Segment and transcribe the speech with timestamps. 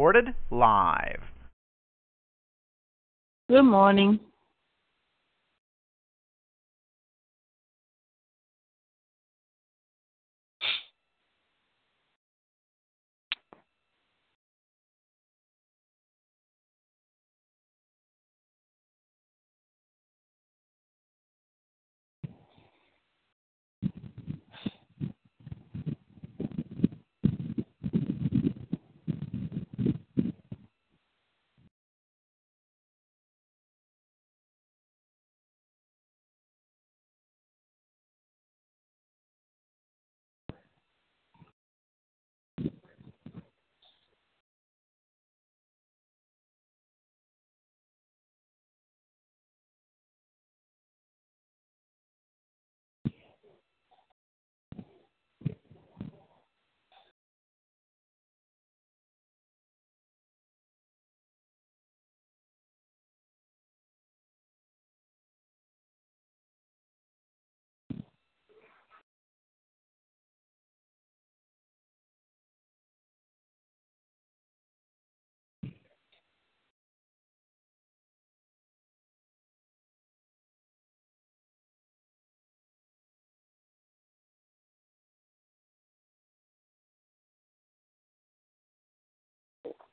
[0.00, 1.20] Recorded live.
[3.50, 4.18] Good morning.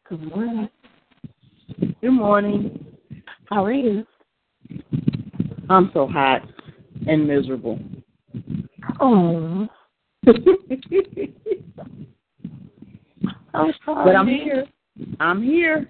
[0.10, 0.70] Good morning.
[2.00, 2.86] Good morning.
[3.50, 4.06] How are you?
[5.70, 6.44] I'm so hot
[7.08, 7.78] and miserable.
[9.02, 9.68] Oh.
[13.54, 14.06] I'm sorry.
[14.06, 14.66] But I'm here.
[15.20, 15.90] I'm here.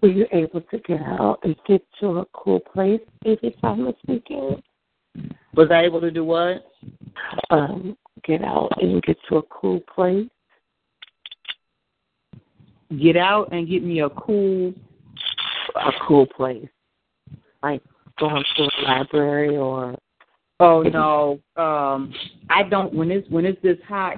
[0.00, 3.96] Were you able to get out and get to a cool place every time this
[4.08, 4.62] weekend?
[5.54, 6.64] Was I able to do what?
[7.50, 10.26] Um, get out and get to a cool place.
[13.00, 14.74] Get out and get me a cool
[15.76, 16.68] A cool place.
[17.62, 17.82] Like
[18.18, 19.96] going to a library or
[20.60, 21.40] Oh no.
[21.56, 22.12] Um
[22.50, 24.16] I don't when it's when it's this hot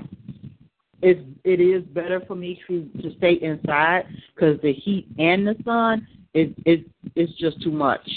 [1.03, 5.55] it's it is better for me to to stay inside because the heat and the
[5.65, 8.09] sun it it it's just too much.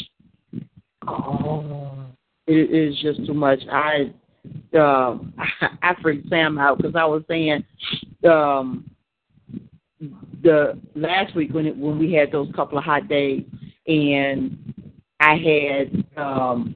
[1.06, 1.91] oh
[2.47, 3.59] It is just too much.
[3.72, 4.13] I
[4.78, 7.63] um I, I freaked Sam out because I was saying
[8.28, 8.90] um
[10.44, 13.44] the last week when it when we had those couple of hot days
[13.88, 14.74] and
[15.19, 16.75] I had um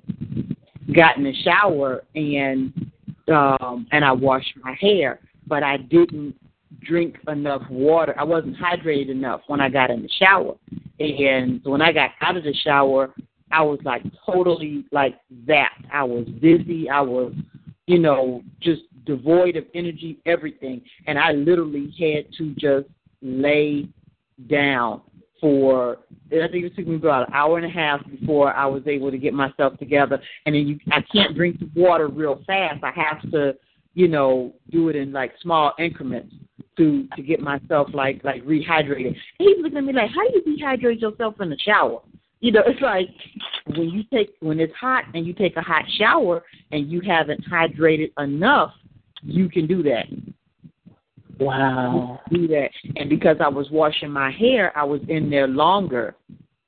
[0.96, 2.92] gotten a shower and
[3.32, 6.36] um and I washed my hair, but I didn't
[6.82, 8.16] drink enough water.
[8.18, 10.56] I wasn't hydrated enough when I got in the shower.
[11.00, 13.14] And when I got out of the shower,
[13.52, 15.16] I was like totally like
[15.48, 15.74] that.
[15.92, 16.90] I was dizzy.
[16.90, 17.34] I was,
[17.86, 20.82] you know, just devoid of energy, everything.
[21.08, 22.88] And I literally had to just
[23.22, 23.88] lay
[24.48, 25.02] down
[25.42, 25.98] for
[26.32, 29.12] I think it took me about an hour and a half before I was able
[29.12, 30.22] to get myself together.
[30.46, 32.84] And then you I can't drink the water real fast.
[32.84, 33.56] I have to,
[33.96, 36.34] you know, do it in like small increments
[36.78, 39.08] to to get myself like like rehydrated.
[39.08, 42.02] And he's looking at me like, How do you dehydrate yourself in the shower?
[42.40, 43.10] You know, it's like
[43.76, 47.44] when you take when it's hot and you take a hot shower and you haven't
[47.50, 48.74] hydrated enough,
[49.24, 50.06] you can do that
[51.42, 52.20] wow.
[52.32, 52.70] do that.
[52.96, 56.16] And because I was washing my hair, I was in there longer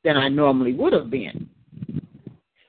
[0.03, 1.49] than I normally would have been.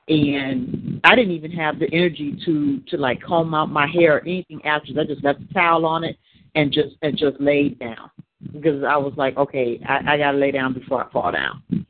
[0.07, 4.21] And I didn't even have the energy to to like comb out my hair or
[4.21, 4.91] anything after.
[4.99, 6.17] I just left the towel on it
[6.53, 8.11] and just and just laid down
[8.53, 11.85] because I was like, okay, I, I gotta lay down before I fall down.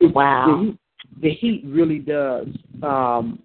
[0.00, 0.64] Wow.
[1.20, 2.46] The, the heat really does
[2.82, 3.42] um,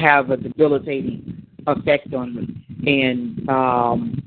[0.00, 4.22] have a debilitating effect on me, and um,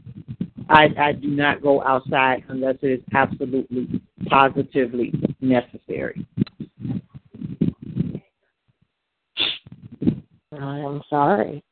[0.71, 6.25] I, I do not go outside unless it is absolutely, positively necessary.
[10.53, 11.63] I'm sorry.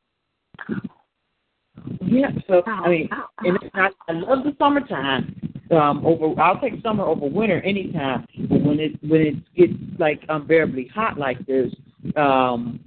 [2.02, 3.08] Yeah, so I mean,
[3.38, 3.92] and it's not.
[4.08, 5.34] I love the summertime.
[5.70, 8.26] Um, over, I'll take summer over winter anytime.
[8.48, 11.72] But when it when it gets like unbearably hot like this,
[12.16, 12.80] um,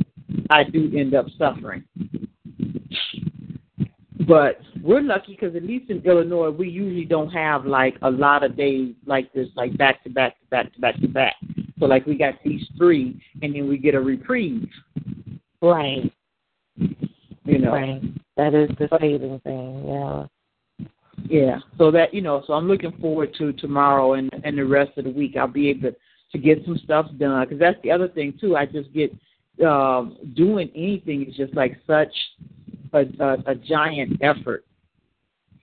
[0.49, 1.83] I do end up suffering.
[4.27, 8.43] But we're lucky because at least in Illinois, we usually don't have like a lot
[8.43, 11.35] of days like this, like back to back to back to back to back.
[11.79, 14.69] So like we got these three, and then we get a reprieve.
[15.61, 16.11] Right.
[16.77, 17.71] You know.
[17.71, 18.01] Right.
[18.37, 19.85] That is the saving thing.
[19.87, 20.25] Yeah.
[21.25, 21.59] Yeah.
[21.77, 25.05] So that you know, so I'm looking forward to tomorrow and and the rest of
[25.05, 25.35] the week.
[25.37, 25.95] I'll be able to,
[26.31, 28.55] to get some stuff done because that's the other thing too.
[28.55, 29.11] I just get
[29.65, 32.13] um doing anything is just like such
[32.93, 34.65] a, a, a giant effort,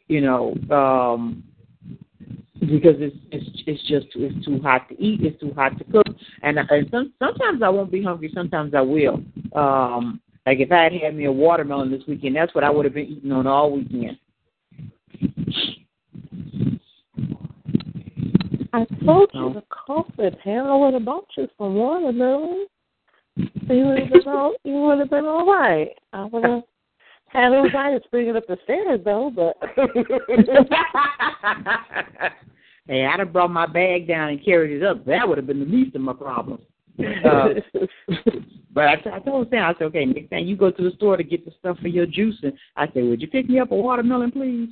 [0.09, 1.43] you know, um,
[2.61, 6.07] because it's it's it's just it's too hot to eat, it's too hot to cook,
[6.43, 9.23] and, and some, sometimes I won't be hungry, sometimes I will.
[9.55, 12.85] Um, like if I had had me a watermelon this weekend, that's what I would
[12.85, 14.19] have been eating on all weekend.
[18.73, 22.67] I told you the COVID hell I would have bought you some watermelon.
[23.37, 25.91] You would have been all you would have been all right.
[26.13, 26.63] I would have
[27.33, 29.57] had anxiety bringing up the stairs though, but
[32.87, 35.05] hey, I'd have brought my bag down and carried it up.
[35.07, 36.65] That would have been the least of my problems.
[36.99, 37.51] Uh,
[38.75, 41.17] but I, I told Sam, I said, okay, next time you go to the store
[41.17, 43.77] to get the stuff for your juicing, I said, would you pick me up a
[43.77, 44.71] watermelon, please?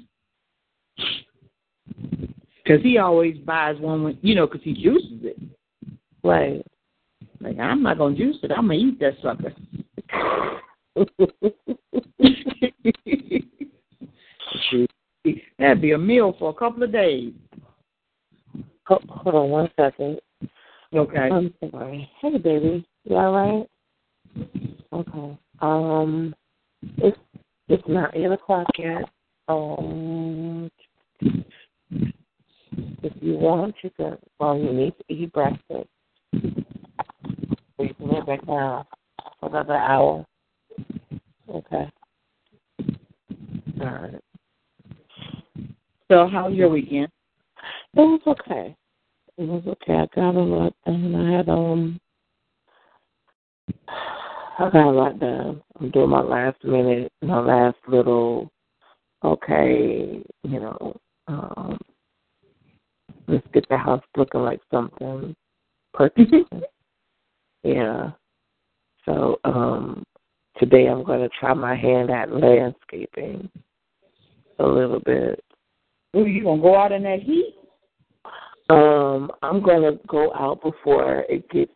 [2.62, 5.38] Because he always buys one when, you know, because he juices it.
[6.22, 6.62] right.
[7.40, 8.50] Like, I'm not going to juice it.
[8.50, 9.54] I'm going to eat that sucker.
[15.58, 17.32] That'd be a meal for a couple of days.
[18.86, 20.20] Hold, hold on one second.
[20.94, 21.28] Okay.
[21.30, 22.10] I'm sorry.
[22.20, 22.86] Hey, baby.
[23.04, 23.66] You all right?
[24.92, 25.38] Okay.
[25.60, 26.34] Um,
[26.98, 27.18] it's
[27.68, 29.04] it's not eight o'clock yet.
[29.48, 30.70] Um,
[33.02, 34.16] if you want, you can.
[34.38, 35.88] Well, you need to eat breakfast.
[36.32, 36.40] So
[37.80, 38.84] you can lay back down
[39.40, 40.24] for another hour.
[41.48, 41.90] Okay.
[43.80, 44.20] All right.
[46.10, 47.08] So, how's your weekend?
[47.94, 48.76] It was okay.
[49.36, 49.94] It was okay.
[49.94, 51.14] I got a lot done.
[51.14, 52.00] I had um
[53.86, 55.62] I got a lot done.
[55.80, 58.50] I'm doing my last minute, my last little
[59.24, 60.96] okay, you know,
[61.28, 61.78] um
[63.26, 65.34] let's get the house looking like something
[65.94, 66.32] perfect.
[67.62, 68.10] yeah.
[69.04, 70.04] So, um
[70.58, 73.48] today I'm gonna try my hand at landscaping
[74.58, 75.42] a little bit.
[76.16, 77.54] Ooh, you gonna go out in that heat?
[78.70, 81.72] Um, I'm gonna go out before it gets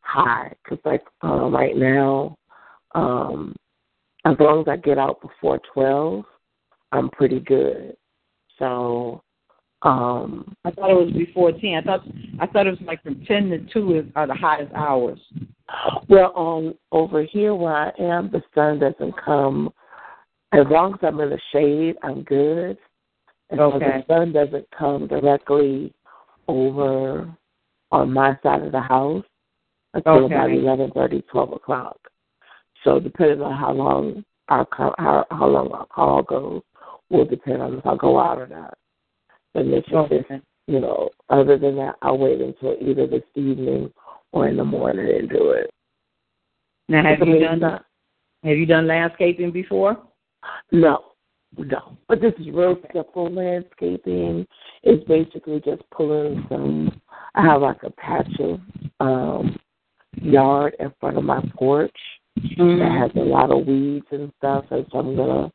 [0.00, 2.36] high, cause like um, right now,
[2.94, 3.54] um,
[4.24, 6.24] as long as I get out before twelve,
[6.92, 7.96] I'm pretty good.
[8.58, 9.22] So,
[9.84, 11.74] um, I thought it was before ten.
[11.74, 12.00] I thought
[12.40, 15.20] I thought it was like from ten to two is are the hottest hours.
[16.08, 19.72] well, um, over here where I am, the sun doesn't come.
[20.52, 22.78] As long as I'm in the shade, I'm good.
[23.50, 24.02] And so Okay.
[24.08, 25.92] the sun doesn't come directly
[26.48, 27.28] over
[27.92, 29.24] on my side of the house
[29.92, 31.98] until about eleven thirty, twelve o'clock.
[32.84, 36.62] So depending on how long our how how long our call goes
[37.10, 38.78] will depend on if I go out or not.
[39.54, 40.40] And just Okay.
[40.66, 43.92] you know, other than that, I'll wait until either this evening
[44.32, 45.70] or in the morning and do it.
[46.88, 47.84] Now, have you done not-
[48.42, 49.96] have you done landscaping before?
[50.72, 51.12] No,
[51.56, 51.96] no.
[52.08, 54.46] But this is real simple landscaping.
[54.82, 57.00] It's basically just pulling some.
[57.34, 58.60] I have like a patch of
[59.00, 59.56] um
[60.20, 61.96] yard in front of my porch
[62.36, 65.52] that has a lot of weeds and stuff, and so I'm gonna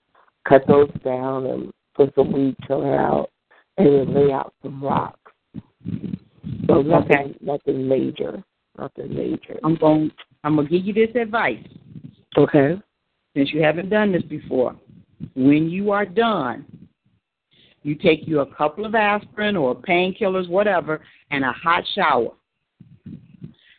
[0.47, 3.29] cut those down and put some weed killer out,
[3.79, 5.19] and then lay out some rocks.
[6.67, 7.36] So nothing, Okay.
[7.41, 8.43] nothing major,
[8.77, 9.59] nothing major.
[9.63, 10.12] I'm going.
[10.43, 11.65] I'm gonna give you this advice
[12.38, 12.79] Okay.
[13.36, 14.75] since you haven't done this before.
[15.36, 16.65] When you are done,
[17.83, 22.31] you take you a couple of aspirin or painkillers, whatever, and a hot shower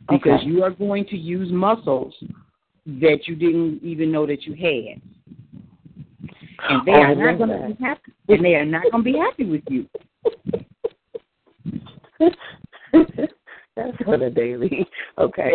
[0.08, 0.46] because Okay.
[0.46, 2.14] you are going to use muscles
[2.86, 5.00] that you didn't even know that you had.
[6.68, 8.12] And they Oh, are not going to be happy.
[8.28, 9.86] And they are not going to be happy with you.
[13.76, 14.86] That's on the daily.
[15.18, 15.52] Okay.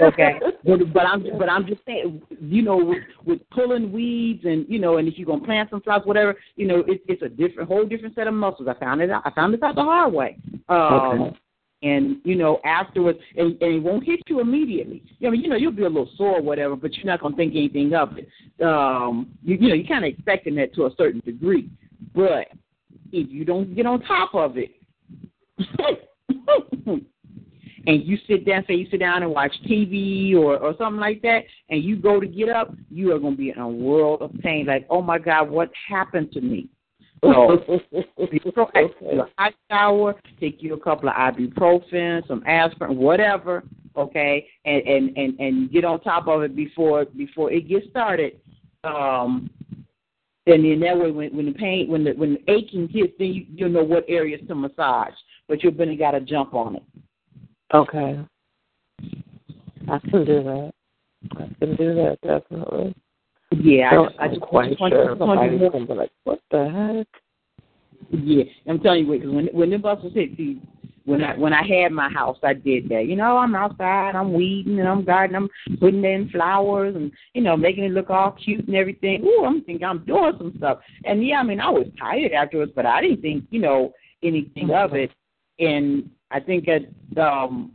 [0.00, 4.64] Okay, but but I'm but I'm just saying, you know, with, with pulling weeds and
[4.68, 7.28] you know, and if you're gonna plant some flowers, whatever, you know, it's it's a
[7.28, 8.68] different, whole different set of muscles.
[8.68, 9.22] I found it out.
[9.24, 10.36] I found this out the hard way.
[10.68, 11.38] Um, Okay.
[11.82, 15.02] And you know, afterwards, and, and it won't hit you immediately.
[15.26, 17.34] I mean, you know, you'll be a little sore, or whatever, but you're not gonna
[17.34, 18.28] think anything of it.
[18.64, 21.68] Um, you, you know, you're kind of expecting that to a certain degree,
[22.14, 22.48] but
[23.10, 24.70] if you don't get on top of it,
[27.86, 31.20] and you sit down, say you sit down and watch TV or or something like
[31.22, 34.32] that, and you go to get up, you are to be in a world of
[34.40, 34.66] pain.
[34.66, 36.68] Like, oh my God, what happened to me?
[37.22, 37.58] So,
[38.32, 43.62] take a hot shower, take you a couple of ibuprofen, some aspirin, whatever,
[43.96, 48.40] okay, and and and and get on top of it before before it gets started.
[48.82, 49.48] Um,
[50.46, 53.28] and then that way, when when the pain, when the when the aching hits, then
[53.28, 55.14] you you know what areas to massage,
[55.46, 56.82] but you've been got to jump on it.
[57.72, 58.18] Okay,
[59.88, 60.72] I can do that.
[61.36, 62.94] I can do that definitely.
[63.60, 66.40] Yeah, so I just, I just quite just sure want, somebody's gonna be like, "What
[66.50, 67.22] the heck?"
[68.10, 70.60] Yeah, I'm telling you, because when when the buses hit, see,
[71.04, 73.06] when I when I had my house, I did that.
[73.06, 77.42] You know, I'm outside, I'm weeding and I'm gardening, I'm putting in flowers and you
[77.42, 79.24] know making it look all cute and everything.
[79.24, 80.78] Ooh, I'm thinking I'm doing some stuff.
[81.04, 83.92] And yeah, I mean, I was tired afterwards, but I didn't think you know
[84.22, 85.10] anything of it.
[85.58, 87.72] And I think that um,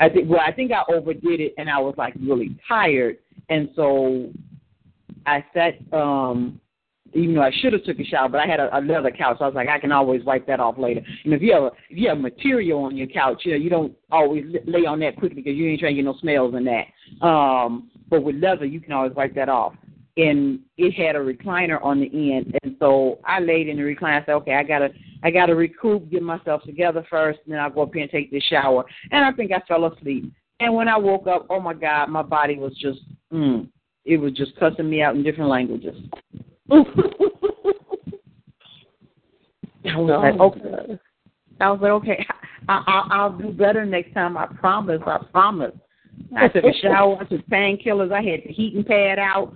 [0.00, 3.18] I think well, I think I overdid it, and I was like really tired,
[3.48, 4.30] and so
[5.26, 6.60] I sat um
[7.16, 9.36] even though I should have took a shower, but I had a, a leather couch,
[9.38, 11.00] so I was like, I can always wipe that off later.
[11.24, 13.70] And if you have a, if you have material on your couch, you know, you
[13.70, 16.64] don't always lay on that quickly because you ain't trying to get no smells in
[16.64, 17.26] that.
[17.26, 19.74] Um, but with leather, you can always wipe that off.
[20.18, 24.22] And it had a recliner on the end, and so I laid in the recliner.
[24.22, 24.88] I said, okay, I gotta,
[25.22, 28.30] I gotta recoup, get myself together first, and then I'll go up here and take
[28.30, 28.84] this shower.
[29.10, 30.32] And I think I fell asleep.
[30.60, 33.00] And when I woke up, oh my God, my body was just,
[33.32, 33.68] mm,
[34.04, 35.96] it was just cussing me out in different languages.
[36.70, 36.76] I
[39.98, 40.98] was like, okay.
[41.60, 42.26] I was like, okay,
[42.68, 44.36] I, I, I'll do better next time.
[44.36, 45.00] I promise.
[45.06, 45.74] I promise.
[46.36, 47.18] I took a shower.
[47.20, 48.12] I took painkillers.
[48.12, 49.52] I had the heating pad out.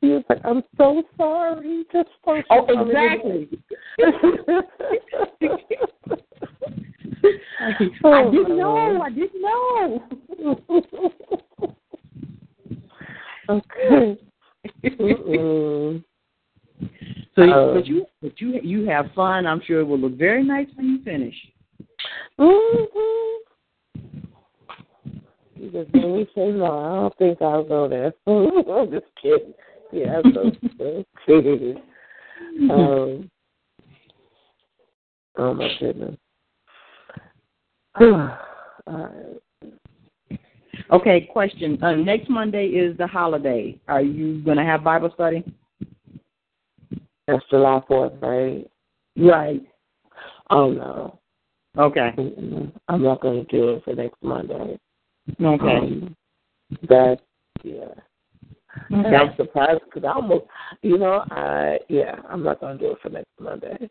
[0.00, 3.48] he was like, "I'm so sorry." Just for oh, exactly.
[8.04, 9.02] I didn't know.
[9.02, 10.02] I didn't know.
[13.48, 14.18] okay.
[17.34, 19.46] so, Um, but you, but you, you have fun.
[19.46, 21.34] I'm sure it will look very nice when you finish.
[22.38, 23.36] mm-hmm.
[25.72, 26.64] Just made me say no.
[26.64, 28.12] I don't think I'll go there.
[28.26, 29.52] I'm just kidding.
[29.92, 31.76] Yeah, so, so kidding.
[32.70, 33.30] Um,
[35.38, 36.16] oh my goodness.
[38.00, 38.38] All
[38.86, 39.40] right.
[40.92, 41.82] Okay, question.
[41.82, 43.78] Uh, next Monday is the holiday.
[43.86, 45.44] Are you going to have Bible study?
[47.26, 48.68] That's July fourth, right?
[49.16, 49.62] Right.
[50.50, 51.18] Oh no.
[51.78, 52.12] Okay.
[52.18, 52.72] Mm-mm.
[52.88, 54.78] I'm not going to do it for next Monday.
[55.40, 55.76] Okay.
[55.76, 56.16] Um,
[56.88, 57.20] that
[57.62, 57.94] yeah.
[58.92, 59.16] Okay.
[59.16, 60.46] I'm surprised because I almost,
[60.82, 63.88] you know, I yeah, I'm not going to do it for next Monday.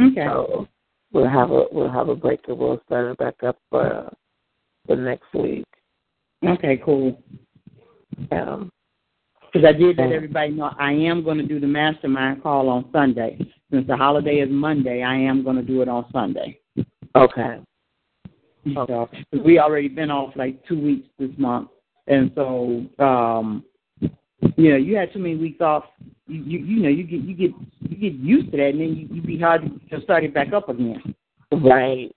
[0.00, 0.24] Okay.
[0.26, 0.66] So
[1.12, 4.12] we'll have a we'll have a break and we'll start it back up for
[4.86, 5.64] for next week.
[6.44, 6.80] Okay.
[6.84, 7.22] Cool.
[8.30, 8.70] Um,
[9.52, 12.88] Because I did let everybody know I am going to do the mastermind call on
[12.92, 13.38] Sunday.
[13.70, 16.58] Since the holiday is Monday, I am going to do it on Sunday.
[17.14, 17.60] okay.
[18.74, 19.08] So,
[19.44, 21.68] we already been off like two weeks this month,
[22.06, 23.64] and so um,
[24.56, 25.84] you know, you had too many weeks off.
[26.28, 28.94] You you, you know, you get you get you get used to that, and then
[28.94, 31.14] you, you be hard to start it back up again.
[31.50, 32.14] Right.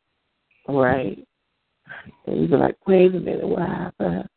[0.68, 1.26] Right.
[2.26, 4.28] And you'd be like, wait a minute, what happened?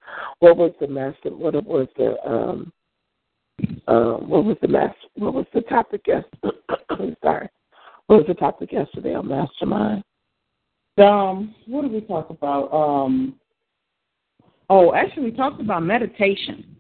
[0.40, 1.30] What was the master?
[1.30, 2.72] What was the um?
[3.88, 4.94] Um, what was the master?
[5.16, 6.02] What was the topic?
[6.06, 6.24] Yes,
[7.22, 7.48] sorry.
[8.06, 10.02] What was the topic yesterday on Mastermind?
[10.96, 12.72] Um, what did we talk about?
[12.72, 13.34] Um,
[14.70, 16.76] oh, actually, we talked about meditation,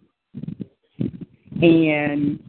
[1.00, 2.40] and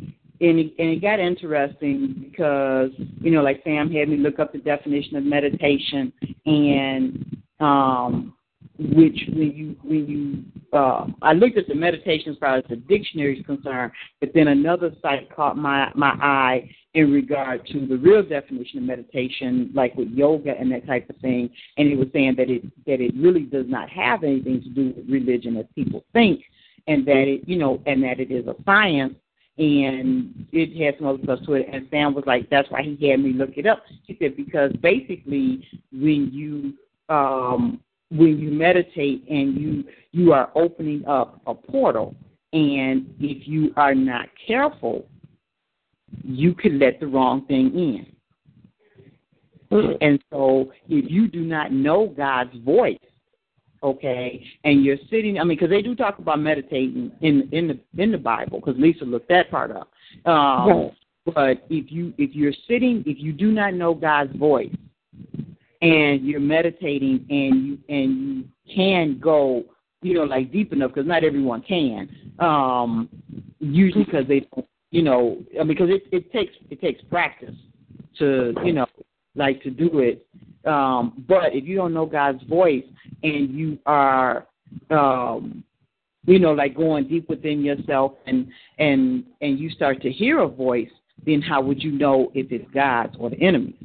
[0.42, 4.54] and it, and it got interesting because you know, like Sam had me look up
[4.54, 6.14] the definition of meditation,
[6.46, 8.34] and um,
[8.78, 13.46] which when you when you uh, I looked at the meditation as the dictionary is
[13.46, 18.80] concerned, but then another site caught my my eye in regard to the real definition
[18.80, 22.50] of meditation, like with yoga and that type of thing, and it was saying that
[22.50, 26.42] it that it really does not have anything to do with religion as people think,
[26.88, 29.16] and that it you know and that it is a science
[29.58, 31.68] and it has some other stuff to it.
[31.70, 33.84] And Sam was like, that's why he had me look it up.
[34.06, 36.76] He said because basically when you
[37.10, 37.80] um,
[38.12, 42.16] when you meditate and you you are opening up a portal,
[42.54, 45.06] and if you are not careful,
[46.24, 48.06] you could let the wrong thing in.
[50.02, 52.98] And so, if you do not know God's voice,
[53.84, 58.02] okay, and you're sitting, I mean, because they do talk about meditating in in the
[58.02, 59.92] in the Bible, because Lisa looked that part up.
[60.26, 60.94] Um, Right.
[61.26, 64.74] But if you if you're sitting, if you do not know God's voice,
[65.82, 68.44] and you're meditating, and you and you
[68.74, 69.64] can go,
[70.02, 72.10] you know, like deep enough, because not everyone can.
[72.40, 73.10] Um,
[73.60, 74.48] usually because they,
[74.92, 77.56] you know, because it it takes it takes practice
[78.18, 78.88] to, you know,
[79.36, 80.26] like to do it.
[80.66, 82.84] Um, but if you don't know God's voice
[83.24, 84.48] and you are
[84.90, 85.64] um
[86.26, 90.48] you know, like going deep within yourself and and and you start to hear a
[90.48, 90.90] voice,
[91.26, 93.76] then how would you know if it's God's or the enemy?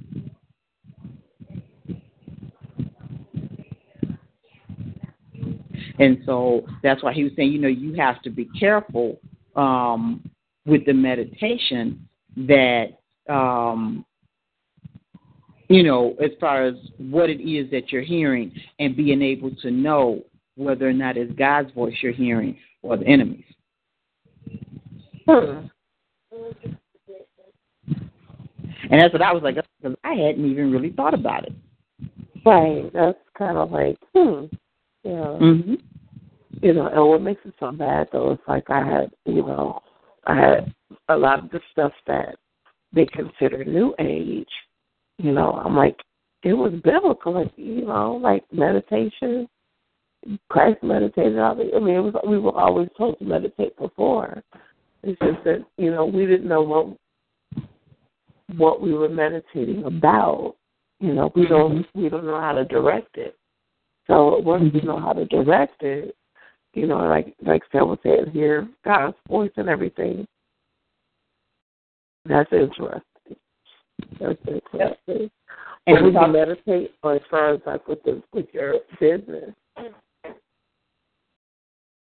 [5.99, 9.21] And so that's why he was saying, you know, you have to be careful
[9.55, 10.29] um,
[10.67, 12.99] with the meditation that,
[13.29, 14.05] um,
[15.69, 19.71] you know, as far as what it is that you're hearing and being able to
[19.71, 20.25] know
[20.57, 23.45] whether or not it's God's voice you're hearing or the enemy's.
[25.27, 25.67] Hmm.
[28.91, 31.53] And that's what I was like, because I hadn't even really thought about it.
[32.45, 32.93] Right.
[32.93, 34.47] That's kind of like, hmm.
[35.05, 35.39] Yeah.
[35.41, 35.75] Mm-hmm.
[36.63, 39.81] You know, and what makes it so bad though is like I had, you know,
[40.27, 40.75] I had
[41.09, 42.37] a lot of the stuff that
[42.93, 44.49] they consider new age.
[45.19, 45.97] You know, I'm like,
[46.43, 49.49] it was biblical, like you know, like meditation,
[50.49, 54.43] Christ meditated all the I mean it was we were always told to meditate before.
[55.03, 57.67] It's just that, you know, we didn't know what
[58.57, 60.57] what we were meditating about.
[61.01, 62.03] You know, we don't Mm-hmm.
[62.03, 63.37] we don't know how to direct it.
[64.07, 66.15] So once we know how to direct it,
[66.75, 70.27] you know, like like Sam was saying, hear God's voice and everything.
[72.27, 73.03] That's interesting.
[74.21, 75.31] That's interesting.
[75.87, 78.75] And And we would you meditate or as far as like with the with your
[78.99, 79.51] business?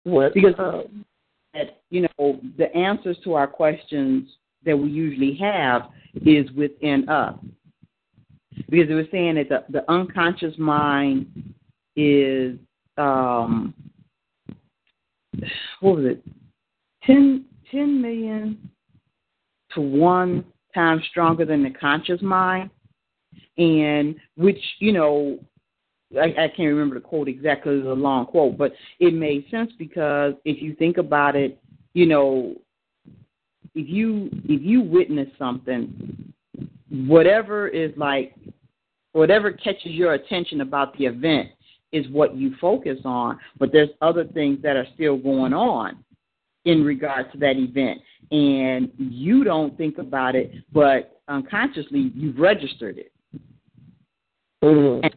[0.04, 1.06] What Because- um,
[1.54, 4.28] that you know the answers to our questions
[4.66, 5.90] that we usually have
[6.26, 7.38] is within us
[8.70, 11.54] because it was saying that the, the unconscious mind
[11.96, 12.58] is
[12.98, 13.74] um
[15.80, 16.24] what was it
[17.06, 18.70] 10, 10 million
[19.74, 22.70] to one time stronger than the conscious mind
[23.58, 25.40] and which you know
[26.20, 27.74] I, I can't remember the quote exactly.
[27.74, 31.60] It was a long quote, but it made sense because if you think about it,
[31.94, 32.56] you know,
[33.76, 36.34] if you if you witness something,
[36.90, 38.36] whatever is like,
[39.14, 41.50] whatever catches your attention about the event
[41.94, 43.40] is what you focus on.
[43.58, 46.04] But there's other things that are still going on
[46.66, 48.02] in regards to that event,
[48.32, 53.12] and you don't think about it, but unconsciously you've registered it.
[54.64, 55.14] mhm.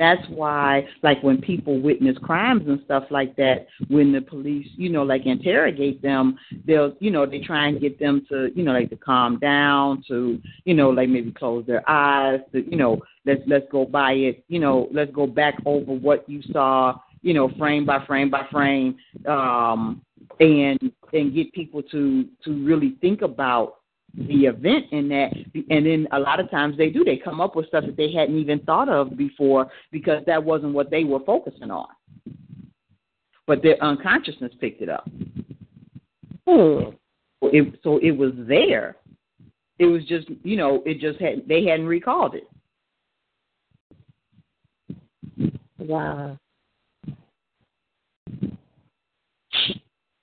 [0.00, 4.88] That's why, like when people witness crimes and stuff like that, when the police, you
[4.88, 8.72] know, like interrogate them, they'll, you know, they try and get them to, you know,
[8.72, 12.98] like to calm down, to, you know, like maybe close their eyes, to, you know,
[13.26, 17.34] let's let's go by it, you know, let's go back over what you saw, you
[17.34, 18.96] know, frame by frame by frame,
[19.28, 20.00] um,
[20.40, 20.80] and
[21.12, 23.79] and get people to to really think about
[24.14, 25.30] the event in that
[25.70, 28.12] and then a lot of times they do they come up with stuff that they
[28.12, 31.86] hadn't even thought of before because that wasn't what they were focusing on
[33.46, 35.08] but their unconsciousness picked it up
[36.48, 36.90] Hmm.
[37.42, 38.96] it, so it was there
[39.78, 42.48] it was just you know it just had they hadn't recalled it
[45.80, 46.38] Wow.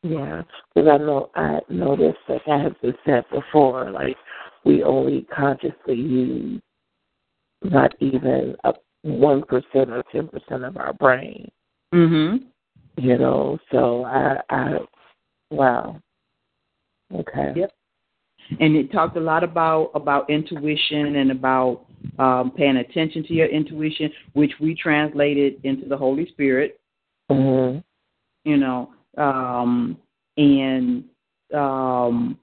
[0.09, 0.43] Yeah,
[0.73, 3.91] because I know I noticed that that has been said before.
[3.91, 4.15] Like
[4.63, 6.61] we only consciously use
[7.63, 11.49] not even a one percent or ten percent of our brain.
[11.93, 12.43] mhm
[12.97, 14.77] You know, so I, I,
[15.51, 15.99] wow.
[17.13, 17.53] Okay.
[17.55, 17.71] Yep.
[18.59, 21.85] and it talked a lot about about intuition and about
[22.19, 26.79] um paying attention to your intuition which we translated into the holy spirit
[27.29, 27.79] hmm
[28.47, 29.97] you know, um,
[30.37, 31.03] and
[31.53, 32.37] um,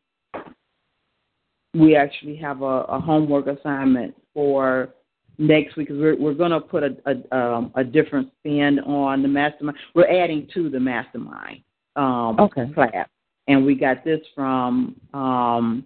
[1.74, 4.90] we actually have a, a homework assignment for
[5.38, 5.88] next week.
[5.90, 9.78] We're we're going to put a a, um, a different spin on the mastermind.
[9.94, 11.62] We're adding to the mastermind
[11.96, 12.66] um, Okay.
[12.74, 13.08] class,
[13.48, 15.84] and we got this from um,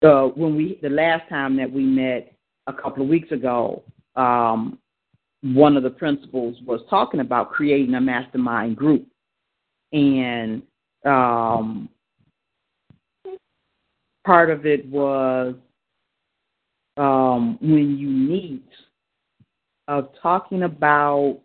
[0.00, 2.34] the when we the last time that we met
[2.66, 3.82] a couple of weeks ago.
[4.16, 4.78] Um,
[5.42, 9.06] one of the principals was talking about creating a mastermind group
[9.94, 10.62] and
[11.06, 11.88] um
[14.26, 15.54] part of it was
[16.96, 18.66] um when you meet
[19.86, 21.38] of talking about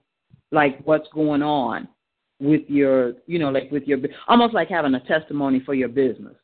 [0.52, 1.88] like what's going on
[2.40, 6.36] with your you know like with your almost like having a testimony for your business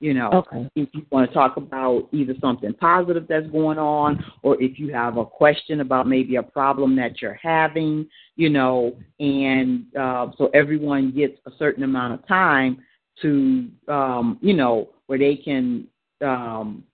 [0.00, 0.70] You know, Okay.
[0.76, 4.92] if you want to talk about either something positive that's going on or if you
[4.94, 8.06] have a question about maybe a problem that you're having,
[8.36, 12.78] you know, and uh, so everyone gets a certain amount of time
[13.22, 15.88] to, um, you know, where they can
[16.24, 16.84] um,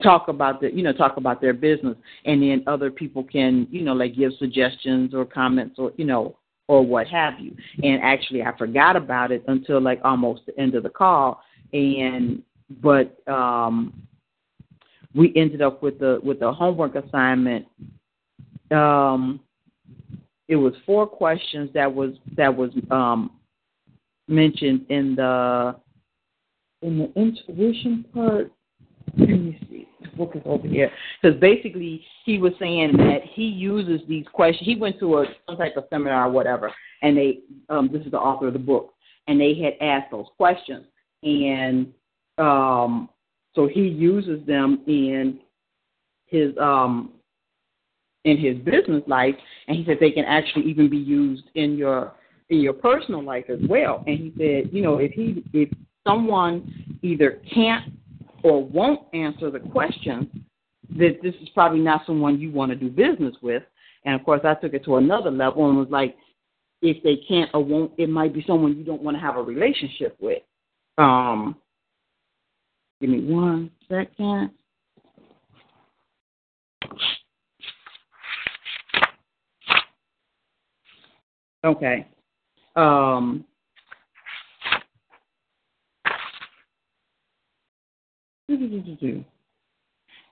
[0.00, 3.82] talk about the, you know, talk about their business, and then other people can, you
[3.82, 6.36] know, like give suggestions or comments or, you know,
[6.68, 7.56] or what have you.
[7.82, 12.42] And actually, I forgot about it until like almost the end of the call, and
[12.82, 13.92] but um,
[15.14, 17.66] we ended up with the with the homework assignment.
[18.70, 19.40] Um,
[20.48, 23.30] it was four questions that was that was um,
[24.28, 25.76] mentioned in the
[26.82, 28.52] in the intuition part.
[29.16, 29.88] Let me see.
[30.02, 30.90] The book is over here.
[31.20, 34.66] Because basically, he was saying that he uses these questions.
[34.66, 36.70] He went to a some type of seminar or whatever,
[37.02, 38.92] and they um, this is the author of the book,
[39.26, 40.84] and they had asked those questions,
[41.22, 41.92] and
[42.38, 43.08] um,
[43.54, 45.40] so he uses them in
[46.26, 47.12] his um,
[48.24, 49.34] in his business life,
[49.66, 52.12] and he said they can actually even be used in your
[52.50, 54.04] in your personal life as well.
[54.06, 55.70] And he said, you know, if he if
[56.06, 57.92] someone either can't
[58.42, 60.44] or won't answer the question,
[60.90, 63.62] that this is probably not someone you want to do business with.
[64.04, 66.16] And of course, I took it to another level and was like,
[66.80, 69.42] if they can't or won't, it might be someone you don't want to have a
[69.42, 70.42] relationship with.
[70.98, 71.56] Um,
[73.00, 74.50] give me one second.
[81.64, 82.06] Okay.
[82.74, 83.44] Um,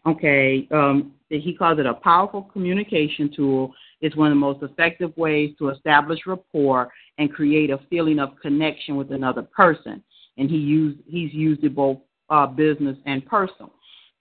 [0.06, 3.74] Okay, um, he calls it a powerful communication tool.
[4.00, 8.30] It's one of the most effective ways to establish rapport and create a feeling of
[8.40, 10.02] connection with another person.
[10.36, 11.98] And he used he's used it both
[12.30, 13.72] uh, business and personal.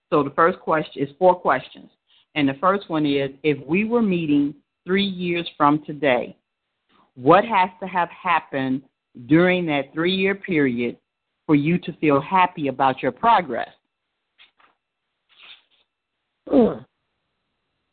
[0.10, 1.90] So the first question is four questions,
[2.36, 4.54] and the first one is: If we were meeting
[4.86, 6.38] three years from today,
[7.16, 8.84] what has to have happened
[9.28, 10.98] during that three-year period
[11.46, 13.70] for you to feel happy about your progress?
[16.50, 16.86] Mm.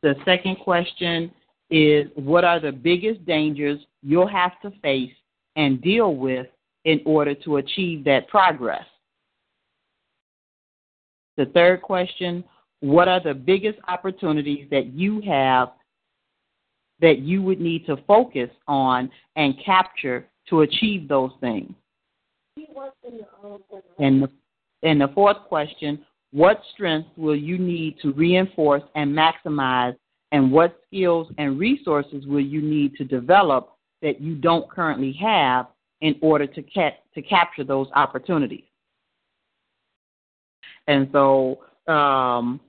[0.02, 1.30] The second question
[1.70, 5.12] is what are the biggest dangers you'll have to face
[5.56, 6.46] and deal with
[6.84, 8.84] in order to achieve that progress?
[11.36, 12.44] The third question,
[12.80, 15.70] what are the biggest opportunities that you have
[17.00, 21.72] that you would need to focus on and capture to achieve those things?
[23.98, 24.30] And the,
[24.82, 29.96] and the fourth question, what strengths will you need to reinforce and maximize,
[30.32, 35.66] and what skills and resources will you need to develop that you don't currently have
[36.02, 38.64] in order to ca- to capture those opportunities?
[40.88, 42.60] And so, um,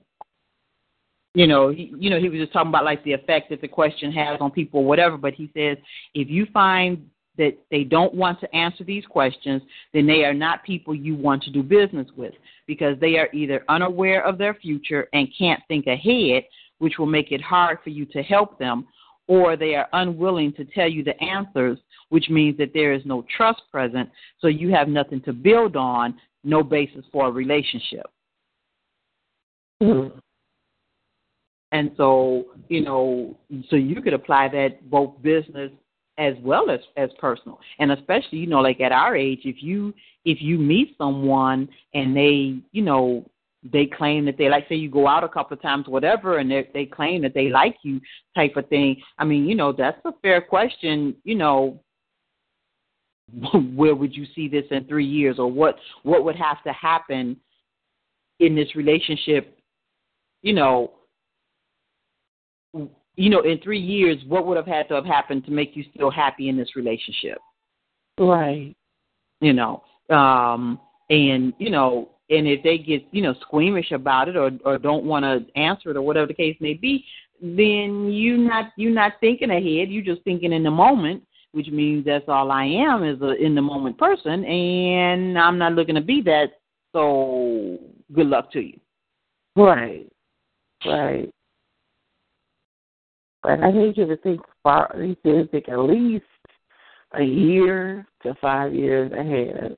[1.34, 3.68] you know, he, you know, he was just talking about like the effect that the
[3.68, 5.18] question has on people, or whatever.
[5.18, 5.76] But he says
[6.14, 9.60] if you find that they don't want to answer these questions,
[9.92, 12.34] then they are not people you want to do business with
[12.68, 16.44] because they are either unaware of their future and can't think ahead,
[16.78, 18.86] which will make it hard for you to help them,
[19.26, 21.78] or they are unwilling to tell you the answers,
[22.10, 24.08] which means that there is no trust present,
[24.40, 28.06] so you have nothing to build on, no basis for a relationship.
[29.82, 30.12] Mm.
[31.72, 33.36] And so, you know,
[33.68, 35.72] so you could apply that both business
[36.18, 37.58] as well as as personal.
[37.80, 39.92] And especially, you know, like at our age, if you
[40.24, 43.28] if you meet someone and they, you know,
[43.72, 46.50] they claim that they like say you go out a couple of times whatever and
[46.50, 48.00] they they claim that they like you
[48.34, 48.96] type of thing.
[49.18, 51.80] I mean, you know, that's a fair question, you know,
[53.74, 57.36] where would you see this in 3 years or what what would have to happen
[58.40, 59.58] in this relationship,
[60.42, 60.92] you know,
[63.16, 65.84] you know, in three years, what would have had to have happened to make you
[65.94, 67.38] still happy in this relationship?
[68.18, 68.74] Right.
[69.40, 74.36] You know, um, and you know, and if they get you know squeamish about it
[74.36, 77.04] or or don't want to answer it or whatever the case may be,
[77.40, 79.90] then you not you're not thinking ahead.
[79.90, 83.54] You're just thinking in the moment, which means that's all I am is a in
[83.54, 86.52] the moment person, and I'm not looking to be that.
[86.92, 87.78] So
[88.14, 88.78] good luck to you.
[89.56, 90.08] Right.
[90.86, 91.30] Right.
[93.42, 94.94] But I need you to think far.
[94.98, 96.24] You to think at least
[97.12, 99.76] a year to five years ahead.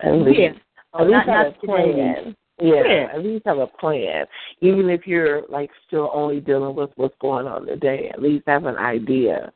[0.00, 0.52] At least, Yeah.
[0.92, 2.36] Oh, at least not- have not a plan.
[2.62, 3.08] Yeah, Yeah.
[3.14, 4.26] at least have a plan.
[4.60, 8.66] Even if you're like still only dealing with what's going on today, at least have
[8.66, 9.52] an idea.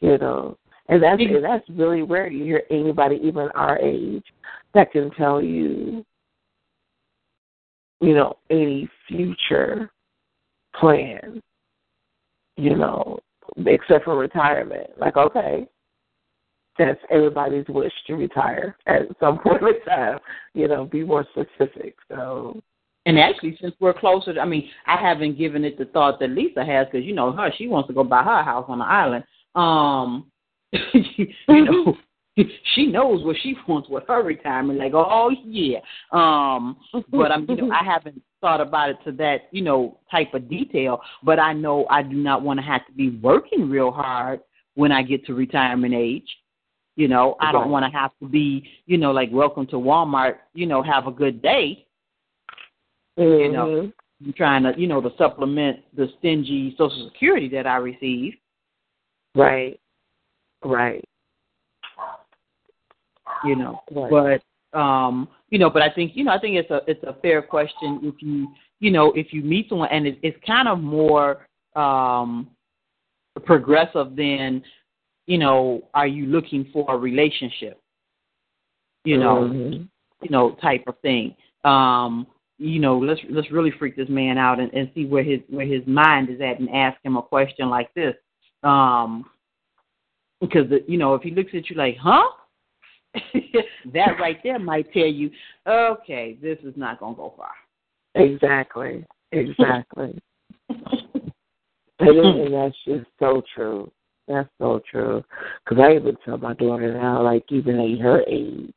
[0.00, 0.56] You know,
[0.88, 2.28] and that's and that's really rare.
[2.28, 4.24] You hear anybody even our age
[4.74, 6.04] that can tell you,
[8.00, 9.90] you know, any future
[10.74, 11.42] plan,
[12.56, 13.18] you know,
[13.64, 14.90] except for retirement.
[14.98, 15.66] Like, okay,
[16.78, 20.18] that's everybody's wish to retire at some point in time.
[20.54, 21.96] You know, be more specific.
[22.08, 22.60] So.
[23.06, 26.64] And actually, since we're closer, I mean, I haven't given it the thought that Lisa
[26.64, 27.52] has because you know her.
[27.56, 29.22] She wants to go buy her house on the island.
[29.54, 30.26] Um,
[30.72, 31.96] you know,
[32.74, 34.78] she knows what she wants with her retirement.
[34.78, 35.78] Like, oh yeah.
[36.12, 36.76] Um,
[37.10, 40.48] but I'm, you know, I haven't thought about it to that, you know, type of
[40.48, 41.00] detail.
[41.22, 44.40] But I know I do not want to have to be working real hard
[44.74, 46.28] when I get to retirement age.
[46.96, 50.36] You know, I don't want to have to be, you know, like welcome to Walmart.
[50.54, 51.86] You know, have a good day.
[53.18, 53.42] Mm-hmm.
[53.42, 53.92] You know,
[54.24, 58.34] I'm trying to, you know, to supplement the stingy Social Security that I receive.
[59.34, 59.78] Right.
[60.64, 61.04] Right
[63.44, 63.80] you know.
[63.90, 64.42] Right.
[64.72, 67.14] But um, you know, but I think you know, I think it's a it's a
[67.20, 68.48] fair question if you
[68.80, 72.48] you know if you meet someone and it, it's kind of more um
[73.44, 74.62] progressive than
[75.26, 77.80] you know, are you looking for a relationship?
[79.04, 79.82] You know, mm-hmm.
[80.22, 81.34] you know, type of thing.
[81.64, 82.26] Um,
[82.58, 85.66] you know, let's let's really freak this man out and, and see where his where
[85.66, 88.14] his mind is at and ask him a question like this.
[88.62, 89.26] Um,
[90.40, 92.28] because the, you know, if he looks at you like, "Huh,"
[93.92, 95.30] that right there might tell you,
[95.66, 97.52] okay, this is not going to go far.
[98.14, 99.04] Exactly.
[99.32, 100.18] Exactly.
[101.98, 103.90] and that's just so true.
[104.28, 105.22] That's so true.
[105.64, 108.74] Because I even tell my daughter now, like even at her age,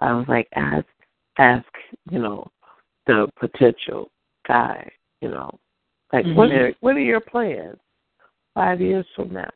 [0.00, 0.86] I was like, ask,
[1.38, 1.66] ask,
[2.10, 2.46] you know,
[3.06, 4.10] the potential
[4.46, 4.88] guy,
[5.20, 5.58] you know,
[6.12, 6.36] like mm-hmm.
[6.36, 7.78] what are what are your plans
[8.54, 9.50] five years from now?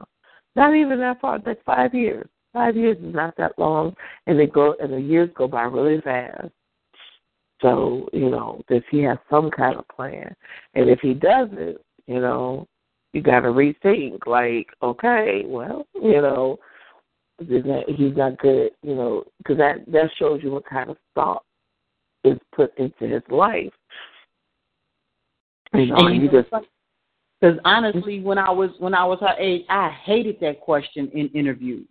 [0.56, 2.28] Not even that far, like five years.
[2.52, 3.94] Five years is not that long,
[4.26, 6.50] and they go and the years go by really fast.
[7.62, 10.34] So you know, does he have some kind of plan?
[10.74, 12.66] And if he doesn't, you know,
[13.12, 14.26] you got to rethink.
[14.26, 16.58] Like, okay, well, you know,
[17.38, 18.70] that he's not good.
[18.82, 21.44] You know, because that that shows you what kind of thought
[22.24, 23.72] is put into his life.
[25.74, 26.50] You know, and you just
[27.40, 31.28] because honestly, when I was when I was her age, I hated that question in
[31.28, 31.86] interviews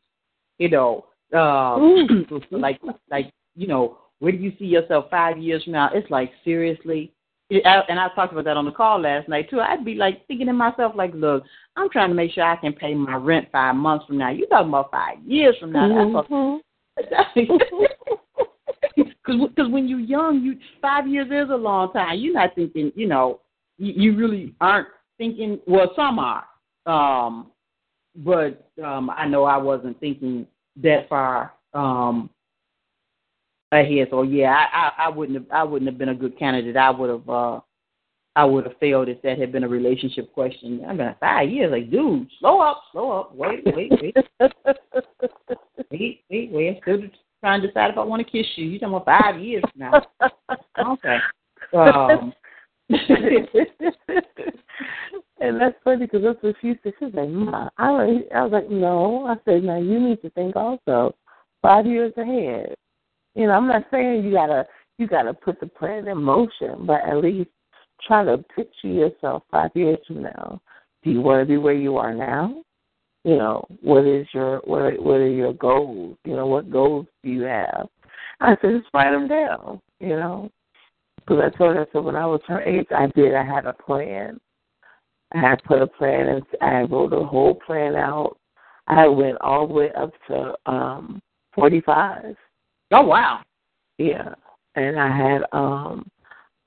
[0.61, 2.79] you know, um, like
[3.09, 5.89] like you know, where do you see yourself five years from now?
[5.91, 7.13] It's like seriously.
[7.51, 9.59] And I talked about that on the call last night too.
[9.59, 11.43] I'd be like thinking to myself, like, look,
[11.75, 14.31] I'm trying to make sure I can pay my rent five months from now.
[14.31, 15.87] You talking about five years from now?
[16.29, 16.57] Mm-hmm.
[18.95, 22.19] Because because when you're young, you five years is a long time.
[22.19, 23.41] You're not thinking, you know,
[23.77, 24.87] you, you really aren't
[25.17, 25.59] thinking.
[25.67, 26.45] Well, some are,
[26.87, 27.51] um,
[28.15, 32.29] but um, I know I wasn't thinking that far um,
[33.71, 34.07] ahead.
[34.09, 36.77] So yeah, I, I, I wouldn't have I wouldn't have been a good candidate.
[36.77, 37.59] I would have uh,
[38.35, 40.83] I would have failed if that had been a relationship question.
[40.87, 41.71] I've been five years.
[41.71, 43.35] Like, dude, slow up, slow up.
[43.35, 44.15] Wait, wait, wait,
[45.91, 46.69] wait, wait, wait.
[46.69, 47.09] I'm still
[47.41, 48.65] trying to decide if I want to kiss you.
[48.65, 50.01] You talking about five years now?
[50.79, 51.17] Okay.
[51.73, 52.33] Um,
[55.39, 56.93] and that's funny because that's what she said.
[56.99, 59.25] She's like, Ma, I, I was like, no.
[59.25, 61.15] I said, now you need to think also
[61.61, 62.75] five years ahead.
[63.35, 64.65] You know, I'm not saying you gotta
[64.97, 67.49] you gotta put the plan in motion, but at least
[68.05, 70.61] try to picture yourself five years from now.
[71.03, 72.63] Do you want to be where you are now?
[73.23, 76.17] You know, what is your what are, what are your goals?
[76.25, 77.87] You know, what goals do you have?
[78.39, 79.79] I said, just write them down.
[79.99, 80.49] You know,
[81.17, 83.35] because I told her so when I was her age, I did.
[83.35, 84.39] I had a plan.
[85.33, 88.37] I had put a plan and I wrote a whole plan out.
[88.87, 91.21] I went all the way up to um
[91.53, 92.35] forty five.
[92.91, 93.41] Oh wow.
[93.97, 94.33] Yeah.
[94.75, 96.09] And I had um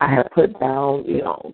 [0.01, 1.53] I had put down, you know,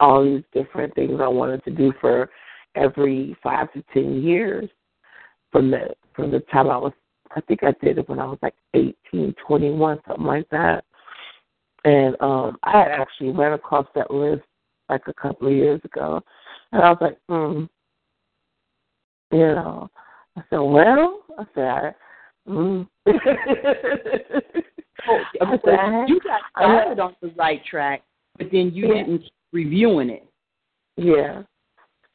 [0.00, 2.30] all these different things I wanted to do for
[2.74, 4.68] every five to ten years
[5.50, 6.92] from the from the time I was
[7.34, 10.84] I think I did it when I was like eighteen, twenty one, something like that.
[11.84, 14.42] And um I had actually ran across that list
[14.88, 16.22] like a couple of years ago.
[16.72, 17.64] And I was like, hmm.
[19.32, 19.88] You know.
[20.36, 21.94] I said, Well I said I
[22.48, 22.88] mm.
[23.06, 23.06] oh,
[25.40, 28.02] I said, you got started on the right track,
[28.38, 29.04] but then you yeah.
[29.04, 30.26] didn't keep reviewing it.
[30.96, 31.42] Yeah.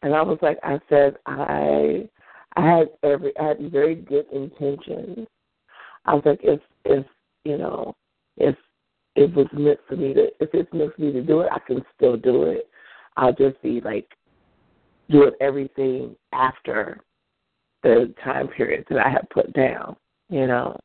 [0.04, 2.08] And I was like I said, I
[2.56, 5.28] I had every I had very good intentions.
[6.06, 7.06] I was like, if if
[7.46, 7.96] you know,
[8.38, 8.56] if
[9.16, 11.60] it was meant for me to if it's meant for me to do it, I
[11.60, 12.68] can still do it.
[13.18, 14.08] I'll just be like
[15.10, 17.02] doing everything after
[17.84, 19.96] the time period that I have put down,
[20.32, 20.80] you know.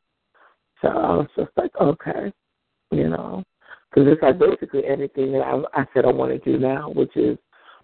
[0.81, 2.31] So I was just like, okay,
[2.91, 3.43] you know,
[3.89, 7.15] because it's like basically anything that I, I said I want to do now, which
[7.17, 7.37] is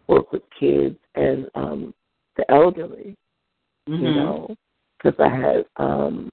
[0.08, 1.94] work with kids and um
[2.38, 3.16] the elderly,
[3.90, 4.04] mm-hmm.
[4.04, 4.56] you know,
[5.02, 6.30] because I had um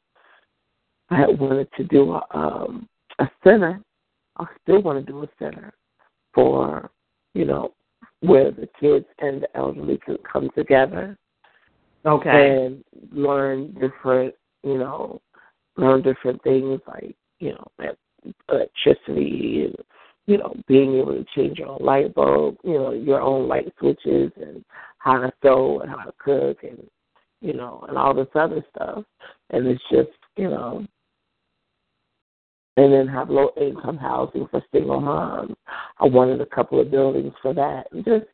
[1.09, 2.87] I had wanted to do a um
[3.19, 3.81] a center.
[4.37, 5.73] I still want to do a center
[6.35, 6.91] for
[7.35, 7.73] you know
[8.21, 11.17] where the kids and the elderly can come together
[12.07, 12.65] Okay.
[12.65, 15.21] and learn different, you know,
[15.77, 17.95] learn different things like, you know,
[18.49, 19.77] electricity and,
[20.27, 23.73] you know, being able to change your own light bulb, you know, your own light
[23.79, 24.65] switches and
[24.99, 26.87] how to sew and how to cook and,
[27.41, 29.05] you know, and all this other stuff.
[29.51, 30.87] And it's just, you know,
[32.77, 35.57] and then have low income housing for single moms.
[35.99, 37.87] I wanted a couple of buildings for that.
[37.93, 38.27] And just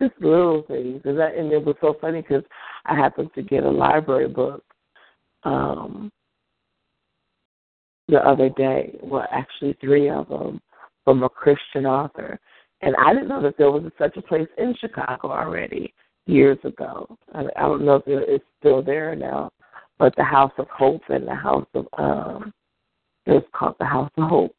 [0.00, 1.02] just little things.
[1.04, 2.44] And that and it was so funny because
[2.86, 4.64] I happened to get a library book
[5.44, 6.10] um
[8.08, 8.98] the other day.
[9.02, 10.60] Well, actually three of them
[11.04, 12.38] from a Christian author.
[12.82, 15.94] And I didn't know that there was such a place in Chicago already
[16.26, 17.16] years ago.
[17.32, 19.50] I, I don't know if it's still there now,
[19.98, 22.52] but the House of Hope and the House of um
[23.26, 24.54] it's called the House of Hope.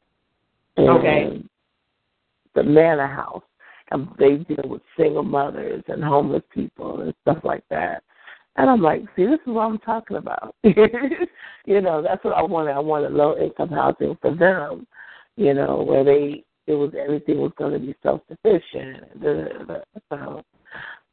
[0.76, 1.42] And Okay.
[2.54, 3.42] The Manor House.
[3.90, 8.02] And they deal with single mothers and homeless people and stuff like that.
[8.56, 10.54] And I'm like, see, this is what I'm talking about.
[10.62, 12.72] you know, that's what I wanted.
[12.72, 14.86] I wanted low income housing for them,
[15.36, 19.04] you know, where they it was everything was going to be self sufficient.
[20.10, 20.42] So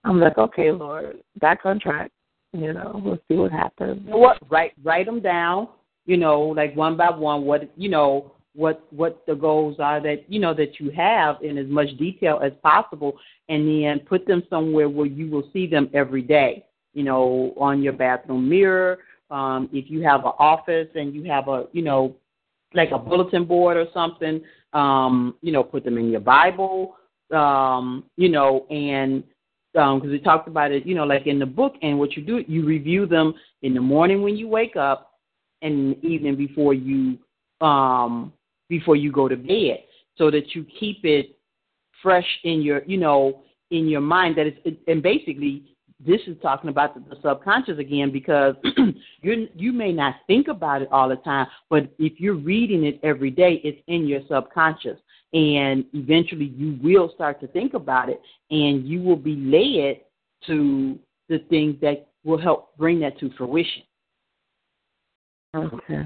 [0.03, 2.11] I'm like, okay, Lord, back on track.
[2.53, 4.01] You know, we'll see what happens.
[4.03, 4.37] You know what?
[4.49, 5.69] Write write them down.
[6.05, 7.45] You know, like one by one.
[7.45, 11.57] What you know, what what the goals are that you know that you have in
[11.57, 15.89] as much detail as possible, and then put them somewhere where you will see them
[15.93, 16.65] every day.
[16.93, 18.99] You know, on your bathroom mirror.
[19.29, 22.15] Um, if you have an office and you have a you know
[22.73, 24.41] like a bulletin board or something,
[24.73, 26.95] um, you know, put them in your Bible.
[27.31, 29.23] Um, you know, and
[29.73, 32.43] because we talked about it, you know, like in the book, and what you do,
[32.47, 35.13] you review them in the morning when you wake up,
[35.61, 37.17] and the evening before you
[37.65, 38.33] um
[38.67, 39.79] before you go to bed,
[40.17, 41.37] so that you keep it
[42.01, 44.37] fresh in your, you know, in your mind.
[44.37, 45.63] That it's and basically
[46.05, 48.55] this is talking about the, the subconscious again because
[49.21, 52.99] you you may not think about it all the time, but if you're reading it
[53.03, 54.97] every day, it's in your subconscious,
[55.33, 60.01] and eventually you will start to think about it, and you will be led
[60.47, 60.97] to
[61.29, 63.83] the things that will help bring that to fruition.
[65.55, 66.03] Okay.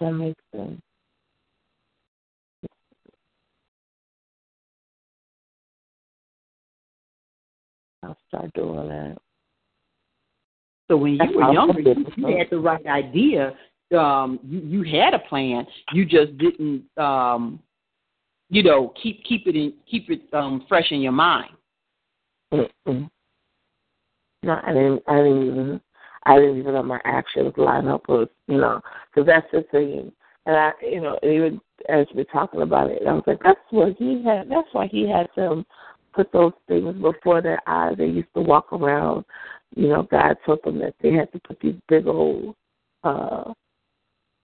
[0.00, 0.80] That makes sense.
[8.02, 9.16] I'll start doing that.
[10.88, 13.54] So when you That's were younger, you, you had the right idea.
[13.96, 15.66] Um, you you had a plan.
[15.92, 17.60] You just didn't, um,
[18.50, 21.50] you know, keep keep it in keep it um, fresh in your mind.
[22.52, 23.10] Mm-mm.
[24.42, 25.02] No, I didn't.
[25.06, 25.80] I didn't even.
[26.24, 28.80] I didn't even let my actions line up with you know,
[29.12, 30.12] because that's the thing.
[30.46, 33.96] And I, you know, even as we're talking about it, I was like, that's what
[33.98, 34.50] he had.
[34.50, 35.64] That's why he had them
[36.12, 37.94] put those things before their eyes.
[37.98, 39.24] They used to walk around.
[39.74, 42.54] You know, God told them that they had to put these big old
[43.04, 43.52] uh,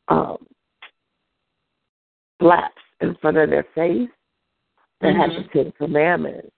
[0.09, 0.38] um,
[2.38, 4.09] flaps in front of their face
[5.00, 6.50] that had the Ten Commandments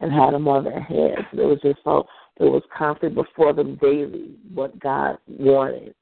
[0.00, 1.26] and had them on their heads.
[1.32, 2.06] It was just so
[2.38, 5.94] it was constantly before them daily what God wanted,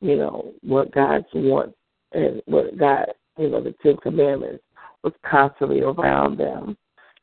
[0.00, 1.74] you know, what God's want
[2.12, 3.06] and what God,
[3.38, 4.64] you know, the Ten Commandments
[5.02, 6.76] was constantly around them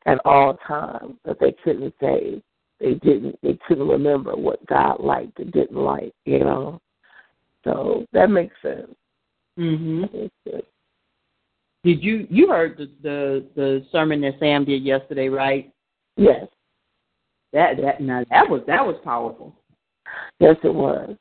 [0.06, 2.42] at all times that they couldn't say
[2.80, 6.80] they didn't they couldn't remember what God liked and didn't like, you know.
[7.64, 8.88] So that makes sense.
[9.56, 10.64] Sense.
[11.84, 15.72] Did you you heard the, the the sermon that Sam did yesterday, right?
[16.16, 16.46] Yes.
[17.52, 19.54] That that now that was that was powerful.
[20.40, 21.16] Yes it was.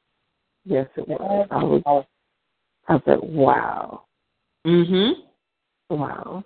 [0.66, 1.48] Yes it was.
[1.52, 2.06] I was
[2.88, 4.04] I said, Wow.
[4.66, 5.14] Mhm.
[5.90, 6.44] Wow.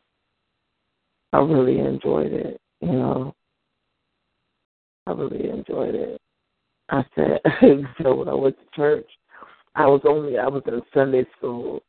[1.35, 3.35] I really enjoyed it, you know.
[5.05, 6.21] I really enjoyed it.
[6.89, 7.41] I said
[8.01, 9.09] so when I went to church,
[9.75, 11.83] I was only I was in Sunday school,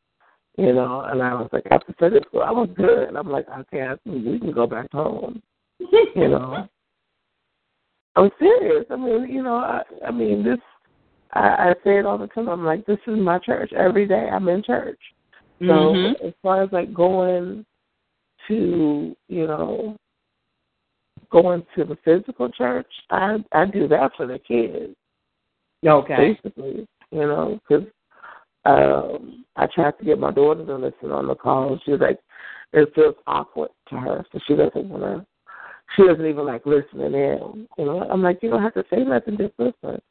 [0.57, 3.15] you know, and I was like after Sunday school I was good.
[3.15, 5.41] I'm like, okay, I think we can go back home.
[5.79, 5.95] You
[6.27, 6.67] know.
[8.17, 8.85] I'm serious.
[8.89, 10.59] I mean, you know, I I mean this
[11.31, 12.49] I, I say it all the time.
[12.49, 13.71] I'm like, this is my church.
[13.71, 14.99] Every day I'm in church.
[15.61, 16.15] So Mhm.
[16.27, 17.65] as far as like going
[18.47, 19.95] to, you know,
[21.31, 24.95] going to the physical church, I I do that for the kids,
[25.85, 26.33] Okay.
[26.43, 27.87] basically, you know, because
[28.65, 31.79] um I tried to get my daughter to listen on the call.
[31.83, 32.19] She was like,
[32.73, 35.25] it feels awkward to her, so she doesn't want to.
[35.95, 37.67] She doesn't even like listening in.
[37.77, 40.01] You know, I'm like, you don't have to say nothing, just listen.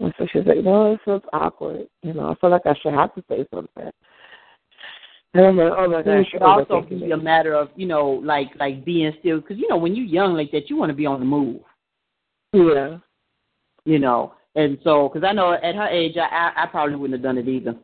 [0.00, 1.86] And so she's like, no, it feels awkward.
[2.02, 3.90] You know, I feel like I should have to say something.
[5.34, 6.06] And I'm oh my gosh.
[6.06, 9.68] It should also be a matter of, you know, like like being still, because you
[9.68, 11.60] know when you're young like that, you want to be on the move.
[12.52, 12.98] Yeah.
[13.84, 17.20] You know, and so because I know at her age, I, I I probably wouldn't
[17.20, 17.74] have done it either.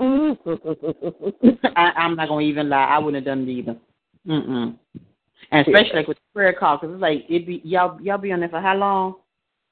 [1.76, 2.84] I, I'm not gonna even lie.
[2.84, 3.76] I wouldn't have done it either.
[4.26, 4.78] Mm-mm.
[5.52, 8.32] And especially like with the prayer call, because it's like it be y'all y'all be
[8.32, 9.16] on there for how long?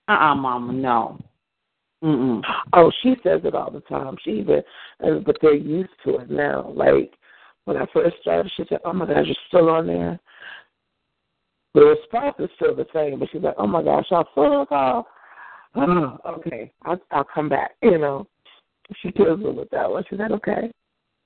[0.08, 1.18] Uh uh-uh, uh, mama, no.
[2.02, 2.42] Mm-mm.
[2.74, 4.16] Oh, she says it all the time.
[4.22, 4.62] She even,
[5.04, 6.72] uh, but they're used to it now.
[6.74, 7.12] Like
[7.64, 10.18] when I first started, she said, "Oh my gosh, you're still on there."
[11.74, 15.08] The response is still the same, but she's like, "Oh my gosh, I'll still call."
[15.74, 17.72] Oh, okay, I'll, I'll come back.
[17.82, 18.26] You know,
[19.02, 20.04] she deals with that one.
[20.08, 20.70] She said, "Okay."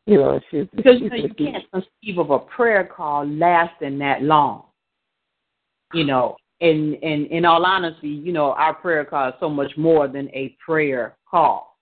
[0.06, 3.98] You know, she's because she's you, know, you can't conceive of a prayer call lasting
[3.98, 4.64] that long.
[5.92, 9.72] You know, and and in all honesty, you know, our prayer call is so much
[9.76, 11.76] more than a prayer call.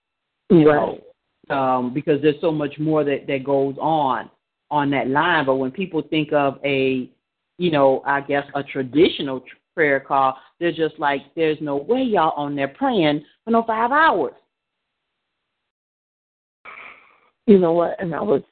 [0.49, 1.01] You right.
[1.49, 4.31] know, um, because there's so much more that that goes on
[4.71, 5.47] on that line.
[5.47, 7.11] But when people think of a,
[7.59, 12.33] you know, I guess a traditional prayer call, they're just like, there's no way y'all
[12.37, 14.35] on there praying for no five hours.
[17.47, 18.01] You know what?
[18.01, 18.43] And I was,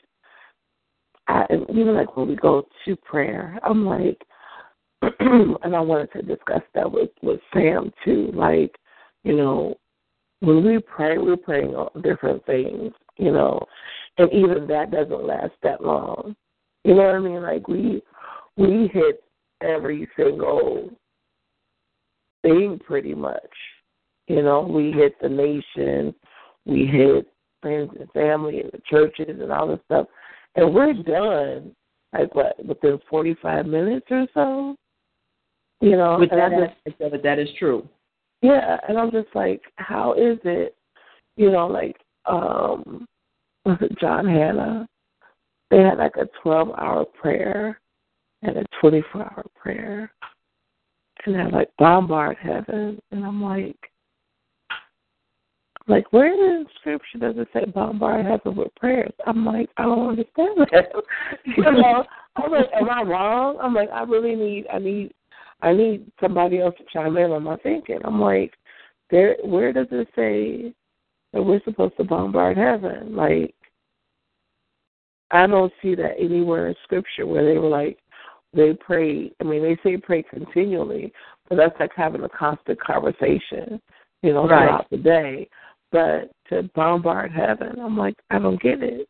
[1.29, 4.21] I even like when we go to prayer, I'm like,
[5.21, 8.31] and I wanted to discuss that with with Sam too.
[8.35, 8.75] Like,
[9.25, 9.75] you know,
[10.41, 13.61] when we pray, we're praying on different things, you know,
[14.19, 16.35] and even that doesn't last that long.
[16.85, 17.43] You know what I mean?
[17.43, 18.03] Like we
[18.57, 19.23] we hit
[19.61, 20.91] every single
[22.43, 23.41] thing pretty much.
[24.27, 26.15] You know, we hit the nation,
[26.67, 27.27] we hit
[27.63, 30.07] friends and family and the churches and all this stuff,
[30.57, 31.75] and we're done
[32.13, 34.77] like what within forty five minutes or so.
[35.81, 37.89] You know, with that aspect of it, that is true.
[38.43, 40.77] Yeah, and I'm just like, how is it?
[41.37, 43.07] You know, like um
[43.65, 44.89] was it John Hannah?
[45.71, 47.81] They had like a 12 hour prayer
[48.43, 50.11] and a 24 hour prayer,
[51.27, 53.77] and they like bombard heaven, and I'm like.
[55.91, 59.11] Like, where in scripture does it say bombard heaven with prayers?
[59.27, 60.93] I'm like, I don't understand that.
[61.47, 62.05] you know,
[62.37, 63.57] I'm like, am I wrong?
[63.59, 65.15] I'm like, I really need, I need
[65.61, 67.99] I need somebody else to chime in on my thinking.
[68.05, 68.55] I'm like,
[69.11, 70.73] there where does it say
[71.33, 73.17] that we're supposed to bombard heaven?
[73.17, 73.55] Like
[75.31, 77.99] I don't see that anywhere in scripture where they were like
[78.55, 81.13] they pray I mean they say pray continually,
[81.49, 83.81] but that's like having a constant conversation,
[84.23, 84.67] you know, right.
[84.67, 85.49] throughout the day.
[85.91, 89.09] But to bombard heaven, I'm like, I don't get it.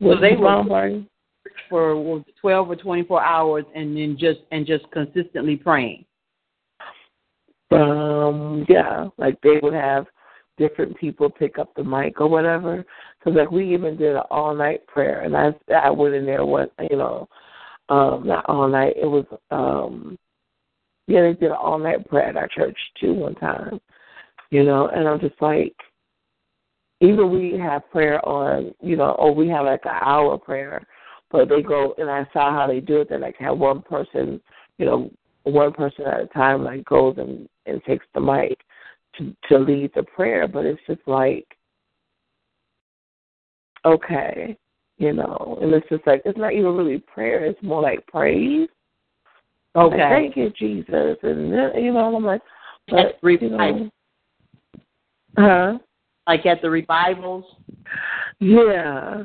[0.00, 1.08] Was so they bombarding?
[1.68, 6.04] For 12 or 24 hours and then just and just consistently praying?
[7.70, 10.06] Um, yeah, like they would have
[10.56, 12.84] different people pick up the mic or whatever.
[13.18, 16.44] Because like we even did an all night prayer, and I I went in there
[16.44, 17.28] what you know,
[17.88, 18.94] um, not all night.
[18.96, 20.18] It was um,
[21.06, 23.80] yeah, they did an all night prayer at our church too one time,
[24.50, 25.74] you know, and I'm just like.
[27.00, 30.84] Even we have prayer on, you know, or we have like an hour prayer
[31.30, 33.08] but they go and I saw how they do it.
[33.10, 34.40] They like have one person,
[34.78, 35.10] you know,
[35.44, 38.58] one person at a time like goes and and takes the mic
[39.16, 40.48] to to lead the prayer.
[40.48, 41.46] But it's just like,
[43.84, 44.56] okay,
[44.96, 47.44] you know, and it's just like it's not even really prayer.
[47.44, 48.68] It's more like praise.
[49.76, 49.96] Okay.
[49.96, 52.40] Like, Thank you, Jesus, and then, you know, I'm like,
[52.88, 53.90] but you know,
[55.36, 55.78] huh?
[56.26, 57.44] Like at the revivals.
[58.40, 59.24] Yeah.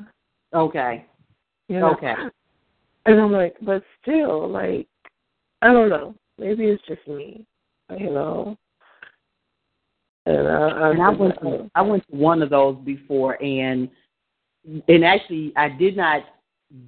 [0.53, 1.05] Okay.
[1.67, 1.91] You know?
[1.91, 2.13] Okay.
[3.05, 4.87] And I'm like, but still, like,
[5.61, 6.15] I don't know.
[6.37, 7.45] Maybe it's just me,
[7.97, 8.57] you know.
[10.25, 13.89] And, I, and I went to I went to one of those before, and
[14.87, 16.23] and actually I did not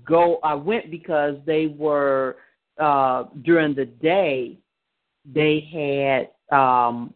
[0.06, 0.40] go.
[0.44, 2.38] I went because they were
[2.80, 4.58] uh during the day.
[5.26, 7.14] They had um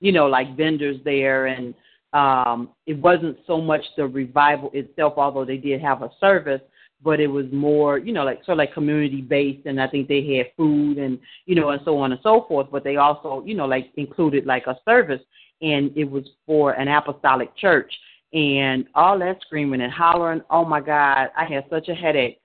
[0.00, 1.74] you know like vendors there, and
[2.14, 6.62] um it wasn't so much the revival itself, although they did have a service
[7.02, 10.08] but it was more, you know, like sort of like community based, and I think
[10.08, 12.68] they had food and you know, and so on and so forth.
[12.70, 15.20] But they also, you know, like included like a service,
[15.60, 17.92] and it was for an apostolic church,
[18.32, 20.42] and all that screaming and hollering.
[20.50, 22.40] Oh my God, I had such a headache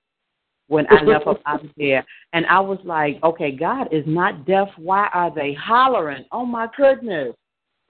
[0.68, 4.46] when I left up out of there, and I was like, okay, God is not
[4.46, 4.70] deaf.
[4.78, 6.26] Why are they hollering?
[6.32, 7.36] Oh my goodness!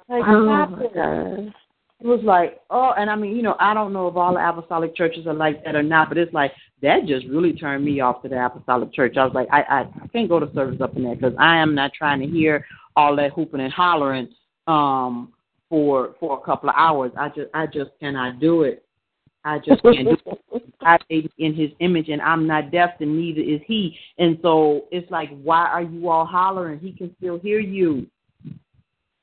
[0.10, 1.54] Like, oh my God.
[2.00, 4.48] It was like, oh, and I mean, you know, I don't know if all the
[4.48, 6.52] apostolic churches are like that or not, but it's like
[6.84, 9.18] that just really turned me off to the apostolic church.
[9.18, 11.58] I was like, I I, I can't go to service up in there because I
[11.58, 14.30] am not trying to hear all that hooping and hollering
[14.68, 15.34] um
[15.70, 17.12] for for a couple of hours.
[17.18, 18.86] I just I just cannot do it.
[19.44, 20.18] I just can't do
[20.54, 20.64] it.
[20.82, 23.98] I made in his image and I'm not deaf and neither is he.
[24.20, 26.80] And so it's like why are you all hollering?
[26.80, 28.06] He can still hear you.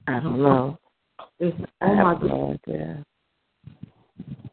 [0.09, 0.77] I don't know.
[1.41, 3.05] It's, I oh my have no idea.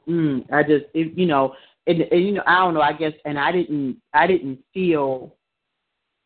[0.08, 1.56] Mm, I just, it, you know,
[1.88, 2.82] and, and you know, I don't know.
[2.82, 5.36] I guess, and I didn't, I didn't feel,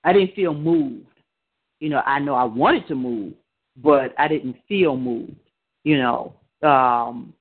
[0.03, 1.07] I didn't feel moved.
[1.79, 3.33] You know, I know I wanted to move,
[3.77, 5.35] but I didn't feel moved.
[5.83, 6.33] You know,
[6.63, 7.33] um,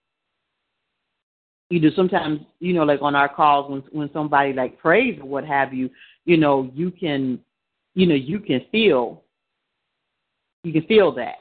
[1.71, 5.27] you know, sometimes, you know, like on our calls when when somebody like prays or
[5.27, 5.89] what have you,
[6.25, 7.41] you know, you can,
[7.95, 9.23] you know, you can feel,
[10.63, 11.37] you can feel that,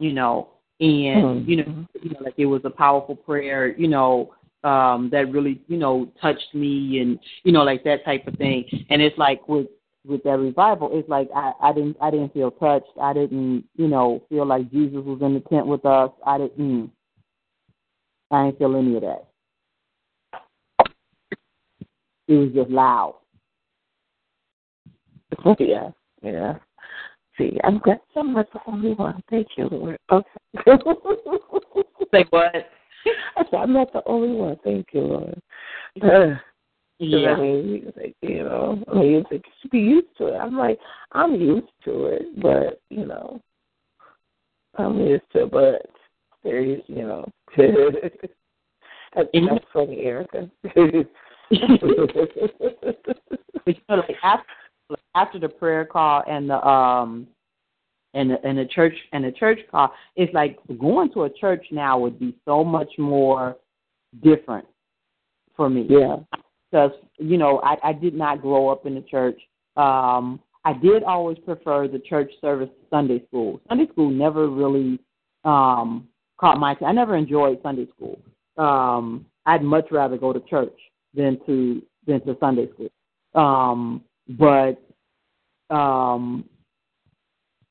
[0.00, 0.48] you know,
[0.80, 1.50] and Hmm.
[1.50, 5.60] you know, you know, like it was a powerful prayer, you know, um, that really,
[5.68, 8.64] you know, touched me and you know, like that type of thing.
[8.90, 9.66] And it's like with
[10.06, 12.90] with that revival, it's like I, I didn't I didn't feel touched.
[13.00, 16.10] I didn't, you know, feel like Jesus was in the tent with us.
[16.24, 16.90] I didn't
[18.30, 19.24] I didn't feel any of that.
[22.28, 23.16] It was just loud.
[25.58, 25.90] yeah,
[26.22, 26.58] yeah.
[27.38, 29.22] See, I'm glad I'm not the only one.
[29.30, 29.98] Thank you, Lord.
[30.10, 30.28] Okay.
[32.12, 32.52] Say what?
[33.36, 34.58] I said, I'm not the only one.
[34.64, 35.40] Thank you, Lord.
[36.02, 36.34] Uh,
[36.98, 37.34] Yeah.
[37.34, 40.36] I mean, like, you know, I mean, like, you should be used to it.
[40.36, 40.80] I'm like,
[41.12, 43.40] I'm used to it, but you know,
[44.76, 45.86] I'm used to it, but
[46.42, 48.32] there is, you know, that's,
[49.14, 50.50] that's funny, Erica.
[53.64, 54.44] But you know, like after
[55.18, 57.26] after the prayer call and the um
[58.14, 61.66] and the and the church and the church call, it's like going to a church
[61.70, 63.56] now would be so much more
[64.22, 64.66] different
[65.56, 65.86] for me.
[65.88, 66.16] yeah,
[66.70, 69.40] because you know I, I did not grow up in the church.
[69.76, 73.60] Um, I did always prefer the church service to Sunday school.
[73.68, 74.98] Sunday school never really
[75.44, 76.08] um,
[76.38, 76.76] caught my.
[76.86, 78.18] I never enjoyed Sunday school.
[78.56, 80.78] Um, I'd much rather go to church
[81.14, 82.90] than to than to Sunday school.
[83.34, 84.82] Um, but
[85.70, 86.44] um,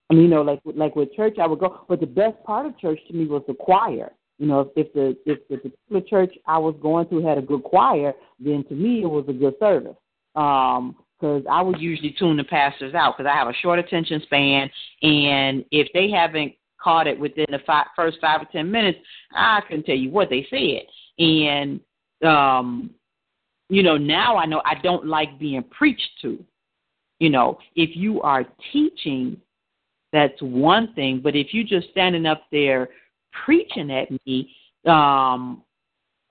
[0.09, 1.85] I mean, you know, like like with church, I would go.
[1.89, 4.11] But the best part of church to me was the choir.
[4.37, 7.41] You know, if, if the if the particular church I was going to had a
[7.41, 9.97] good choir, then to me it was a good service.
[10.35, 14.21] Um, because I would usually tune the pastors out because I have a short attention
[14.21, 14.69] span,
[15.01, 18.99] and if they haven't caught it within the five, first five or ten minutes,
[19.33, 20.83] I couldn't tell you what they said.
[21.17, 21.79] And
[22.23, 22.91] um,
[23.69, 26.43] you know, now I know I don't like being preached to.
[27.19, 29.41] You know, if you are teaching,
[30.13, 31.19] that's one thing.
[31.23, 32.89] But if you're just standing up there
[33.45, 34.55] preaching at me,
[34.85, 35.63] um,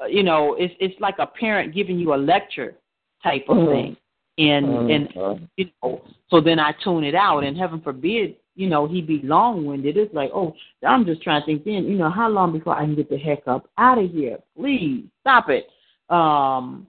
[0.08, 2.74] you know, it's it's like a parent giving you a lecture
[3.22, 3.70] type of Mhm.
[3.70, 3.96] thing.
[4.38, 5.48] And and Mhm.
[5.56, 9.20] you know, so then I tune it out, and heaven forbid, you know, he'd be
[9.22, 9.96] long winded.
[9.96, 10.54] It's like, oh,
[10.86, 11.64] I'm just trying to think.
[11.64, 14.38] Then, you know, how long before I can get the heck up out of here?
[14.54, 15.70] Please stop it.
[16.10, 16.86] Um,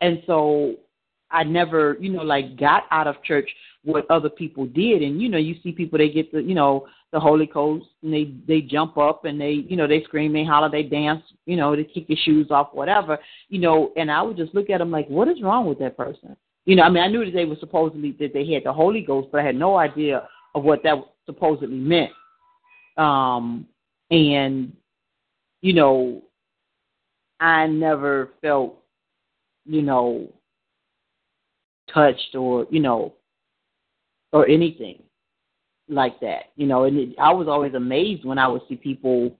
[0.00, 0.76] and so
[1.30, 3.50] I never, you know, like got out of church
[3.84, 6.86] what other people did, and you know, you see people they get the, you know,
[7.12, 10.44] the Holy Ghost, and they they jump up and they, you know, they scream, they
[10.44, 13.18] holler, they dance, you know, they kick your shoes off, whatever,
[13.48, 15.96] you know, and I would just look at them like, what is wrong with that
[15.96, 16.36] person?
[16.64, 19.02] You know, I mean, I knew that they were supposedly that they had the Holy
[19.02, 20.96] Ghost, but I had no idea of what that
[21.26, 22.12] supposedly meant.
[22.96, 23.66] Um,
[24.10, 24.72] and
[25.62, 26.22] you know,
[27.40, 28.78] I never felt,
[29.64, 30.32] you know,
[31.92, 33.14] touched or you know,
[34.32, 35.02] or anything
[35.88, 36.50] like that.
[36.56, 39.36] You know, and it, I was always amazed when I would see people,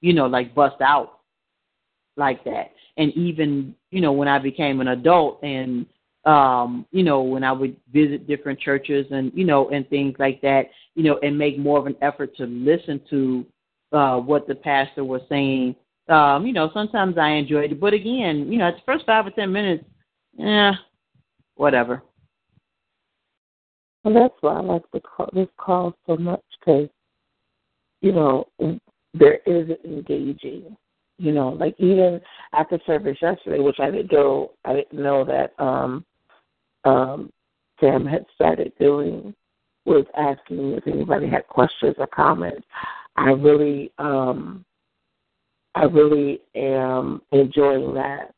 [0.00, 1.20] you know, like bust out
[2.16, 2.72] like that.
[2.96, 5.86] And even, you know, when I became an adult and
[6.26, 10.42] um, you know, when I would visit different churches and, you know, and things like
[10.42, 13.46] that, you know, and make more of an effort to listen to
[13.92, 15.74] uh what the pastor was saying.
[16.08, 17.80] Um, you know, sometimes I enjoyed it.
[17.80, 19.84] But again, you know, it's the first five or ten minutes,
[20.38, 20.72] eh,
[21.60, 22.02] whatever.
[24.02, 26.88] Well, that's why I like the call, this call so much because,
[28.00, 28.48] you know,
[29.12, 30.74] there is engaging.
[31.18, 32.18] You know, like even
[32.54, 36.02] after service yesterday, which I didn't know, I didn't know that um,
[36.84, 37.30] um,
[37.78, 39.34] Sam had started doing
[39.84, 42.66] was asking if anybody had questions or comments.
[43.16, 44.64] I really, um,
[45.74, 48.32] I really am enjoying that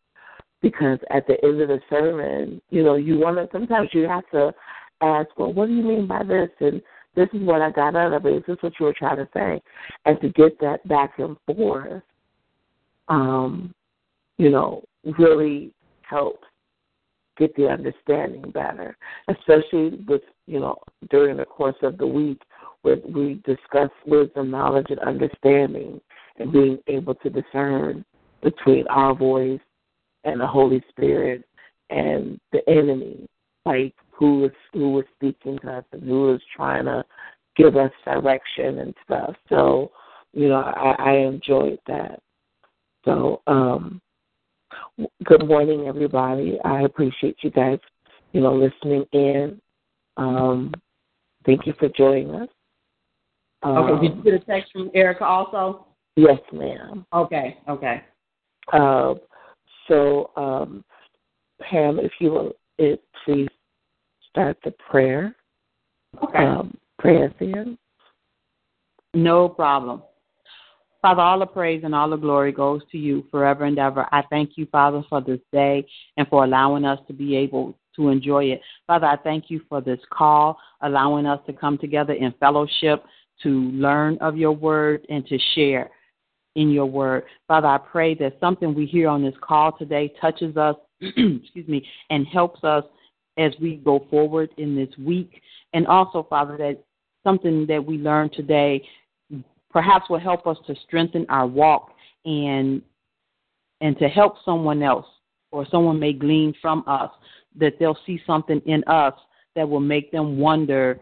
[0.62, 3.48] because at the end of the sermon, you know, you want to.
[3.52, 4.54] Sometimes you have to
[5.02, 6.48] ask, well, what do you mean by this?
[6.60, 6.80] And
[7.14, 8.46] this is what I got out of it.
[8.46, 9.60] This is what you were trying to say.
[10.06, 12.02] And to get that back and forth,
[13.08, 13.74] um,
[14.38, 14.84] you know,
[15.18, 16.46] really helps
[17.36, 18.96] get the understanding better,
[19.28, 20.76] especially with, you know,
[21.10, 22.40] during the course of the week
[22.82, 26.00] where we discuss wisdom, knowledge, and understanding
[26.38, 28.04] and being able to discern
[28.42, 29.60] between our voice
[30.24, 31.44] and the Holy Spirit
[31.90, 33.26] and the enemy,
[33.66, 37.04] like who is who was speaking to us and who was trying to
[37.56, 39.34] give us direction and stuff.
[39.48, 39.90] So,
[40.32, 42.20] you know, I, I enjoyed that.
[43.04, 44.00] So, um,
[45.24, 46.58] good morning, everybody.
[46.64, 47.78] I appreciate you guys,
[48.32, 49.60] you know, listening in.
[50.16, 50.72] Um,
[51.44, 52.48] thank you for joining us.
[53.62, 54.08] Um, okay.
[54.08, 55.86] Did you get a text from Erica also?
[56.16, 57.06] Yes, ma'am.
[57.12, 57.58] Okay.
[57.68, 58.02] Okay.
[58.72, 59.14] Uh,
[59.89, 60.85] so, um,
[61.61, 63.49] Pam, if you will, it, please
[64.30, 65.35] start the prayer.
[66.22, 66.39] Okay.
[66.39, 67.78] Um, pray us in.
[69.14, 70.03] No problem.
[71.03, 74.07] Father, all the praise and all the glory goes to you forever and ever.
[74.12, 75.85] I thank you, Father, for this day
[76.16, 78.61] and for allowing us to be able to enjoy it.
[78.87, 83.05] Father, I thank you for this call, allowing us to come together in fellowship
[83.43, 85.91] to learn of your word and to share
[86.55, 87.24] in your word.
[87.48, 91.86] Father, I pray that something we hear on this call today touches us, excuse me,
[92.11, 92.84] and helps us
[93.38, 95.40] as we go forward in this week.
[95.72, 96.82] And also, Father, that
[97.24, 98.82] something that we learn today
[99.70, 101.92] perhaps will help us to strengthen our walk
[102.24, 102.82] and
[103.80, 105.07] and to help someone else
[105.50, 107.11] or someone may glean from us
[107.57, 109.14] that they'll see something in us
[109.57, 111.00] that will make them wonder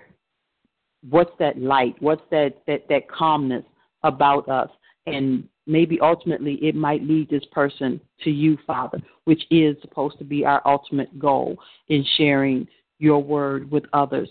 [1.09, 3.65] what's that light what's that that that calmness
[4.03, 4.71] about us
[5.07, 10.25] and maybe ultimately it might lead this person to you father which is supposed to
[10.25, 11.57] be our ultimate goal
[11.89, 12.67] in sharing
[12.99, 14.29] your word with others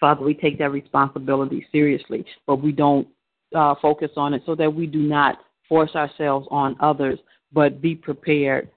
[0.00, 3.06] Father, we take that responsibility seriously, but we don't
[3.54, 5.38] uh, focus on it so that we do not
[5.68, 7.18] force ourselves on others,
[7.52, 8.70] but be prepared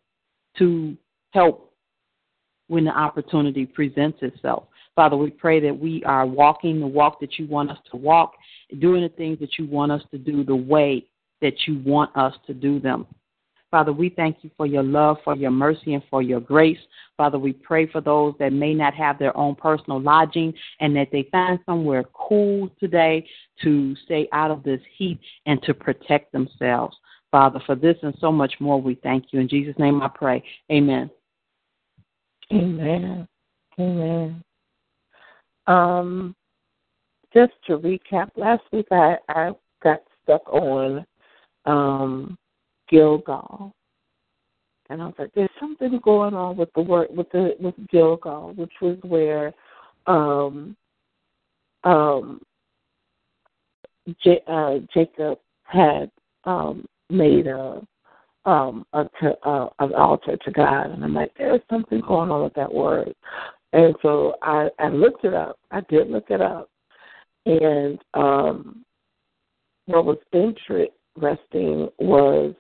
[0.58, 0.96] to
[1.32, 1.74] help
[2.68, 4.66] when the opportunity presents itself.
[4.96, 8.34] Father, we pray that we are walking the walk that you want us to walk,
[8.80, 11.06] doing the things that you want us to do the way
[11.42, 13.08] that you want us to do them.
[13.74, 16.78] Father, we thank you for your love, for your mercy, and for your grace.
[17.18, 21.08] Father, we pray for those that may not have their own personal lodging and that
[21.12, 23.26] they find somewhere cool today
[23.64, 26.96] to stay out of this heat and to protect themselves.
[27.32, 29.40] Father, for this and so much more, we thank you.
[29.40, 30.44] In Jesus' name I pray.
[30.72, 31.10] Amen.
[32.52, 33.28] Amen.
[33.80, 34.44] Amen.
[35.68, 36.36] Um,
[37.34, 39.52] just to recap, last week I, I
[39.82, 41.06] got stuck on
[41.66, 42.38] um,
[42.90, 43.74] Gilgal.
[44.90, 48.54] And I was like, there's something going on with the work with the with Gilgal,
[48.56, 49.54] which was where
[50.08, 50.76] um
[51.84, 52.42] um
[54.24, 56.12] J, uh, Jacob had
[56.44, 57.82] um made a
[58.46, 59.06] um a,
[59.44, 63.16] uh, an altar to God and I'm like, there's something going on with that word.
[63.74, 65.60] And so I, I looked it up.
[65.72, 66.70] I did look it up.
[67.46, 68.86] And um
[69.86, 72.56] what was interesting was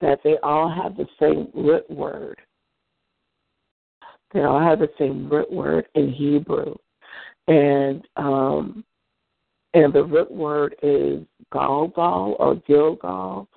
[0.00, 2.38] that they all have the same root word.
[4.32, 6.74] They all have the same root word in Hebrew.
[7.48, 8.84] And um
[9.72, 11.22] and the root word is
[11.54, 13.48] Galgal or Gilgal,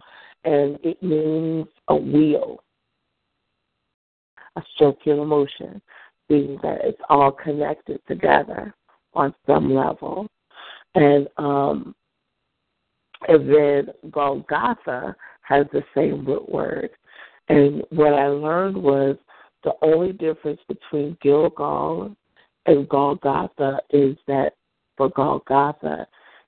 [0.43, 2.63] and it means a wheel,
[4.55, 5.81] a circular motion,
[6.61, 8.73] that it's all connected together
[9.13, 10.27] on some level.
[10.95, 11.95] And um,
[13.27, 16.89] and then Golgotha has the same root word.
[17.49, 19.15] And what I learned was
[19.63, 22.15] the only difference between Gilgal
[22.65, 24.53] and Golgotha is that
[24.97, 26.07] for Golgotha,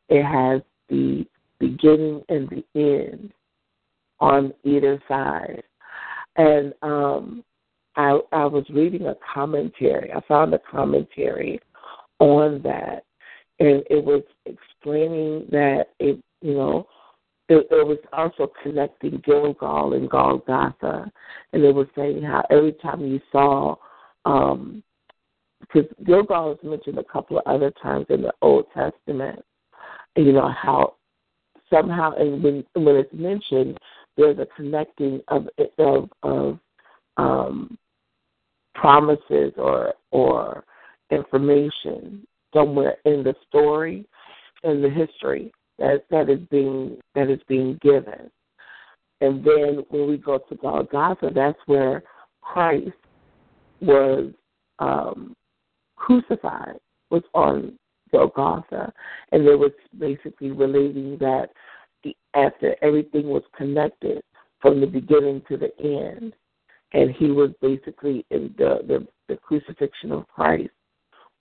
[0.10, 1.26] it has the
[1.60, 3.32] beginning and the end
[4.20, 5.64] on either side.
[6.38, 7.44] And um,
[7.96, 10.12] I, I was reading a commentary.
[10.12, 11.60] I found a commentary
[12.20, 13.04] on that,
[13.60, 16.88] and it was explaining that it, you know,
[17.48, 21.12] it, it was also connecting Gilgal and Golgotha,
[21.54, 23.76] and it was saying how every time you saw,
[24.26, 24.84] um,
[25.62, 29.44] because Gilgal is mentioned a couple of other times in the Old Testament,
[30.16, 30.96] you know how
[31.70, 33.78] somehow, and when when it's mentioned,
[34.18, 36.60] there's a connecting of of of
[37.18, 37.78] um,
[38.76, 40.64] promises or or
[41.12, 44.06] information somewhere in the story
[44.64, 48.30] in the history that that is being that is being given.
[49.22, 52.04] And then when we go to Golgotha, that's where
[52.42, 52.92] Christ
[53.82, 54.32] was
[54.80, 55.36] um,
[55.96, 56.78] crucified,
[57.10, 57.78] was on
[58.12, 58.92] Golgotha,
[59.32, 61.48] and it was basically relating that
[62.04, 64.22] the, after everything was connected
[64.62, 66.34] from the beginning to the end,
[66.96, 70.72] and he was basically in the the, the crucifixion of Christ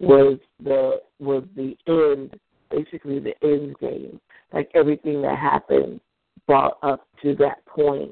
[0.00, 2.34] was the was the end,
[2.70, 4.20] basically the end game.
[4.52, 6.00] Like everything that happened
[6.46, 8.10] brought up to that point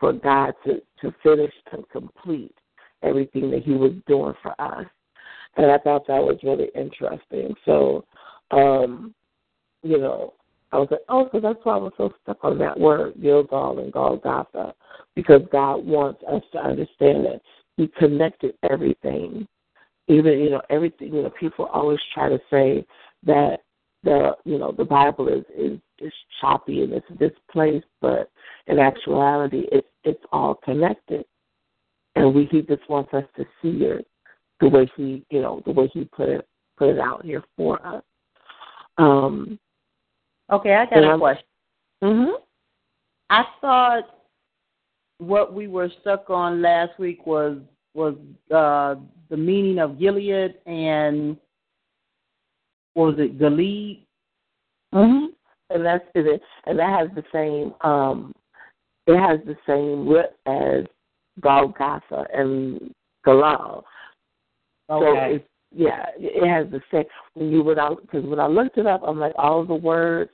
[0.00, 2.56] for God to to finish and complete
[3.02, 4.86] everything that He was doing for us.
[5.56, 7.54] And I thought that was really interesting.
[7.64, 8.04] So,
[8.50, 9.14] um,
[9.82, 10.32] you know,
[10.74, 13.78] I was like, oh, so that's why I was so stuck on that word, Gilgal
[13.78, 14.74] and Golgotha,
[15.14, 17.42] because God wants us to understand that
[17.76, 19.46] He connected everything.
[20.08, 22.84] Even, you know, everything, you know, people always try to say
[23.24, 23.58] that
[24.02, 28.28] the, you know, the Bible is, is, is choppy and it's displaced, but
[28.66, 31.24] in actuality, it's, it's all connected.
[32.16, 34.08] And we, He just wants us to see it
[34.58, 37.80] the way He, you know, the way He put it, put it out here for
[37.86, 38.02] us.
[38.98, 39.60] Um,
[40.50, 41.46] Okay, I got a Um, question.
[42.02, 42.42] mhm.
[43.30, 44.20] I thought
[45.18, 47.58] what we were stuck on last week was
[47.94, 48.16] was
[48.50, 48.96] uh,
[49.28, 51.36] the meaning of Gilead and
[52.94, 54.06] what was it Gilead?
[54.92, 55.26] hmm
[55.70, 56.42] And that's it.
[56.66, 57.74] And that has the same.
[57.80, 58.34] um
[59.06, 60.84] It has the same root as
[61.40, 62.92] Golgotha and
[63.26, 63.84] Galal.
[64.88, 65.34] So Okay.
[65.36, 67.04] it's yeah, it has the same.
[67.34, 70.30] When you would because when I looked it up, I'm like all the words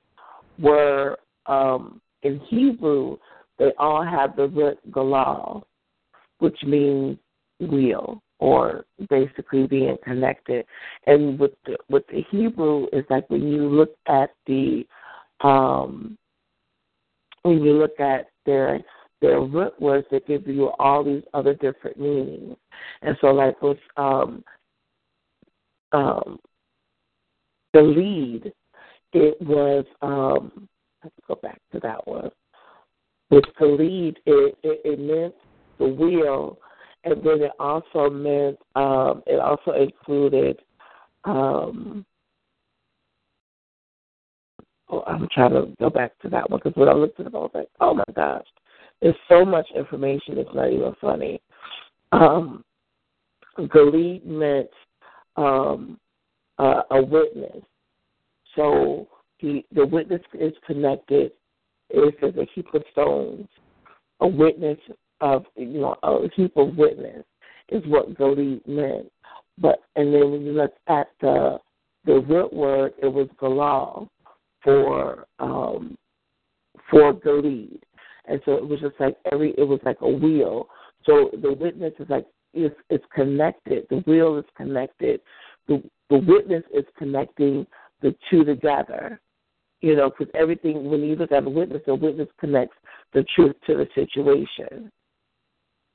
[0.59, 3.17] were um in Hebrew.
[3.59, 5.63] They all have the root Galal,
[6.39, 7.19] which means
[7.61, 10.65] wheel or basically being connected.
[11.07, 14.85] And with the, with the Hebrew, is like when you look at the
[15.43, 16.17] um
[17.43, 18.81] when you look at their
[19.21, 22.57] their root words, they give you all these other different meanings.
[23.03, 24.43] And so, like with um,
[25.93, 26.39] um,
[27.73, 28.53] the lead,
[29.13, 29.85] it was.
[30.03, 30.69] Um,
[31.03, 32.31] let's go back to that one.
[33.31, 35.35] With the lead, it, it, it meant
[35.79, 36.59] the wheel,
[37.05, 38.59] and then it also meant.
[38.75, 40.59] Um, it also included.
[41.25, 42.05] Um,
[44.89, 47.35] oh, I'm trying to go back to that one because when I looked at it,
[47.35, 48.47] I was like, oh my gosh,
[49.01, 50.39] there's so much information.
[50.39, 51.41] It's not even funny.
[52.13, 52.65] Um,
[53.57, 54.71] the lead meant
[55.41, 55.99] um,
[56.59, 57.63] uh, a witness.
[58.55, 59.09] So
[59.41, 61.33] the the witness is connected.
[61.89, 63.49] If there's a heap of stones,
[64.21, 64.79] a witness
[65.21, 67.25] of you know a heap of witness
[67.71, 69.11] is what Galeed meant.
[69.59, 71.59] But and then when you look at the
[72.05, 74.09] the root word, it was galal
[74.63, 75.97] for um
[76.91, 77.81] for Galeed.
[78.27, 80.69] And so it was just like every it was like a wheel.
[81.05, 83.87] So the witness is like it's it's connected.
[83.91, 85.21] The wheel is connected.
[85.69, 87.67] The the witness is connecting
[88.03, 89.21] the two together.
[89.83, 92.77] You know, because everything when you look at a witness, the witness connects
[93.15, 94.91] the truth to the situation.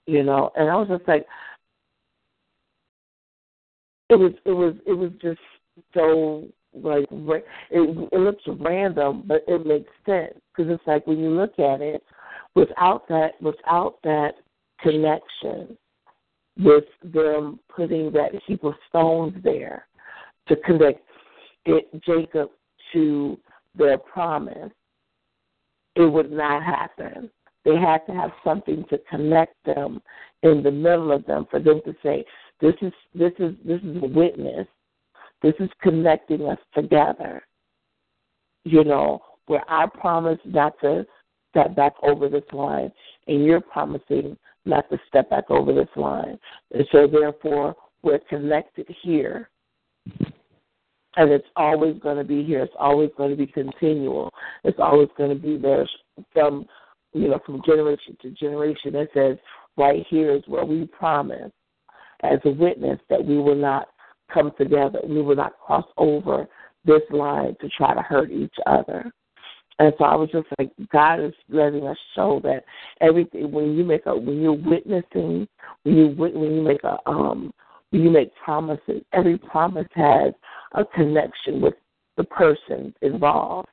[0.08, 1.26] You know, and I was just like,
[4.10, 5.40] it was it was it was just
[5.94, 11.30] so like it it looks random, but it makes sense because it's like when you
[11.30, 12.04] look at it,
[12.56, 14.34] without that without that
[14.82, 15.78] connection,
[16.58, 19.88] with them putting that heap of stones there
[20.48, 21.02] to connect
[21.66, 22.50] it Jacob
[22.94, 23.38] to
[23.76, 24.72] their promise,
[25.96, 27.30] it would not happen.
[27.64, 30.02] They had to have something to connect them
[30.44, 32.24] in the middle of them for them to say,
[32.62, 34.68] This is this is this is a witness.
[35.42, 37.44] This is connecting us together.
[38.64, 41.06] You know, where I promise not to
[41.50, 42.92] step back over this line
[43.28, 46.38] and you're promising not to step back over this line.
[46.72, 49.50] And so therefore we're connected here
[51.18, 52.64] and it's always going to be here.
[52.64, 54.32] It's always going to be continual.
[54.64, 55.88] It's always going to be there
[56.34, 56.66] from
[57.14, 58.96] you know from generation to generation.
[58.96, 59.38] It says
[59.78, 61.52] right here is where we promise
[62.24, 63.88] as a witness that we will not
[64.34, 65.00] come together.
[65.08, 66.48] We will not cross over
[66.84, 69.12] this line to try to hurt each other.
[69.80, 72.64] And so I was just like, God is letting us show that
[73.02, 75.48] everything when you make a when you're witnessing,
[75.84, 77.54] when you when you make a um
[77.90, 80.34] when you make promises, every promise has
[80.74, 81.74] a connection with
[82.18, 83.68] the person involved.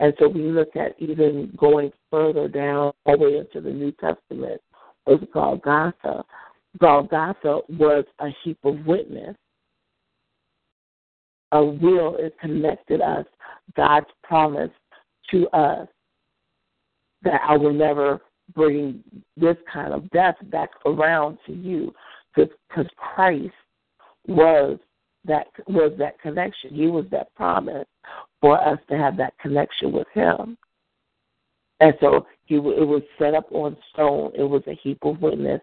[0.00, 3.92] And so we look at even going further down all the way into the New
[3.92, 4.60] Testament
[5.06, 6.24] was Golgotha.
[6.78, 9.36] Golgotha was a heap of witness.
[11.52, 13.26] A will is connected us,
[13.76, 14.70] God's promise
[15.34, 15.88] to us
[17.22, 18.20] that I will never
[18.54, 19.02] bring
[19.36, 21.92] this kind of death back around to you
[22.34, 23.52] because Christ
[24.26, 24.78] was
[25.26, 26.74] that was that connection.
[26.74, 27.86] He was that promise
[28.40, 30.56] for us to have that connection with Him.
[31.80, 34.32] And so he, it was set up on stone.
[34.36, 35.60] It was a heap of witness.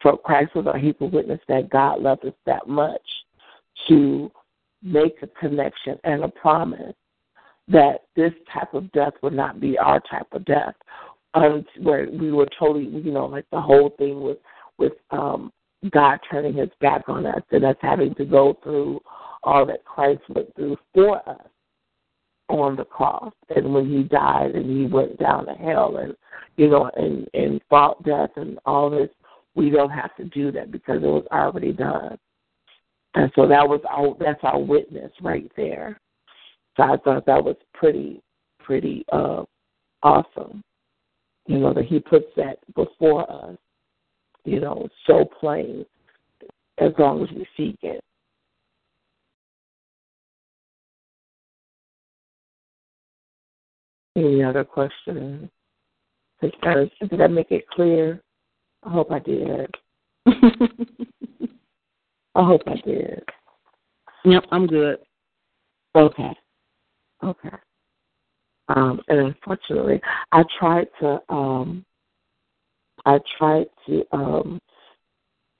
[0.00, 3.02] For Christ was a heap of witness that God loved us that much
[3.88, 4.32] to
[4.82, 6.94] make a connection and a promise
[7.68, 10.74] that this type of death would not be our type of death.
[11.34, 14.36] Um, where we were totally, you know, like the whole thing with
[14.78, 15.50] with um,
[15.90, 19.00] God turning His back on us and us having to go through
[19.42, 21.46] all that Christ went through for us
[22.48, 23.32] on the cross.
[23.54, 26.14] And when he died and he went down to hell and
[26.56, 29.08] you know and and fought death and all this
[29.54, 32.18] we don't have to do that because it was already done.
[33.14, 36.00] And so that was our that's our witness right there
[36.76, 38.20] so i thought that was pretty
[38.60, 39.42] pretty uh
[40.02, 40.62] awesome
[41.46, 43.56] you know that he puts that before us
[44.44, 45.84] you know so plain
[46.78, 48.02] as long as we seek it
[54.14, 55.48] Any other questions?
[56.42, 58.20] Did I make it clear?
[58.82, 59.70] I hope I did.
[62.34, 63.22] I hope I did.
[64.24, 64.98] Yep, I'm good.
[65.94, 66.36] Okay.
[67.22, 67.56] Okay.
[68.68, 70.00] Um, and unfortunately,
[70.32, 71.84] I tried to um,
[73.04, 74.60] I tried to um,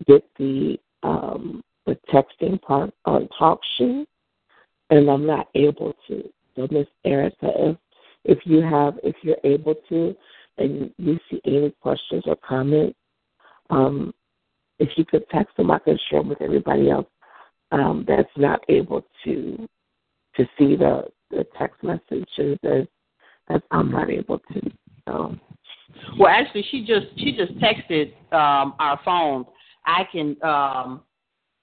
[0.06, 4.06] get the um, the texting part on TalkShoe,
[4.90, 6.28] and I'm not able to.
[6.56, 7.76] So Miss Erica, if
[8.24, 10.16] if you have, if you're able to,
[10.58, 12.96] and you see any questions or comments,
[13.70, 14.14] um,
[14.78, 17.06] if you could text them, I can share them with everybody else
[17.72, 19.68] um, that's not able to
[20.36, 22.86] to see the, the text messages as,
[23.48, 24.70] as I'm not able to.
[25.08, 25.34] So.
[26.18, 29.44] Well, actually, she just she just texted um, our phone.
[29.84, 31.02] I can um,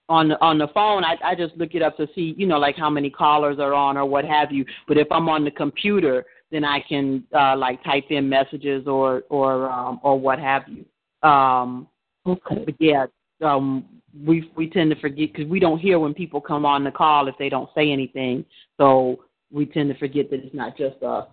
[0.10, 1.04] on the on the phone.
[1.04, 3.74] I I just look it up to see you know like how many callers are
[3.74, 4.66] on or what have you.
[4.88, 9.24] But if I'm on the computer, then I can uh, like type in messages or
[9.30, 10.86] or um, or what have you.
[11.28, 11.88] Um,
[12.26, 12.64] okay.
[12.66, 13.06] But yeah,
[13.44, 13.86] um,
[14.26, 17.28] we we tend to forget because we don't hear when people come on the call
[17.28, 18.46] if they don't say anything.
[18.78, 19.20] So
[19.52, 21.28] we tend to forget that it's not just us.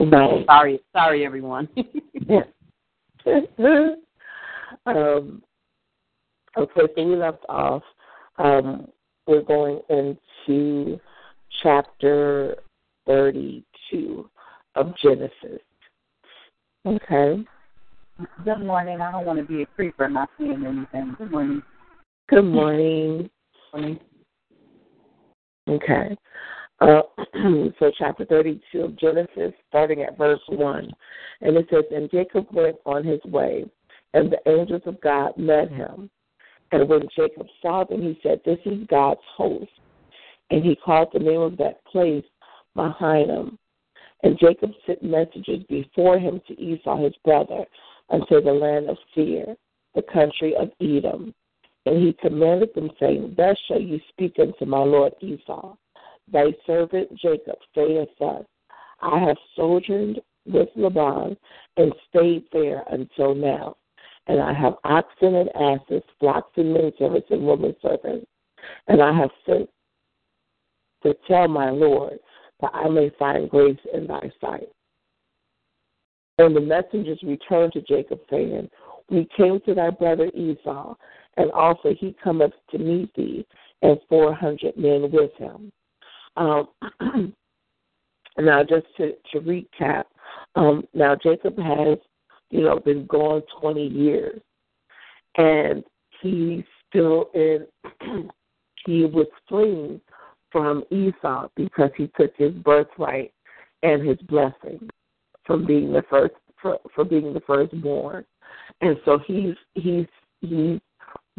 [0.00, 0.44] Right.
[0.46, 1.68] Sorry, sorry, everyone.
[4.86, 5.42] um,
[6.56, 7.82] okay, so we left off.
[8.38, 8.88] Um,
[9.26, 11.00] we're going into
[11.62, 12.56] chapter
[13.06, 14.30] 32
[14.74, 15.60] of Genesis.
[16.86, 17.44] Okay.
[18.44, 19.00] Good morning.
[19.00, 21.16] I don't want to be a creeper I'm not saying anything.
[21.18, 21.62] Good morning.
[22.28, 23.30] Good morning.
[23.72, 24.00] morning.
[25.68, 26.16] Okay.
[26.80, 27.00] Uh,
[27.78, 30.90] so, chapter 32 of Genesis, starting at verse 1.
[31.40, 33.64] And it says, And Jacob went on his way,
[34.14, 36.10] and the angels of God met him.
[36.72, 39.70] And when Jacob saw them, he said, This is God's host.
[40.50, 42.24] And he called the name of that place
[42.74, 43.58] Mahanaim.
[44.22, 47.64] And Jacob sent messengers before him to Esau his brother
[48.10, 49.56] unto the land of Seir,
[49.94, 51.34] the country of Edom.
[51.84, 55.76] And he commanded them, saying, Thus shall you speak unto my lord Esau.
[56.32, 58.44] Thy servant Jacob saith thus,
[59.00, 61.36] I have sojourned with Laban
[61.76, 63.76] and stayed there until now.
[64.26, 68.26] And I have oxen and asses, flocks and men servants and women servants.
[68.88, 69.68] And I have sent
[71.02, 72.18] to tell my Lord,
[72.60, 74.68] that I may find grace in thy sight.
[76.38, 78.68] And the messengers returned to Jacob, saying,
[79.10, 80.94] We came to thy brother Esau,
[81.36, 83.46] and also he cometh to meet thee,
[83.82, 85.70] and four hundred men with him.
[86.36, 86.68] Um,
[88.38, 90.04] now, just to, to recap,
[90.54, 91.98] um, now Jacob has,
[92.50, 94.40] you know, been gone twenty years,
[95.36, 95.84] and
[96.20, 97.66] he's still in.
[98.86, 100.00] he was fleeing
[100.52, 103.32] from Esau because he took his birthright
[103.82, 104.88] and his blessing
[105.44, 108.24] from being the first for, for being the firstborn.
[108.80, 110.06] And so he's he's
[110.40, 110.80] he's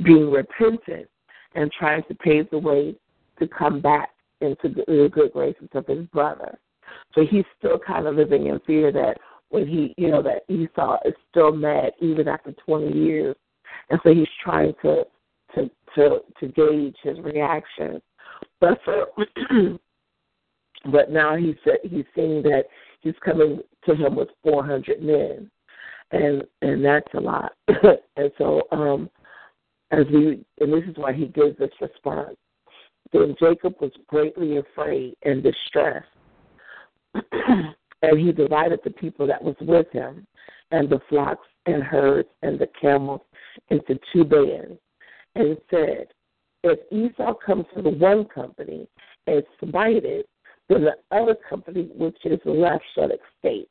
[0.04, 1.08] being repentant
[1.56, 2.96] and trying to pave the way
[3.40, 4.10] to come back
[4.42, 6.58] into the good graces of his brother.
[7.14, 9.18] So he's still kind of living in fear that
[9.50, 13.36] when he, you know, that Esau is still mad even after 20 years,
[13.90, 15.04] and so he's trying to
[15.56, 18.02] to to to gauge his reaction
[18.60, 19.08] but for,
[20.92, 22.64] but now he's he's seeing that
[23.02, 25.50] he's coming to him with 400 men,
[26.12, 27.54] and and that's a lot.
[27.68, 29.10] and so, um,
[29.92, 32.36] as we and this is why he gives this response.
[33.14, 36.08] Then Jacob was greatly afraid and distressed,
[37.14, 40.28] and he divided the people that was with him,
[40.72, 43.22] and the flocks and herds and the camels
[43.70, 44.80] into two bands,
[45.36, 46.08] and said,
[46.64, 48.88] if Esau comes to the one company
[49.28, 50.28] and smite it,
[50.68, 53.70] then the other company which is left shall escape.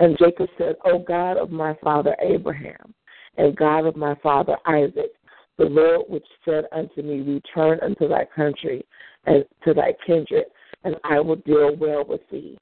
[0.00, 2.94] And Jacob said, O God of my father Abraham,
[3.36, 5.12] and God of my father Isaac,
[5.58, 8.84] the Lord which said unto me, Return unto thy country
[9.26, 10.46] and to thy kindred,
[10.84, 12.58] and I will deal well with thee.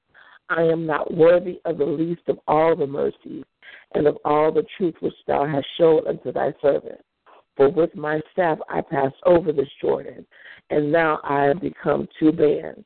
[0.49, 3.43] I am not worthy of the least of all the mercies
[3.95, 7.01] and of all the truth which thou hast showed unto thy servant.
[7.55, 10.25] For with my staff I passed over this Jordan,
[10.69, 12.83] and now I am become two bands.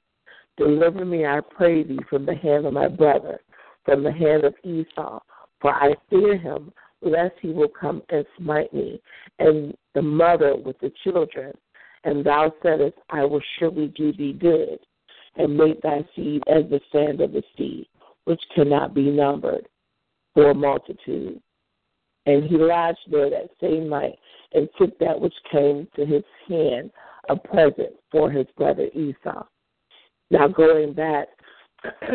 [0.58, 3.40] Deliver me, I pray thee, from the hand of my brother,
[3.86, 5.20] from the hand of Esau,
[5.62, 9.02] for I fear him, lest he will come and smite me,
[9.40, 11.54] and the mother with the children.
[12.04, 14.80] And thou saidst, I will surely do thee good,
[15.36, 17.90] and make thy seed as the sand of the sea,
[18.26, 19.68] which cannot be numbered
[20.34, 21.42] for a multitude.
[22.26, 24.18] And he lodged there that same night,
[24.54, 26.92] and took that which came to his hand,
[27.30, 29.44] a present for his brother Esau.
[30.32, 31.28] Now going back,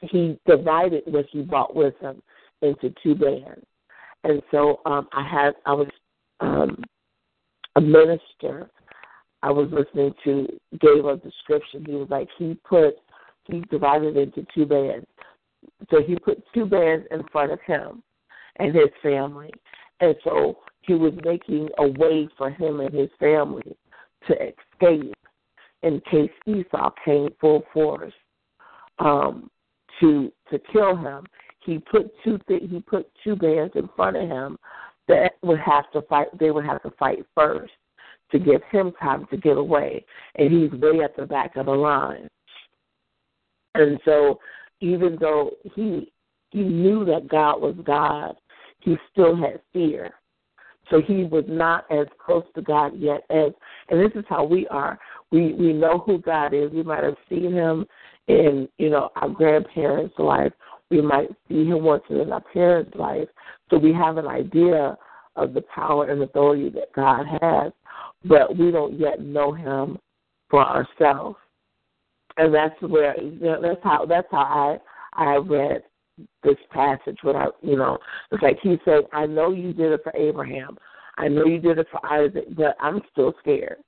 [0.00, 2.22] he divided what he brought with him
[2.64, 3.64] into two bands.
[4.24, 5.88] And so um, I had I was
[6.40, 6.82] um,
[7.76, 8.70] a minister.
[9.42, 10.48] I was listening to
[10.80, 11.84] gave a description.
[11.86, 12.94] He was like he put
[13.44, 15.06] he divided into two bands.
[15.90, 18.02] So he put two bands in front of him
[18.56, 19.50] and his family.
[20.00, 23.76] And so he was making a way for him and his family
[24.26, 25.14] to escape
[25.82, 28.12] in case Esau came full force
[28.98, 29.50] um,
[30.00, 31.24] to to kill him.
[31.64, 34.58] He put two th- he put two bands in front of him
[35.08, 36.26] that would have to fight.
[36.38, 37.72] They would have to fight first
[38.32, 40.04] to give him time to get away,
[40.36, 42.28] and he's way at the back of the line.
[43.74, 44.40] And so,
[44.80, 46.12] even though he
[46.50, 48.36] he knew that God was God,
[48.80, 50.12] he still had fear.
[50.90, 53.52] So he was not as close to God yet as,
[53.88, 54.98] and this is how we are.
[55.32, 56.70] We we know who God is.
[56.72, 57.86] We might have seen him
[58.28, 60.52] in you know our grandparents' life.
[60.90, 63.28] We might see him once in our parents' life.
[63.70, 64.96] So we have an idea
[65.36, 67.72] of the power and authority that God has,
[68.24, 69.98] but we don't yet know him
[70.48, 71.36] for ourselves.
[72.36, 73.14] And that's where
[73.62, 74.78] that's how that's how I
[75.12, 75.82] I read
[76.42, 77.98] this passage without, you know,
[78.30, 80.76] it's like he said, I know you did it for Abraham.
[81.16, 83.78] I know you did it for Isaac, but I'm still scared.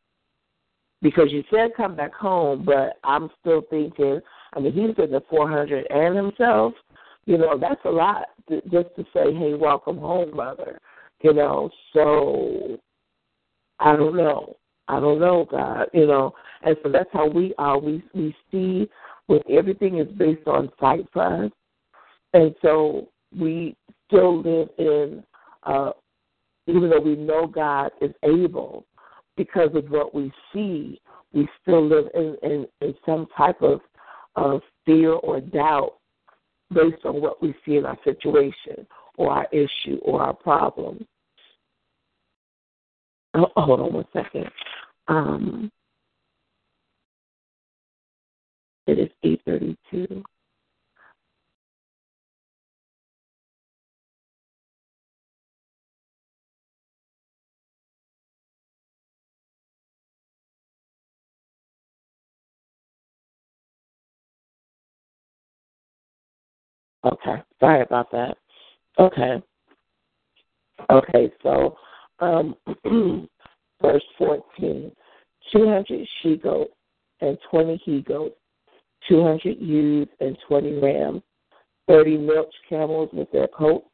[1.02, 4.20] Because you said come back home, but I'm still thinking,
[4.54, 6.72] I mean, he's getting the 400 and himself.
[7.26, 10.80] You know, that's a lot to, just to say, hey, welcome home, brother.
[11.22, 12.78] You know, so
[13.80, 14.56] I don't know.
[14.88, 16.32] I don't know, God, you know.
[16.62, 17.78] And so that's how we are.
[17.78, 18.88] We we see
[19.26, 21.50] when everything is based on sight for us,
[22.32, 25.22] and so we still live in,
[25.64, 25.90] uh,
[26.66, 28.86] even though we know God is able,
[29.36, 31.00] because of what we see,
[31.32, 33.80] we still live in, in, in some type of,
[34.36, 35.94] of fear or doubt
[36.72, 38.86] based on what we see in our situation
[39.16, 41.06] or our issue or our problem.
[43.34, 44.50] Oh, hold on one second.
[45.08, 45.70] Um,
[48.86, 50.22] it is 832.
[67.06, 68.36] Okay, sorry about that.
[68.98, 69.42] Okay.
[70.90, 71.76] Okay, so
[72.18, 72.56] um,
[73.82, 74.90] verse 14
[75.52, 76.72] 200 she goats
[77.20, 78.34] and 20 he goats,
[79.08, 81.22] 200 ewes and 20 rams,
[81.88, 83.86] 30 milch camels with their coats,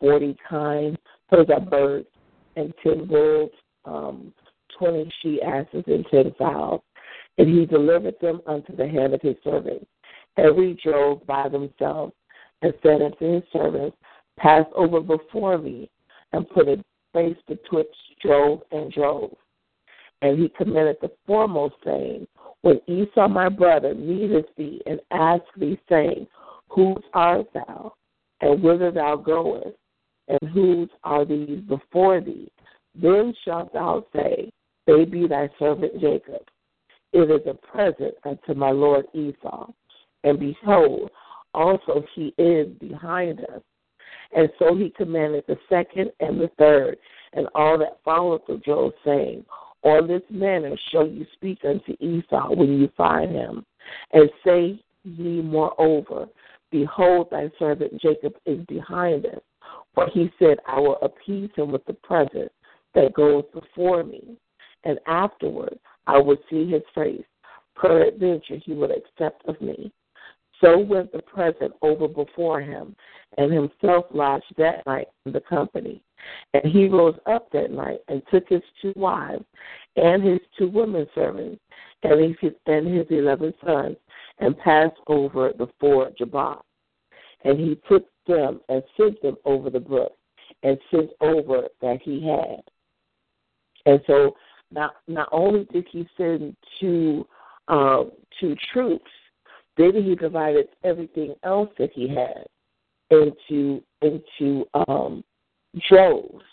[0.00, 0.98] 40 kine,
[1.30, 2.08] those are birds,
[2.56, 3.50] and 10 bulls,
[3.84, 4.32] um,
[4.78, 6.82] 20 she asses, and 10 fowls.
[7.38, 9.86] And he delivered them unto the hand of his servants,
[10.36, 12.12] every drove by themselves
[12.62, 13.96] and said unto his servants,
[14.38, 15.90] Pass over before me,
[16.32, 19.34] and put a space betwixt drove and drove.
[20.22, 22.26] And he commanded the foremost, saying,
[22.62, 26.26] When Esau my brother meeteth thee and ask thee, saying,
[26.68, 27.94] Whose art thou,
[28.40, 29.76] and whither thou goest,
[30.28, 32.50] and whose are these before thee?
[32.94, 34.50] Then shalt thou say,
[34.86, 36.42] They be thy servant Jacob.
[37.12, 39.70] It is a present unto my lord Esau.
[40.24, 41.10] And behold,
[41.54, 43.62] also he is behind us.
[44.34, 46.96] And so he commanded the second and the third,
[47.34, 49.44] and all that followed the Job, saying,
[49.82, 53.66] On this manner shall you speak unto Esau when you find him,
[54.12, 56.26] and say ye moreover,
[56.70, 59.40] Behold, thy servant Jacob is behind us.
[59.94, 62.50] For he said, I will appease him with the present,
[62.94, 64.36] that goes before me,
[64.84, 67.24] and afterward I will see his face.
[67.74, 69.92] Peradventure he will accept of me.
[70.62, 72.94] So went the present over before him,
[73.36, 76.02] and himself lodged that night in the company.
[76.54, 79.44] And he rose up that night and took his two wives
[79.96, 81.60] and his two women servants
[82.04, 83.96] and his, and his eleven sons
[84.38, 86.64] and passed over the ford Jabbok.
[87.44, 90.12] And he took them and sent them over the brook
[90.62, 92.62] and sent over that he had.
[93.84, 94.36] And so
[94.70, 97.26] not not only did he send two
[97.66, 98.04] uh,
[98.38, 99.10] two troops,
[99.76, 102.46] then he divided everything else that he had
[103.10, 105.24] into into um,
[105.88, 106.44] droves.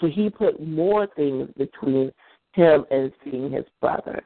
[0.00, 2.12] So he put more things between
[2.52, 4.22] him and seeing his brother.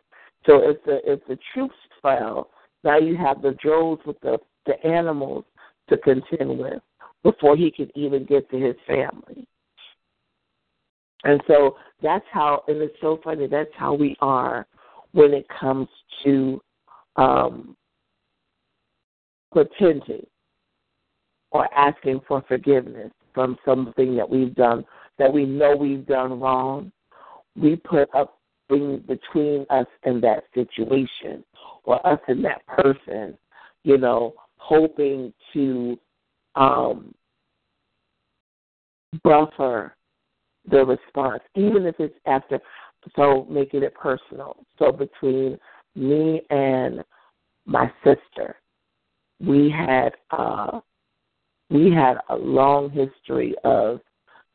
[0.47, 2.51] So if the if the troops fell,
[2.85, 5.45] now you have the droves with the the animals
[5.89, 6.83] to contend with
[7.23, 9.47] before he could even get to his family.
[11.25, 14.67] And so that's how, and it's so funny, that's how we are
[15.13, 15.89] when it comes
[16.25, 16.61] to
[17.17, 17.77] um,
[19.55, 20.27] repenting
[21.51, 24.85] or asking for forgiveness from something that we've done
[25.19, 26.91] that we know we've done wrong.
[27.55, 28.39] We put up
[28.69, 31.45] things between us and that situation
[31.85, 33.37] or us and that person,
[33.85, 35.99] you know, hoping to
[36.55, 37.15] um,
[39.23, 39.95] buffer
[40.71, 42.61] the response, even if it's after,
[43.17, 44.57] so making it personal.
[44.79, 45.59] So between
[45.95, 47.05] me and
[47.67, 48.57] my sister,
[49.43, 50.81] we had uh,
[51.69, 54.01] we had a long history of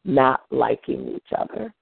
[0.06, 1.74] not liking each other,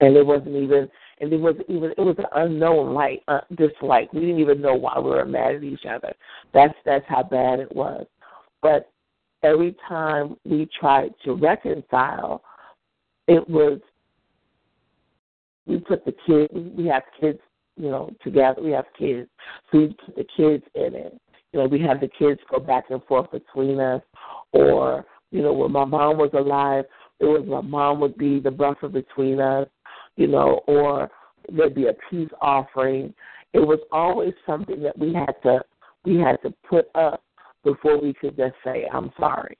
[0.00, 0.88] and it wasn't even
[1.20, 4.12] and it was even it was an unknown like uh, dislike.
[4.12, 6.12] We didn't even know why we were mad at each other.
[6.54, 8.06] That's that's how bad it was.
[8.62, 8.90] But
[9.42, 12.42] every time we tried to reconcile,
[13.26, 13.80] it was
[15.66, 17.38] we put the kids we have kids
[17.76, 19.28] you know together we have kids
[19.70, 21.20] so we put the kids in it
[21.52, 24.02] you know we have the kids go back and forth between us
[24.52, 26.84] or you know when my mom was alive
[27.18, 29.68] it was my mom would be the buffer between us
[30.16, 31.10] you know or
[31.48, 33.14] there'd be a peace offering.
[33.52, 35.60] It was always something that we had to
[36.04, 37.22] we had to put up
[37.64, 39.56] before we could just say i'm sorry.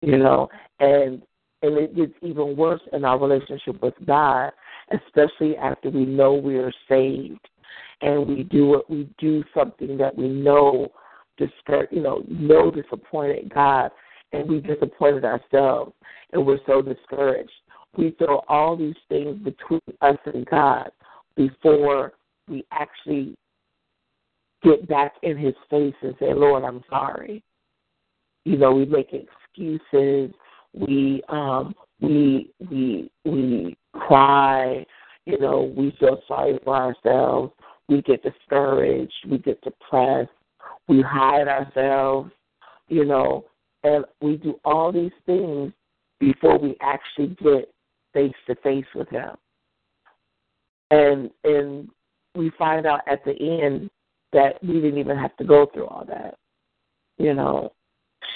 [0.00, 0.48] You know
[0.80, 1.22] and
[1.62, 4.50] and it gets even worse in our relationship with God,
[4.92, 7.48] especially after we know we are saved
[8.00, 10.90] and we do what we do something that we know
[11.38, 13.90] discour- you know, know disappointed God
[14.32, 15.92] and we disappointed ourselves
[16.32, 17.50] and we're so discouraged.
[17.96, 20.90] We throw all these things between us and God
[21.36, 22.12] before
[22.48, 23.34] we actually
[24.62, 27.42] get back in his face and say, Lord, I'm sorry.
[28.44, 30.34] You know, we make excuses
[30.74, 34.84] we um we we we cry,
[35.26, 37.52] you know, we feel sorry for ourselves,
[37.92, 40.30] we get discouraged, we get depressed,
[40.88, 42.30] we hide ourselves,
[42.88, 43.44] you know,
[43.84, 45.72] and we do all these things
[46.18, 47.72] before we actually get
[48.14, 49.30] face to face with him.
[50.90, 51.88] And and
[52.34, 53.90] we find out at the end
[54.32, 56.36] that we didn't even have to go through all that.
[57.18, 57.72] You know.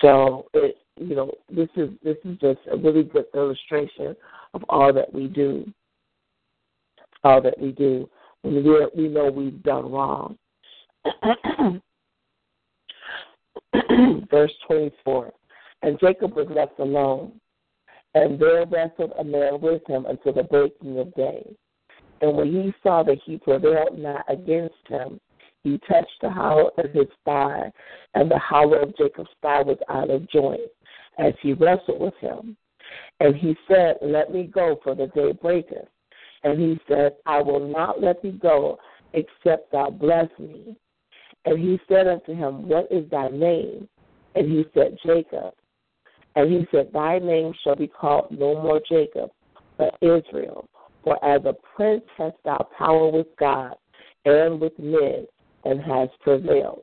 [0.00, 4.16] So it you know, this is this is just a really good illustration
[4.54, 5.70] of all that we do.
[7.24, 8.08] All that we do
[8.46, 10.38] when we we know we've done wrong.
[14.30, 15.32] Verse twenty four.
[15.82, 17.40] And Jacob was left alone,
[18.14, 21.44] and there wrestled a man with him until the breaking of day.
[22.22, 25.20] And when he saw that he prevailed not against him,
[25.62, 27.70] he touched the hollow of his thigh,
[28.14, 30.60] and the hollow of Jacob's thigh was out of joint
[31.18, 32.56] as he wrestled with him.
[33.20, 35.88] And he said, Let me go, for the day breaketh.
[36.46, 38.78] And he said, I will not let thee go,
[39.14, 40.76] except thou bless me.
[41.44, 43.88] And he said unto him, What is thy name?
[44.36, 45.54] And he said, Jacob.
[46.36, 49.30] And he said, Thy name shall be called no more Jacob,
[49.76, 50.68] but Israel.
[51.02, 53.74] For as a prince hast thou power with God
[54.24, 55.26] and with men,
[55.64, 56.82] and hast prevailed.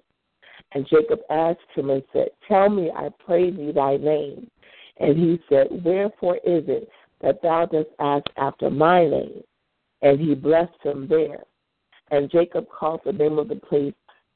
[0.73, 4.51] And Jacob asked him and said, Tell me, I pray thee, thy name.
[4.99, 6.89] And he said, Wherefore is it
[7.21, 9.41] that thou dost ask after my name?
[10.03, 11.43] And he blessed him there.
[12.11, 13.93] And Jacob called the name of the place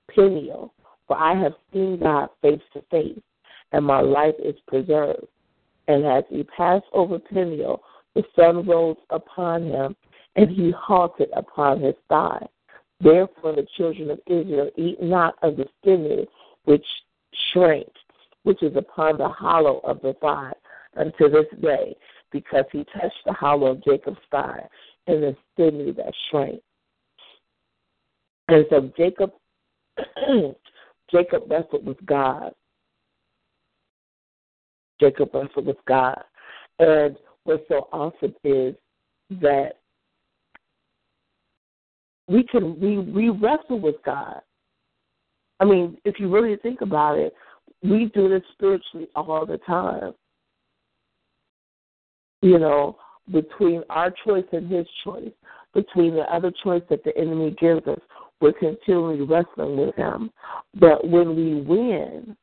[0.10, 0.73] Peniel,
[1.07, 3.19] for I have seen God face to face,
[3.73, 5.27] and my life is preserved.
[5.88, 7.81] And as he passed over Peniel,
[8.15, 9.95] the sun rose upon him,
[10.35, 12.45] and he halted upon his thigh.
[12.99, 16.26] Therefore, the children of Israel eat not of the sinew
[16.64, 16.85] which
[17.52, 17.88] shrank,
[18.44, 20.53] which is upon the hollow of the thigh
[20.95, 21.95] unto this day,
[22.31, 24.68] because he touched the hollow of Jacob's thigh,
[25.08, 26.62] and the stimuli that shrank.
[28.50, 29.32] And so Jacob
[31.12, 32.52] Jacob wrestled with God.
[35.00, 36.22] Jacob wrestled with God.
[36.80, 38.76] And what's so awesome is
[39.42, 39.74] that
[42.28, 44.42] we can we, we wrestle with God.
[45.60, 47.34] I mean, if you really think about it,
[47.82, 50.14] we do this spiritually all the time.
[52.42, 52.98] You know,
[53.32, 55.32] between our choice and his choice,
[55.74, 57.99] between the other choice that the enemy gives us,
[58.40, 60.32] we're continually wrestling with him.
[60.80, 62.38] But when we win,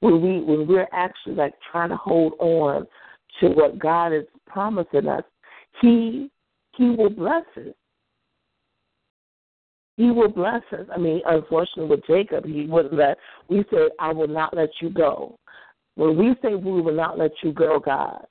[0.00, 2.86] when we when we're actually like trying to hold on
[3.40, 5.24] to what God is promising us,
[5.80, 6.30] He
[6.76, 7.74] He will bless us.
[9.96, 10.86] He will bless us.
[10.92, 13.16] I mean, unfortunately with Jacob, he wouldn't let
[13.48, 15.38] we said, I will not let you go.
[15.94, 18.26] When we say we will not let you go, God,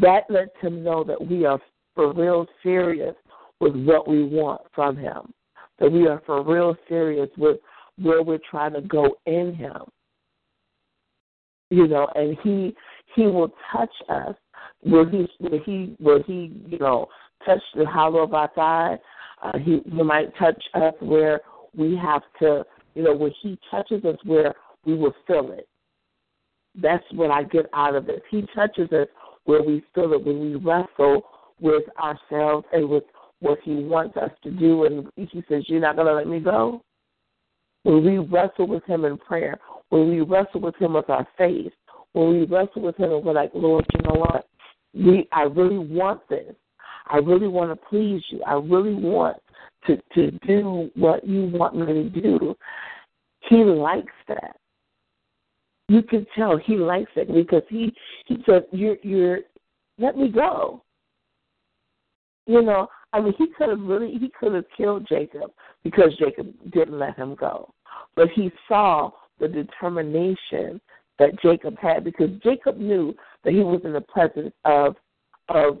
[0.00, 1.60] that lets him know that we are
[1.94, 3.14] for real serious
[3.60, 5.32] with what we want from him.
[5.78, 7.58] That we are for real serious with
[8.00, 9.82] where we're trying to go in him.
[11.70, 12.74] You know, and he
[13.14, 14.34] he will touch us
[14.82, 17.06] where he where he where he, you know,
[17.44, 18.98] touch the hollow of our thigh
[19.42, 21.40] uh, he he might touch us where
[21.76, 22.64] we have to,
[22.94, 24.54] you know, when he touches us where
[24.84, 25.68] we will feel it.
[26.74, 28.22] That's what I get out of it.
[28.30, 29.08] He touches us
[29.44, 31.22] where we feel it when we wrestle
[31.60, 33.04] with ourselves and with
[33.40, 34.84] what he wants us to do.
[34.84, 36.82] And he says, "You're not going to let me go."
[37.84, 39.58] When we wrestle with him in prayer,
[39.88, 41.72] when we wrestle with him with our faith,
[42.12, 44.46] when we wrestle with him and we're like, Lord, you know what?
[44.94, 46.54] We I really want this.
[47.08, 48.42] I really want to please you.
[48.46, 49.38] I really want
[49.86, 52.54] to to do what you want me to do.
[53.48, 54.56] He likes that.
[55.92, 57.92] You can tell he likes it because he
[58.24, 59.40] he said, "You're you're
[59.98, 60.82] let me go."
[62.46, 65.50] You know, I mean, he could have really he could have killed Jacob
[65.84, 67.74] because Jacob didn't let him go,
[68.16, 70.80] but he saw the determination
[71.18, 73.14] that Jacob had because Jacob knew
[73.44, 74.96] that he was in the presence of
[75.50, 75.78] of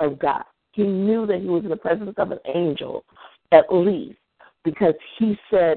[0.00, 0.42] of God.
[0.72, 3.04] He knew that he was in the presence of an angel,
[3.52, 4.18] at least,
[4.64, 5.76] because he said,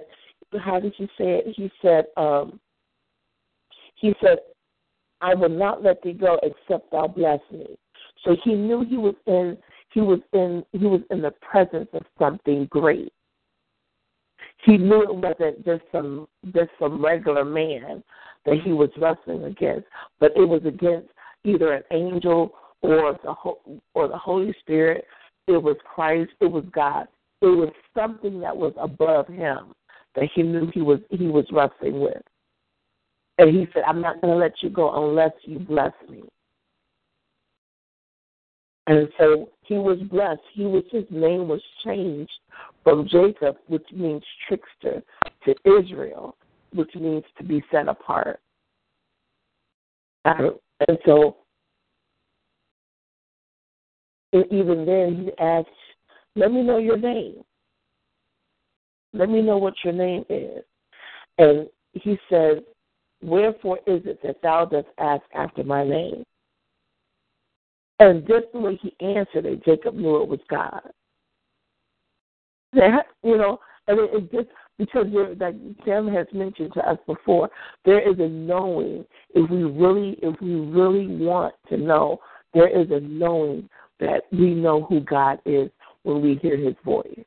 [0.59, 1.53] how did he say it?
[1.55, 2.59] He said, um,
[3.95, 4.39] he said,
[5.22, 7.77] I will not let thee go except thou bless me.
[8.23, 9.57] So he knew he was in
[9.91, 13.13] he was in he was in the presence of something great.
[14.65, 18.03] He knew it wasn't just some just some regular man
[18.45, 19.88] that he was wrestling against,
[20.19, 21.09] but it was against
[21.43, 23.34] either an angel or the
[23.93, 25.05] or the Holy Spirit.
[25.47, 26.31] It was Christ.
[26.41, 27.07] It was God.
[27.41, 29.73] It was something that was above him
[30.15, 32.22] that he knew he was he was wrestling with.
[33.37, 36.23] And he said, "I'm not going to let you go unless you bless me."
[38.87, 40.41] And so he was blessed.
[40.53, 42.31] He was his name was changed
[42.83, 45.01] from Jacob, which means trickster,
[45.45, 46.37] to Israel,
[46.73, 48.39] which means to be set apart.
[50.25, 51.37] And so
[54.35, 55.69] and even then, he asked,
[56.35, 57.35] Let me know your name.
[59.13, 60.61] Let me know what your name is.
[61.37, 62.63] And he said,
[63.26, 66.23] Wherefore is it that thou dost ask after my name?
[67.99, 70.81] And just the way he answered it, Jacob knew it was God.
[72.73, 76.99] That, you know, and it, it just because there, like Sam has mentioned to us
[77.07, 77.49] before,
[77.84, 79.06] there is a knowing.
[79.34, 82.19] If we really, if we really want to know,
[82.53, 83.68] there is a knowing
[83.99, 85.72] that we know who God is
[86.03, 87.23] when we hear his voice.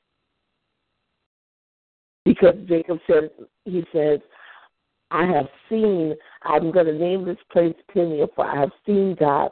[2.24, 3.30] Because Jacob says,
[3.64, 4.20] he says,
[5.10, 9.50] I have seen, I'm going to name this place Peniel, for I have seen God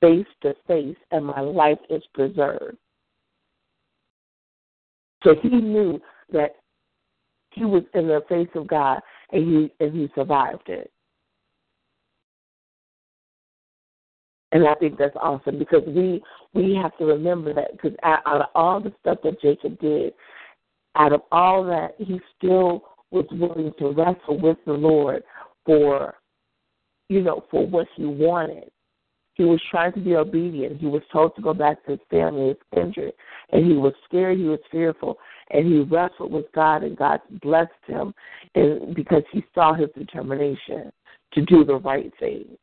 [0.00, 2.76] face to face, and my life is preserved.
[5.24, 6.00] So he knew
[6.32, 6.56] that
[7.50, 9.00] he was in the face of God,
[9.32, 10.92] and he and he survived it.
[14.52, 16.22] And I think that's awesome because we
[16.54, 20.12] we have to remember that because out of all the stuff that Jacob did,
[20.94, 25.22] out of all that, he still was willing to wrestle with the Lord
[25.64, 26.14] for,
[27.08, 28.70] you know, for what he wanted.
[29.34, 30.80] He was trying to be obedient.
[30.80, 33.12] He was told to go back to his family, his kindred,
[33.52, 34.36] and he was scared.
[34.36, 35.16] He was fearful,
[35.50, 38.12] and he wrestled with God, and God blessed him,
[38.56, 40.90] and because he saw his determination
[41.34, 42.58] to do the right thing.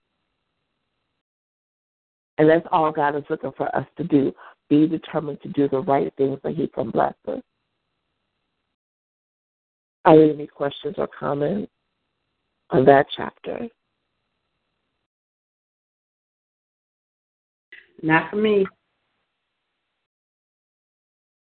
[2.38, 4.34] And that's all God is looking for us to do.
[4.70, 7.42] Be determined to do the right things so He can bless us.
[10.06, 11.72] Are there any questions or comments
[12.70, 13.68] on that chapter?
[18.04, 18.66] Not for me.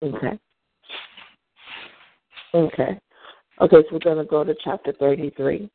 [0.04, 0.40] Okay.
[2.54, 3.00] Okay.
[3.62, 5.70] Okay, so we're going to go to chapter 33.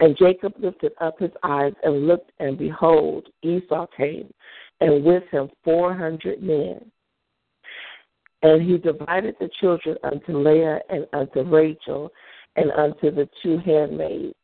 [0.00, 4.32] And Jacob lifted up his eyes and looked, and behold, Esau came,
[4.80, 6.90] and with him four hundred men.
[8.46, 12.12] And he divided the children unto Leah and unto Rachel
[12.54, 14.36] and unto the two handmaids.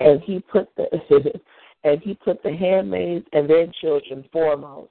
[0.00, 0.86] And he put the
[1.84, 4.90] and he put the handmaids and their children foremost,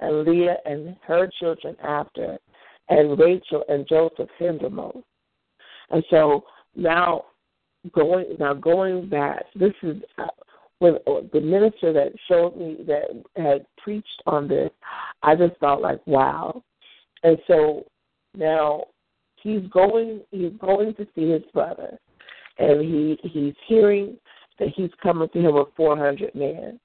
[0.00, 2.36] and Leah and her children after,
[2.90, 5.02] and Rachel and Joseph hindermost.
[5.88, 6.44] And so
[6.76, 7.24] now
[7.92, 10.26] going now going back, this is uh,
[10.80, 14.68] when uh, the minister that showed me that had preached on this,
[15.22, 16.62] I just felt like wow.
[17.22, 17.84] And so
[18.36, 18.84] now
[19.42, 21.98] he's going he's going to see his brother,
[22.58, 24.16] and he he's hearing
[24.58, 26.80] that he's coming to him with 400 men.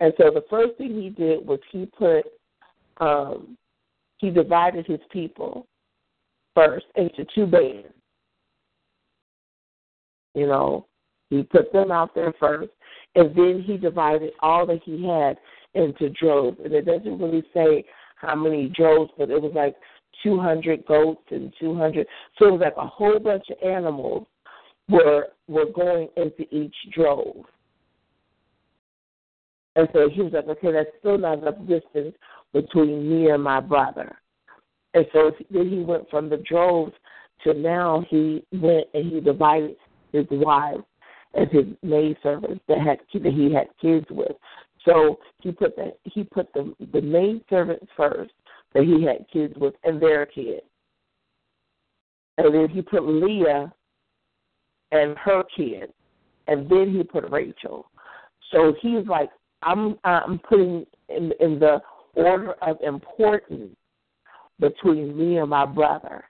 [0.00, 2.24] And so the first thing he did was he put
[2.98, 3.56] um,
[4.18, 5.66] he divided his people
[6.54, 7.88] first into two bands.
[10.34, 10.86] You know,
[11.30, 12.70] he put them out there first,
[13.14, 15.38] and then he divided all that he had
[15.74, 16.58] into droves.
[16.62, 17.84] And it doesn't really say
[18.16, 19.76] how many droves, but it was like
[20.22, 22.06] 200 goats and 200.
[22.38, 24.26] So it was like a whole bunch of animals
[24.88, 27.44] were were going into each drove.
[29.76, 32.14] And so he was like, okay, that's still not enough distance
[32.52, 34.16] between me and my brother.
[34.94, 36.92] And so then he went from the droves
[37.44, 39.76] to now he went and he divided
[40.12, 40.84] his wives
[41.34, 44.32] and his maid servants that had that he had kids with.
[44.86, 48.32] So he put the he put the the maid servants first
[48.72, 50.62] that he had kids with and their kids.
[52.38, 53.72] And then he put Leah
[54.92, 55.92] and her kids,
[56.46, 57.90] and then he put Rachel.
[58.52, 59.30] So he's like,
[59.62, 61.80] I'm I'm putting in in the
[62.14, 63.74] order of importance
[64.60, 66.24] between me and my brother.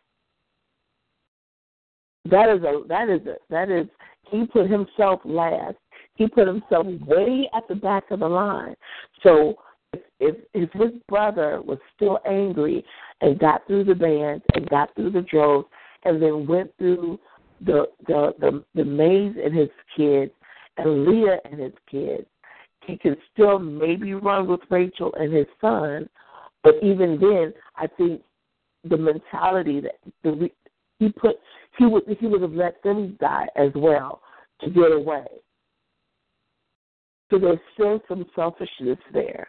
[2.31, 3.87] That is a that is a that is
[4.31, 5.77] he put himself last.
[6.17, 8.75] He put himself way at the back of the line.
[9.23, 9.57] So
[9.93, 12.85] if if, if his brother was still angry
[13.21, 15.69] and got through the band and got through the droves
[16.05, 17.19] and then went through
[17.65, 20.33] the the the, the maids and his kids
[20.79, 22.27] and Leah and his kids,
[22.87, 26.09] he could still maybe run with Rachel and his son,
[26.63, 28.23] but even then, I think
[28.85, 30.51] the mentality that the,
[30.99, 31.37] he put
[31.79, 34.21] he would he would have let them die as well
[34.61, 35.27] to get away.
[37.31, 39.49] So there's still some selfishness there.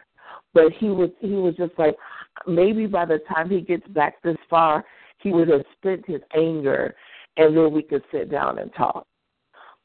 [0.54, 1.96] But he was he was just like
[2.46, 4.84] maybe by the time he gets back this far,
[5.18, 6.94] he would have spent his anger
[7.36, 9.06] and then we could sit down and talk.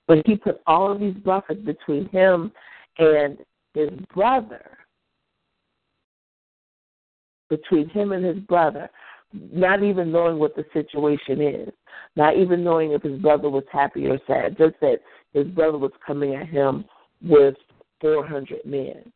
[0.07, 2.52] But he put all of these buffers between him
[2.98, 3.38] and
[3.74, 4.78] his brother,
[7.49, 8.90] between him and his brother,
[9.32, 11.70] not even knowing what the situation is,
[12.15, 14.99] not even knowing if his brother was happy or sad, just that
[15.34, 16.86] his brother was coming at him
[17.22, 17.56] with
[18.04, 19.12] 400 men.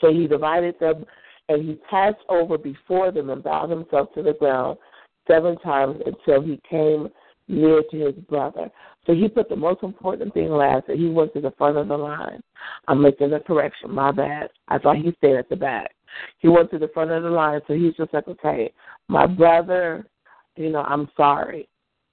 [0.00, 1.04] So he divided them
[1.48, 4.78] and he passed over before them and bowed himself to the ground
[5.26, 7.08] seven times until he came
[7.48, 8.70] near to his brother.
[9.04, 11.88] So he put the most important thing last, and he went to the front of
[11.88, 12.40] the line.
[12.86, 13.90] I'm making a correction.
[13.90, 14.50] My bad.
[14.68, 15.90] I thought he stayed at the back.
[16.38, 18.72] He went to the front of the line, so he's just like, okay,
[19.08, 20.06] my brother,
[20.54, 21.68] you know, I'm sorry.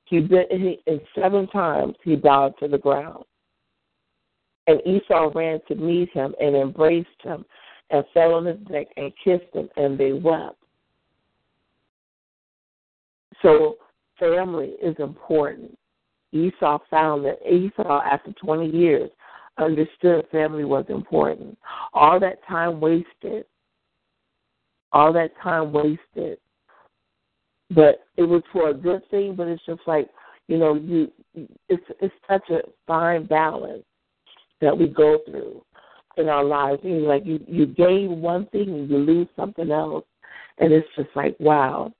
[0.06, 0.48] He did.
[0.50, 3.24] He and seven times he bowed to the ground.
[4.68, 7.46] And Esau ran to meet him and embraced him
[7.90, 10.58] and fell on his neck and kissed him, and they wept.
[13.42, 13.78] So
[14.20, 15.78] family is important.
[16.34, 19.10] Esau found that Esau, after 20 years,
[19.58, 21.58] understood family was important.
[21.94, 23.46] All that time wasted,
[24.92, 26.40] all that time wasted,
[27.70, 29.36] but it was for a good thing.
[29.36, 30.10] But it's just like
[30.48, 31.12] you know, you
[31.68, 33.84] it's it's such a fine balance
[34.62, 35.62] that we go through
[36.18, 36.82] in our lives.
[36.84, 40.06] You know, like you you gain one thing and you lose something else,
[40.58, 41.92] and it's just like wow.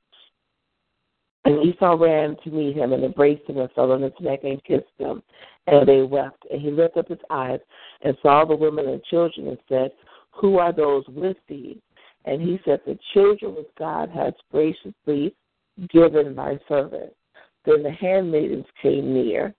[1.46, 4.62] And Esau ran to meet him and embraced him and fell on his neck and
[4.66, 5.24] kissed him.
[5.68, 6.44] And they wept.
[6.52, 7.62] And he lifted up his eyes
[8.02, 9.92] and saw the women and children and said,
[10.32, 11.82] Who are those with thee?
[12.26, 15.34] And he said, The children which God has graciously
[15.90, 17.14] given thy servant.
[17.66, 19.54] Then the handmaidens came near,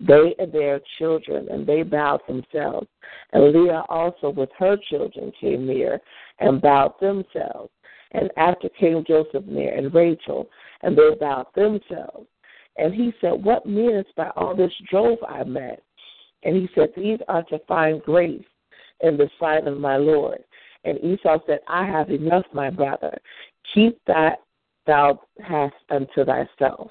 [0.00, 2.86] they and their children, and they bowed themselves.
[3.32, 6.00] And Leah also with her children came near
[6.38, 7.70] and bowed themselves.
[8.12, 10.48] And after came Joseph near and Rachel,
[10.82, 12.26] and they bowed themselves.
[12.76, 15.82] And he said, What meanest by all this drove I met?
[16.44, 18.44] And he said, These are to find grace
[19.00, 20.42] in the sight of my Lord.
[20.84, 23.18] And Esau said, I have enough, my brother.
[23.74, 24.38] Keep that
[24.86, 26.90] thou hast unto thyself.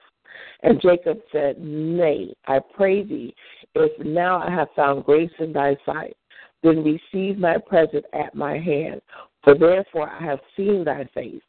[0.63, 3.35] And Jacob said, Nay, I pray thee,
[3.75, 6.17] if now I have found grace in thy sight,
[6.63, 9.01] then receive my present at my hand.
[9.43, 11.41] For therefore I have seen thy face,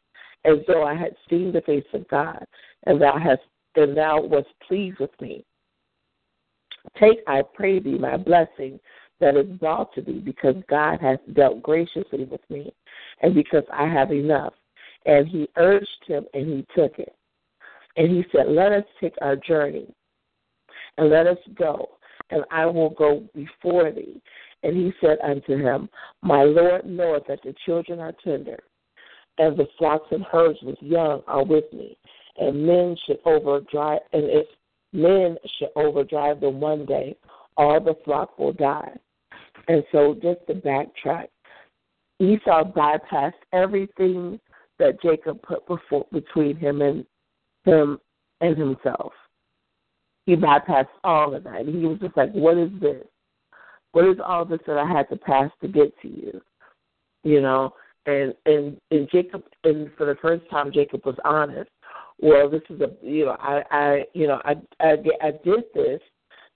[0.45, 2.45] as though I had seen the face of God,
[2.85, 3.41] and thou hast
[3.75, 5.45] and thou wast pleased with me.
[6.99, 8.79] Take, I pray thee, my blessing
[9.19, 12.73] that is brought to thee, because God hath dealt graciously with me,
[13.21, 14.53] and because I have enough.
[15.05, 17.15] And he urged him, and he took it.
[17.99, 19.93] And he said, Let us take our journey,
[20.97, 21.89] and let us go,
[22.29, 24.21] and I will go before thee.
[24.63, 25.89] And he said unto him,
[26.21, 28.57] My Lord knoweth that the children are tender,
[29.37, 31.97] and the flocks and herds with young are with me,
[32.37, 34.47] and men should overdrive, and if
[34.93, 37.17] men should overdrive them one day,
[37.57, 38.93] all the flock will die.
[39.67, 41.27] And so, just to backtrack,
[42.21, 44.39] Esau bypassed everything
[44.77, 47.05] that Jacob put before between him and
[47.65, 47.99] him
[48.41, 49.13] and himself.
[50.25, 51.65] He bypassed all of that.
[51.65, 53.05] He was just like, "What is this?
[53.91, 56.41] What is all this that I had to pass to get to you?"
[57.23, 57.73] You know.
[58.05, 61.69] And and and Jacob, and for the first time, Jacob was honest.
[62.19, 66.01] Well, this is a you know I I you know I I, I did this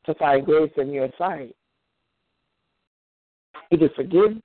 [0.06, 1.56] to find grace in your sight.
[3.70, 4.38] He could forgive,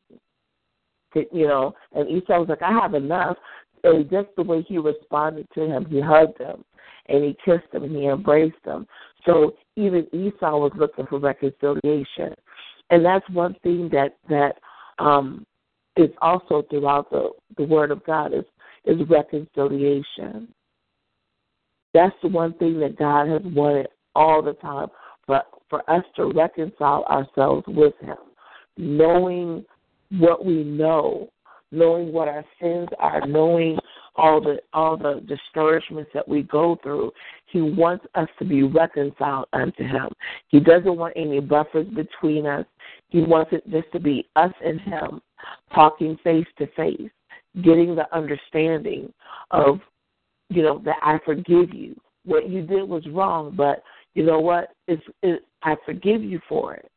[1.14, 1.74] you know.
[1.92, 3.36] And Esau was like, I have enough.
[3.84, 6.64] And just the way he responded to him, he hugged him
[7.08, 8.86] and he kissed him and he embraced him.
[9.24, 12.34] So even Esau was looking for reconciliation.
[12.90, 14.56] And that's one thing that that
[14.98, 15.44] um
[15.96, 18.44] is also throughout the, the word of God is
[18.84, 20.48] is reconciliation.
[21.92, 24.88] That's the one thing that God has wanted all the time
[25.26, 28.16] for for us to reconcile ourselves with him.
[28.76, 29.64] Knowing
[30.10, 31.28] what we know
[31.70, 33.78] knowing what our sins are, knowing
[34.18, 37.12] all the all the discouragements that we go through.
[37.46, 40.08] He wants us to be reconciled unto him.
[40.48, 42.66] He doesn't want any buffers between us.
[43.08, 45.22] He wants it just to be us and him
[45.72, 47.10] talking face to face,
[47.62, 49.12] getting the understanding
[49.52, 49.78] of,
[50.50, 51.98] you know, that I forgive you.
[52.24, 53.82] What you did was wrong, but
[54.14, 54.70] you know what?
[54.88, 56.90] It's it, I forgive you for it.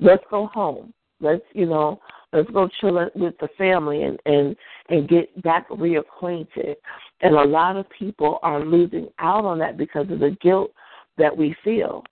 [0.00, 0.92] Let's go home.
[1.20, 2.00] Let's, you know,
[2.36, 4.56] let's go chill with the family and and
[4.88, 6.74] and get back reacquainted.
[7.20, 10.72] And a lot of people are losing out on that because of the guilt
[11.18, 12.04] that we feel.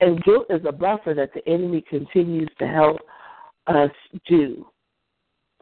[0.00, 2.98] And guilt is a buffer that the enemy continues to help
[3.66, 3.90] us
[4.28, 4.66] do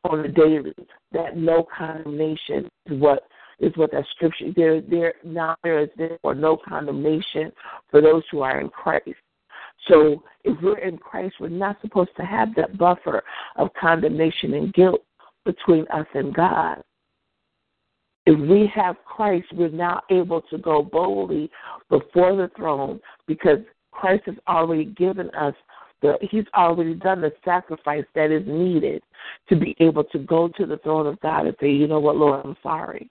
[0.05, 0.74] on a daily.
[1.12, 3.24] That no condemnation is what
[3.60, 7.52] is what that scripture there there now there is therefore no condemnation
[7.90, 9.14] for those who are in Christ.
[9.88, 13.22] So if we're in Christ, we're not supposed to have that buffer
[13.56, 15.02] of condemnation and guilt
[15.44, 16.82] between us and God.
[18.26, 21.50] If we have Christ, we're now able to go boldly
[21.90, 23.59] before the throne because
[23.90, 25.54] Christ has already given us
[26.02, 29.02] the He's already done the sacrifice that is needed
[29.48, 32.16] to be able to go to the throne of God and say, you know what,
[32.16, 33.10] Lord, I'm sorry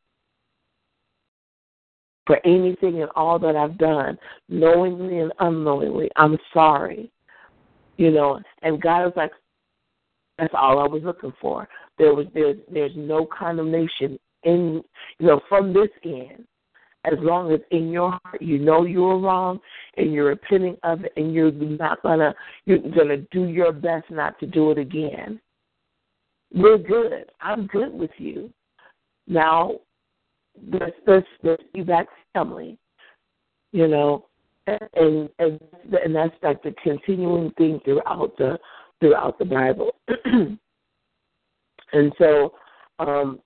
[2.32, 4.18] for anything and all that I've done,
[4.48, 6.10] knowingly and unknowingly.
[6.16, 7.12] I'm sorry.
[7.98, 9.32] You know, and God is like,
[10.38, 11.68] that's all I was looking for.
[11.98, 14.82] There was there, there's no condemnation in
[15.20, 16.46] you know from this end.
[17.04, 19.60] As long as in your heart you know you were wrong
[19.98, 22.34] and you're repenting of it and you're not gonna
[22.64, 25.38] you're gonna do your best not to do it again.
[26.54, 27.26] We're good.
[27.42, 28.54] I'm good with you.
[29.28, 29.80] Now
[30.56, 32.78] this this this back family,
[33.72, 34.26] you know,
[34.68, 35.60] and and
[36.04, 38.58] and that's like the continuing thing throughout the
[39.00, 39.96] throughout the Bible.
[41.94, 42.54] and so,
[43.00, 43.40] um,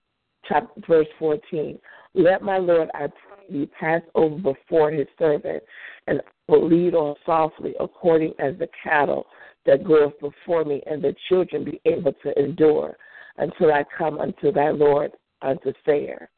[0.48, 1.80] chapter verse fourteen.
[2.14, 5.61] Let my Lord, I pray thee, pass over before his servant,
[6.07, 9.26] and will lead on softly, according as the cattle
[9.65, 12.95] that goeth before me, and the children be able to endure
[13.38, 15.11] until I come unto thy Lord
[15.41, 16.30] unto Seir.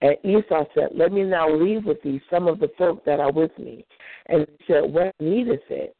[0.00, 3.32] And Esau said, Let me now leave with thee some of the folk that are
[3.32, 3.84] with me.
[4.26, 5.94] And he said, What needeth it?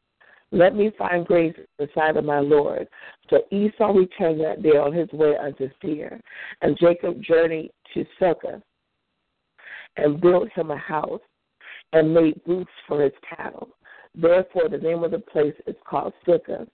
[0.51, 2.87] Let me find grace in the sight of my Lord.
[3.29, 6.19] So Esau returned that day on his way unto Seir.
[6.61, 8.63] And Jacob journeyed to Succoth
[9.97, 11.21] and built him a house
[11.93, 13.69] and made booths for his cattle.
[14.15, 16.67] Therefore, the name of the place is called Succoth.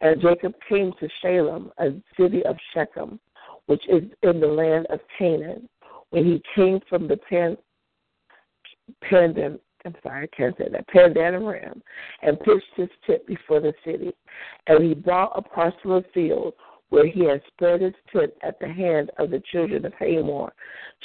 [0.00, 3.18] And Jacob came to Shalem, a city of Shechem,
[3.66, 5.68] which is in the land of Canaan
[6.10, 7.56] when he came from the Pan,
[9.04, 11.80] Pandan, I'm sorry, I can't say that, Padanaram,
[12.22, 14.12] and pitched his tent before the city.
[14.66, 16.54] And he bought a parcel of field
[16.90, 20.52] where he had spread his tent at the hand of the children of Hamor,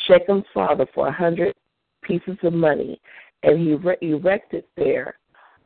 [0.07, 1.53] Shechem's father, for a hundred
[2.01, 2.99] pieces of money,
[3.43, 5.17] and he re- erected there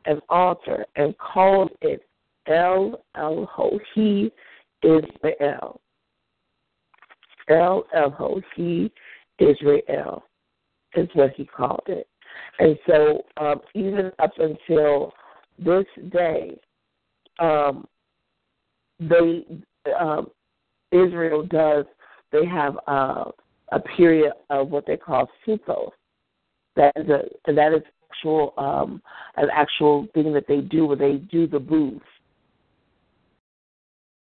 [0.06, 2.02] an altar and called it
[2.46, 4.30] El Elohe
[4.82, 5.80] Israel.
[7.48, 8.90] El Elohe
[9.40, 10.22] Israel
[10.94, 12.06] is what he called it.
[12.58, 15.12] And so, um, even up until
[15.58, 16.58] this day,
[17.38, 17.86] um,
[18.98, 19.44] they
[19.98, 20.28] um,
[20.92, 21.86] Israel does.
[22.32, 23.24] They have uh,
[23.72, 25.90] a period of what they call Sukkot.
[26.76, 29.02] That is a that is actual um,
[29.36, 32.04] an actual thing that they do where they do the booths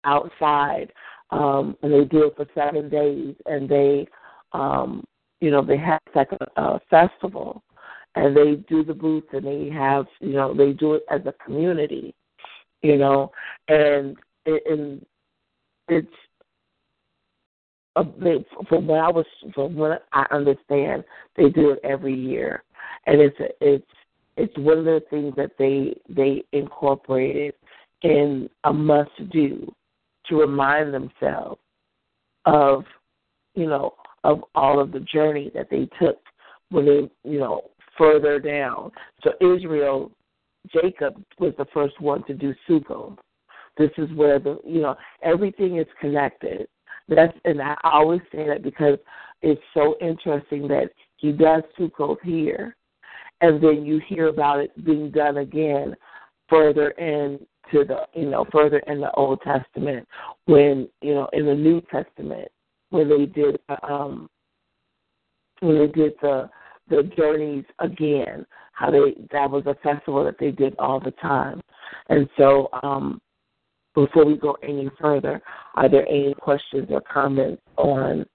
[0.03, 0.91] outside,
[1.29, 4.07] um, and they do it for seven days, and they
[4.53, 5.03] um,
[5.39, 7.63] you know they have like a, a festival,
[8.15, 11.33] and they do the booths, and they have you know they do it as a
[11.43, 12.13] community,
[12.81, 13.31] you know,
[13.67, 15.05] and and
[15.87, 16.07] it's
[17.95, 21.03] uh, they, from what I was from what I understand,
[21.35, 22.63] they do it every year,
[23.05, 23.85] and it's it's
[24.37, 27.53] it's one of the things that they they incorporated
[28.03, 29.71] in a must do
[30.27, 31.59] to remind themselves
[32.45, 32.85] of
[33.55, 36.17] you know of all of the journey that they took
[36.69, 38.91] when they you know further down.
[39.23, 40.11] So Israel,
[40.71, 43.17] Jacob was the first one to do Sukkot.
[43.77, 46.67] This is where the you know everything is connected.
[47.07, 48.97] That's and I always say that because
[49.41, 52.75] it's so interesting that he does Sukkot here,
[53.41, 55.95] and then you hear about it being done again
[56.49, 57.39] further in
[57.71, 60.07] to the you know further in the Old Testament
[60.45, 62.49] when you know in the New Testament
[62.91, 64.29] when they did um
[65.59, 66.49] when they did the
[66.89, 71.59] the journeys again how they that was a festival that they did all the time
[72.09, 73.19] and so um
[73.93, 75.41] before we go any further,
[75.75, 78.25] are there any questions or comments on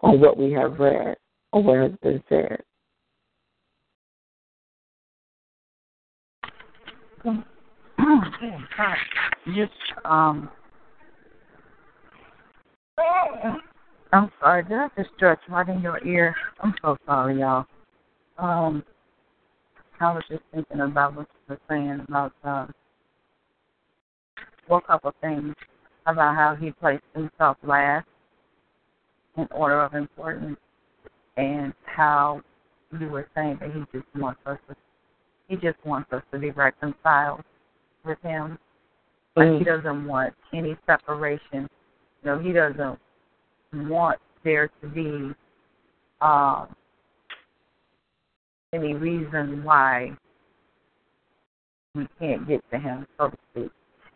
[0.00, 1.16] on what we have read
[1.52, 2.58] or what has been said?
[9.54, 9.72] Just
[10.04, 10.50] um,
[14.14, 14.62] I'm sorry.
[14.62, 16.36] Did I just stretch right in your ear?
[16.60, 17.66] I'm so sorry, y'all.
[18.38, 18.84] Um,
[20.00, 22.66] I was just thinking about what you were saying about uh,
[24.68, 25.52] well, a couple of things
[26.06, 28.06] about how he placed himself last
[29.36, 30.58] in order of importance,
[31.36, 32.40] and how
[33.00, 34.76] you were saying that he just wants us to,
[35.48, 37.42] he just wants us to be reconciled
[38.04, 38.58] with him.
[39.34, 39.58] Like mm.
[39.58, 41.68] he doesn't want any separation.
[42.22, 42.98] You know, he doesn't
[43.74, 45.34] want there to be
[46.20, 46.68] um,
[48.72, 50.12] any reason why
[51.94, 53.70] we can't get to him, so to speak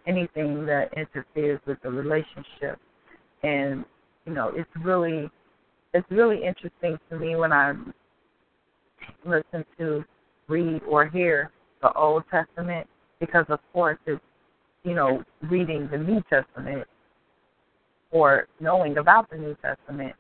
[0.09, 2.78] anything that interferes with the relationship.
[3.43, 3.85] And
[4.24, 5.30] you know, it's really
[5.94, 7.74] it's really interesting to me when I
[9.24, 10.05] listen to,
[10.48, 11.51] read, or hear
[11.82, 12.86] the Old Testament
[13.20, 14.20] because, of course, it's
[14.85, 16.86] you know reading the New Testament
[18.10, 20.14] or knowing about the New Testament,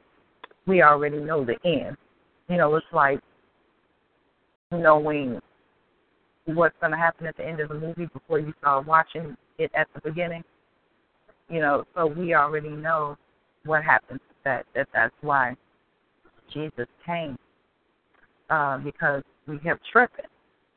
[0.66, 1.96] we already know the end.
[2.48, 3.20] You know, it's like
[4.70, 5.40] knowing
[6.46, 9.70] what's going to happen at the end of the movie before you start watching it
[9.74, 10.42] at the beginning.
[11.48, 13.16] You know, so we already know
[13.64, 14.20] what happens.
[14.44, 15.56] That that that's why
[16.52, 17.36] Jesus came,
[18.50, 20.26] uh, because we kept tripping.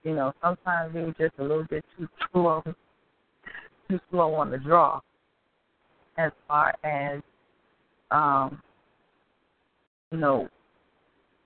[0.04, 2.64] You know, sometimes we were just a little bit too slow,
[3.90, 5.00] too slow on the draw,
[6.18, 7.22] as far as
[8.12, 8.62] um,
[10.12, 10.48] you know,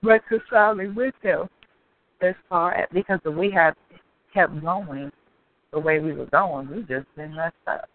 [0.02, 1.48] reconciling with Him.
[2.22, 3.74] As far as because if we had
[4.32, 5.10] kept going,
[5.72, 7.88] the way we were going, we just been messed up.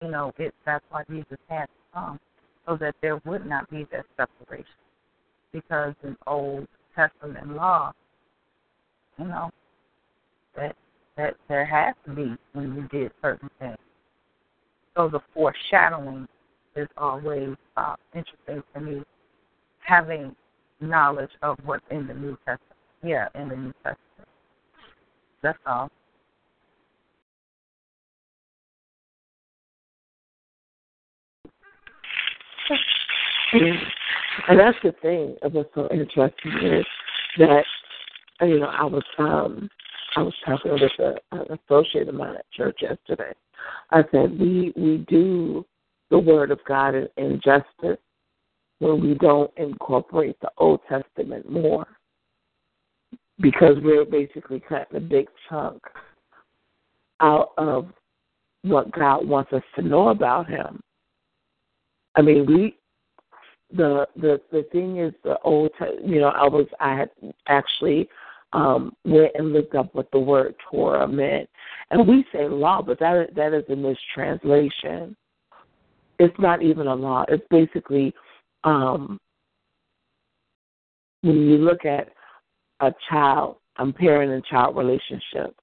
[0.00, 2.20] You know, it that's why Jesus had to come,
[2.66, 4.66] so that there would not be that separation.
[5.52, 7.92] Because in Old Testament law,
[9.18, 9.50] you know,
[10.56, 10.76] that
[11.16, 13.76] that there has to be when you did certain things.
[14.96, 16.26] So the foreshadowing
[16.76, 19.02] is always uh, interesting to me,
[19.80, 20.34] having
[20.80, 22.60] knowledge of what's in the New Testament.
[23.02, 24.28] Yeah, in the New Testament.
[25.42, 25.90] That's all.
[34.48, 36.84] And that's the thing of what's so interesting is
[37.38, 37.64] that
[38.40, 39.68] you know I was um
[40.16, 43.32] I was talking with a, an associate of mine at church yesterday.
[43.90, 45.64] I said we we do
[46.10, 47.98] the word of God in, in justice
[48.78, 51.86] when we don't incorporate the Old Testament more
[53.40, 55.82] because we're basically cutting a big chunk
[57.20, 57.88] out of
[58.62, 60.80] what God wants us to know about Him.
[62.16, 62.76] I mean, we
[63.76, 65.70] the the the thing is the old
[66.04, 67.10] you know I was I had
[67.48, 68.08] actually
[68.54, 71.48] um went and looked up what the word Torah meant,
[71.90, 75.16] and we say law, but that that is a mistranslation.
[76.18, 77.24] It's not even a law.
[77.28, 78.14] It's basically
[78.62, 79.18] um
[81.22, 82.08] when you look at
[82.80, 85.56] a child, a parent and child relationship,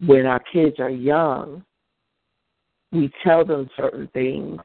[0.00, 1.62] when our kids are young,
[2.92, 4.58] we tell them certain things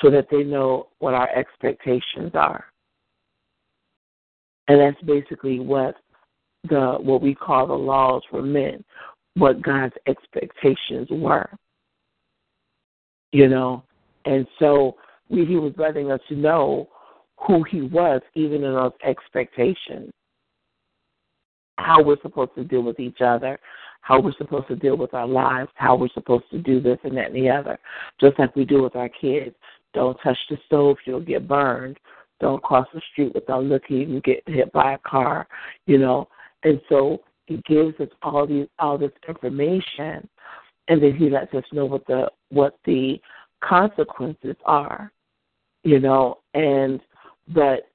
[0.00, 2.64] so that they know what our expectations are.
[4.68, 5.96] And that's basically what
[6.68, 8.84] the what we call the laws for men,
[9.34, 11.48] what God's expectations were.
[13.32, 13.84] You know,
[14.24, 14.96] and so
[15.28, 16.88] we, he was letting us know
[17.46, 20.10] who he was, even in those expectations.
[21.78, 23.58] How we're supposed to deal with each other,
[24.02, 27.16] how we're supposed to deal with our lives, how we're supposed to do this and
[27.16, 27.78] that and the other,
[28.20, 29.54] just like we do with our kids.
[29.94, 31.98] Don't touch the stove, you'll get burned.
[32.40, 35.46] Don't cross the street without looking and get hit by a car,
[35.86, 36.28] you know.
[36.62, 40.28] And so he gives us all these all this information
[40.88, 43.20] and then he lets us know what the what the
[43.62, 45.12] consequences are.
[45.84, 47.00] You know, and
[47.48, 47.88] but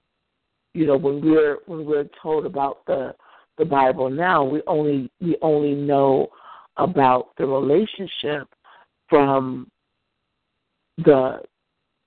[0.73, 3.13] you know, when we're when we're told about the
[3.57, 6.27] the Bible now, we only we only know
[6.77, 8.47] about the relationship
[9.09, 9.69] from
[10.97, 11.41] the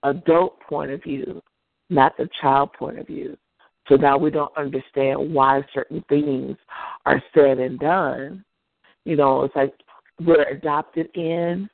[0.02, 1.43] adult point of view,
[1.90, 3.36] not the child point of view.
[3.89, 6.56] So now we don't understand why certain things
[7.06, 8.44] are said and done.
[9.05, 9.73] You know, it's like
[10.20, 11.69] we're adopted in,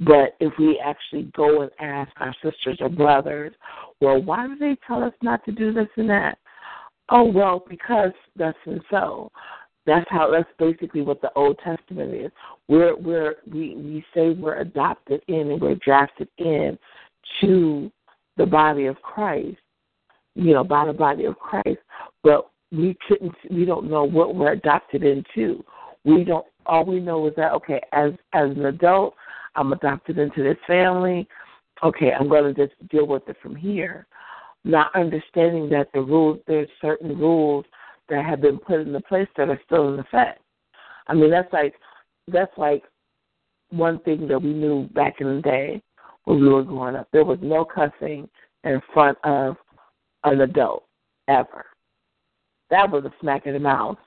[0.00, 3.54] but if we actually go and ask our sisters or brothers,
[4.00, 6.38] well, why do they tell us not to do this and that?
[7.10, 9.30] Oh, well, because that's and so.
[9.86, 10.30] That's how.
[10.30, 12.30] That's basically what the Old Testament is.
[12.68, 16.78] We're we're we we say we're adopted in and we're drafted in
[17.40, 17.90] to
[18.36, 19.58] the body of Christ,
[20.34, 21.78] you know, by the body of Christ,
[22.22, 25.64] but we couldn't, we don't know what we're adopted into.
[26.04, 29.14] We don't, all we know is that, okay, as, as an adult,
[29.56, 31.26] I'm adopted into this family.
[31.82, 34.06] Okay, I'm going to just deal with it from here.
[34.64, 37.64] Not understanding that the rules, there's certain rules
[38.08, 40.40] that have been put into place that are still in effect.
[41.06, 41.74] I mean, that's like,
[42.28, 42.84] that's like
[43.70, 45.82] one thing that we knew back in the day
[46.24, 47.08] when we were growing up.
[47.12, 48.28] There was no cussing
[48.64, 49.56] in front of
[50.24, 50.84] an adult
[51.28, 51.66] ever.
[52.70, 53.98] That was a smack in the mouth,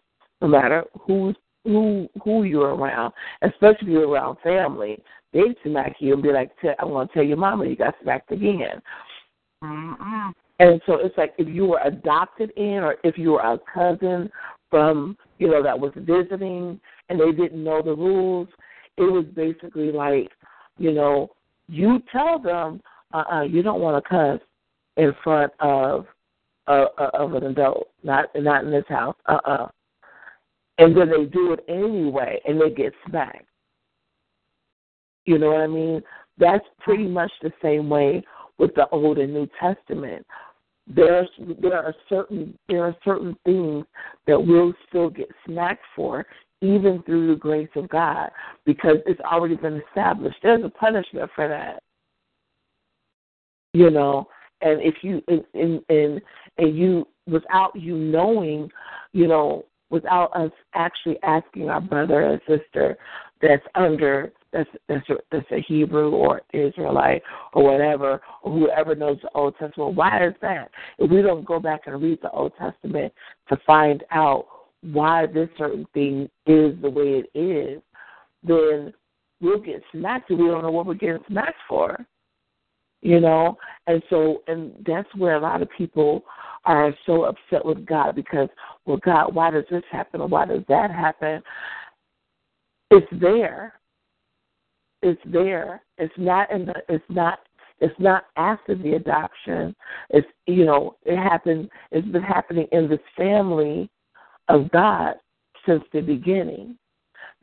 [0.41, 5.01] no matter who's who who you're around, especially if you're around family.
[5.31, 8.31] They'd smack you and be like, "I'm going to tell your mama you got smacked
[8.31, 8.81] again."
[9.63, 10.33] Mm-mm.
[10.59, 14.29] And so it's like if you were adopted in, or if you were a cousin
[14.69, 16.79] from you know that was visiting
[17.09, 18.47] and they didn't know the rules,
[18.97, 20.29] it was basically like
[20.77, 21.31] you know
[21.67, 22.81] you tell them,
[23.13, 24.39] uh, uh you don't want to cuss
[24.97, 26.05] in front of
[26.67, 29.63] of an adult, not not in this house, uh, uh-uh.
[29.63, 29.67] uh
[30.77, 33.45] And then they do it anyway, and they get smacked.
[35.25, 36.01] You know what I mean?
[36.37, 38.23] That's pretty much the same way
[38.57, 40.25] with the Old and New Testament.
[40.87, 41.29] There's
[41.61, 43.85] there are certain there are certain things
[44.27, 46.25] that we'll still get smacked for,
[46.61, 48.29] even through the grace of God,
[48.65, 50.37] because it's already been established.
[50.43, 51.81] There's a punishment for that.
[53.73, 54.27] You know,
[54.63, 56.21] and if you and and and,
[56.57, 58.69] and you without you knowing,
[59.11, 62.97] you know, without us actually asking our brother or sister
[63.41, 67.21] that's under that's that's a, that's a Hebrew or Israelite
[67.53, 69.95] or whatever or whoever knows the Old Testament.
[69.95, 70.69] Why is that?
[70.99, 73.13] If we don't go back and read the Old Testament
[73.49, 74.47] to find out
[74.81, 77.81] why this certain thing is the way it is,
[78.43, 78.93] then
[79.41, 82.05] we'll get smacked and we don't know what we're getting smacked for.
[83.03, 83.57] You know?
[83.87, 86.23] And so and that's where a lot of people
[86.65, 88.47] are so upset with God because,
[88.85, 91.43] well God, why does this happen or why does that happen?
[92.89, 93.73] It's there.
[95.01, 95.81] It's there.
[95.97, 97.39] It's not in the it's not
[97.79, 99.75] it's not after the adoption.
[100.09, 103.89] It's you know, it happened it's been happening in this family
[104.47, 105.15] of God
[105.65, 106.77] since the beginning.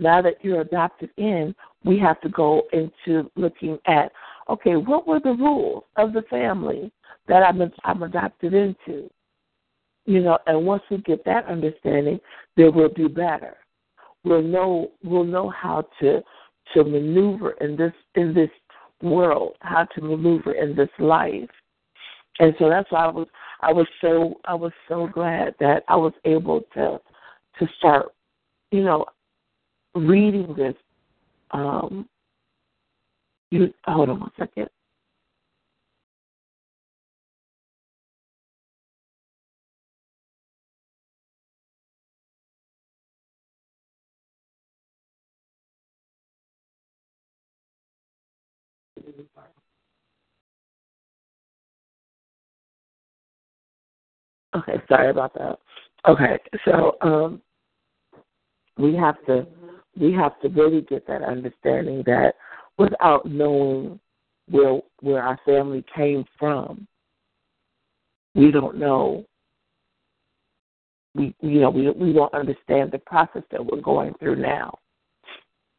[0.01, 1.55] Now that you're adopted in,
[1.85, 4.11] we have to go into looking at
[4.49, 6.91] okay, what were the rules of the family
[7.29, 9.11] that I'm I'm adopted into?
[10.07, 12.19] You know, and once we get that understanding,
[12.57, 13.59] then we'll do better.
[14.25, 16.23] We'll know we'll know how to
[16.75, 18.51] to maneuver in this in this
[19.03, 21.49] world, how to maneuver in this life.
[22.39, 23.29] And so that's why I was
[23.61, 26.99] I was so I was so glad that I was able to
[27.59, 28.07] to start,
[28.71, 29.05] you know,
[29.95, 30.75] reading this
[31.53, 32.09] um
[33.51, 34.69] You hold on one second.
[54.55, 55.59] Okay, sorry about that.
[56.09, 57.41] Okay, so um,
[58.79, 59.47] we have to
[59.99, 62.35] we have to really get that understanding that
[62.79, 63.99] without knowing
[64.49, 66.87] where where our family came from,
[68.35, 69.25] we don't know.
[71.15, 74.79] We you know we we don't understand the process that we're going through now.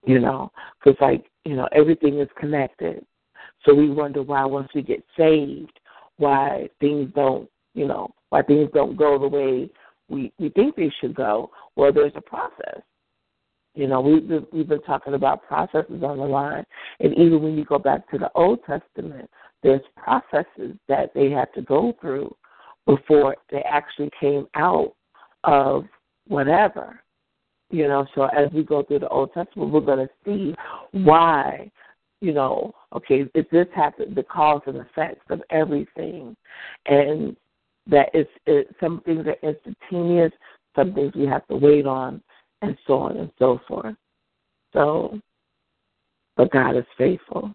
[0.06, 0.52] You know,
[0.84, 3.06] because like you know everything is connected,
[3.66, 5.80] so we wonder why once we get saved,
[6.18, 9.70] why things don't you know why things don't go the way
[10.10, 11.52] we we think they should go.
[11.76, 12.82] Well, there's a process.
[13.74, 16.66] You know, we've we've been talking about processes on the line,
[17.00, 19.30] and even when you go back to the Old Testament,
[19.64, 22.36] there's processes that they had to go through
[22.86, 24.94] before they actually came out
[25.46, 25.86] of
[26.28, 27.02] whatever.
[27.70, 30.54] You know, so as we go through the Old Testament, we're going to see
[30.92, 31.72] why,
[32.20, 36.36] you know, okay, if this happened, the cause and effects of everything,
[36.88, 37.38] and
[37.88, 40.34] that it's it, some things are instantaneous,
[40.76, 42.22] some things we have to wait on,
[42.62, 43.96] and so on and so forth.
[44.74, 45.20] So,
[46.38, 47.54] but God is faithful.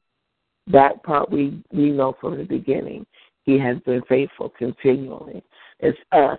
[0.66, 3.06] That part we we know from the beginning.
[3.44, 5.42] He has been faithful continually.
[5.78, 6.38] It's us,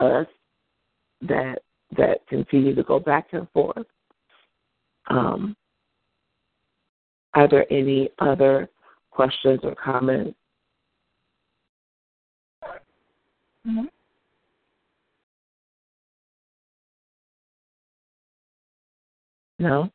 [0.00, 0.26] us
[1.22, 1.60] that
[1.96, 3.86] that continue to go back and forth.
[5.08, 5.56] Um,
[7.34, 8.68] are there any other
[9.10, 10.36] questions or comments?
[13.66, 13.84] Mm-hmm.
[19.58, 19.90] No?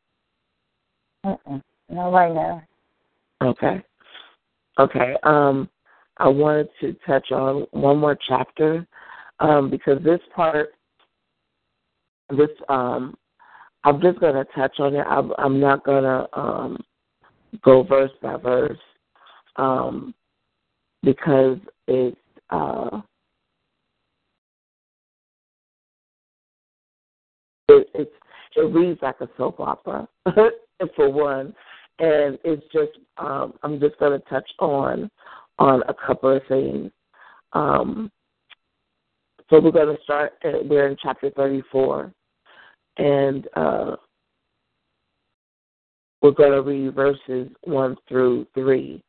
[1.24, 1.62] Mm-mm.
[1.88, 2.62] No, right now.
[3.42, 3.82] Okay.
[4.78, 5.16] Okay.
[5.22, 5.68] Um,
[6.18, 8.86] I wanted to touch on one more chapter
[9.40, 10.70] um, because this part,
[12.30, 13.16] this um,
[13.84, 15.04] I'm just going to touch on it.
[15.08, 16.78] I'm, I'm not going to um,
[17.62, 18.78] go verse by verse
[19.56, 20.14] um,
[21.02, 21.58] because
[21.88, 22.16] it's
[22.50, 23.00] uh,
[27.68, 28.12] it, it's
[28.56, 30.08] it reads like a soap opera
[30.96, 31.54] for one,
[31.98, 35.10] and it's just um, I'm just going to touch on
[35.58, 36.90] on a couple of things.
[37.52, 38.10] Um,
[39.50, 40.32] so we're going to start.
[40.44, 42.12] At, we're in chapter 34,
[42.98, 43.96] and uh,
[46.22, 49.02] we're going to read verses one through three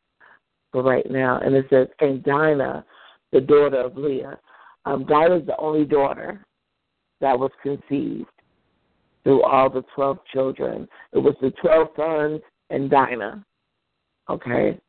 [0.72, 1.40] for right now.
[1.40, 2.86] And it says, "And Dinah,
[3.32, 4.38] the daughter of Leah,
[4.86, 6.46] um, Dinah is the only daughter
[7.22, 8.28] that was conceived."
[9.24, 10.88] Through all the 12 children.
[11.14, 13.46] It was the 12 sons and Dinah,
[14.30, 14.80] okay,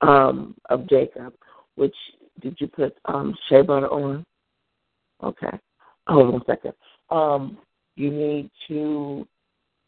[0.00, 1.34] um, of Jacob,
[1.76, 1.94] which
[2.40, 4.24] did you put um, shea butter on?
[5.22, 5.58] Okay.
[6.08, 6.72] Hold on a second.
[7.10, 7.58] Um,
[7.94, 9.26] you need to,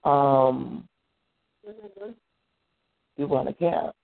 [0.05, 0.89] um,
[3.16, 3.94] you want a cap?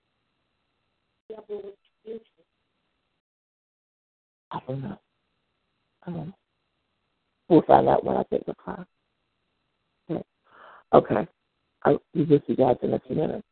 [4.51, 4.99] I don't know.
[6.05, 6.33] I don't know.
[7.47, 8.85] We'll find out when I take the class.
[10.93, 11.27] Okay.
[11.83, 13.47] I'll be with you guys in a few minutes.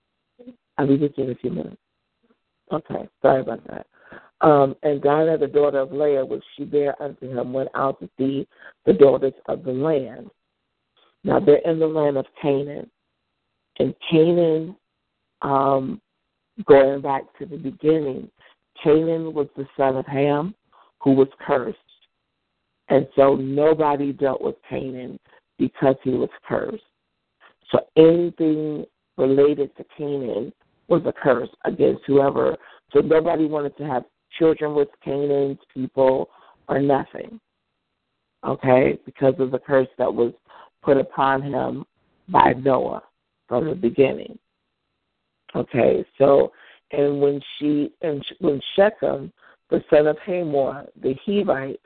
[0.78, 1.82] I'll be with you in a few minutes.
[2.72, 3.08] Okay.
[3.22, 3.88] Sorry about that.
[4.42, 8.10] Um, and Dinah, the daughter of Leah, which she bare unto him, went out to
[8.18, 8.48] see
[8.86, 10.30] the daughters of the land.
[11.24, 12.90] Now they're in the land of Canaan.
[13.80, 14.76] And Canaan,
[15.42, 16.02] um,
[16.66, 18.30] going back to the beginning,
[18.82, 20.56] Canaan was the son of Ham,
[21.02, 21.78] who was cursed.
[22.88, 25.20] And so nobody dealt with Canaan
[25.58, 26.84] because he was cursed.
[27.72, 28.86] So anything
[29.18, 30.54] related to Canaan
[30.88, 32.58] was a curse against whoever.
[32.92, 34.04] So nobody wanted to have
[34.38, 36.30] children with Canaan's people
[36.68, 37.40] or nothing.
[38.46, 40.34] Okay, because of the curse that was
[40.82, 41.86] put upon him
[42.30, 43.04] by Noah
[43.48, 44.40] from the beginning.
[45.56, 46.52] Okay, so
[46.92, 49.32] and when she and when Shechem,
[49.70, 51.80] the son of Hamor, the Hivite,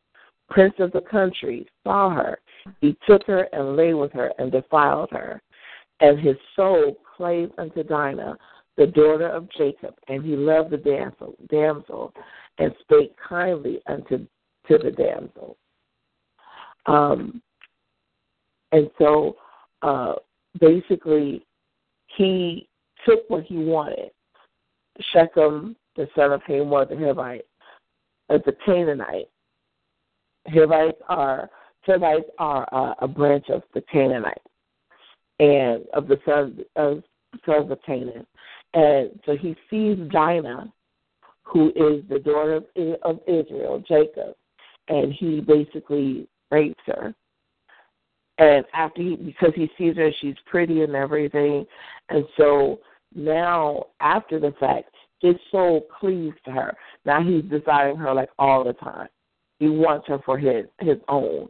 [0.50, 2.38] prince of the country, saw her,
[2.82, 5.42] he took her and lay with her and defiled her.
[6.00, 8.38] And his soul clave unto Dinah,
[8.78, 12.14] the daughter of Jacob, and he loved the damsel, damsel
[12.58, 14.26] and spake kindly unto
[14.68, 15.58] to the damsel.
[16.86, 17.42] Um,
[18.72, 19.36] and so
[19.82, 20.14] uh,
[20.60, 21.46] basically,
[22.18, 22.68] he
[23.08, 24.12] took what he wanted.
[25.12, 27.42] Shechem, the son of Hamor the Hivite,
[28.30, 29.30] as a Canaanite.
[30.48, 31.50] Hivites are
[31.86, 34.40] Hivites are uh, a branch of the Canaanites
[35.44, 37.04] and of the sons of
[37.46, 38.26] sons of Canaan.
[38.74, 40.72] And so he sees Dinah,
[41.44, 42.66] who is the daughter of,
[43.04, 44.36] of Israel, Jacob,
[44.88, 47.14] and he basically rapes her.
[48.38, 51.66] And after he, because he sees her, she's pretty and everything,
[52.10, 52.80] and so
[53.14, 54.90] now after the fact,
[55.20, 56.76] his soul cleaves to her.
[57.06, 59.08] Now he's desiring her like all the time.
[59.60, 61.48] He wants her for his his own,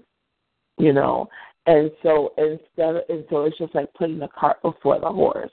[0.78, 1.30] you know.
[1.66, 5.52] And so instead, of, and so it's just like putting the cart before the horse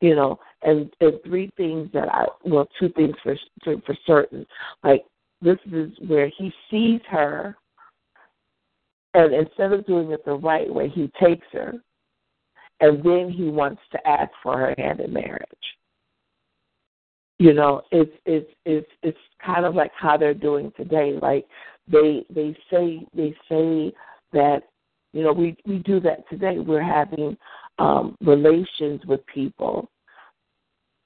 [0.00, 4.46] you know, and, and three things that I well, two things for for certain.
[4.84, 5.04] Like
[5.40, 7.56] this is where he sees her,
[9.14, 11.74] and instead of doing it the right way, he takes her,
[12.80, 15.48] and then he wants to ask for her hand in marriage.
[17.38, 21.18] You know, it's it's it's it's kind of like how they're doing today.
[21.20, 21.46] Like
[21.88, 23.94] they they say they say
[24.32, 24.60] that
[25.16, 26.58] you know we we do that today.
[26.58, 27.38] We're having
[27.78, 29.88] um, relations with people.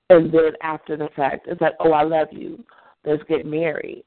[0.08, 2.64] And then after the fact, it's like, oh, I love you.
[3.04, 4.02] Let's get married.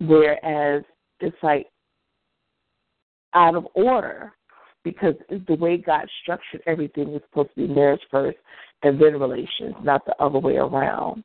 [0.00, 0.84] Whereas
[1.20, 1.68] it's like
[3.32, 4.34] out of order
[4.82, 5.14] because
[5.48, 8.36] the way God structured everything is supposed to be marriage first
[8.82, 11.24] and then relations, not the other way around.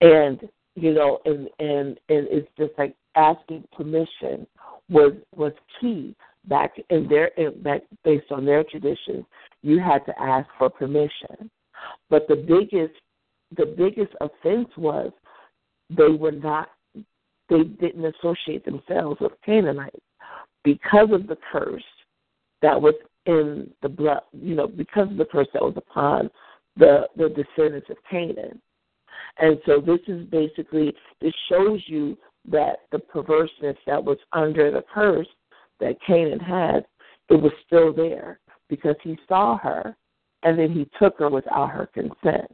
[0.00, 0.40] And
[0.76, 4.46] you know, and and and it's just like asking permission
[4.88, 6.14] was was key
[6.48, 7.30] back in their
[7.62, 9.24] back based on their traditions
[9.62, 11.50] you had to ask for permission.
[12.10, 12.94] But the biggest
[13.56, 15.10] the biggest offense was
[15.90, 16.68] they were not
[17.48, 19.96] they didn't associate themselves with Canaanites
[20.62, 21.82] because of the curse
[22.62, 22.94] that was
[23.26, 26.30] in the blood you know, because of the curse that was upon
[26.76, 28.60] the the descendants of Canaan.
[29.38, 32.16] And so this is basically this shows you
[32.50, 35.26] that the perverseness that was under the curse
[35.84, 36.86] that Canaan had,
[37.28, 39.94] it was still there because he saw her
[40.42, 42.50] and then he took her without her consent.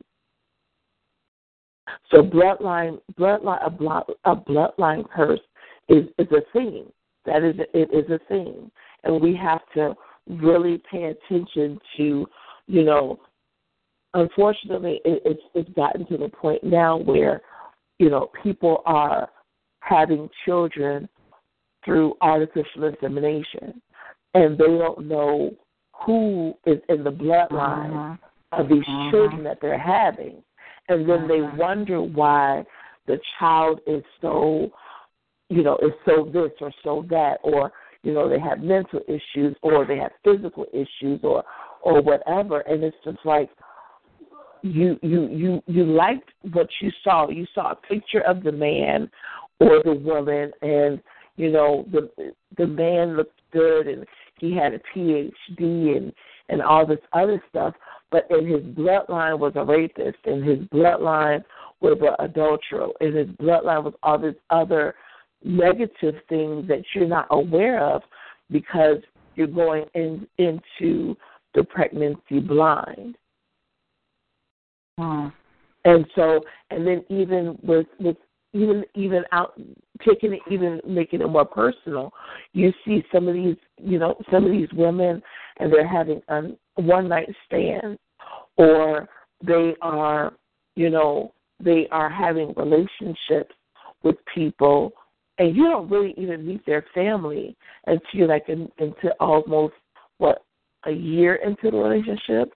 [2.11, 5.41] So bloodline, bloodline, a, blood, a bloodline curse
[5.89, 6.87] is is a thing.
[7.25, 8.71] That is, it is a thing,
[9.05, 9.95] and we have to
[10.29, 12.27] really pay attention to,
[12.67, 13.21] you know.
[14.15, 17.43] Unfortunately, it, it's it's gotten to the point now where,
[17.99, 19.29] you know, people are
[19.81, 21.09] having children
[21.85, 23.81] through artificial insemination,
[24.35, 25.51] and they don't know
[26.05, 28.63] who is in the bloodline uh-huh.
[28.63, 29.11] of these uh-huh.
[29.11, 30.43] children that they're having.
[30.89, 31.29] And then uh-huh.
[31.29, 32.65] they wonder why
[33.07, 34.71] the child is so,
[35.49, 39.57] you know, is so this or so that, or, you know, they have mental issues
[39.63, 41.45] or they have physical issues or,
[41.83, 42.61] or whatever.
[42.61, 43.51] And it's just like,
[44.63, 47.29] you you you you liked what you saw.
[47.29, 49.11] You saw a picture of the man
[49.59, 51.01] or the woman, and
[51.41, 54.05] you know the the man looked good and
[54.39, 56.13] he had a PhD and
[56.51, 57.75] and all this other stuff,
[58.11, 61.43] but in his bloodline was a rapist, and his bloodline
[61.81, 64.95] was an adulterer, and his bloodline was all this other
[65.45, 68.03] negative things that you're not aware of
[68.51, 68.97] because
[69.37, 71.17] you're going in, into
[71.55, 73.17] the pregnancy blind.
[74.99, 75.29] Hmm.
[75.85, 76.41] And so,
[76.71, 78.17] and then even with with
[78.53, 79.59] even even out
[80.07, 82.13] taking it even making it more personal
[82.53, 85.23] you see some of these you know some of these women
[85.59, 86.43] and they're having a
[86.77, 87.99] one night stand
[88.57, 89.09] or
[89.47, 90.33] they are
[90.77, 91.33] you know
[91.63, 93.55] they are having relationships
[94.03, 94.93] with people
[95.39, 97.57] and you don't really even meet their family
[97.87, 99.75] until like in, into almost
[100.19, 100.45] what
[100.87, 102.53] a year into the relationship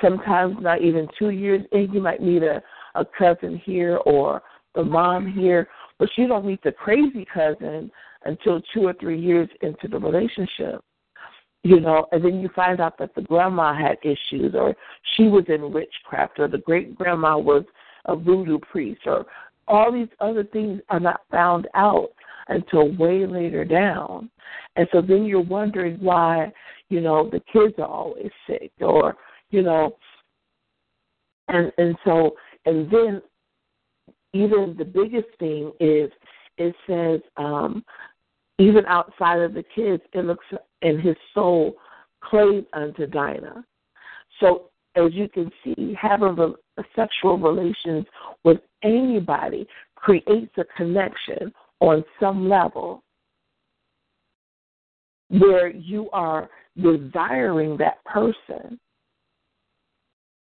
[0.00, 2.62] sometimes not even two years in you might meet a
[2.96, 4.42] a cousin here or
[4.74, 5.68] the mom here,
[6.00, 7.92] but you don't meet the crazy cousin
[8.24, 10.82] until two or three years into the relationship.
[11.62, 14.74] You know, and then you find out that the grandma had issues, or
[15.14, 17.64] she was in witchcraft, or the great grandma was
[18.06, 19.26] a voodoo priest, or
[19.68, 22.08] all these other things are not found out
[22.48, 24.30] until way later down.
[24.76, 26.50] And so then you're wondering why,
[26.88, 29.16] you know, the kids are always sick or,
[29.50, 29.96] you know,
[31.48, 32.32] and and so
[32.64, 33.20] and then
[34.32, 36.10] even the biggest thing is
[36.56, 37.84] it says um,
[38.58, 40.44] even outside of the kids, it looks
[40.82, 41.74] and his soul
[42.22, 43.64] clave unto Dinah.
[44.38, 48.06] So as you can see, having a sexual relations
[48.44, 53.02] with anybody creates a connection on some level
[55.28, 58.78] where you are desiring that person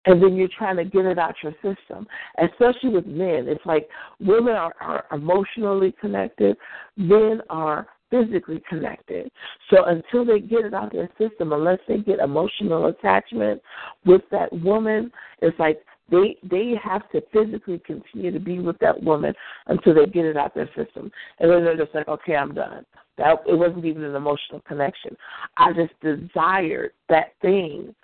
[0.06, 2.08] and then you're trying to get it out your system.
[2.38, 3.88] Especially with men, it's like
[4.20, 6.58] women are, are emotionally connected,
[6.98, 9.32] men are physically connected.
[9.70, 13.62] So until they get it out their system, unless they get emotional attachment
[14.06, 15.12] with that woman,
[15.42, 19.34] it's like they they have to physically continue to be with that woman
[19.68, 21.10] until they get it out their system.
[21.40, 22.86] And then they're just like, Okay, I'm done.
[23.18, 25.16] That it wasn't even an emotional connection.
[25.58, 27.96] I just desired that thing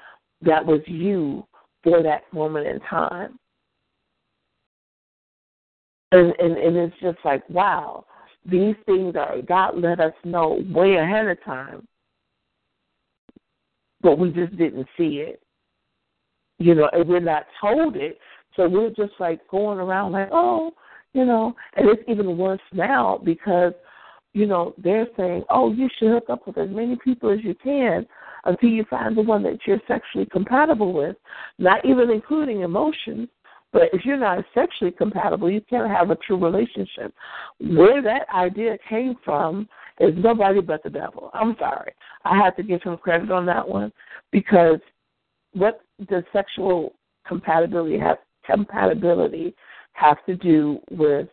[0.41, 1.45] that was you
[1.83, 3.39] for that moment in time.
[6.11, 8.05] And, and and it's just like wow,
[8.45, 11.85] these things are God let us know way ahead of time,
[14.01, 15.41] but we just didn't see it,
[16.59, 18.19] you know, and we're not told it,
[18.55, 20.71] so we're just like going around like oh,
[21.13, 23.73] you know, and it's even worse now because
[24.33, 27.55] you know they're saying oh you should hook up with as many people as you
[27.55, 28.05] can
[28.45, 31.17] until you find the one that you're sexually compatible with,
[31.59, 33.27] not even including emotions
[33.73, 37.13] but if you're not sexually compatible, you can't have a true relationship.
[37.59, 39.67] Where that idea came from
[39.99, 41.29] is nobody but the devil.
[41.33, 41.91] I'm sorry.
[42.23, 43.91] I have to give him credit on that one
[44.31, 44.79] because
[45.53, 46.93] what does sexual
[47.27, 49.53] compatibility have compatibility
[49.93, 51.27] have to do with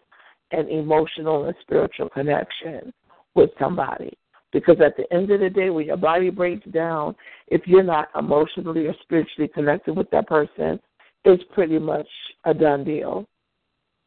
[0.54, 2.92] an emotional and spiritual connection
[3.34, 4.16] with somebody?
[4.52, 7.16] Because at the end of the day, when your body breaks down,
[7.48, 10.78] if you're not emotionally or spiritually connected with that person,
[11.24, 12.06] it's pretty much
[12.44, 13.26] a done deal.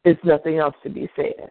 [0.03, 1.49] There's nothing else to be said.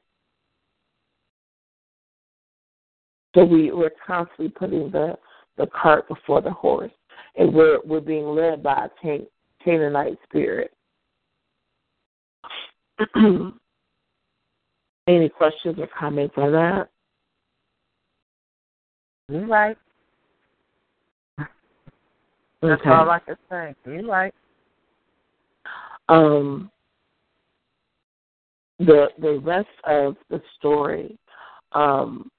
[3.35, 5.19] So we, we're constantly putting the,
[5.59, 6.93] the cart before the horse,
[7.37, 9.19] and we're, we're being led by a
[9.63, 10.73] Canaanite spirit.
[15.07, 16.89] Any questions or comments on that?
[19.29, 19.77] You right.
[21.39, 22.91] That's okay.
[22.91, 23.75] all I can say.
[23.87, 24.35] You right.
[26.09, 26.71] Um,
[28.79, 31.19] the the rest of the story
[31.73, 32.31] um,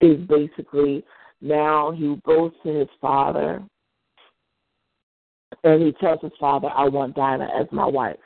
[0.00, 1.04] is basically
[1.40, 3.62] now he goes to his father
[5.64, 8.16] and he tells his father, I want Dinah as my wife.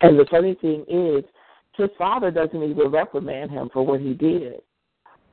[0.00, 1.24] And the funny thing is,
[1.76, 4.60] his father doesn't even reprimand him for what he did.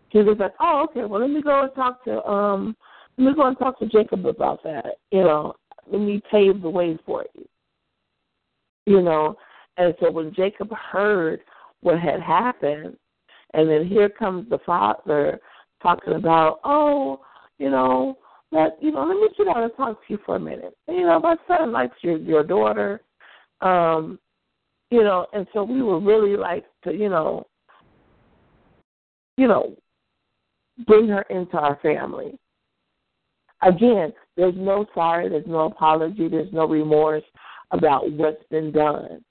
[0.09, 2.75] He was like, Oh, okay, well let me go and talk to um
[3.17, 5.53] let me go and talk to Jacob about that, you know,
[5.91, 7.47] let me pave the way for you.
[8.85, 9.35] You know,
[9.77, 11.41] and so when Jacob heard
[11.81, 12.97] what had happened,
[13.53, 15.39] and then here comes the father
[15.81, 17.21] talking about, oh,
[17.57, 18.17] you know,
[18.51, 20.75] let you know, let me sit down and talk to you for a minute.
[20.87, 23.01] You know, my son likes your your daughter,
[23.61, 24.19] um,
[24.91, 27.47] you know, and so we were really like to, you know,
[29.37, 29.75] you know,
[30.85, 32.37] bring her into our family.
[33.63, 37.23] Again, there's no sorry, there's no apology, there's no remorse
[37.71, 39.23] about what's been done.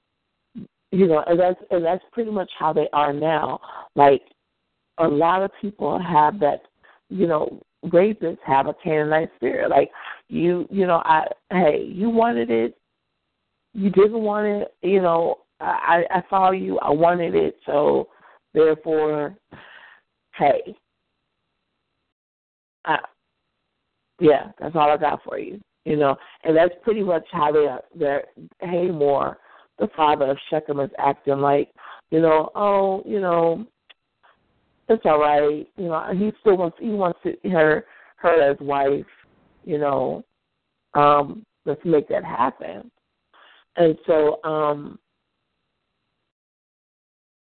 [0.92, 3.60] You know, and that's and that's pretty much how they are now.
[3.94, 4.22] Like
[4.98, 6.62] a lot of people have that,
[7.10, 9.70] you know, rapists have a Canaanite spirit.
[9.70, 9.90] Like
[10.28, 12.76] you, you know, I hey, you wanted it,
[13.74, 18.08] you didn't want it, you know, I I saw you, I wanted it, so
[18.54, 19.36] therefore,
[20.36, 20.74] hey,
[22.84, 22.98] I,
[24.20, 25.60] yeah, that's all I got for you.
[25.84, 27.82] You know, and that's pretty much how they are.
[27.94, 28.24] They're
[28.60, 29.38] Hamor,
[29.78, 31.70] the father of Shechem, is acting like,
[32.10, 33.64] you know, oh, you know,
[34.88, 35.66] it's all right.
[35.76, 37.84] You know, he still wants he wants her
[38.16, 39.06] her as wife.
[39.64, 40.24] You know,
[40.94, 42.90] um, let's make that happen.
[43.76, 44.98] And so, um,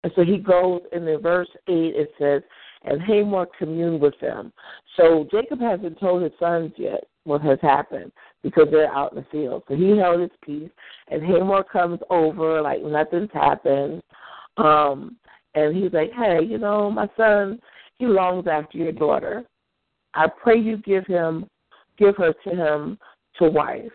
[0.04, 1.94] and so he goes in the verse eight.
[1.96, 2.42] It says,
[2.84, 4.52] and Hamor communed with them.
[4.96, 8.12] So Jacob hasn't told his sons yet what has happened
[8.42, 9.62] because they're out in the field.
[9.66, 10.70] So he held his peace,
[11.08, 14.02] and Hamor comes over like nothing's happened.
[14.58, 15.16] Um,
[15.54, 17.58] and he's like, "Hey, you know, my son,
[17.96, 19.44] he longs after your daughter.
[20.12, 21.48] I pray you give him,
[21.96, 22.98] give her to him
[23.38, 23.90] to wife,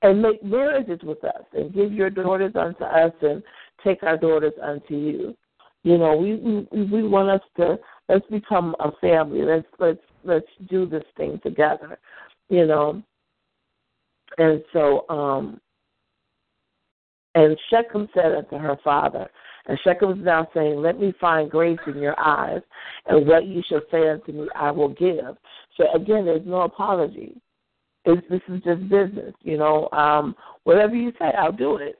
[0.00, 3.42] and make marriages with us, and give your daughters unto us, and
[3.84, 5.36] take our daughters unto you."
[5.82, 7.78] You know, we we we want us to
[8.08, 9.42] let's become a family.
[9.42, 11.98] Let's let's let's do this thing together.
[12.48, 13.02] You know.
[14.38, 15.60] And so, um
[17.36, 19.28] and Shechem said unto her father,
[19.66, 22.62] and Shechem is now saying, Let me find grace in your eyes,
[23.06, 25.36] and what you shall say unto me I will give.
[25.76, 27.40] So again, there's no apology.
[28.06, 29.90] It's, this is just business, you know.
[29.90, 30.34] Um,
[30.64, 31.96] whatever you say, I'll do it.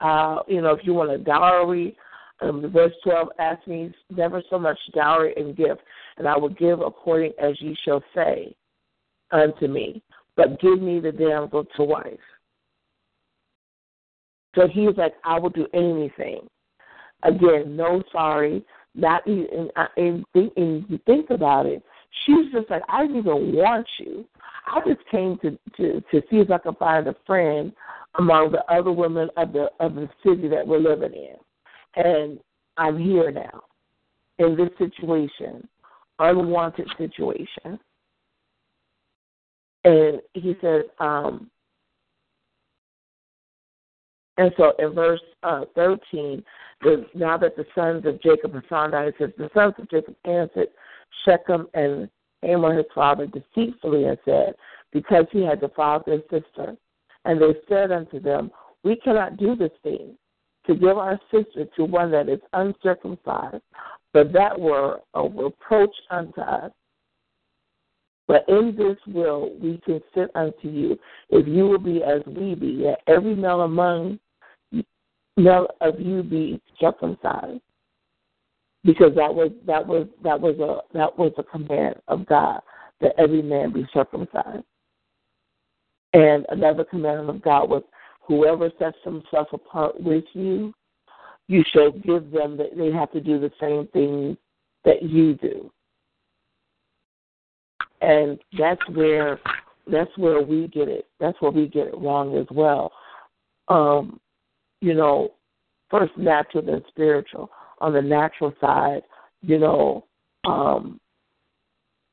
[0.00, 1.96] Uh, you know, if you want a dowry,
[2.40, 5.80] um, verse 12 asks me, Never so much dowry and gift,
[6.16, 8.54] and I will give according as ye shall say
[9.30, 10.02] unto me.
[10.36, 12.12] But give me the damsel to wife.
[14.54, 16.48] So he's like, I will do anything.
[17.24, 18.64] Again, no sorry.
[18.94, 19.68] Not even.
[19.96, 21.82] And, and, and you think about it,
[22.24, 24.24] she's just like, I didn't even want you.
[24.66, 27.72] I just came to to to see if I could find a friend
[28.16, 32.38] among the other women of the of the city that we're living in, and
[32.76, 33.62] I'm here now
[34.38, 35.68] in this situation,
[36.18, 37.78] unwanted situation.
[39.84, 41.50] And he says, um,
[44.36, 46.42] and so in verse uh, 13,
[46.82, 49.90] the, now that the sons of Jacob have found out, it says, the sons of
[49.90, 50.68] Jacob answered
[51.24, 52.08] Shechem and
[52.42, 54.54] Hamor his father deceitfully and said,
[54.92, 56.76] because he had defiled their sister.
[57.28, 58.50] And they said unto them,
[58.84, 60.16] We cannot do this thing,
[60.66, 63.62] to give our sister to one that is uncircumcised,
[64.14, 66.72] but that were a reproach unto us.
[68.28, 70.98] But in this will we consent unto you,
[71.28, 74.18] if you will be as we be, that every male among
[75.36, 77.60] male of you be circumcised.
[78.84, 82.60] Because that was that was that was a that was a command of God
[83.02, 84.64] that every man be circumcised.
[86.12, 87.82] And another commandment of God was
[88.22, 90.72] whoever sets himself apart with you,
[91.48, 94.36] you shall give them that they have to do the same thing
[94.84, 95.70] that you do.
[98.00, 99.40] And that's where
[99.90, 101.06] that's where we get it.
[101.18, 102.92] That's where we get it wrong as well.
[103.68, 104.20] Um,
[104.80, 105.32] you know,
[105.90, 107.50] first natural then spiritual.
[107.80, 109.02] On the natural side,
[109.40, 110.04] you know,
[110.46, 111.00] um,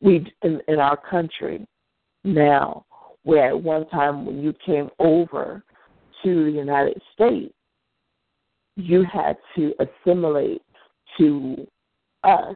[0.01, 1.67] we in, in our country
[2.23, 2.84] now
[3.25, 5.63] where at one time when you came over
[6.23, 7.53] to the United States,
[8.77, 10.61] you had to assimilate
[11.17, 11.67] to
[12.23, 12.55] us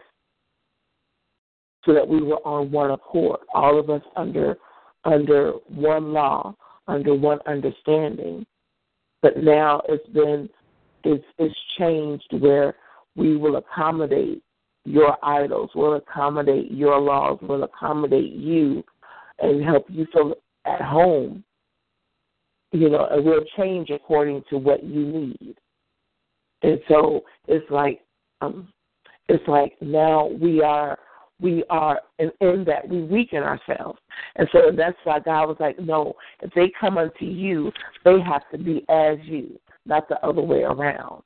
[1.86, 4.58] so that we were on one accord, all of us under
[5.06, 6.54] under one law,
[6.88, 8.46] under one understanding.
[9.22, 10.50] But now it's been
[11.04, 12.76] it's it's changed where
[13.16, 14.44] we will accommodate
[14.86, 18.84] your idols, we'll accommodate your laws, we'll accommodate you
[19.40, 20.36] and help you feel
[20.70, 21.44] at home,
[22.72, 25.56] you know, it will change according to what you need.
[26.62, 28.02] And so it's like,
[28.41, 28.72] um,
[29.28, 30.98] it's like now we are
[31.41, 34.00] we are in, in that we weaken ourselves.
[34.36, 37.72] And so that's why God was like, no, if they come unto you,
[38.04, 41.24] they have to be as you, not the other way around.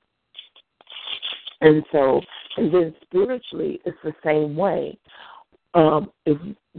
[1.61, 2.21] And so,
[2.57, 4.97] and then spiritually, it's the same way.
[5.73, 6.37] Um, if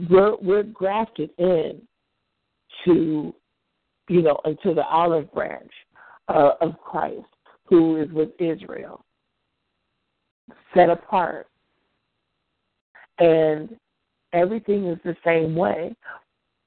[0.09, 1.83] we're, we're grafted in
[2.85, 3.35] to,
[4.09, 5.71] you know, into the olive branch
[6.29, 7.27] uh, of Christ,
[7.67, 9.05] who is with Israel,
[10.75, 11.47] set apart.
[13.19, 13.77] And
[14.33, 15.95] everything is the same way.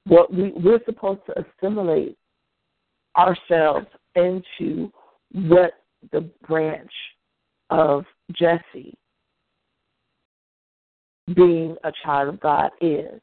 [0.06, 2.16] What we, we're supposed to assimilate
[3.16, 4.90] ourselves into
[5.32, 5.72] what
[6.12, 6.92] the branch
[7.70, 8.96] of Jesse
[11.34, 13.20] being a child of God is.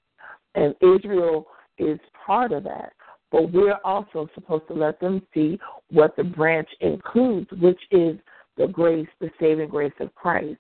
[0.54, 1.48] And Israel
[1.78, 2.94] is part of that.
[3.32, 8.18] But we're also supposed to let them see what the branch includes, which is
[8.58, 10.60] the grace, the saving grace of Christ.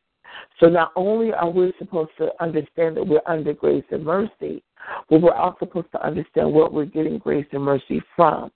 [0.59, 4.63] So not only are we supposed to understand that we're under grace and mercy,
[5.09, 8.51] but we're also supposed to understand what we're getting grace and mercy from.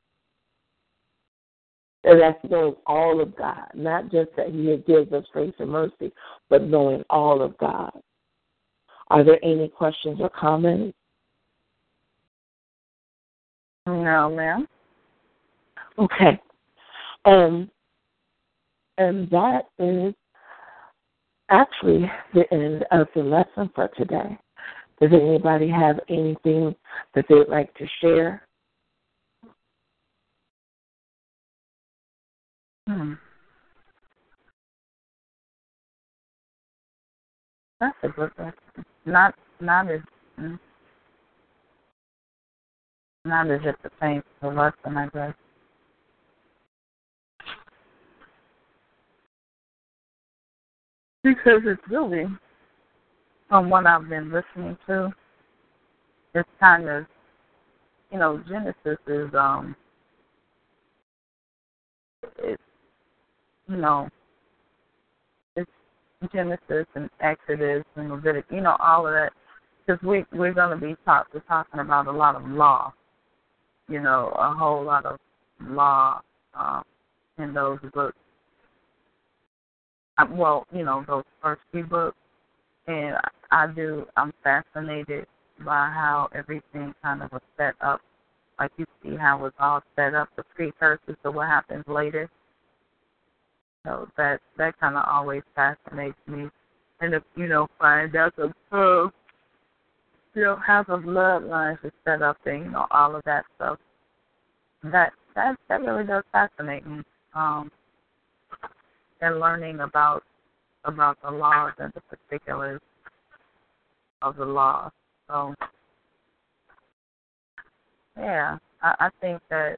[2.04, 6.12] And that's knowing all of God, not just that He gives us grace and mercy,
[6.50, 7.92] but knowing all of God.
[9.10, 10.98] Are there any questions or comments?
[13.90, 14.68] No, ma'am.
[15.98, 16.40] Okay.
[17.26, 17.70] Um,
[18.98, 20.14] and that is
[21.50, 24.38] actually the end of the lesson for today.
[25.02, 26.76] Does anybody have anything
[27.16, 28.48] that they'd like to share?
[32.88, 33.14] Hmm.
[37.80, 38.86] That's a good question.
[39.06, 40.02] Not not as
[40.40, 40.60] mm,
[43.26, 45.34] not as if the same for lesson, I guess.
[51.24, 52.26] Because it's really,
[53.50, 55.12] from what I've been listening to,
[56.34, 57.06] it's kind of,
[58.12, 59.76] you know, Genesis is, um,
[62.38, 62.62] it's,
[63.68, 64.08] you know,
[65.58, 65.70] it's
[66.34, 69.34] Genesis and Exodus and Leviticus, you know, all of that.
[69.86, 72.94] Because we, we're going to be talk, we're talking about a lot of law,
[73.90, 75.18] you know, a whole lot of
[75.62, 76.22] law
[76.54, 76.84] um,
[77.38, 78.16] in those books
[80.32, 82.18] well, you know, those first few books,
[82.88, 83.16] and
[83.52, 84.06] I do.
[84.18, 85.26] I'm fascinated
[85.60, 88.02] by how everything kind of was set up.
[88.60, 92.30] Like you see how it's all set up, the precursors to what happens later.
[93.86, 96.50] So that that kind of always fascinates me,
[97.00, 99.10] and if you know find out the uh,
[100.40, 103.78] you know how the bloodlines are set up and you know all of that stuff.
[104.84, 107.02] That that that really does fascinate me.
[107.36, 107.70] Um,
[109.20, 110.24] and learning about
[110.86, 112.80] about the laws and the particulars
[114.22, 114.90] of the law.
[115.28, 115.54] So
[118.18, 119.76] yeah, I, I think that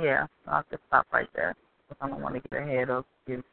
[0.00, 1.54] yeah, I'll just stop right there
[1.88, 3.44] because I don't want to get ahead of you.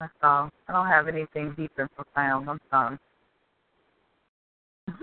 [0.00, 0.50] That's all.
[0.68, 2.48] I don't have anything deep and profound.
[2.48, 2.98] I'm sorry.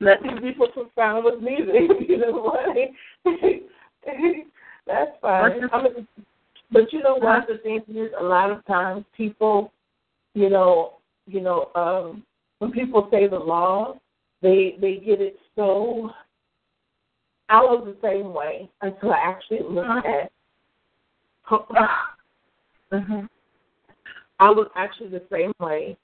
[0.00, 1.58] Nothing deep or profound with me.
[2.08, 2.76] You know what?
[4.86, 5.68] That's fine.
[5.72, 6.06] I mean,
[6.70, 7.46] but you know what?
[7.48, 9.72] The thing is, a lot of times people,
[10.34, 10.94] you know,
[11.26, 12.22] you know, um,
[12.58, 13.96] when people say the law,
[14.42, 16.10] they they get it so
[17.48, 20.20] I was the same way until I actually looked uh-huh.
[20.22, 20.32] at.
[22.92, 23.26] mm-hmm.
[24.38, 25.96] I was actually the same way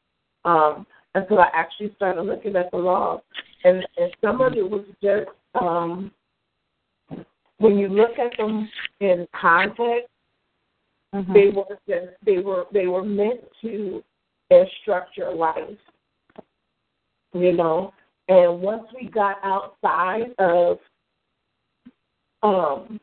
[0.44, 3.20] um, until I actually started looking at the law,
[3.64, 5.28] and and some of it was just
[5.60, 6.12] um,
[7.58, 8.68] when you look at them
[9.00, 10.08] in context,
[11.14, 11.32] mm-hmm.
[11.32, 14.02] they were just they were they were meant to
[14.50, 15.78] instruct your life,
[17.32, 17.92] you know.
[18.28, 20.78] And once we got outside of
[22.42, 23.00] um,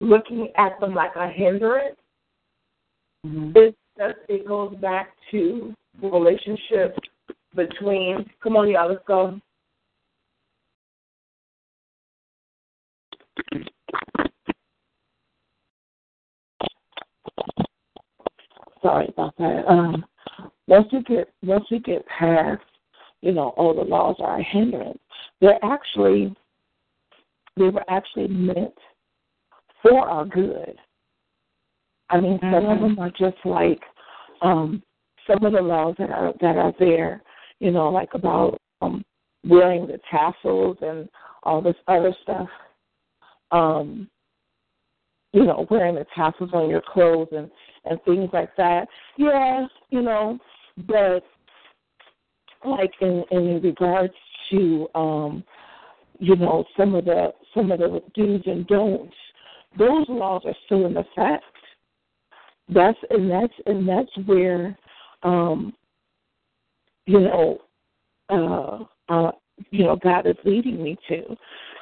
[0.00, 1.96] looking at them like a hindrance,
[3.26, 3.52] mm-hmm.
[3.56, 3.76] it
[4.28, 6.96] it goes back to the relationship
[7.54, 8.28] between.
[8.42, 9.40] Come on, y'all, let's go.
[18.82, 19.64] Sorry about that.
[19.66, 20.04] Um,
[20.66, 22.60] once you get once you get past,
[23.22, 24.98] you know, all the laws are a hindrance.
[25.40, 26.36] They're actually
[27.56, 28.74] they were actually meant
[29.82, 30.76] for our good.
[32.10, 32.72] I mean, some mm-hmm.
[32.72, 33.80] of them are just like
[34.42, 34.82] um,
[35.26, 37.22] some of the laws that are that are there,
[37.60, 39.04] you know, like about um,
[39.44, 41.08] wearing the tassels and
[41.42, 42.48] all this other stuff.
[43.50, 44.08] Um,
[45.32, 47.50] you know, wearing the tassels on your clothes and
[47.84, 48.86] and things like that.
[49.16, 50.38] Yeah, you know,
[50.86, 51.24] but
[52.64, 54.14] like in in regards
[54.50, 55.44] to um
[56.18, 59.14] you know some of the some of the do's and don'ts.
[59.78, 61.44] Those laws are still in effect.
[62.68, 64.76] That's and that's and that's where
[65.22, 65.74] um
[67.06, 67.58] you know
[68.30, 69.32] uh uh
[69.70, 71.36] you know god is leading me to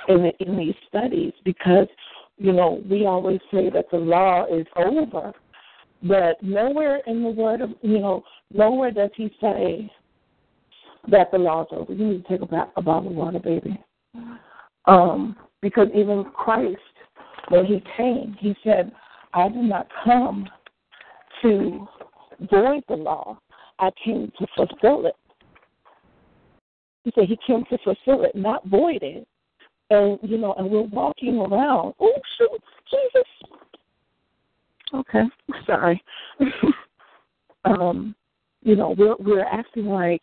[0.08, 1.86] in in these studies because
[2.38, 5.32] you know we always say that the law is over
[6.02, 9.88] but nowhere in the word of you know nowhere does he say
[11.08, 11.92] that the law is over.
[11.92, 13.80] You need to take a, a bottle of water baby.
[14.86, 16.76] Um, because even Christ,
[17.48, 18.92] when he came, he said,
[19.32, 20.46] I did not come
[21.40, 21.88] to
[22.50, 23.38] void the law,
[23.78, 25.16] I came to fulfill it.
[27.04, 29.26] He said he came to fulfill it, not void it.
[29.90, 31.94] And you know, and we're walking around.
[32.00, 33.28] Oh shoot, Jesus.
[34.94, 35.22] Okay,
[35.66, 36.02] sorry.
[37.64, 38.14] um,
[38.62, 40.22] you know, we're we're acting like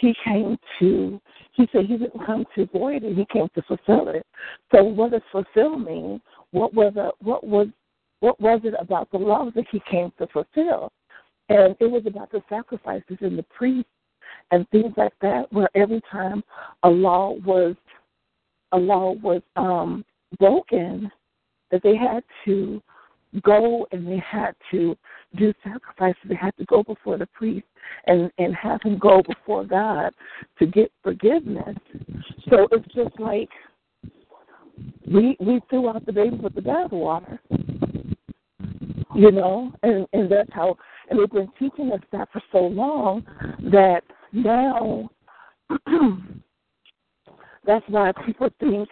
[0.00, 1.20] he came to
[1.58, 4.24] he said he didn't come to void it, he came to fulfill it.
[4.72, 6.20] So what does fulfill mean?
[6.52, 7.66] What was a, what was
[8.20, 10.92] what was it about the law that he came to fulfill?
[11.48, 13.90] And it was about the sacrifices and the priests
[14.50, 16.44] and things like that, where every time
[16.84, 17.74] a law was
[18.72, 20.04] a law was um
[20.38, 21.10] broken,
[21.70, 22.80] that they had to
[23.42, 24.96] go and they had to
[25.36, 26.20] do sacrifices.
[26.28, 27.66] They had to go before the priest
[28.06, 30.12] and and have him go before God
[30.58, 31.76] to get forgiveness.
[32.48, 33.50] So it's just like
[35.06, 37.38] we we threw out the baby with the bathwater,
[39.14, 40.76] you know, and and that's how.
[41.10, 43.24] And they've been teaching us that for so long
[43.72, 44.02] that
[44.32, 45.08] now
[47.64, 48.90] that's why people think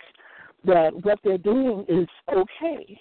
[0.65, 2.99] that what they're doing is okay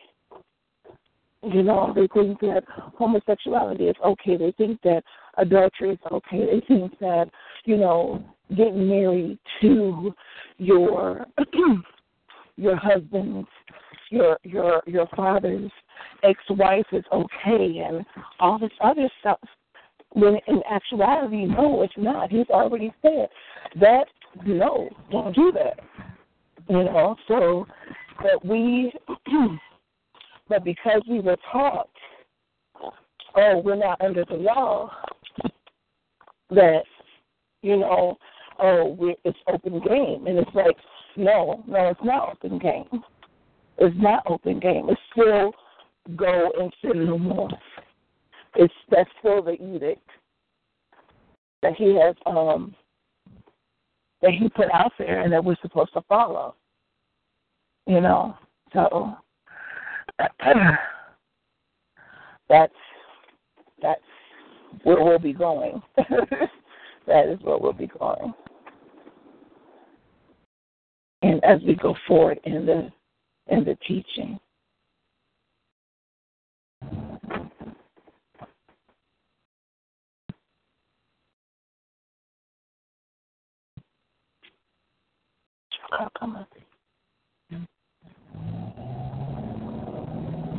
[1.51, 4.37] you know, they think that homosexuality is okay.
[4.37, 5.03] They think that
[5.37, 6.45] adultery is okay.
[6.45, 7.29] They think that,
[7.65, 10.13] you know, getting married to
[10.57, 11.25] your
[12.57, 13.47] your husband's
[14.11, 15.71] your your your father's
[16.23, 18.05] ex wife is okay and
[18.39, 19.39] all this other stuff.
[20.11, 22.31] When in actuality, no, it's not.
[22.31, 23.27] He's already said
[23.79, 24.05] that
[24.45, 25.79] no, don't do that.
[26.69, 27.65] You know, so
[28.23, 28.91] that we
[30.47, 31.89] But because we were taught,
[33.35, 34.91] oh, we're not under the law,
[36.51, 36.83] that,
[37.61, 38.17] you know,
[38.59, 40.27] oh, we, it's open game.
[40.27, 40.77] And it's like,
[41.17, 43.03] no, no, it's not open game.
[43.77, 44.87] It's not open game.
[44.89, 45.53] It's still
[46.15, 47.49] go and sin no more.
[48.55, 50.07] It's that's still the edict
[51.61, 52.75] that he has um
[54.21, 56.55] that he put out there and that we're supposed to follow.
[57.85, 58.37] You know,
[58.73, 59.15] so
[62.49, 62.73] that's
[63.81, 64.01] that's
[64.83, 65.81] where we'll be going.
[67.07, 68.33] that is where we'll be going.
[71.21, 72.91] And as we go forward in the
[73.47, 74.39] in the teaching.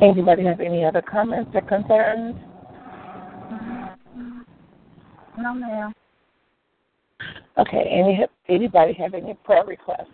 [0.01, 2.35] Anybody have any other comments or concerns?
[5.37, 5.93] No, ma'am.
[7.57, 7.89] Okay.
[7.89, 10.11] Any anybody have any prayer requests?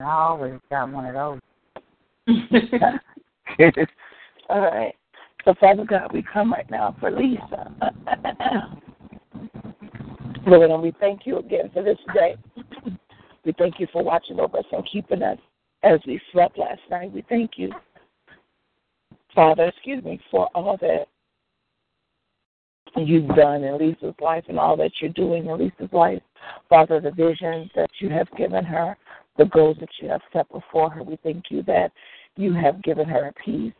[0.00, 1.40] I always got one of those.
[4.48, 4.94] All right.
[5.44, 7.72] So, Father God, we come right now for Lisa.
[10.46, 12.36] Lord, and we thank you again for this day.
[13.44, 15.38] We thank you for watching over us and keeping us
[15.82, 17.12] as we slept last night.
[17.12, 17.70] We thank you,
[19.34, 21.06] Father, excuse me, for all that
[22.96, 26.22] you've done in Lisa's life and all that you're doing in Lisa's life.
[26.68, 28.96] Father, the visions that you have given her,
[29.36, 31.90] the goals that you have set before her, we thank you that
[32.36, 33.72] you have given her a peace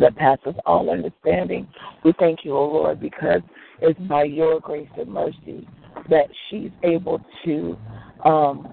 [0.00, 1.68] that passes all understanding.
[2.04, 3.40] We thank you, O Lord, because
[3.80, 5.66] it's by your grace and mercy
[6.08, 7.76] that she's able to
[8.24, 8.72] um,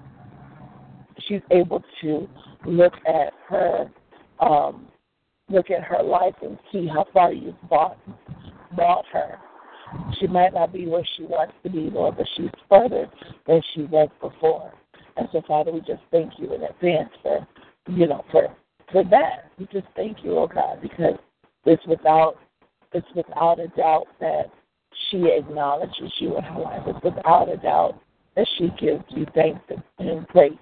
[1.28, 2.28] she's able to
[2.66, 3.90] look at her
[4.40, 4.88] um,
[5.48, 7.98] look at her life and see how far you've brought
[8.74, 9.38] brought her.
[10.18, 13.06] She might not be where she wants to be, Lord, but she's further
[13.46, 14.72] than she was before.
[15.16, 17.46] And so, Father, we just thank you in advance for
[17.88, 18.48] you know for
[18.90, 19.50] for that.
[19.58, 21.18] We just thank you, oh God, because
[21.66, 22.36] it's without
[22.92, 24.50] it's without a doubt that
[25.10, 26.82] she acknowledges you in her life.
[26.86, 28.00] It's without a doubt
[28.36, 29.60] that she gives you thanks
[29.98, 30.52] and praise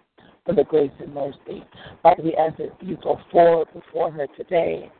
[0.45, 1.65] for the grace and mercy.
[2.23, 4.91] We ask that you go forward before her today.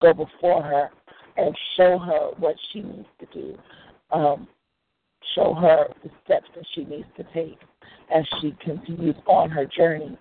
[0.00, 0.90] Go before her
[1.36, 3.58] and show her what she needs to do.
[4.10, 4.48] Um,
[5.34, 7.58] show her the steps that she needs to take
[8.14, 10.18] as she continues on her journey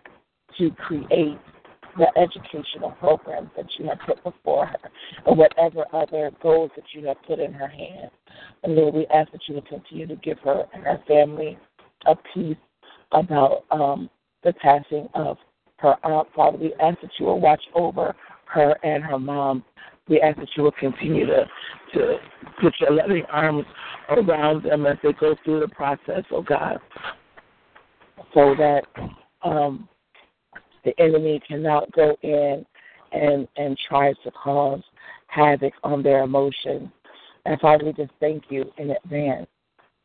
[0.58, 1.40] to create
[1.98, 4.90] the educational programs that you have put before her
[5.26, 8.12] or whatever other goals that you have put in her hand.
[8.64, 11.58] And Lord, we ask that you will continue to give her and her family
[12.06, 12.58] a peace
[13.12, 14.10] about um,
[14.44, 15.38] the passing of
[15.78, 16.28] her aunt.
[16.36, 19.64] Father, we ask that you will watch over her and her mom.
[20.08, 21.46] We ask that you will continue to
[21.94, 22.18] to
[22.62, 23.66] put your loving arms
[24.10, 26.78] around them as they go through the process, oh God,
[28.34, 28.84] so that
[29.44, 29.88] um,
[30.86, 32.66] the enemy cannot go in
[33.12, 34.82] and and try to cause
[35.28, 36.90] havoc on their emotions.
[37.46, 39.48] And Father, we just thank you in advance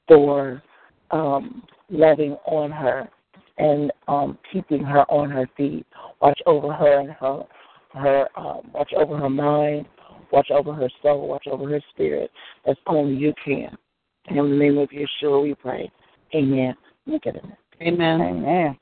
[0.08, 0.62] for
[1.10, 3.08] um, loving on her
[3.58, 5.86] and um, keeping her on her feet.
[6.20, 7.44] Watch over her and her
[7.94, 9.86] her um, watch over her mind,
[10.32, 12.30] watch over her soul, watch over her spirit.
[12.66, 13.76] As only you can.
[14.26, 15.90] And In the name of Yeshua, we pray.
[16.34, 16.74] Amen.
[17.06, 17.44] Look at it.
[17.80, 18.20] Amen.
[18.20, 18.78] Amen.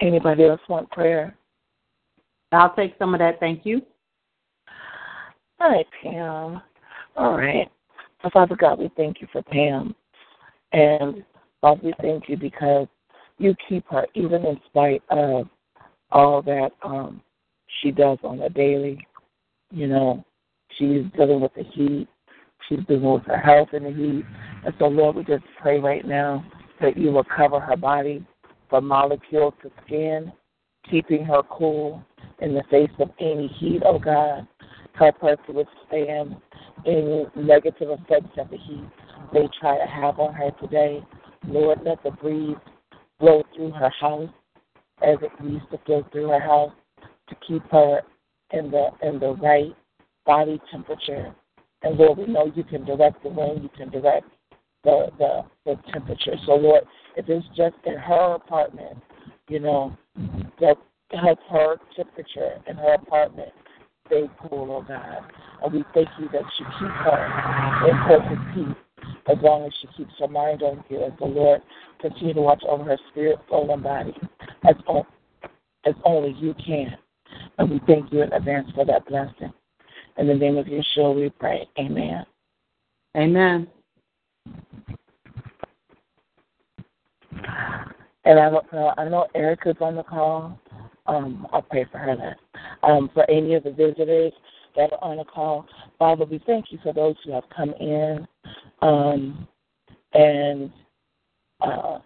[0.00, 1.36] Anybody else want prayer?
[2.50, 3.40] I'll take some of that.
[3.40, 3.82] Thank you.
[5.60, 6.60] All right, Pam.
[7.16, 7.70] All right.
[8.22, 9.94] So, Father God, we thank you for Pam.
[10.72, 11.24] And
[11.60, 12.88] Father, we thank you because
[13.38, 15.48] you keep her even in spite of
[16.10, 17.20] all that um,
[17.80, 19.06] she does on a daily.
[19.70, 20.24] You know,
[20.78, 22.08] she's dealing with the heat.
[22.68, 24.24] She's dealing with her health in the heat.
[24.64, 26.44] And so, Lord, we just pray right now
[26.80, 28.24] that you will cover her body
[28.72, 30.32] from molecule to skin,
[30.90, 32.02] keeping her cool
[32.40, 34.48] in the face of any heat, oh God.
[34.94, 36.36] Help her to withstand
[36.86, 38.84] any negative effects that the heat
[39.34, 41.04] may try to have on her today.
[41.46, 42.56] Lord, let the breeze
[43.20, 44.30] blow through her house
[45.02, 46.72] as it needs to flow through her house
[47.28, 48.00] to keep her
[48.52, 49.76] in the in the right
[50.24, 51.34] body temperature.
[51.82, 54.26] And Lord, we know you can direct the wind, you can direct
[54.84, 56.34] the the, the temperature.
[56.46, 56.84] So Lord,
[57.16, 58.98] if it's just in her apartment,
[59.48, 59.96] you know,
[60.60, 60.76] that
[61.12, 63.52] help her temperature in her apartment
[64.06, 65.24] stay cool, oh God.
[65.62, 69.88] And we thank you that you keep her in perfect peace as long as she
[69.96, 71.02] keeps her mind on you.
[71.02, 71.62] As the Lord
[72.00, 74.14] continue to watch over her spirit, soul, and body
[74.64, 74.74] as,
[75.86, 76.96] as only you can.
[77.58, 79.52] And we thank you in advance for that blessing.
[80.18, 81.66] In the name of Yeshua, we pray.
[81.78, 82.26] Amen.
[83.16, 83.68] Amen.
[88.24, 88.94] And I don't know.
[88.96, 90.58] I know Erica's on the call.
[91.06, 92.34] Um, I'll pray for her then.
[92.82, 94.32] Um, for any of the visitors
[94.76, 95.66] that are on the call,
[95.98, 98.26] Father, we thank you for those who have come in
[98.80, 99.46] um,
[100.14, 100.72] and
[101.60, 101.98] uh,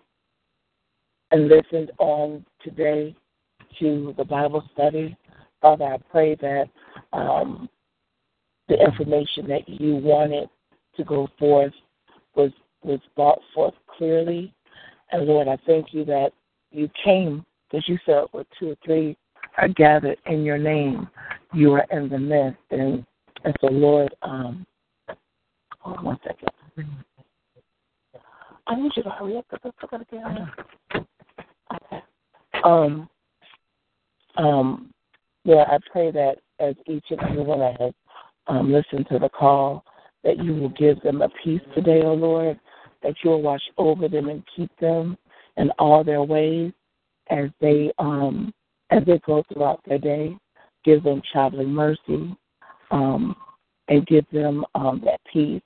[1.30, 3.14] and listened on today
[3.78, 5.16] to the Bible study.
[5.60, 6.68] Father, I pray that
[7.12, 7.68] um,
[8.68, 10.48] the information that you wanted
[10.96, 11.72] to go forth
[12.36, 12.52] was
[12.82, 14.52] was brought forth clearly.
[15.10, 16.30] And Lord, I thank you that
[16.70, 19.16] you came, because you said where two or three
[19.58, 21.08] are gathered in your name,
[21.52, 22.58] you are in the midst.
[22.70, 23.04] And
[23.44, 24.66] and so Lord, um
[25.78, 26.50] hold on one second.
[28.68, 30.52] I need you to hurry up because I'm gonna get on.
[31.74, 32.02] Okay.
[32.64, 33.08] Um
[34.36, 34.90] um
[35.44, 37.92] yeah, I pray that as each and every one that has
[38.48, 39.84] um, listened to the call,
[40.27, 42.59] that you will give them a peace today, O oh Lord,
[43.03, 45.16] that you will watch over them and keep them
[45.57, 46.73] in all their ways
[47.31, 48.53] as they um,
[48.90, 50.36] as they go throughout their day.
[50.85, 52.36] Give them traveling mercy,
[52.90, 53.36] um,
[53.89, 55.62] and give them um, that peace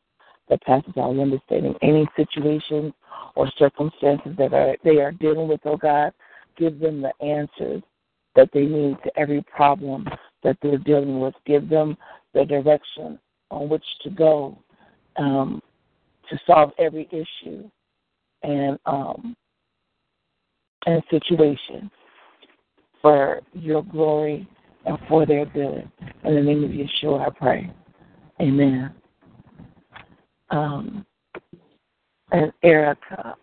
[0.51, 1.75] that passes all understanding.
[1.81, 2.93] Any situations
[3.37, 6.13] or circumstances that are they are dealing with, oh God,
[6.59, 7.83] give them the answers
[8.37, 10.07] that they need to every problem
[10.43, 11.35] that they're dealing with.
[11.47, 11.97] Give them
[12.35, 13.19] the direction
[13.51, 14.59] on which to go
[15.17, 15.63] um,
[16.29, 17.69] to solve every issue
[18.43, 19.37] and um,
[20.87, 21.91] and situation
[23.03, 24.49] for your glory
[24.87, 25.91] and for their good.
[26.25, 27.73] In the name of Yeshua, I pray.
[28.41, 28.95] Amen.
[30.51, 31.05] Um,
[32.33, 33.37] and Erica,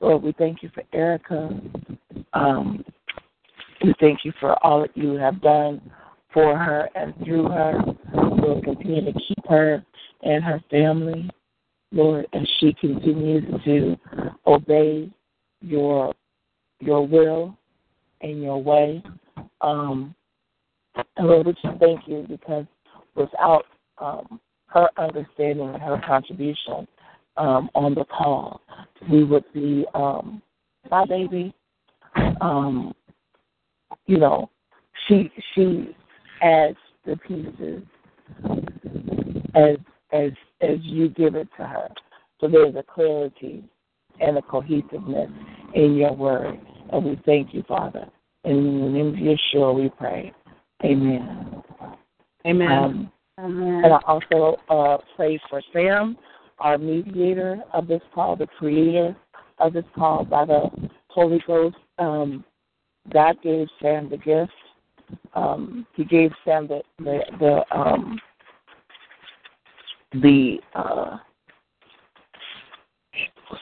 [0.00, 1.60] Lord, we thank you for Erica.
[2.34, 2.84] Um,
[3.82, 5.80] we thank you for all that you have done
[6.32, 7.80] for her and through her.
[8.14, 9.84] Lord, continue to keep her
[10.22, 11.30] and her family,
[11.90, 13.96] Lord, as she continues to
[14.46, 15.10] obey
[15.60, 16.14] your
[16.80, 17.56] your will
[18.20, 19.02] and your way.
[19.60, 20.14] Um,
[21.16, 22.66] and Lord, we just thank you because
[23.14, 23.64] without
[23.98, 26.88] um, her understanding and her contribution
[27.36, 28.60] um, on the call,
[29.10, 30.42] we would be, um,
[30.90, 31.54] my baby,
[32.40, 32.94] um,
[34.06, 34.50] you know,
[35.06, 35.94] she she
[36.42, 37.82] adds the pieces
[39.54, 39.76] as
[40.12, 41.88] as as you give it to her.
[42.40, 43.64] So there's a clarity
[44.20, 45.30] and a cohesiveness
[45.74, 46.60] in your word.
[46.92, 48.06] And we thank you, Father.
[48.44, 50.32] In the name of Yeshua we pray.
[50.84, 51.62] Amen.
[52.46, 52.70] Amen.
[52.70, 53.84] Um, Amen.
[53.84, 56.18] and I also uh, pray for Sam,
[56.58, 59.16] our mediator of this call, the creator
[59.58, 60.68] of this call by the
[61.08, 61.76] Holy Ghost.
[61.98, 62.44] Um,
[63.12, 64.52] God gave Sam the gift
[65.34, 68.18] um, he gave Sam the the, the um,
[70.12, 71.18] the uh,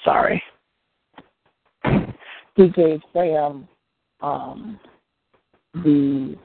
[0.04, 0.42] sorry.
[2.56, 3.68] He gave Sam
[4.20, 4.78] um,
[5.74, 6.36] the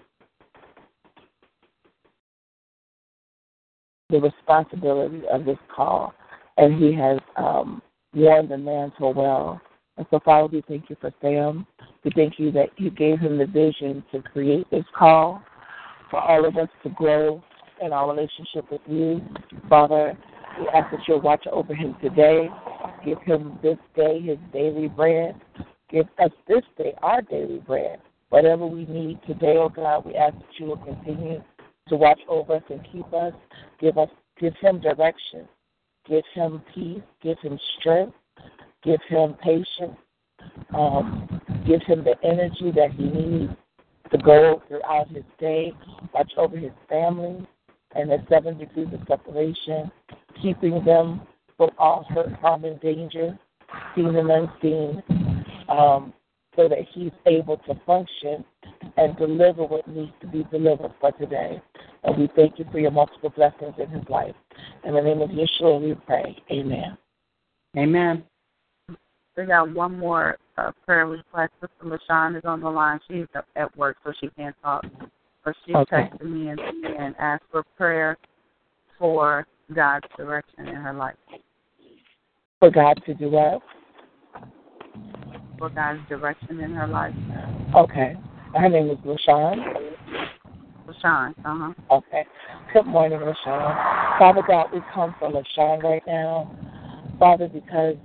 [4.10, 6.14] the responsibility of this call,
[6.58, 7.82] and he has um,
[8.14, 9.62] worn the mantle well.
[9.98, 11.66] And so, Father, we thank you for Sam.
[12.04, 15.42] We thank you that you gave him the vision to create this call
[16.12, 17.42] for all of us to grow
[17.82, 19.22] in our relationship with you.
[19.70, 20.18] Father,
[20.60, 22.50] we ask that you'll watch over him today.
[23.04, 25.40] Give him this day his daily bread.
[25.90, 28.00] Give us this day our daily bread.
[28.30, 31.42] Whatever we need today, oh God, we ask that you will continue
[31.88, 33.34] to watch over us and keep us.
[33.80, 34.10] Give us
[34.40, 35.48] give him direction.
[36.08, 37.02] Give him peace.
[37.22, 38.16] Give him strength.
[38.86, 39.98] Give him patience.
[40.74, 43.54] Um, give him the energy that he needs
[44.12, 45.74] to go throughout his day,
[46.14, 47.48] watch over his family
[47.96, 49.90] and the seven degrees of separation,
[50.42, 51.22] keeping them
[51.58, 53.38] from all hurt, harm, and danger,
[53.96, 55.02] seen and unseen,
[55.70, 56.14] um,
[56.56, 58.44] so that he's able to function
[58.98, 61.62] and deliver what needs to be delivered for today.
[62.04, 64.36] And we thank you for your multiple blessings in his life.
[64.84, 66.38] In the name of Yeshua, we pray.
[66.52, 66.98] Amen.
[67.78, 68.24] Amen.
[69.38, 71.52] We got one more uh, prayer request.
[71.60, 73.00] Sister LaShawn is on the line.
[73.10, 73.26] She's
[73.56, 74.86] at work, so she can't talk.
[75.44, 76.10] But she okay.
[76.10, 78.18] texted me and, and asked for prayer
[78.98, 81.16] for God's direction in her life.
[82.60, 83.62] For God to do what?
[85.60, 87.14] For God's direction in her life.
[87.76, 88.16] Okay.
[88.56, 89.58] Her name is LaShawn.
[90.88, 91.74] LaShawn, uh huh.
[91.92, 92.26] Okay.
[92.74, 94.18] Good morning, LaShawn.
[94.18, 96.56] Father God, we come for LaShawn right now.
[97.20, 97.96] Father, because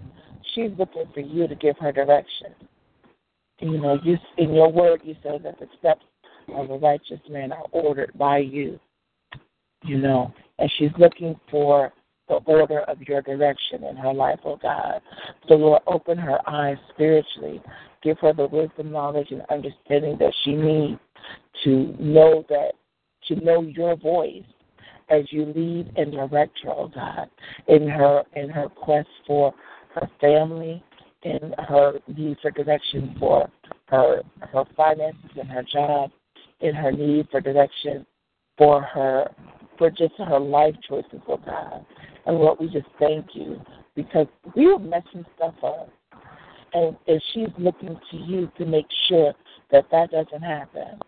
[0.54, 2.54] she's looking for you to give her direction.
[3.60, 6.04] You know, you in your word you say that the steps
[6.54, 8.78] of a righteous man are ordered by you.
[9.84, 11.92] You know, and she's looking for
[12.28, 15.00] the order of your direction in her life, oh God.
[15.48, 17.60] So Lord, open her eyes spiritually.
[18.02, 21.00] Give her the wisdom, knowledge, and understanding that she needs
[21.64, 22.72] to know that
[23.28, 24.44] to know your voice
[25.10, 27.28] as you lead and direct her, oh God,
[27.68, 29.52] in her in her quest for
[29.94, 30.82] her family,
[31.22, 33.48] and her need for direction for
[33.88, 34.22] her
[34.52, 36.10] her finances and her job,
[36.60, 38.06] and her need for direction
[38.56, 39.30] for her
[39.78, 41.84] for just her life choices, oh God.
[42.26, 43.60] And Lord, we just thank you
[43.96, 45.88] because we were messing stuff up.
[46.72, 49.32] And, and she's looking to you to make sure
[49.72, 51.00] that that doesn't happen.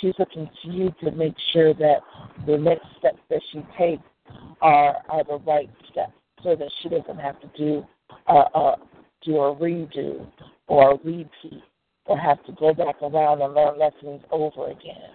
[0.00, 1.98] She's looking to you to make sure that
[2.46, 4.02] the next steps that she takes
[4.60, 6.12] are are the right steps,
[6.42, 7.84] so that she doesn't have to do
[8.26, 8.76] uh, uh,
[9.24, 10.26] do a redo
[10.66, 11.62] or a repeat
[12.06, 15.10] or have to go back around and learn lessons over again.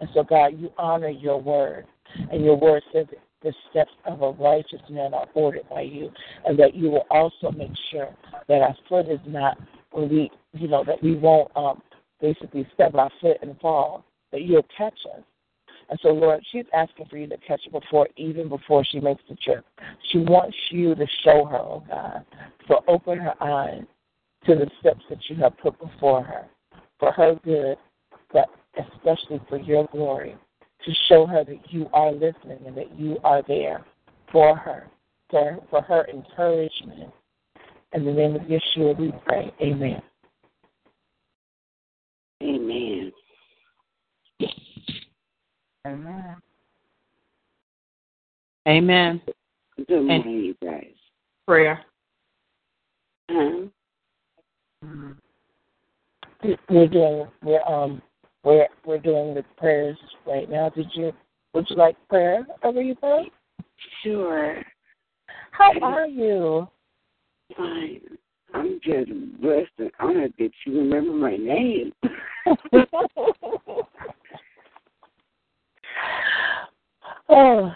[0.00, 1.86] And so, God, you honor your word,
[2.30, 3.06] and your word says
[3.42, 6.10] the steps of a righteous man are ordered by you,
[6.44, 8.14] and that you will also make sure
[8.48, 9.56] that our foot is not
[9.92, 11.80] when we, you know, that we won't um,
[12.20, 15.22] basically step our foot and fall, that you'll catch us.
[15.88, 19.22] And so, Lord, she's asking for you to catch her before, even before she makes
[19.28, 19.64] the trip.
[20.10, 22.24] She wants you to show her, oh God.
[22.66, 23.84] So open her eyes
[24.46, 26.46] to the steps that you have put before her
[26.98, 27.76] for her good,
[28.32, 28.48] but
[28.78, 30.36] especially for your glory,
[30.84, 33.84] to show her that you are listening and that you are there
[34.32, 34.88] for her,
[35.30, 37.12] for, for her encouragement.
[37.92, 39.52] In the name of Yeshua, we pray.
[39.60, 40.02] Amen.
[42.42, 43.12] Amen.
[45.86, 46.36] Amen.
[48.66, 49.22] Amen.
[49.86, 50.94] Good morning, you guys.
[51.46, 51.80] Prayer.
[53.30, 53.66] Huh?
[54.84, 55.12] Mm-hmm.
[56.68, 58.02] We're doing we're um
[58.42, 59.96] we're we're doing the prayers
[60.26, 60.70] right now.
[60.70, 61.12] Did you
[61.54, 63.30] would you like prayer over you, pray?
[64.02, 64.60] Sure.
[65.52, 66.66] How are you?
[67.56, 68.00] Fine.
[68.54, 69.10] I'm just
[69.40, 71.92] blessed and honored that you remember my name.
[77.28, 77.72] oh,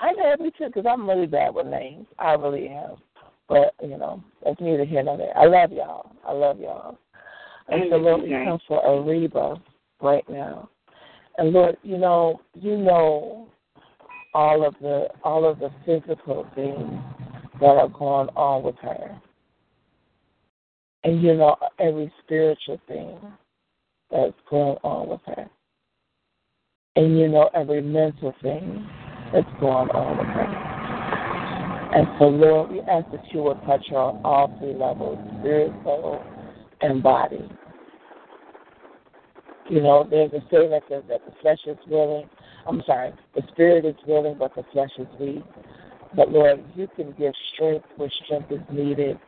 [0.00, 2.06] I'm happy too because I'm really bad with names.
[2.18, 2.96] I really am.
[3.48, 5.36] But you know, that's neither here nor there.
[5.36, 6.12] I love y'all.
[6.26, 6.98] I love y'all.
[7.68, 9.60] And so Lord, we come for Ariba
[10.00, 10.68] right now.
[11.38, 13.48] And Lord, you know, you know
[14.34, 17.00] all of the all of the physical things
[17.60, 19.20] that are going on with her.
[21.04, 23.18] And you know every spiritual thing
[24.10, 25.48] that's going on with her.
[26.94, 28.86] And you know every mental thing
[29.32, 30.72] that's going on with her.
[31.94, 35.72] And so, Lord, we ask that you will touch her on all three levels spirit,
[35.84, 36.22] soul,
[36.80, 37.48] and body.
[39.70, 42.28] You know, there's a saying that says that the flesh is willing.
[42.66, 45.44] I'm sorry, the spirit is willing, but the flesh is weak.
[46.14, 49.18] But Lord, you can give strength where strength is needed.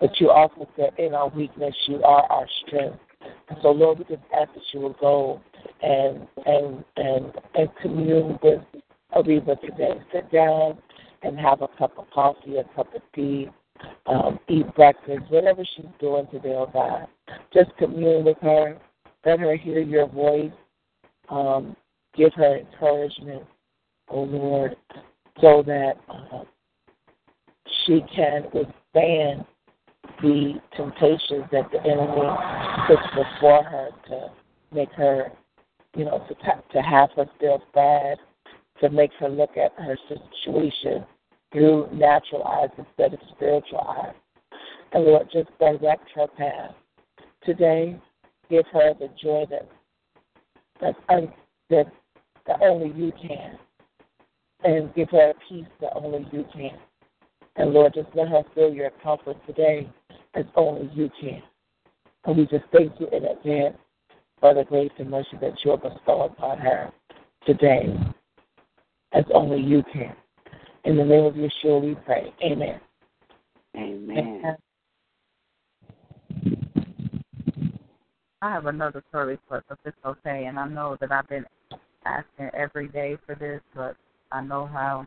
[0.00, 2.98] But you also said, in our weakness, you are our strength.
[3.48, 5.40] And so, Lord, we just ask that you will go
[5.82, 8.60] and and and and commune with
[9.14, 10.00] Ariba today.
[10.12, 10.78] Sit down
[11.22, 13.48] and have a cup of coffee, a cup of tea,
[14.06, 17.06] um, eat breakfast, whatever she's doing today, oh God.
[17.52, 18.78] Just commune with her.
[19.24, 20.52] Let her hear your voice.
[21.28, 21.76] Um,
[22.16, 23.44] give her encouragement,
[24.08, 24.76] oh Lord,
[25.40, 26.44] so that uh,
[27.84, 29.44] she can withstand
[30.22, 32.28] the temptations that the enemy
[32.86, 34.28] puts before her to
[34.72, 35.32] make her,
[35.96, 36.34] you know, to,
[36.72, 38.18] to have her feel bad,
[38.80, 41.04] to make her look at her situation
[41.52, 44.14] through natural eyes instead of spiritual eyes.
[44.92, 46.74] And Lord, just direct her path.
[47.44, 47.98] Today,
[48.50, 49.68] give her the joy that
[50.80, 51.32] that, un,
[51.70, 51.86] that
[52.46, 53.58] that only you can,
[54.64, 56.78] and give her a peace that only you can.
[57.56, 59.88] And Lord, just let her feel your comfort today
[60.34, 61.42] as only you can.
[62.24, 63.76] And we just thank you in advance
[64.40, 66.92] for the grace and mercy that you will bestow upon her
[67.46, 67.96] today
[69.12, 70.14] as only you can.
[70.84, 72.32] In the name of Yeshua we pray.
[72.42, 72.80] Amen.
[73.76, 74.56] Amen.
[78.40, 81.44] I have another story request if it's okay, and I know that I've been
[82.04, 83.96] asking every day for this, but
[84.30, 85.06] I know how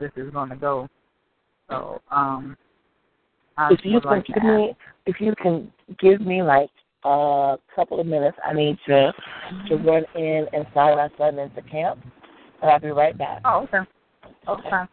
[0.00, 0.88] this is going to go.
[1.70, 2.71] So, um, I
[3.70, 4.76] if you can like give me,
[5.06, 6.70] if you can give me like
[7.04, 9.12] a couple of minutes, I need to
[9.68, 12.00] to run in and sign my son into camp,
[12.62, 13.40] and I'll be right back.
[13.44, 13.78] Oh, okay.
[14.48, 14.68] Okay.
[14.68, 14.92] okay.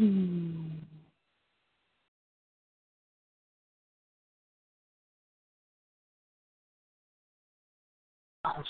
[0.00, 0.80] Hmm.
[8.46, 8.62] Oh.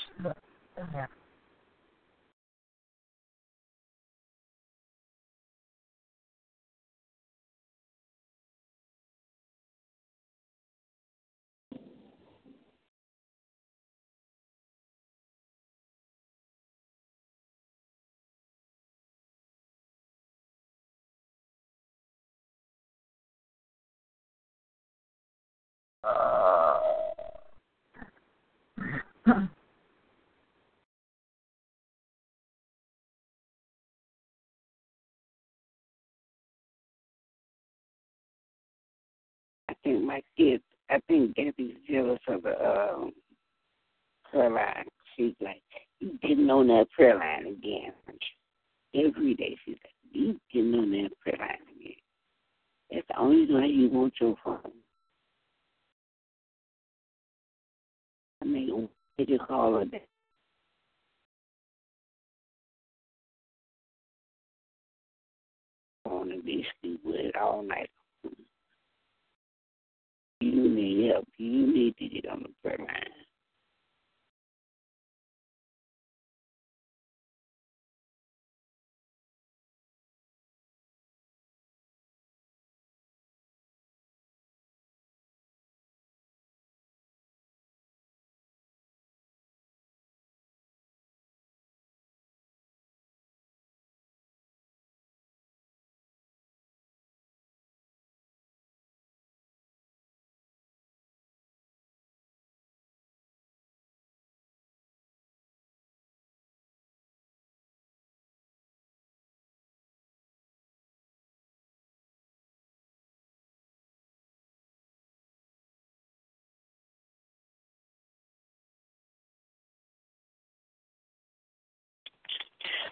[26.02, 26.80] I
[39.84, 43.12] think my kids, I think Debbie's jealous of the um,
[44.30, 44.84] prayer line.
[45.16, 45.62] She's like,
[46.00, 47.92] you getting on that prayer line again.
[48.94, 51.92] Every day she's like, you getting on that prayer line again.
[52.90, 54.72] That's the only way you want your phone.
[58.42, 58.88] I mean,
[59.18, 60.02] did you call that?
[66.06, 66.28] On
[67.04, 67.90] with all night.
[70.40, 71.28] You need help.
[71.36, 73.19] You need to get on the prayer line.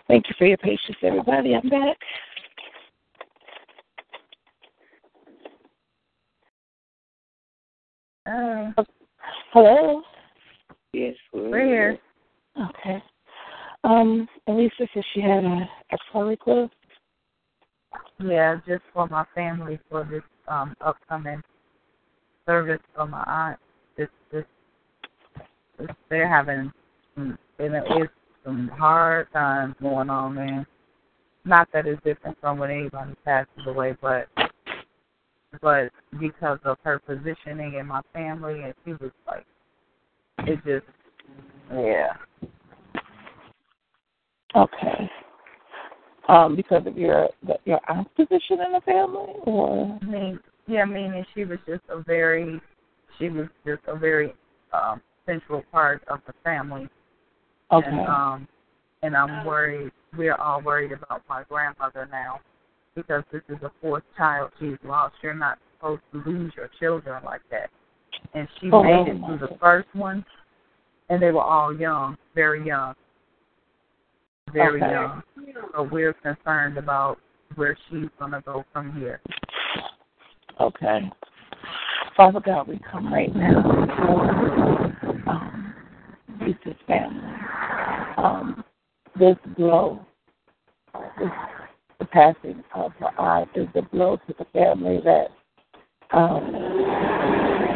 [0.08, 1.54] Thank you for your patience, everybody.
[1.54, 1.96] I'm back.
[8.26, 8.82] Uh,
[9.52, 10.02] Hello.
[10.94, 11.98] Yes, we're here.
[12.58, 13.02] Okay.
[13.84, 16.72] Um, Elisa said she had a, a prayer request.
[18.18, 21.42] Yeah, just for my family for this um upcoming
[22.46, 23.58] service for my aunt.
[23.96, 24.44] This this,
[25.78, 26.72] this they're having
[27.14, 28.08] some and it is
[28.48, 30.66] some hard times going on, man.
[31.44, 34.28] Not that it's different from when anybody passes away, but
[35.60, 39.46] but because of her positioning in my family and she was like
[40.40, 40.86] it just
[41.72, 42.14] yeah.
[44.54, 45.10] Okay.
[46.28, 50.84] Um, because of your the, your aunt's position in the family, or I mean, yeah,
[50.84, 52.60] meaning she was just a very,
[53.18, 54.34] she was just a very
[54.72, 56.88] um, central part of the family.
[57.72, 58.48] Okay, And um,
[59.02, 59.92] and I'm worried.
[60.16, 62.40] We're all worried about my grandmother now
[62.94, 65.14] because this is the fourth child she's lost.
[65.22, 67.70] You're not supposed to lose your children like that.
[68.34, 70.24] And she Oh, made it my through the first one,
[71.08, 72.94] and they were all young, very young,
[74.52, 74.90] very Okay.
[74.90, 75.22] young.
[75.74, 77.18] So we're concerned about
[77.54, 79.20] where she's gonna go from here.
[80.60, 81.10] okay.
[82.16, 83.60] Father God, we come right now
[85.28, 85.67] um,
[86.48, 87.22] Lisa's family.
[88.16, 88.64] Um,
[89.18, 90.04] this blow,
[91.18, 91.28] this,
[91.98, 95.28] the passing of her aunt, is a blow to the family that
[96.16, 96.54] um,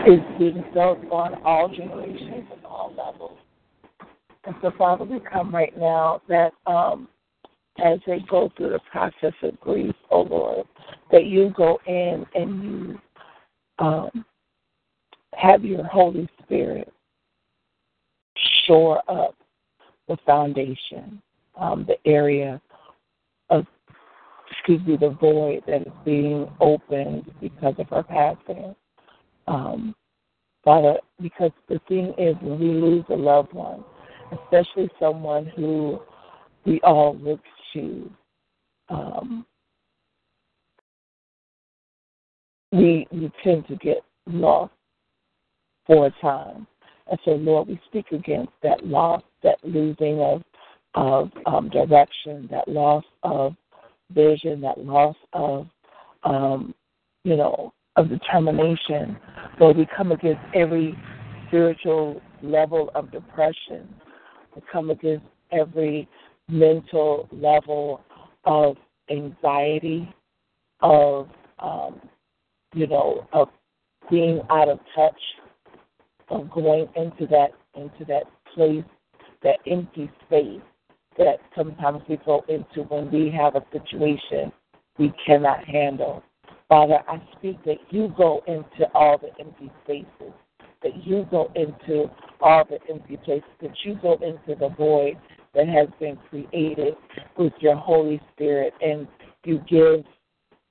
[0.07, 3.39] is being felt on all generations and all levels.
[4.45, 7.09] And so, Father, we come right now that um,
[7.83, 10.67] as they go through the process of grief, oh Lord,
[11.11, 12.99] that you go in and you
[13.79, 14.25] um,
[15.35, 16.93] have your Holy Spirit
[18.73, 19.35] shore up
[20.09, 21.21] the foundation,
[21.59, 22.61] um, the area
[23.51, 23.67] of,
[24.51, 28.75] excuse me, the void that is being opened because of her passing.
[29.47, 29.95] Um,
[30.65, 33.85] Father, because the thing is, when we lose a loved one,
[34.33, 36.01] especially someone who
[36.65, 37.41] we all look
[37.75, 38.11] to,
[38.89, 39.45] um,
[42.71, 44.73] we we tend to get lost
[45.87, 46.67] for a time.
[47.11, 50.43] And so, Lord, we speak against that loss, that losing of
[50.95, 53.55] of um, direction, that loss of
[54.11, 55.67] vision, that loss of
[56.25, 56.75] um,
[57.25, 59.17] you know of determination.
[59.61, 60.97] Lord, we come against every
[61.49, 63.89] spiritual level of depression.
[64.55, 66.09] We come against every
[66.49, 68.01] mental level
[68.45, 68.77] of
[69.11, 70.13] anxiety
[70.81, 72.01] of, um,
[72.75, 73.49] you know, of
[74.11, 75.21] being out of touch,
[76.33, 78.85] of going into that into that place,
[79.43, 80.61] that empty space
[81.19, 84.53] that sometimes we go into when we have a situation
[84.99, 86.23] we cannot handle.
[86.69, 90.33] Father, I speak that you go into all the empty spaces,
[90.83, 95.19] that you go into all the empty places, that you go into the void
[95.55, 96.95] that has been created
[97.37, 99.07] with your Holy Spirit, and
[99.45, 100.05] you give,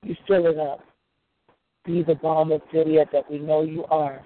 [0.04, 0.80] you fill it up.
[1.86, 4.24] Be the balm of Gilead that we know you are.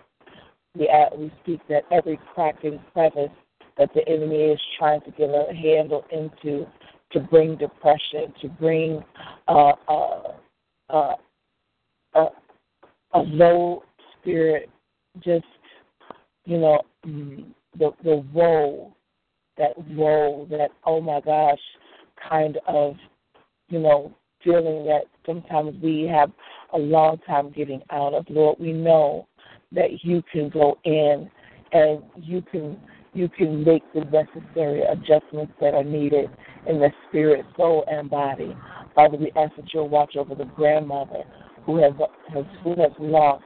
[0.75, 3.29] We, we speak that every crack and crevice
[3.77, 6.65] that the enemy is trying to get a handle into
[7.11, 9.03] to bring depression, to bring
[9.47, 10.21] uh, uh,
[10.89, 11.13] uh,
[12.13, 12.29] uh,
[13.13, 13.83] a low
[14.19, 14.69] spirit,
[15.23, 15.45] just
[16.45, 17.45] you know, mm,
[17.77, 18.93] the the woe,
[19.57, 21.59] that woe, that oh my gosh,
[22.29, 22.95] kind of,
[23.69, 24.13] you know,
[24.43, 26.31] feeling that sometimes we have
[26.73, 28.25] a long time getting out of.
[28.29, 29.27] Lord, we know
[29.75, 31.29] that you can go in
[31.71, 32.79] and you can
[33.13, 36.29] you can make the necessary adjustments that are needed
[36.67, 38.55] in the spirit, soul, and body.
[38.93, 41.23] Father, we ask that you'll watch over the grandmother
[41.65, 41.93] who has,
[42.33, 43.43] has who has lost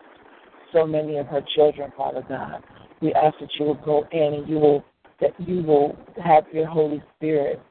[0.73, 2.63] so many of her children, Father God.
[2.99, 4.83] We ask that you will go in and you will
[5.21, 7.61] that you will have your Holy Spirit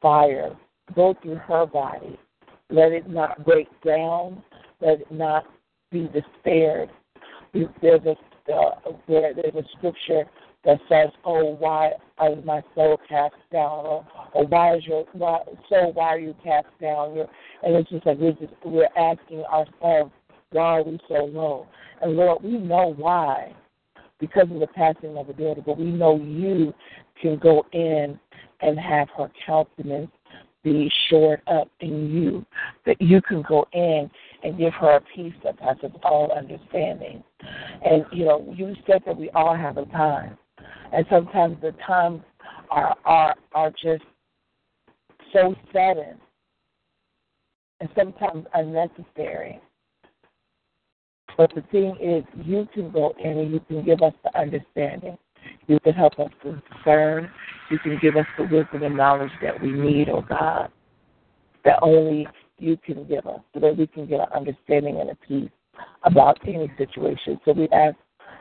[0.00, 0.56] fire
[0.94, 2.18] go through her body.
[2.70, 4.42] Let it not break down.
[4.80, 5.44] Let it not
[5.90, 6.90] be despaired.
[7.80, 8.16] There's a
[8.52, 8.70] uh,
[9.08, 10.24] there's a scripture
[10.64, 11.92] that says, "Oh, why
[12.28, 15.92] is my soul cast down?" or, "Why is your why, soul?
[15.92, 17.16] Why are you cast down?"
[17.62, 20.12] And it's just like we're just we're asking ourselves,
[20.50, 21.66] "Why are we so low?"
[22.02, 23.54] And Lord, we know why,
[24.18, 25.62] because of the passing of the daughter.
[25.64, 26.74] But we know you
[27.20, 28.18] can go in
[28.60, 30.10] and have her countenance
[30.64, 32.44] be shored up in you,
[32.86, 34.10] that you can go in
[34.44, 37.24] and give her a peace that passes all understanding.
[37.84, 40.38] And you know, you said that we all have a time
[40.94, 42.22] and sometimes the times
[42.70, 44.04] are are are just
[45.32, 46.16] so sudden
[47.80, 49.60] and sometimes unnecessary.
[51.36, 55.18] But the thing is, you can go in and you can give us the understanding.
[55.66, 57.28] You can help us to discern.
[57.70, 60.70] You can give us the wisdom and knowledge that we need, oh God,
[61.64, 65.14] that only you can give us, so that we can get an understanding and a
[65.16, 65.50] peace
[66.04, 67.40] about any situation.
[67.44, 67.96] So we ask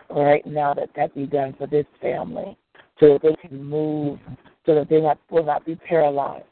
[0.10, 2.58] right now that that be done for this family
[3.00, 4.20] so that they can move,
[4.66, 6.46] so that they not, will not be paralyzed.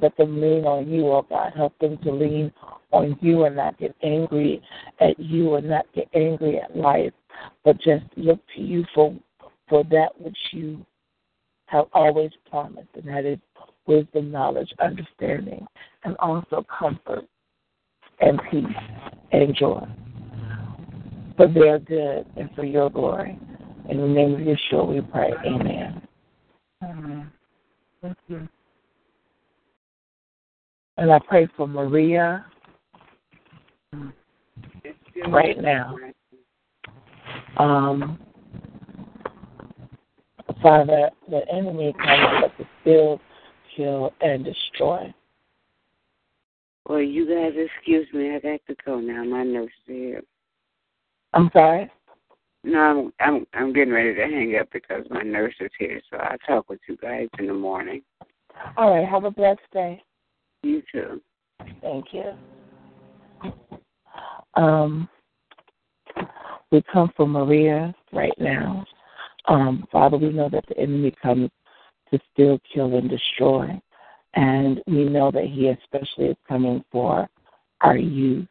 [0.00, 1.52] Let them lean on you, oh God.
[1.54, 2.52] Help them to lean
[2.90, 4.62] on you and not get angry
[4.98, 7.12] at you and not get angry at life,
[7.64, 9.14] but just look to you for
[9.68, 10.84] for that which you
[11.66, 13.38] have always promised, and that is
[13.90, 15.66] wisdom, knowledge, understanding,
[16.04, 17.26] and also comfort
[18.20, 18.64] and peace
[19.32, 19.84] and joy
[21.36, 23.38] for their good and for your glory.
[23.88, 25.32] In the name of Yeshua we pray.
[25.44, 26.06] Amen.
[26.84, 27.32] Amen.
[28.00, 28.48] Thank you.
[30.96, 32.44] And I pray for Maria
[35.28, 35.96] right now.
[37.56, 38.18] Um,
[40.62, 43.20] Father, the enemy comes to steal,
[43.76, 45.12] kill, and destroy.
[46.88, 48.34] Well, you guys excuse me.
[48.34, 49.24] I got to go now.
[49.24, 50.22] My nurse is here.
[51.34, 51.90] I'm sorry.
[52.64, 56.00] No, I'm I'm I'm getting ready to hang up because my nurse is here.
[56.10, 58.02] So I'll talk with you guys in the morning.
[58.76, 59.08] All right.
[59.08, 60.02] Have a blessed day.
[60.62, 61.22] You too.
[61.80, 62.32] Thank you.
[64.54, 65.08] Um,
[66.70, 68.84] we come for Maria right now.
[69.46, 71.50] Um, Father, we know that the enemy comes
[72.10, 73.80] to steal, kill, and destroy.
[74.34, 77.28] And we know that he especially is coming for
[77.80, 78.46] our youth.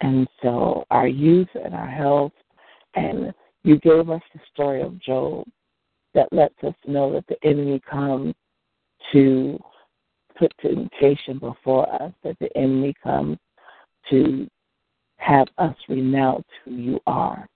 [0.00, 2.32] And so our youth and our health,
[2.94, 3.32] and
[3.64, 5.46] you gave us the story of Job
[6.14, 8.34] that lets us know that the enemy comes
[9.12, 9.58] to
[10.36, 13.36] put temptation before us, that the enemy comes
[14.10, 14.48] to
[15.16, 17.46] have us renounce who you are.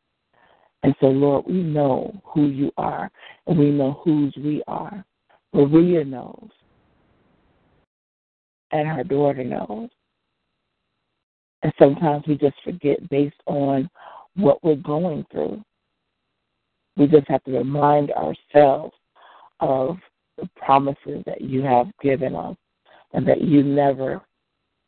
[0.83, 3.11] And so, Lord, we know who you are,
[3.47, 5.05] and we know whose we are.
[5.53, 6.49] Maria knows,
[8.73, 9.91] and her daughter knows.
[11.63, 13.89] And sometimes we just forget based on
[14.35, 15.63] what we're going through.
[16.97, 18.95] We just have to remind ourselves
[19.61, 19.99] of
[20.39, 22.57] the promises that you have given us
[23.13, 24.21] and that you never,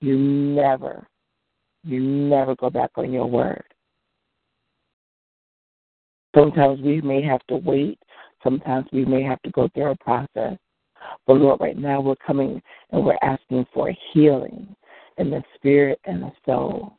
[0.00, 1.06] you never,
[1.84, 3.64] you never go back on your word.
[6.34, 7.98] Sometimes we may have to wait.
[8.42, 10.58] Sometimes we may have to go through a process.
[11.26, 14.74] But Lord, right now we're coming and we're asking for healing
[15.18, 16.98] in the spirit and the soul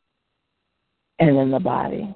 [1.19, 2.13] and in the body.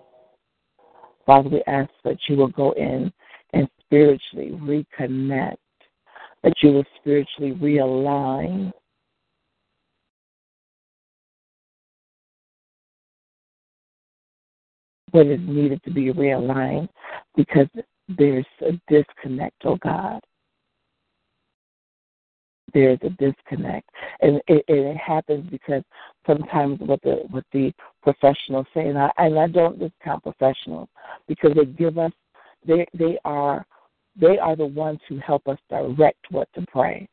[1.25, 3.11] Father, we ask that you will go in
[3.53, 5.57] and spiritually reconnect,
[6.43, 8.71] that you will spiritually realign.
[15.13, 16.89] Is needed to be realigned
[17.35, 17.67] because
[18.07, 20.21] there's a disconnect, oh God
[22.73, 23.89] there's a disconnect,
[24.21, 25.83] and it, it happens because
[26.25, 27.71] sometimes what the what the
[28.01, 30.89] professionals say, and I and I don't discount professionals
[31.27, 32.11] because they give us
[32.65, 33.65] they they are
[34.19, 37.07] they are the ones who help us direct what to pray.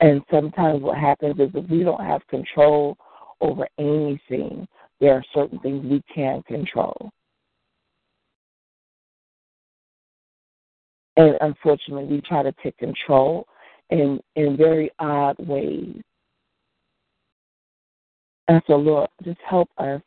[0.00, 2.98] And sometimes what happens is if we don't have control
[3.40, 4.68] over anything,
[5.00, 7.10] there are certain things we can control.
[11.16, 13.46] And unfortunately, we try to take control
[13.90, 16.00] in, in very odd ways.
[18.48, 20.00] And so, Lord, just help us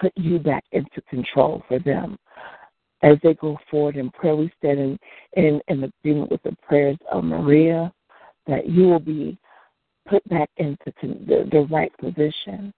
[0.00, 2.18] put you back into control for them.
[3.02, 4.98] As they go forward in prayer, we stand in,
[5.34, 7.92] in, in agreement with the prayers of Maria
[8.46, 9.38] that you will be
[10.08, 12.72] put back into the, the right position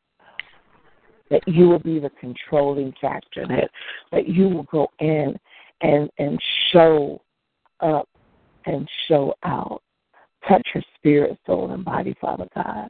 [1.31, 3.71] that you will be the controlling factor, that
[4.13, 5.39] that you will go in
[5.81, 6.41] and and
[6.73, 7.21] show
[7.81, 8.09] up
[8.67, 9.83] and show out.
[10.49, 12.89] Touch her spirit, soul, and body, Father God.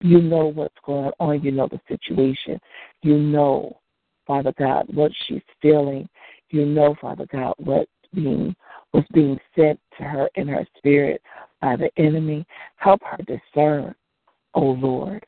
[0.00, 1.42] You know what's going on.
[1.42, 2.60] You know the situation.
[3.02, 3.80] You know,
[4.26, 6.08] Father God, what she's feeling.
[6.50, 8.54] You know, Father God, what being
[8.92, 11.20] was being sent to her in her spirit
[11.60, 12.46] by the enemy.
[12.76, 13.94] Help her discern,
[14.54, 15.24] O oh Lord.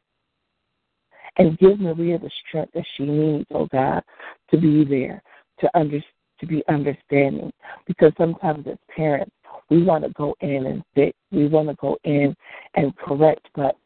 [1.38, 4.02] And give Maria the strength that she needs, oh God,
[4.50, 5.22] to be there,
[5.60, 7.52] to understand to be understanding
[7.86, 9.32] because sometimes as parents
[9.70, 12.34] we want to go in and fix, we want to go in
[12.74, 13.76] and correct, but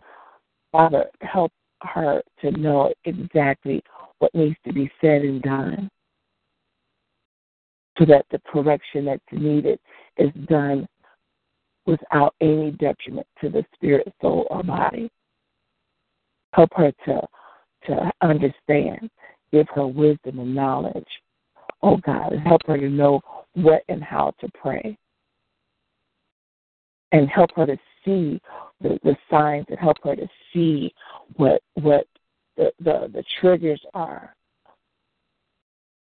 [0.72, 3.82] Father, help her to know exactly
[4.18, 5.88] what needs to be said and done
[7.98, 9.78] so that the correction that's needed
[10.16, 10.86] is done
[11.86, 15.10] without any detriment to the spirit, soul, or body.
[16.52, 17.20] Help her to
[17.86, 19.10] to understand,
[19.52, 21.06] give her wisdom and knowledge
[21.82, 23.20] oh God, help her to know
[23.54, 24.96] what and how to pray.
[27.12, 28.40] And help her to see
[28.80, 30.94] the, the signs and help her to see
[31.36, 32.06] what what
[32.56, 34.34] the, the, the triggers are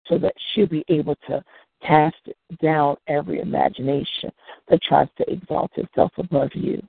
[0.07, 1.43] so that she'll be able to
[1.81, 2.17] cast
[2.61, 4.31] down every imagination
[4.69, 6.81] that tries to exalt itself above you.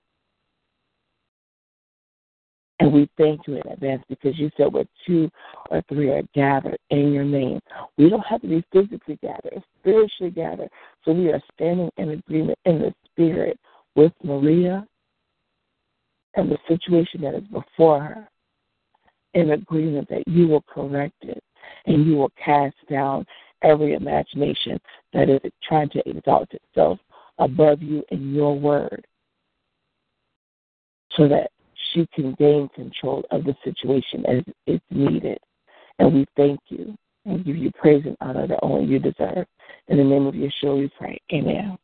[2.82, 5.30] And we thank you in advance because you said where two
[5.70, 7.60] or three are gathered in your name.
[7.96, 10.68] We don't have to be physically gathered, spiritually gathered.
[11.04, 13.56] So we are standing in agreement in the spirit
[13.94, 14.84] with Maria
[16.34, 18.28] and the situation that is before her,
[19.34, 21.40] in agreement that you will correct it
[21.86, 23.24] and you will cast down
[23.62, 24.80] every imagination
[25.12, 26.98] that is trying to exalt itself
[27.38, 29.06] above you in your word
[31.16, 31.52] so that
[31.92, 35.38] she can gain control of the situation as it's needed.
[35.98, 39.46] And we thank you and give you praise and honor that only you deserve.
[39.88, 41.20] In the name of Yeshua we pray.
[41.32, 41.78] Amen.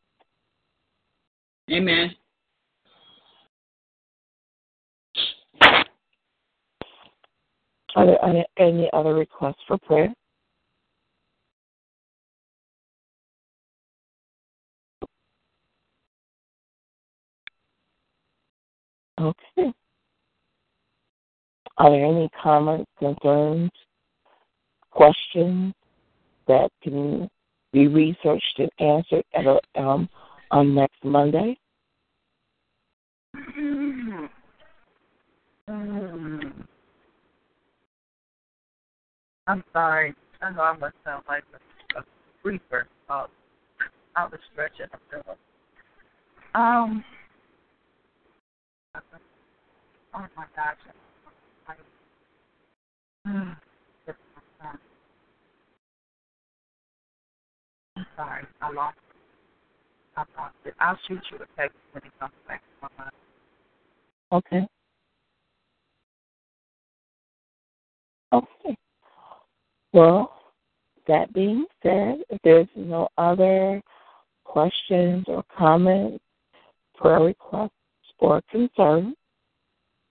[1.70, 2.14] Amen.
[7.96, 10.14] Are there any other requests for prayer?
[19.20, 19.72] Okay.
[21.78, 23.70] Are there any comments, concerns,
[24.90, 25.72] questions
[26.48, 27.30] that can
[27.72, 30.08] be researched and answered at a, um,
[30.50, 31.56] on next Monday?
[39.46, 40.14] I'm sorry.
[40.42, 41.44] I know I must sound like
[41.94, 42.04] a, a
[42.42, 42.88] creeper.
[43.08, 43.26] Uh,
[44.16, 45.36] I was stretching a pillow.
[46.54, 47.04] Um.
[50.14, 50.76] Oh my gosh.
[57.98, 59.16] I'm sorry, I lost it.
[60.16, 60.74] I lost it.
[60.80, 63.12] I'll shoot you a text when it comes back to my mind.
[64.32, 64.66] Okay.
[68.32, 68.76] Okay.
[69.92, 70.32] Well,
[71.06, 73.80] that being said, if there's no other
[74.44, 76.22] questions or comments,
[76.96, 77.70] prayer requests,
[78.18, 79.14] or concerns.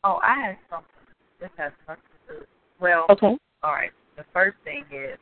[0.04, 0.88] Oh, I have something.
[1.42, 2.46] This has something to do
[2.80, 3.38] well, okay.
[3.64, 3.92] All right.
[4.16, 5.18] The first thing is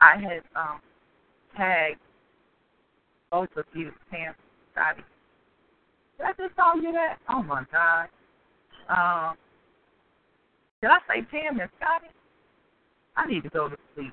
[0.00, 0.80] I had um
[1.56, 1.98] tagged
[3.32, 4.34] both of you, Pam,
[4.72, 5.02] Scotty.
[6.18, 7.16] Did I just call you that?
[7.28, 8.08] Oh my God.
[8.88, 9.36] Um,
[10.82, 12.12] did I say Pam and Scotty?
[13.16, 14.12] I need to go to sleep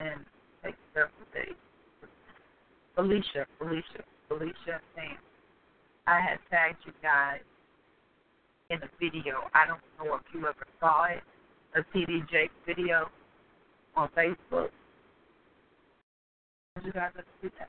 [0.00, 0.20] and
[0.62, 1.56] take several days.
[2.94, 5.16] Felicia, Felicia, Felicia, Pam.
[6.06, 7.40] I had tagged you guys
[8.68, 9.48] in a video.
[9.54, 11.22] I don't know if you ever saw it,
[11.74, 13.08] a TD Jake video
[13.96, 14.68] on Facebook.
[16.84, 17.10] You guys
[17.42, 17.68] see that?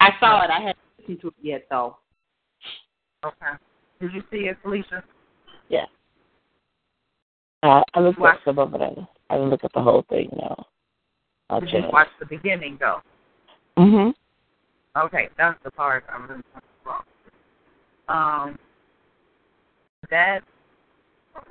[0.00, 0.50] I saw it.
[0.50, 1.98] I hadn't listened to it yet, though.
[3.24, 3.52] Okay.
[4.00, 5.02] Did you see it, Felicia?
[5.68, 5.86] Yeah.
[7.62, 8.36] Uh, I looked Watch.
[8.36, 8.80] at some of it.
[9.30, 10.28] I didn't look at the whole thing.
[10.32, 10.64] No.
[11.50, 11.84] I'll Did check.
[11.84, 13.00] you watch the beginning though?
[13.76, 14.14] Mhm.
[14.96, 16.42] Okay, that's the part I really
[16.84, 17.04] wrong.
[18.08, 18.58] Um,
[20.10, 20.42] that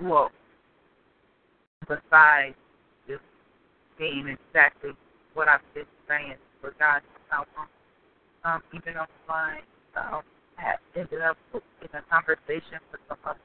[0.01, 0.31] well,
[1.87, 2.55] besides
[3.07, 3.23] just
[3.99, 4.91] being exactly
[5.33, 7.67] what I've been saying for God long,
[8.45, 9.63] um, even on the line,
[9.97, 10.21] um,
[10.55, 13.41] had ended up in a conversation with some others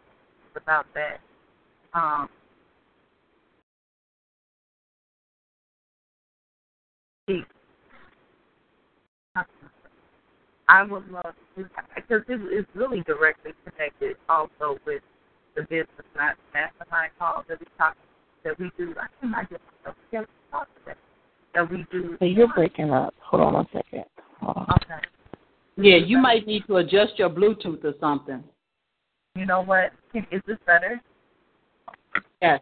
[0.56, 1.20] about that.
[1.94, 2.28] Um,
[10.68, 11.64] I would love to,
[11.96, 15.02] because it is really directly connected also with
[15.56, 17.96] the business ma- mastermind call that we talk
[18.44, 18.94] that we do.
[19.00, 20.96] I think I get myself together to talk to that.
[21.54, 22.16] That we do.
[22.20, 23.14] Hey, you're breaking up.
[23.20, 24.04] Hold on one second.
[24.40, 24.66] Hold on.
[24.82, 25.04] Okay.
[25.76, 28.42] Yeah, you might need to adjust your Bluetooth or something.
[29.34, 29.92] You know what?
[30.12, 31.00] Can- Is this better?
[32.42, 32.60] Yes.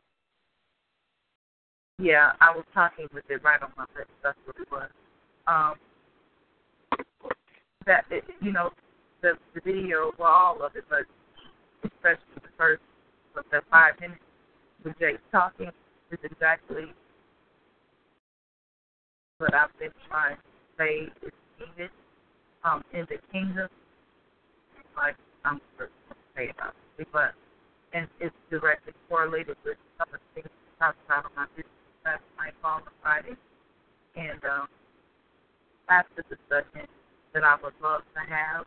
[1.99, 4.11] Yeah, I was talking with it right on my lips.
[4.23, 4.89] That's what it was.
[5.47, 5.75] Um,
[7.87, 8.71] that it, you know,
[9.23, 11.01] the the video, well, all of it, but
[11.85, 12.83] especially the first
[13.37, 14.21] of the five minutes
[14.89, 15.71] with Jake talking
[16.11, 16.87] is exactly
[19.37, 20.43] what I've been trying to
[20.79, 21.91] say is needed
[22.65, 23.69] um, in the kingdom.
[24.97, 27.35] Like I'm going to say about it, but
[27.93, 31.73] and it's directly correlated with some of the things we talked about on my business
[32.05, 33.37] last night on Friday.
[34.17, 34.69] And um,
[35.89, 36.89] that's the discussion
[37.35, 38.65] that I would love to have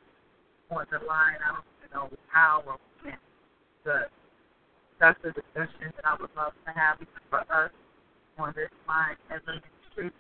[0.70, 1.38] on the line.
[1.44, 3.18] I don't know how or when,
[3.84, 4.10] but
[5.02, 6.98] that's the discussion that I would love to have
[7.30, 7.72] for us
[8.38, 10.16] on this line as a ministry.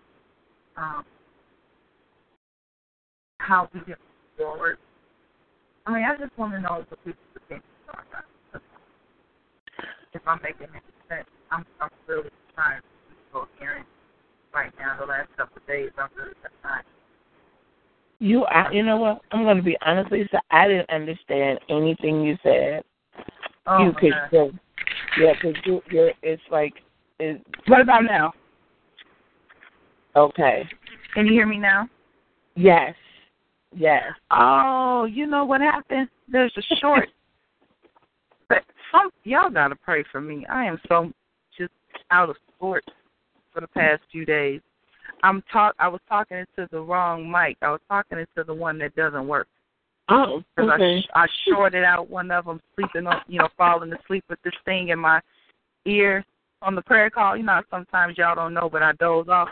[0.75, 1.05] Um,
[3.37, 3.97] how we get
[4.37, 4.77] forward.
[5.85, 8.23] I mean, I just want to know what people's opinions are about
[8.55, 8.61] it.
[10.13, 13.85] If I'm making any sense, I'm, I'm really trying to be coherent
[14.53, 14.97] right now.
[14.99, 16.85] The last couple of days, I'm really not.
[18.19, 19.21] You, I, you know what?
[19.31, 20.39] I'm going to be honest with you.
[20.51, 22.83] I didn't understand anything you said.
[23.65, 24.59] Oh, you could, God.
[25.19, 26.11] Yeah, because you, you're.
[26.21, 26.73] It's like,
[27.19, 28.33] it, What about now?
[30.15, 30.67] okay,
[31.13, 31.87] Can you hear me now?
[32.55, 32.95] yes,
[33.75, 34.03] yes.
[34.31, 36.09] Oh, you know what happened?
[36.27, 37.09] There's a short.
[38.49, 40.45] but some y'all gotta pray for me.
[40.47, 41.11] I am so
[41.57, 41.71] just
[42.11, 42.87] out of sorts
[43.53, 44.61] for the past few days.
[45.23, 45.75] I'm talk.
[45.79, 47.57] I was talking into the wrong mic.
[47.61, 49.47] I was talking into the one that doesn't work.
[50.09, 50.97] Oh, okay.
[50.97, 54.39] I, sh- I shorted out one of them, sleeping on, you know, falling asleep with
[54.43, 55.21] this thing in my
[55.85, 56.25] ear
[56.61, 57.37] on the prayer call.
[57.37, 59.49] You know, sometimes y'all don't know, but I doze off,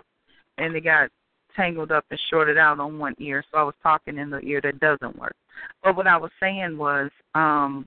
[0.58, 1.10] and it got
[1.56, 3.44] tangled up and shorted out on one ear.
[3.52, 5.36] So I was talking in the ear that doesn't work.
[5.84, 7.86] But what I was saying was, um,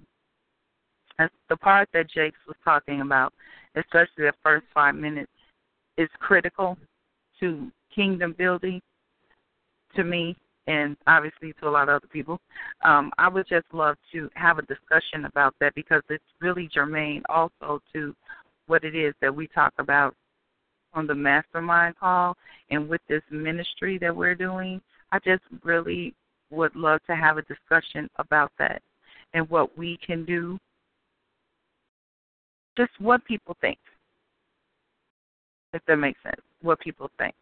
[1.48, 3.32] the part that Jakes was talking about,
[3.76, 5.30] especially the first five minutes,
[5.98, 6.76] is critical
[7.40, 8.80] to kingdom building
[9.94, 12.40] to me and obviously to a lot of other people.
[12.84, 17.22] Um, I would just love to have a discussion about that because it's really germane
[17.28, 18.14] also to
[18.66, 20.14] what it is that we talk about
[20.94, 22.36] on the mastermind call
[22.70, 24.80] and with this ministry that we're doing.
[25.10, 26.14] I just really
[26.50, 28.82] would love to have a discussion about that
[29.34, 30.58] and what we can do.
[32.76, 33.78] Just what people think.
[35.74, 36.40] If that makes sense.
[36.60, 37.34] What people think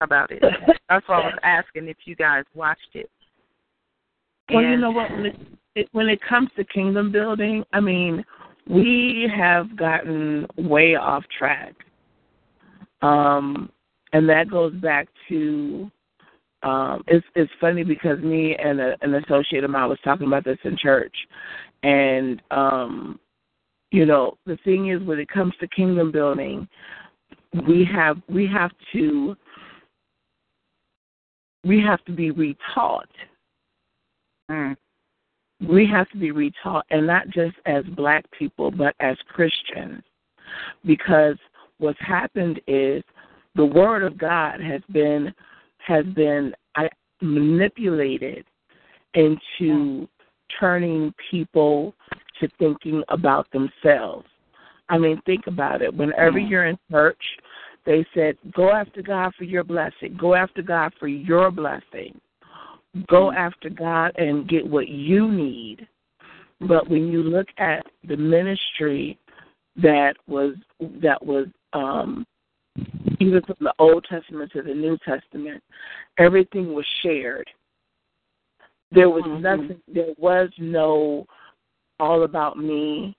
[0.00, 0.42] about it.
[0.88, 3.10] That's why I was asking if you guys watched it.
[4.52, 5.10] Well, you know what?
[5.10, 5.36] When it,
[5.74, 8.24] it when it comes to kingdom building, I mean,
[8.66, 11.74] we have gotten way off track,
[13.02, 13.70] um,
[14.12, 15.90] and that goes back to.
[16.64, 20.44] Um, it's it's funny because me and a, an associate of mine was talking about
[20.44, 21.14] this in church,
[21.82, 23.20] and um,
[23.92, 26.66] you know the thing is when it comes to kingdom building,
[27.68, 29.36] we have we have to
[31.68, 33.04] we have to be retaught
[34.50, 34.76] Mm.
[35.60, 40.02] we have to be retaught, and not just as black people, but as Christians.
[40.86, 41.36] Because
[41.78, 43.02] what's happened is
[43.54, 45.34] the Word of God has been
[45.80, 46.88] has been I,
[47.20, 48.44] manipulated
[49.14, 50.08] into
[50.58, 51.94] turning people
[52.40, 54.26] to thinking about themselves.
[54.88, 55.92] I mean, think about it.
[55.94, 57.22] Whenever you're in church,
[57.88, 60.14] they said, go after God for your blessing.
[60.20, 62.20] Go after God for your blessing.
[63.08, 65.88] Go after God and get what you need.
[66.60, 69.18] But when you look at the ministry
[69.76, 70.54] that was
[71.00, 72.26] that was um
[73.20, 75.62] even from the Old Testament to the New Testament,
[76.18, 77.48] everything was shared.
[78.90, 79.40] There was Mhm.
[79.40, 81.26] nothing there was no
[82.00, 83.16] all about me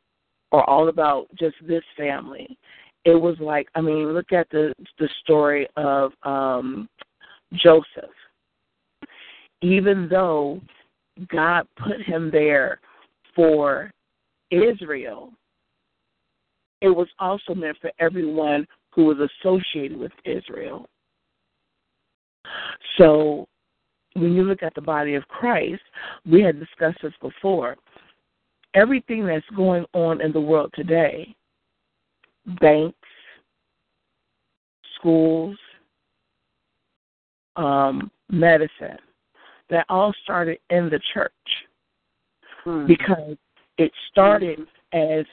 [0.52, 2.56] or all about just this family.
[3.06, 6.90] It was like I mean, look at the the story of um
[7.54, 7.86] Joseph.
[9.62, 10.62] Even though
[11.28, 12.80] God put him there
[13.36, 13.92] for
[14.52, 15.32] Israel,
[16.82, 20.88] it was also meant for everyone who was associated with Israel.
[22.98, 23.48] So
[24.14, 25.82] when you look at the body of Christ,
[26.26, 27.76] we had discussed this before.
[28.74, 31.36] Everything that's going on in the world today,
[32.60, 32.98] banks,
[34.96, 35.58] schools,
[37.56, 38.98] um, medicine,
[39.70, 41.32] that all started in the church
[42.66, 42.88] Mm.
[42.88, 43.38] because
[43.78, 45.26] it started as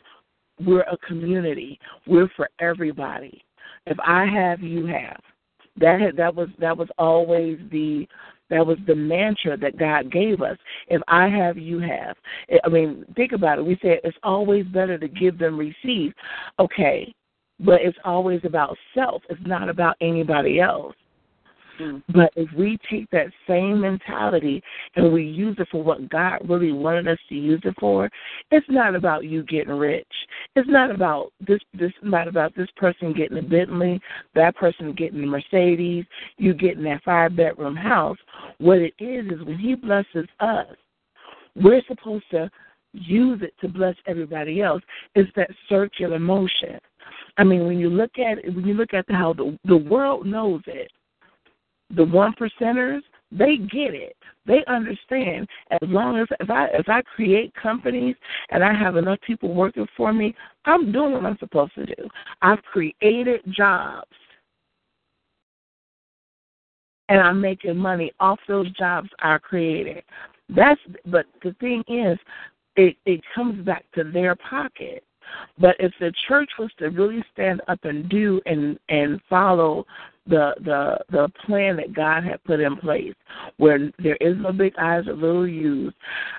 [0.65, 1.79] we're a community.
[2.07, 3.45] We're for everybody.
[3.87, 5.21] If I have, you have.
[5.79, 8.09] That had, that was that was always the
[8.51, 10.57] that was the mantra that God gave us.
[10.89, 12.17] If I have, you have.
[12.65, 13.65] I mean, think about it.
[13.65, 16.13] We say it's always better to give than receive.
[16.59, 17.15] Okay,
[17.61, 19.23] but it's always about self.
[19.29, 20.95] It's not about anybody else.
[21.81, 22.03] Mm.
[22.15, 24.63] But if we take that same mentality
[24.95, 28.11] and we use it for what God really wanted us to use it for,
[28.51, 30.07] it's not about you getting rich.
[30.55, 34.01] It's not about this this not about this person getting a Bentley,
[34.35, 36.05] that person getting a Mercedes,
[36.39, 38.19] you getting that five bedroom house.
[38.59, 40.67] What it is is when he blesses us,
[41.55, 42.51] we're supposed to
[42.93, 44.83] use it to bless everybody else.
[45.15, 46.79] It's that circular motion.
[47.37, 50.27] I mean, when you look at it, when you look at how the the world
[50.27, 50.91] knows it,
[51.95, 54.17] the one percenters they get it.
[54.47, 55.49] They understand.
[55.71, 58.15] As long as if i if i create companies
[58.51, 60.35] and i have enough people working for me
[60.65, 62.09] i'm doing what i'm supposed to do.
[62.43, 64.07] I've created jobs.
[67.09, 70.05] And i'm making money off those jobs i created.
[70.49, 72.19] That's but the thing is
[72.77, 75.03] it it comes back to their pocket
[75.59, 79.87] but if the church was to really stand up and do and and follow
[80.27, 83.15] the the the plan that God had put in place,
[83.59, 85.93] where there is no big I's or little U's.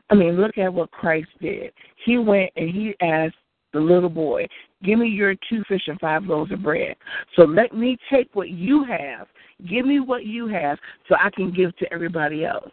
[0.10, 1.72] I mean, look at what Christ did.
[2.06, 3.36] He went and he asked
[3.74, 4.48] the little boy,
[4.84, 6.96] "Give me your two fish and five loaves of bread.
[7.36, 9.28] So let me take what you have.
[9.68, 12.72] Give me what you have, so I can give to everybody else."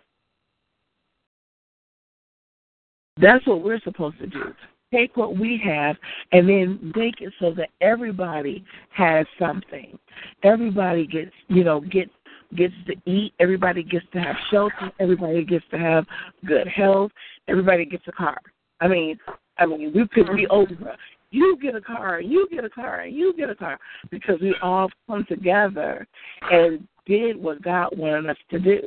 [3.16, 4.52] That's what we're supposed to do
[4.94, 5.96] take what we have
[6.32, 9.98] and then make it so that everybody has something.
[10.42, 12.10] Everybody gets, you know, gets
[12.56, 13.32] gets to eat.
[13.40, 14.92] Everybody gets to have shelter.
[15.00, 16.06] Everybody gets to have
[16.46, 17.10] good health.
[17.48, 18.38] Everybody gets a car.
[18.80, 19.18] I mean,
[19.58, 20.96] I mean, we could be over.
[21.30, 23.78] You get a car, you get a car, you get a car,
[24.10, 26.06] because we all come together
[26.42, 28.80] and did what God wanted us to do.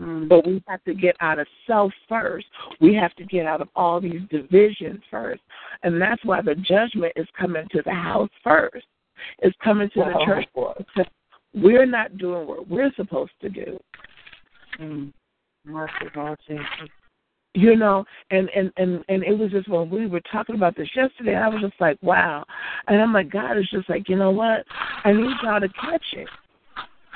[0.00, 0.28] Mm.
[0.28, 2.46] But we have to get out of self first.
[2.80, 5.42] We have to get out of all these divisions first.
[5.82, 8.86] And that's why the judgment is coming to the house first.
[9.40, 11.10] It's coming to the church first.
[11.54, 13.78] We're not doing what we're supposed to do.
[14.80, 15.12] Mm.
[15.64, 16.64] Mercy, Lord Jesus.
[17.54, 20.88] You know, and, and, and, and it was just when we were talking about this
[20.94, 22.44] yesterday, I was just like, wow.
[22.86, 24.64] And I'm like, God is just like, you know what?
[25.04, 26.28] I need y'all to catch it.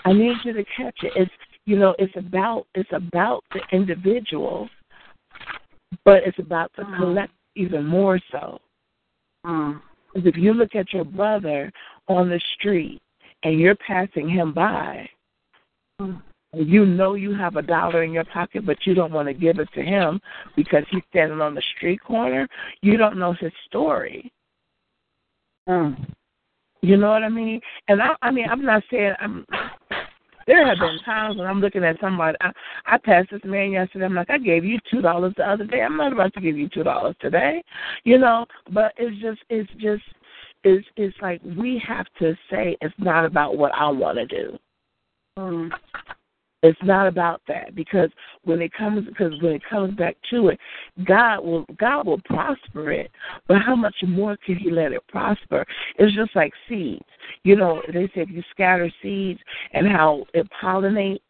[0.04, 1.12] I need you to catch it.
[1.14, 1.30] It's
[1.66, 4.68] you know, it's about it's about the individual,
[6.04, 6.96] but it's about the Mm.
[6.96, 8.60] collective even more so.
[9.44, 9.80] Mm.
[10.12, 11.70] Because if you look at your brother
[12.08, 13.00] on the street
[13.42, 15.08] and you're passing him by,
[16.00, 16.22] Mm.
[16.52, 19.34] and you know you have a dollar in your pocket, but you don't want to
[19.34, 20.20] give it to him
[20.56, 22.48] because he's standing on the street corner,
[22.80, 24.30] you don't know his story.
[25.68, 25.96] Mm.
[26.82, 27.60] You know what I mean?
[27.88, 29.46] And I, I mean, I'm not saying I'm.
[30.46, 32.36] There have been times when I'm looking at somebody.
[32.40, 32.50] I,
[32.86, 34.04] I passed this man yesterday.
[34.04, 35.82] I'm like, I gave you two dollars the other day.
[35.82, 37.62] I'm not about to give you two dollars today,
[38.04, 38.46] you know.
[38.72, 40.04] But it's just, it's just,
[40.64, 44.58] it's, it's like we have to say it's not about what I want to do.
[45.38, 45.70] Mm.
[46.62, 48.08] It's not about that because
[48.44, 50.60] when it comes because when it comes back to it,
[51.04, 53.10] God will God will prosper it.
[53.48, 55.66] But how much more can He let it prosper?
[55.98, 57.04] It's just like seeds.
[57.42, 59.40] You know, they say if you scatter seeds
[59.72, 61.20] and how it pollinates,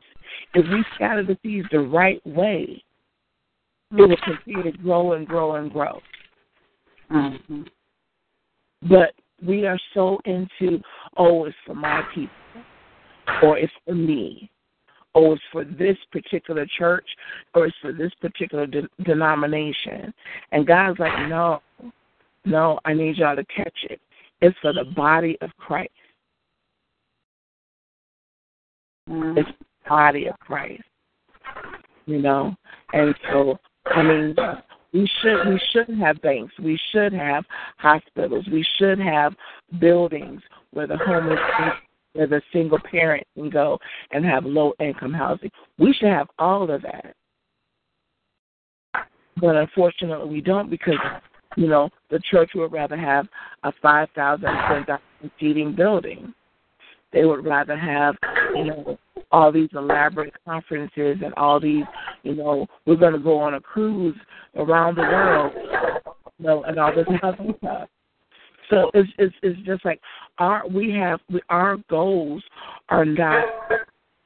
[0.55, 2.85] if we scatter the seeds the right way,
[3.93, 6.01] it will continue to grow and grow and grow.
[7.11, 7.63] Mm-hmm.
[8.83, 9.15] But
[9.47, 10.81] we are so into,
[11.17, 12.35] oh, it's for my people,
[13.43, 14.51] or it's for me,
[15.15, 17.07] or it's for this particular church,
[17.55, 20.13] or it's for this particular de- denomination.
[20.53, 21.61] And God's like, no,
[22.45, 24.01] no, I need y'all to catch it.
[24.41, 25.91] It's for the body of Christ.
[29.09, 29.39] Mm-hmm.
[29.39, 30.83] It's the body of Christ.
[32.07, 32.55] You know?
[32.93, 34.35] And so, I mean,
[34.93, 36.53] we should we should have banks.
[36.59, 37.45] We should have
[37.79, 38.47] hospitals.
[38.53, 39.35] We should have
[39.81, 40.43] buildings
[40.73, 41.39] where the homeless
[42.15, 43.79] where the single parent can go
[44.11, 45.51] and have low income housing.
[45.79, 47.15] We should have all of that.
[49.41, 50.99] But unfortunately we don't because
[51.57, 53.27] you know, the church would rather have
[53.65, 56.33] a five thousand, ten thousand seating building.
[57.13, 58.17] They would rather have,
[58.55, 58.99] you know,
[59.31, 61.85] all these elaborate conferences and all these,
[62.23, 64.17] you know, we're going to go on a cruise
[64.57, 65.53] around the world,
[66.39, 67.89] you know, and all this other stuff.
[68.73, 70.01] So it's it's it's just like
[70.39, 72.43] our we have we, our goals
[72.89, 73.45] are not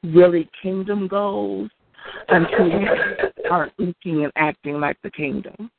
[0.04, 1.68] really kingdom goals
[2.28, 2.86] until we
[3.50, 5.70] are thinking and acting like the kingdom.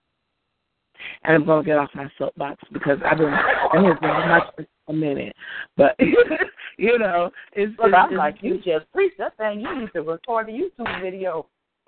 [1.23, 4.43] And I'm going to get off my soapbox because I've been I have been much
[4.57, 5.33] for a minute,
[5.77, 5.95] but
[6.77, 7.73] you know, it's.
[7.79, 9.61] It's, I'm it's, like, you just preached that thing.
[9.61, 11.47] You need to record a YouTube video.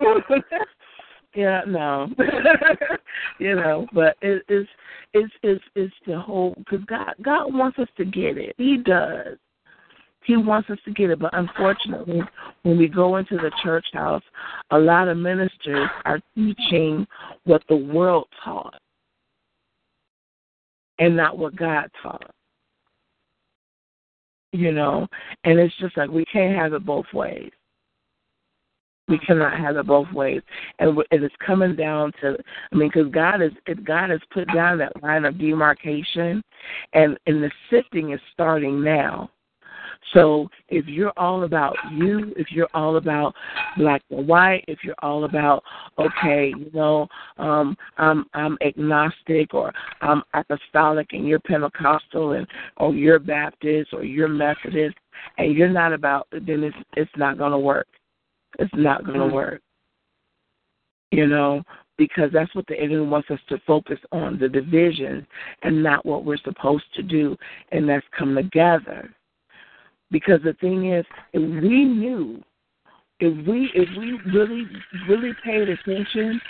[1.34, 2.08] yeah, no,
[3.38, 4.68] you know, but it, it's
[5.14, 8.54] it's it's it's the whole because God God wants us to get it.
[8.58, 9.36] He does.
[10.24, 12.20] He wants us to get it, but unfortunately,
[12.62, 14.22] when we go into the church house,
[14.70, 17.06] a lot of ministers are teaching
[17.44, 18.78] what the world taught
[20.98, 22.30] and not what God taught.
[24.52, 25.06] You know,
[25.44, 27.50] and it's just like we can't have it both ways.
[29.10, 30.42] We cannot have it both ways,
[30.78, 32.36] and it is coming down to.
[32.72, 33.52] I mean, because God is,
[33.84, 36.42] God has put down that line of demarcation,
[36.92, 39.30] and and the sifting is starting now.
[40.12, 43.34] So if you're all about you, if you're all about
[43.76, 45.62] black and white, if you're all about
[45.98, 47.06] okay, you know,
[47.38, 52.46] um, I'm I'm agnostic or I'm apostolic and you're Pentecostal and
[52.78, 54.96] or you're Baptist or you're Methodist
[55.38, 57.86] and you're not about then it's it's not gonna work.
[58.60, 59.34] It's not gonna Mm-hmm.
[59.34, 59.62] work.
[61.10, 61.64] You know,
[61.98, 65.26] because that's what the enemy wants us to focus on, the division
[65.62, 67.36] and not what we're supposed to do
[67.72, 69.12] and that's come together
[70.10, 72.42] because the thing is, if we knew,
[73.20, 74.66] if we if we really
[75.08, 76.40] really paid attention,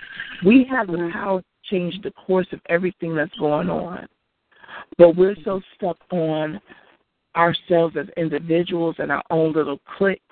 [0.44, 4.06] we have the power to change the course of everything that's going on.
[4.98, 6.60] But we're so stuck on
[7.36, 10.22] ourselves as individuals and our own little cliques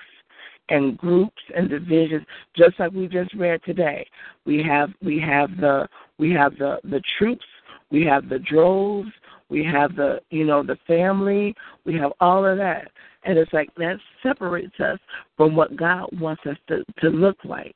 [0.68, 2.24] and groups and divisions,
[2.56, 4.06] just like we just read today.
[4.44, 5.88] We have we have the
[6.18, 7.46] we have the the troops,
[7.90, 9.10] we have the droves,
[9.48, 12.90] we have the you know the family, we have all of that.
[13.24, 14.98] And it's like that separates us
[15.36, 17.74] from what God wants us to, to look like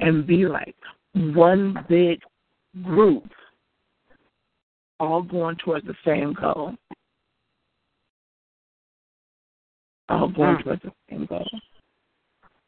[0.00, 0.76] and be like.
[1.14, 2.20] One big
[2.82, 3.24] group,
[4.98, 6.74] all going towards the same goal.
[10.08, 10.62] All going Mm.
[10.62, 11.48] towards the same goal.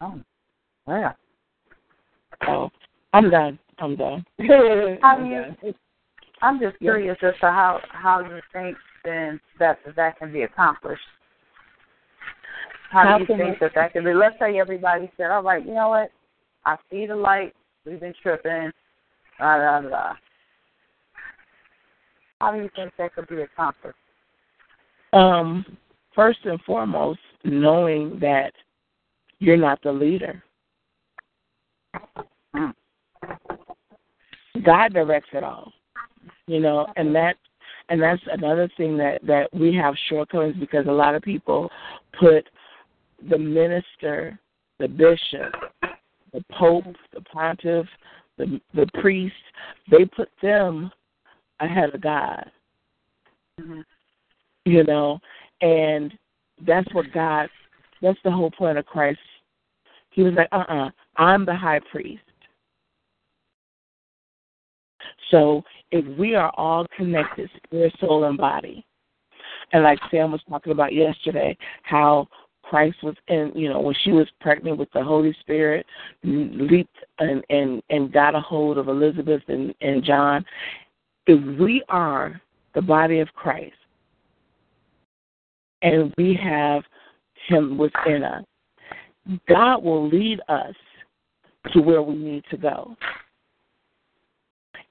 [0.01, 0.21] Oh,
[0.89, 1.13] yeah.
[2.47, 2.71] So
[3.13, 3.59] I'm done.
[3.79, 4.25] I'm done.
[5.03, 5.41] I'm you?
[5.63, 5.75] done.
[6.43, 6.93] I'm just Yeah.
[6.93, 11.03] curious as to how how you think then that that can be accomplished.
[12.91, 14.13] How, How do you think it- that that can be?
[14.13, 16.11] Let's say everybody said, "All right, you know what?
[16.65, 17.55] I see the light.
[17.85, 18.73] We've been tripping."
[19.39, 20.15] Da da da.
[22.41, 23.99] How do you think that could be accomplished?
[25.13, 25.65] Um,
[26.15, 28.53] first and foremost, knowing that
[29.45, 30.43] you're not the leader.
[34.65, 35.73] God directs it all.
[36.47, 37.37] You know, and that
[37.91, 41.71] and that's another thing that that we have shortcomings because a lot of people
[42.19, 42.49] put
[43.29, 44.39] the minister,
[44.79, 45.53] the bishop,
[46.33, 47.87] the pope, the pontiff,
[48.39, 49.35] the the priest,
[49.91, 50.91] they put them
[51.61, 52.51] ahead of God.
[53.61, 53.81] Mm-hmm.
[54.65, 55.19] You know,
[55.61, 56.13] and
[56.67, 57.49] that's what God
[58.05, 59.19] that's the whole point of Christ.
[60.15, 62.23] He was like, uh uh-uh, uh, i am the high priest.
[65.31, 68.87] So if we are all connected, spirit, soul, and body,
[69.73, 72.29] and like Sam was talking about yesterday, how
[72.63, 75.85] Christ was in, you know, when she was pregnant with the Holy Spirit,
[76.23, 80.45] leaped and and and got a hold of Elizabeth and and John.
[81.27, 82.41] If we are
[82.75, 83.75] the body of Christ,
[85.83, 86.85] and we have
[87.49, 88.45] Him within us,
[89.49, 90.75] God will lead us
[91.73, 92.97] to where we need to go,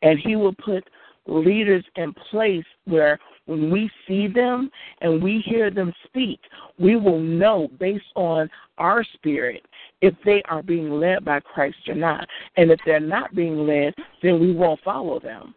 [0.01, 0.83] and He will put
[1.25, 4.69] leaders in place where when we see them
[5.01, 6.39] and we hear them speak,
[6.77, 9.65] we will know based on our spirit
[10.01, 12.27] if they are being led by Christ or not.
[12.57, 15.55] And if they're not being led, then we won't follow them.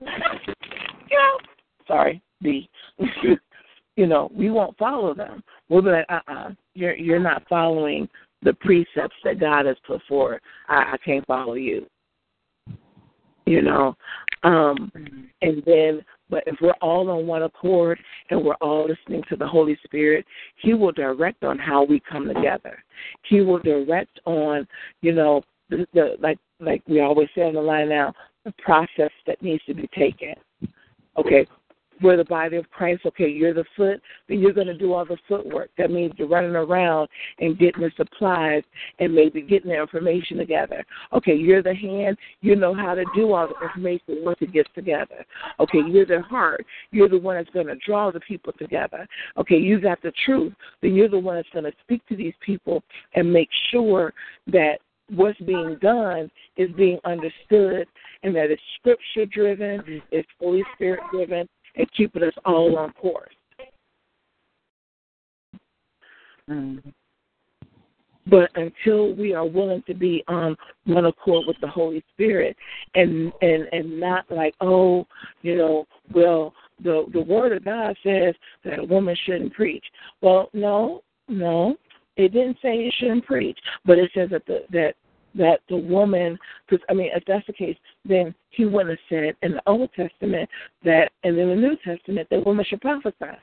[1.14, 1.38] know,
[1.86, 2.68] sorry, B.
[3.96, 5.42] you know, we won't follow them.
[5.68, 8.08] We'll be like, uh uh-uh, uh, you are you're not following
[8.42, 10.40] the precepts that God has put forth.
[10.68, 11.86] I, I can't follow you.
[13.46, 13.94] You know,
[14.42, 14.90] um,
[15.42, 17.98] and then but if we're all on one accord
[18.30, 20.24] and we're all listening to the Holy Spirit,
[20.56, 22.82] He will direct on how we come together.
[23.28, 24.66] He will direct on,
[25.02, 29.10] you know, the, the like like we always say on the line now, the process
[29.26, 30.34] that needs to be taken.
[31.16, 31.46] Okay,
[32.02, 33.02] we're the body of Christ.
[33.06, 35.70] Okay, you're the foot, then you're going to do all the footwork.
[35.78, 37.08] That means you're running around
[37.38, 38.62] and getting the supplies
[38.98, 40.84] and maybe getting the information together.
[41.12, 42.16] Okay, you're the hand.
[42.40, 45.24] You know how to do all the information once it gets together.
[45.60, 46.64] Okay, you're the heart.
[46.90, 49.06] You're the one that's going to draw the people together.
[49.36, 50.52] Okay, you got the truth.
[50.82, 52.82] Then you're the one that's going to speak to these people
[53.14, 54.12] and make sure
[54.48, 54.78] that
[55.10, 57.86] what's being done is being understood
[58.22, 63.34] and that it's scripture driven, it's Holy Spirit driven, and keeping us all on course.
[66.48, 66.90] Mm-hmm.
[68.26, 72.56] But until we are willing to be on one accord with the Holy Spirit,
[72.94, 75.06] and and and not like, oh,
[75.42, 79.84] you know, well, the the Word of God says that a woman shouldn't preach.
[80.22, 81.76] Well, no, no,
[82.16, 84.94] it didn't say it shouldn't preach, but it says that the that
[85.34, 86.38] that the woman,
[86.68, 89.90] because I mean, if that's the case, then he wouldn't have said in the Old
[89.94, 90.48] Testament
[90.84, 93.36] that, and in the New Testament, that women should prophesy,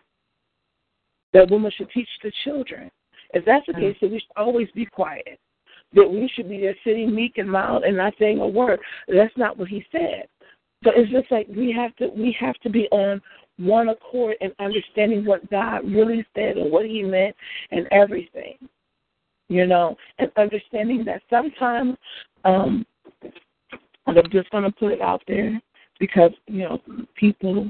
[1.33, 2.91] that women should teach the children.
[3.33, 5.39] If that's the case, then we should always be quiet.
[5.93, 8.79] That we should be there sitting meek and mild and not saying a word.
[9.07, 10.27] That's not what he said.
[10.83, 13.21] So it's just like we have to we have to be on
[13.57, 17.35] one accord and understanding what God really said and what He meant
[17.69, 18.57] and everything
[19.51, 21.97] you know, and understanding that sometimes,
[22.45, 22.85] um,
[24.07, 25.61] and I'm just going to put it out there
[25.99, 26.81] because, you know,
[27.15, 27.69] people,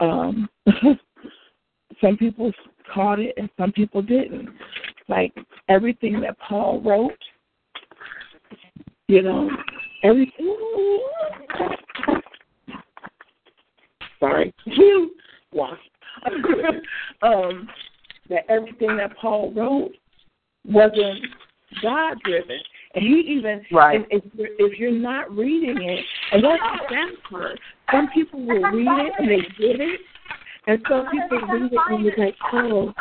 [0.00, 0.48] um,
[2.00, 2.50] some people
[2.92, 4.48] caught it and some people didn't.
[5.08, 5.32] Like
[5.68, 7.12] everything that Paul wrote,
[9.06, 9.48] you know,
[10.02, 10.56] everything.
[14.18, 14.52] Sorry,
[17.22, 17.68] um,
[18.28, 19.92] that everything that Paul wrote
[20.66, 21.24] wasn't
[21.82, 22.58] God driven.
[22.94, 24.04] And he even right.
[24.10, 27.60] if you're, if you're not reading it, and that's the part.
[27.92, 30.00] Some people will read it and they get it,
[30.66, 32.92] and some people read it and they're like, oh,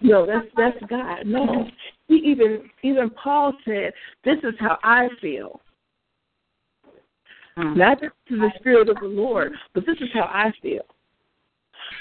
[0.00, 1.26] no, that's that's God.
[1.26, 1.68] No,
[2.08, 3.92] he even even Paul said,
[4.24, 5.60] this is how I feel.
[7.56, 7.76] Mm.
[7.76, 10.82] Not just to the Spirit of the Lord, but this is how I feel.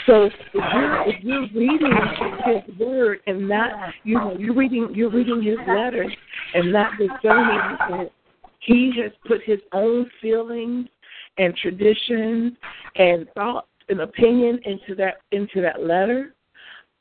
[0.06, 1.98] So if you're if you're reading
[2.46, 3.72] his word and not
[4.04, 6.12] you know you're reading you're reading his letters
[6.54, 8.12] and not discerning that
[8.60, 10.88] he has put his own feelings
[11.38, 12.54] and traditions
[12.96, 16.34] and thoughts and opinion into that into that letter,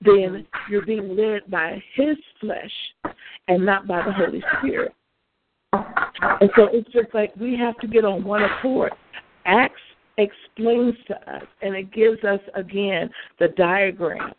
[0.00, 3.14] then you're being led by his flesh
[3.48, 4.94] and not by the Holy Spirit.
[5.72, 8.92] And so it's just like we have to get on one accord.
[9.46, 9.80] Acts
[10.18, 14.32] explains to us, and it gives us again the diagram.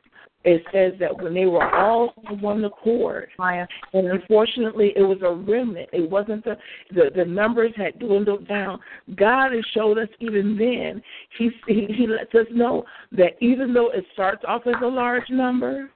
[0.45, 3.67] It says that when they were all on one accord, and
[4.07, 5.89] unfortunately it was a remnant.
[5.91, 6.55] It wasn't the,
[6.91, 8.79] the the numbers had dwindled down.
[9.15, 11.01] God has showed us even then.
[11.39, 15.27] He he, he lets us know that even though it starts off as a large
[15.31, 15.89] number,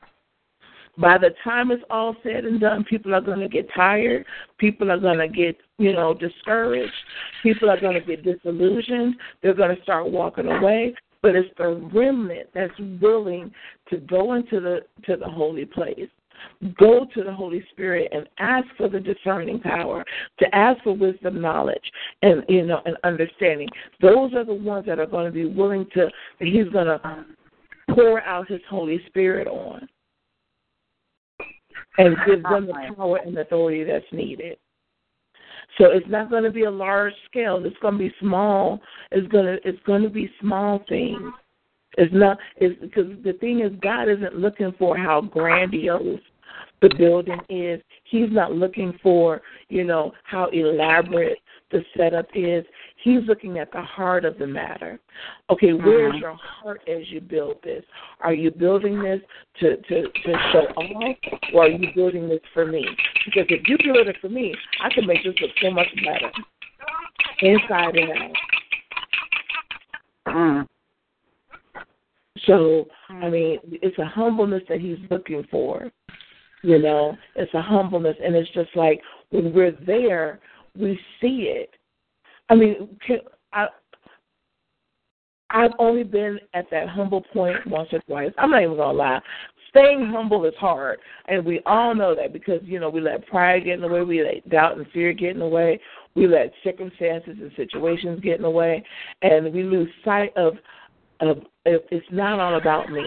[0.99, 4.25] by the time it's all said and done, people are going to get tired.
[4.57, 6.91] People are going to get, you know, discouraged.
[7.41, 9.15] People are going to get disillusioned.
[9.41, 10.93] They're going to start walking away.
[11.21, 13.51] But it's the remnant that's willing
[13.89, 16.09] to go into the to the holy place,
[16.77, 20.05] go to the Holy Spirit and ask for the discerning power,
[20.39, 21.83] to ask for wisdom, knowledge,
[22.21, 23.67] and you know, and understanding.
[24.01, 26.09] Those are the ones that are going to be willing to.
[26.39, 27.25] He's going to
[27.89, 29.89] pour out His Holy Spirit on
[31.97, 34.57] and give them the power and authority that's needed.
[35.77, 37.63] So it's not going to be a large scale.
[37.63, 38.79] It's going to be small.
[39.11, 41.31] It's going to it's going to be small things.
[41.97, 46.19] It's not it's because the thing is God isn't looking for how grandiose
[46.81, 47.81] the building is.
[48.05, 51.37] He's not looking for, you know, how elaborate
[51.71, 52.65] the setup is.
[53.01, 54.99] He's looking at the heart of the matter.
[55.49, 56.21] Okay, where's Mhm.
[56.21, 57.85] your heart as you build this?
[58.19, 59.21] Are you building this
[59.59, 61.15] to, to, to show off,
[61.53, 62.85] or are you building this for me?
[63.25, 66.31] Because if you build it for me, I can make this look so much better,
[67.41, 68.35] inside and out.
[70.27, 70.67] Mm.
[72.45, 75.89] So, I mean, it's a humbleness that he's looking for.
[76.63, 80.41] You know, it's a humbleness, and it's just like when we're there,
[80.77, 81.73] we see it.
[82.49, 82.97] I mean,
[83.53, 83.67] I
[85.51, 88.31] I've only been at that humble point once or twice.
[88.37, 89.19] I'm not even gonna lie.
[89.69, 93.65] Staying humble is hard, and we all know that because you know we let pride
[93.65, 95.79] get in the way, we let doubt and fear get in the way,
[96.15, 98.83] we let circumstances and situations get in the way,
[99.21, 100.53] and we lose sight of
[101.21, 103.03] of it's not all about me.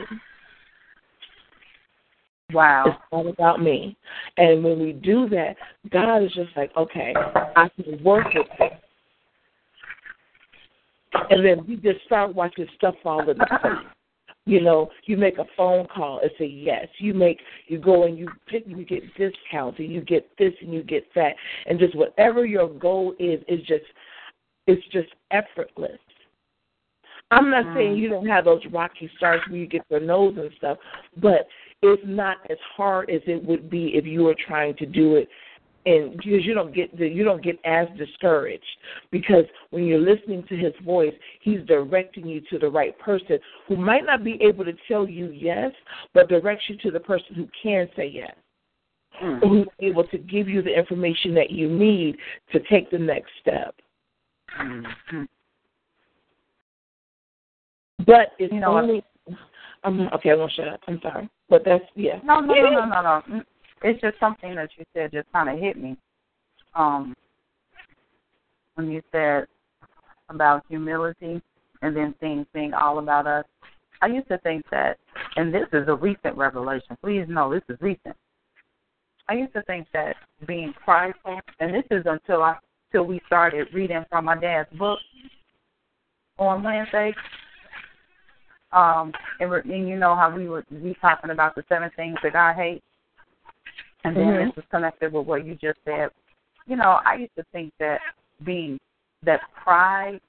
[2.52, 2.84] Wow.
[2.86, 3.96] It's all about me.
[4.36, 5.56] And when we do that,
[5.90, 7.14] God is just like, okay,
[7.56, 8.70] I can work with this.
[11.30, 13.72] And then we just start watching stuff fall into place.
[14.44, 16.88] You know, you make a phone call, and say yes.
[16.98, 20.74] You make you go and you pick you get discounts and you get this and
[20.74, 21.34] you get that.
[21.66, 23.84] And just whatever your goal is is just
[24.66, 25.98] it's just effortless.
[27.30, 27.98] I'm not saying mm.
[27.98, 30.76] you don't have those rocky starts where you get your nose and stuff,
[31.16, 31.46] but
[31.80, 35.28] it's not as hard as it would be if you were trying to do it
[35.84, 38.64] and because you don't get the, you don't get as discouraged
[39.10, 43.38] because when you're listening to his voice he's directing you to the right person
[43.68, 45.72] who might not be able to tell you yes
[46.14, 48.34] but directs you to the person who can say yes
[49.22, 49.40] Mm.
[49.40, 52.16] who's able to give you the information that you need
[52.50, 53.74] to take the next step
[54.58, 55.28] Mhm.
[58.06, 58.84] but it's You know what?
[58.84, 59.04] only
[59.84, 63.00] um, okay i'm gonna shut up i'm sorry but that's yeah No, no, no, no,
[63.02, 63.42] no, no.
[63.84, 65.96] It's just something that you said just kind of hit me.
[66.74, 67.14] Um,
[68.74, 69.46] when you said
[70.28, 71.42] about humility
[71.82, 73.44] and then things being all about us.
[74.00, 74.98] I used to think that,
[75.36, 76.96] and this is a recent revelation.
[77.02, 78.16] Please know this is recent.
[79.28, 82.56] I used to think that being prideful, and this is until I
[82.90, 84.98] till we started reading from my dad's book
[86.38, 87.14] on Wednesday.
[88.72, 92.32] Um, and, and you know how we were we talking about the seven things that
[92.32, 92.84] God hates,
[94.04, 94.54] and then Mhm.
[94.54, 96.10] this is connected with what you just said.
[96.66, 98.00] You know, I used to think that
[98.44, 98.78] being
[99.22, 100.20] that pride,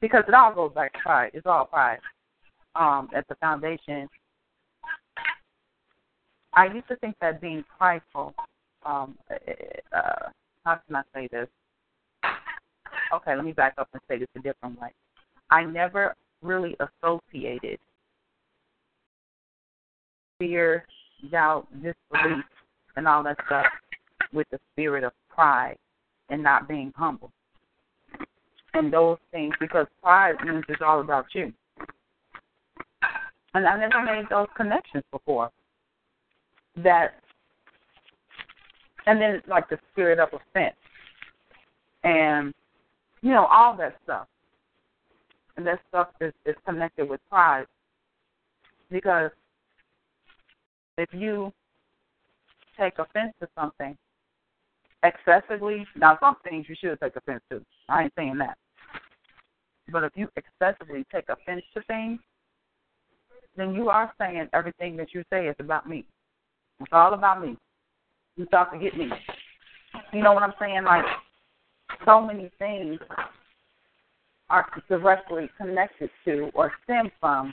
[0.00, 1.30] because it all goes back to pride.
[1.34, 2.00] It's all pride.
[2.74, 4.08] Um, at the foundation,
[6.52, 8.34] I used to think that being prideful.
[8.84, 9.18] Um,
[9.92, 10.30] uh,
[10.64, 11.48] how can I say this?
[13.12, 14.92] Okay, let me back up and say this a different way.
[15.50, 17.78] I never really associated
[20.38, 20.86] fear,
[21.30, 22.44] doubt, disbelief,
[22.98, 23.64] and all that stuff
[24.32, 25.76] with the spirit of pride
[26.30, 27.30] and not being humble.
[28.74, 31.52] And those things, because pride means it's all about you.
[33.54, 35.50] And I never made those connections before.
[36.82, 37.14] That,
[39.06, 40.76] and then like the spirit of offense.
[42.02, 42.52] And,
[43.22, 44.26] you know, all that stuff.
[45.56, 47.66] And that stuff is, is connected with pride.
[48.90, 49.30] Because
[50.98, 51.52] if you
[52.78, 53.96] take offense to something
[55.02, 57.62] excessively, now some things you should take offense to.
[57.88, 58.56] I ain't saying that.
[59.90, 62.20] But if you excessively take offense to things,
[63.56, 66.04] then you are saying everything that you say is about me.
[66.80, 67.56] It's all about me.
[68.36, 69.08] You thought to get me.
[70.12, 70.84] You know what I'm saying?
[70.84, 71.04] Like
[72.04, 73.00] so many things
[74.50, 77.52] are directly connected to or stem from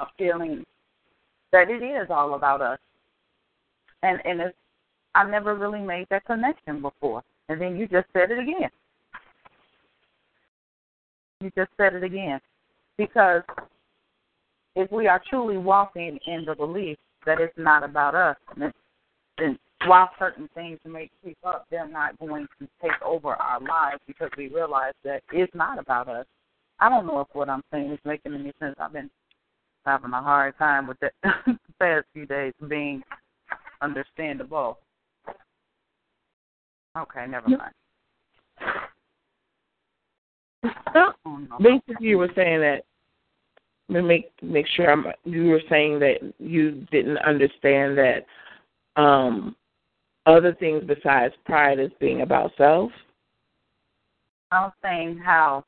[0.00, 0.64] a feeling
[1.52, 2.78] that it is all about us.
[4.06, 4.56] And and it's
[5.16, 7.22] I never really made that connection before.
[7.48, 8.70] And then you just said it again.
[11.40, 12.38] You just said it again.
[12.98, 13.42] Because
[14.74, 18.36] if we are truly walking in the belief that it's not about us,
[19.38, 24.00] then, while certain things may creep up, they're not going to take over our lives
[24.06, 26.26] because we realize that it's not about us.
[26.78, 28.76] I don't know if what I'm saying is making any sense.
[28.78, 29.10] I've been
[29.84, 31.10] having a hard time with the
[31.78, 33.02] past few days being
[33.82, 34.78] understandable.
[36.96, 37.72] Okay, never mind.
[40.94, 41.58] Oh, no.
[41.60, 42.82] Basically, you were saying that.
[43.88, 45.04] Let me make make sure I'm.
[45.24, 48.26] You were saying that you didn't understand that
[49.00, 49.54] um,
[50.24, 52.90] other things besides pride is being about self.
[54.50, 55.64] I'm saying how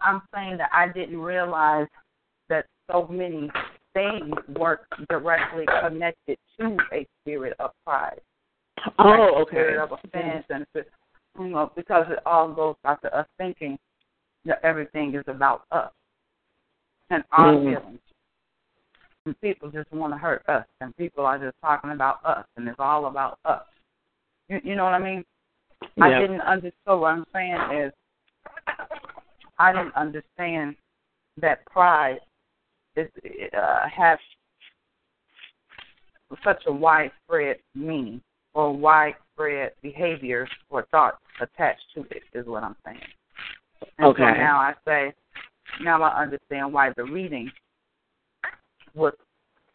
[0.00, 1.88] I'm saying that I didn't realize
[2.48, 3.50] that so many
[3.94, 8.20] things work directly connected to a spirit of pride.
[8.98, 9.50] Oh, like okay.
[9.50, 10.66] Spirit of offense and
[11.38, 13.78] you know, because it all goes back to us thinking
[14.44, 15.92] that everything is about us
[17.10, 17.78] and our Mm.
[17.78, 18.00] feelings.
[19.26, 22.66] And people just want to hurt us, and people are just talking about us, and
[22.66, 23.66] it's all about us.
[24.48, 25.24] You, you know what I mean?
[26.00, 27.00] I didn't understand.
[27.00, 27.92] What I'm saying is,
[29.58, 30.76] I didn't understand
[31.36, 32.20] that pride
[32.96, 33.08] is
[33.56, 34.18] uh, has
[36.44, 38.20] such a widespread meaning
[38.54, 42.22] or widespread behaviors or thoughts attached to it.
[42.34, 43.00] Is what I'm saying.
[43.98, 44.22] And Okay.
[44.22, 45.12] So now I say,
[45.82, 47.50] now I understand why the reading
[48.94, 49.14] was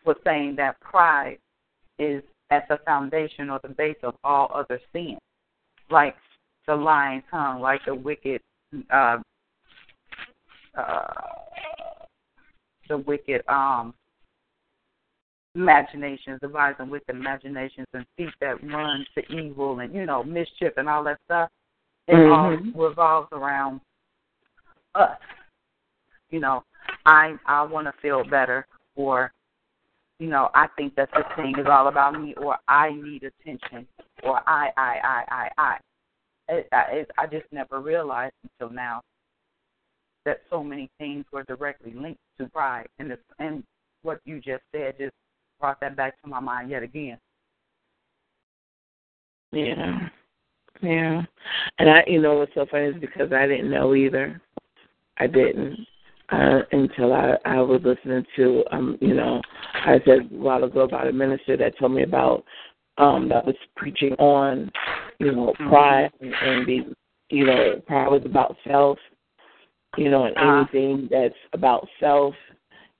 [0.06, 1.40] was saying that pride
[1.98, 2.22] is
[2.52, 5.18] at the foundation or the base of all other sins,
[5.90, 6.16] like
[6.68, 8.42] the lying tongue, like the wicked,
[8.92, 9.18] uh,
[10.78, 11.08] uh,
[12.88, 13.94] the wicked um,
[15.56, 20.90] imaginations, devising wicked imaginations, and feet that run to evil, and you know mischief and
[20.90, 21.50] all that stuff.
[22.08, 22.76] It Mhm.
[22.76, 23.82] all revolves around
[24.94, 25.20] us.
[26.30, 26.64] You know,
[27.06, 29.32] I I want to feel better, or
[30.20, 33.88] you know, I think that this thing is all about me, or I need attention,
[34.24, 35.80] or I I I I I.
[36.48, 39.02] It, I, it, I just never realized until now
[40.26, 43.64] that so many things were directly linked to pride, and it's, and
[44.02, 45.14] what you just said just
[45.60, 47.18] brought that back to my mind yet again.
[49.52, 50.00] Yeah.
[50.82, 51.22] Yeah.
[51.80, 54.42] And I you know what's so funny is because I didn't know either.
[55.18, 55.78] I didn't.
[56.30, 59.42] Uh, until I, I was listening to um, you know,
[59.74, 62.44] I said a while ago about a minister that told me about
[62.98, 64.72] um that was preaching on,
[65.20, 66.96] you know, pride and, and the
[67.30, 68.98] you know, pride was about self,
[69.98, 70.66] you know, and Uh-huh.
[70.74, 72.36] anything that's about self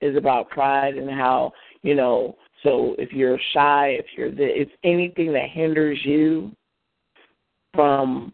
[0.00, 1.52] is about pride and how,
[1.82, 6.52] you know, so if you're shy, if you're the if anything that hinders you
[7.74, 8.32] from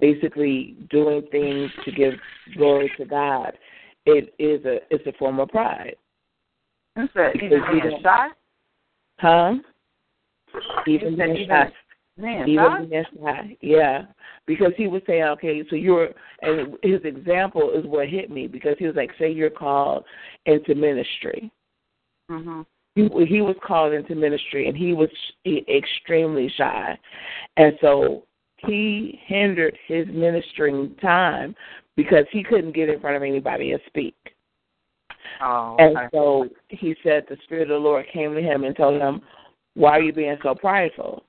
[0.00, 2.14] basically doing things to give
[2.56, 3.52] glory to God,
[4.06, 5.96] it is a it's a form of pride.
[6.96, 8.28] You said even being shy,
[9.18, 9.54] Huh?
[10.86, 11.72] Even being shy.
[12.20, 12.82] Shy.
[12.82, 13.56] Even shy.
[13.60, 14.02] Yeah.
[14.46, 16.08] Because he was saying, okay, so you're
[16.42, 20.04] and his example is what hit me because he was like, say you're called
[20.46, 21.50] into ministry.
[22.30, 22.66] Mhm.
[22.94, 25.08] he, he was called into ministry and he was
[25.46, 26.98] extremely shy
[27.56, 28.24] and so
[28.58, 31.54] he hindered his ministering time
[31.96, 34.14] because he couldn't get in front of anybody and speak
[35.40, 39.00] Oh, and so he said the spirit of the lord came to him and told
[39.00, 39.20] him
[39.74, 41.22] why are you being so prideful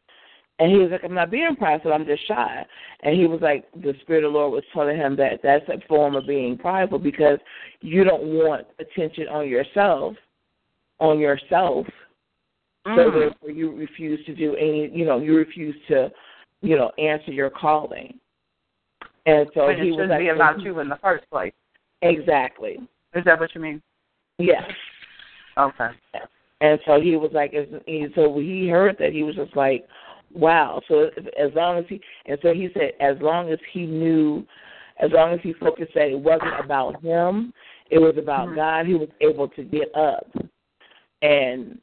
[0.60, 2.66] and he was like i'm not being prideful i'm just shy
[3.02, 5.80] and he was like the spirit of the lord was telling him that that's a
[5.88, 7.40] form of being prideful because
[7.82, 10.16] you don't want attention on yourself
[11.00, 11.86] on yourself
[12.86, 13.14] so Mm.
[13.14, 16.10] therefore you refuse to do any you know you refuse to
[16.62, 18.18] you know answer your calling
[19.26, 21.54] and so it he was shouldn't like be about you in the first place.
[22.02, 22.80] exactly
[23.14, 23.82] Is that what you mean?
[24.38, 24.64] yes
[25.58, 25.90] Okay.
[26.62, 27.52] and so he was like
[27.86, 29.86] he so he heard that he was just like
[30.34, 31.10] wow so
[31.40, 34.46] as long as he and so he said as long as he knew
[35.00, 37.54] as long as he focused that it wasn't about him
[37.90, 38.56] it was about Mhm.
[38.56, 40.28] god he was able to get up
[41.22, 41.80] and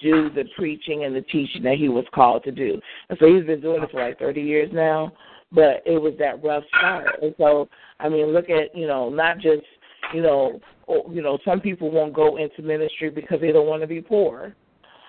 [0.00, 2.80] do the preaching and the teaching that he was called to do.
[3.08, 5.12] And so he's been doing it for like 30 years now,
[5.52, 7.22] but it was that rough start.
[7.22, 7.68] And so,
[8.00, 9.62] I mean, look at, you know, not just,
[10.12, 13.82] you know, or, you know, some people won't go into ministry because they don't want
[13.82, 14.54] to be poor.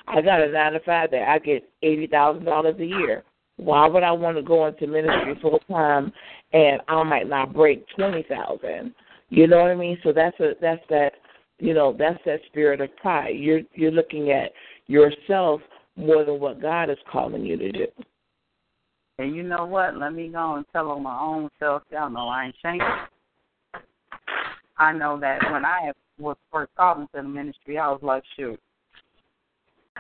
[0.08, 3.24] I got a nine to five that I get eighty thousand dollars a year.
[3.58, 6.14] Why would I want to go into ministry full time
[6.54, 8.94] and I might not break twenty thousand?
[9.30, 9.98] You know what I mean?
[10.04, 11.14] So that's a that's that
[11.60, 13.36] you know that's that spirit of pride.
[13.36, 14.52] You're you're looking at
[14.88, 15.62] yourself
[15.98, 17.88] more than what God is calling you to do.
[19.20, 19.98] And you know what?
[19.98, 21.82] Let me go and tell on my own self.
[21.92, 22.86] Know I ain't changed.
[24.78, 28.60] I know that when I was first called into the ministry, I was like, shoot,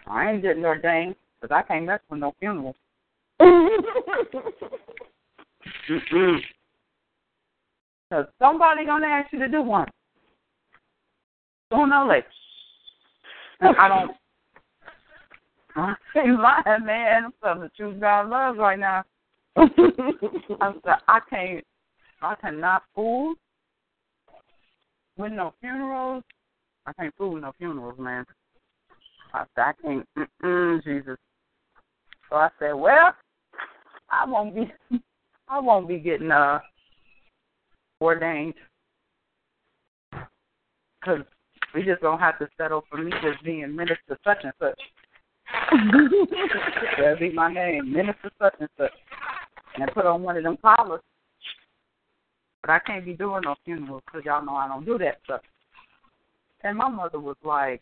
[0.09, 2.75] I ain't getting ordained because I can't mess with no funerals.
[8.09, 9.87] Because somebody gonna ask you to do one.
[11.71, 12.27] Sooner or later.
[13.59, 14.11] And I don't.
[15.75, 17.25] I ain't lying, man.
[17.25, 19.03] I'm telling the truth God loves right now.
[19.57, 19.69] I'm
[20.83, 21.65] said, I can't.
[22.21, 23.35] I cannot fool
[25.17, 26.23] with no funerals.
[26.85, 28.25] I can't fool with no funerals, man.
[29.33, 30.07] I said, I can't.
[30.17, 31.17] Mm-mm, Jesus.
[32.29, 33.13] So I said, well,
[34.09, 34.71] I won't be.
[35.49, 36.59] I won't be getting uh
[38.01, 38.53] ordained
[40.99, 41.23] because
[41.73, 44.79] We just don't have to settle for me just being minister such and such.
[46.97, 48.91] That'd be my name, minister such and such,
[49.75, 51.01] and put on one of them collars.
[52.61, 55.41] But I can't be doing no funerals because y'all know I don't do that stuff.
[56.63, 57.81] And my mother was like,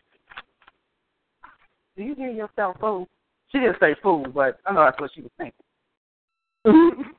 [1.95, 3.07] "Do you hear yourself, fool?"
[3.51, 5.53] She didn't say fool, but I know that's what she was thinking.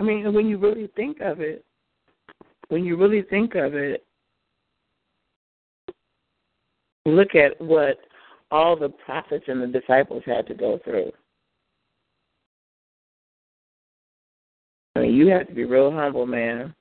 [0.00, 1.64] I mean, when you really think of it,
[2.68, 4.04] when you really think of it,
[7.04, 7.98] look at what
[8.50, 11.12] all the prophets and the disciples had to go through.
[15.00, 16.74] I mean, you have to be real humble, man.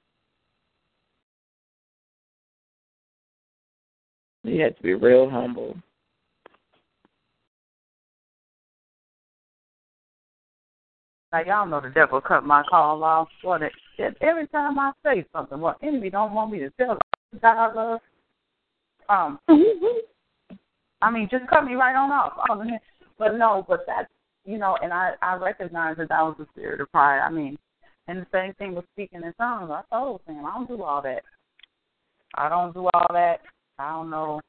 [4.43, 5.77] You have to be real humble.
[11.31, 13.29] Now y'all know the devil cut my call off.
[13.41, 13.71] What it
[14.19, 16.97] every time I say something, what enemy don't want me to tell
[17.41, 17.99] God love.
[19.07, 19.39] Um,
[21.01, 22.33] I mean, just cut me right on off.
[23.17, 24.09] But no, but that's
[24.43, 27.19] you know, and I I recognize that that was the spirit of pride.
[27.19, 27.57] I mean,
[28.09, 29.69] and the same thing with speaking in tongues.
[29.71, 31.21] I told him I don't do all that.
[32.35, 33.41] I don't do all that.
[33.77, 34.41] I don't know.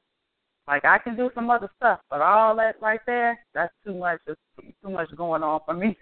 [0.67, 4.19] Like I can do some other stuff, but all that right there, that's too much.
[4.25, 4.39] It's
[4.83, 5.95] too much going on for me.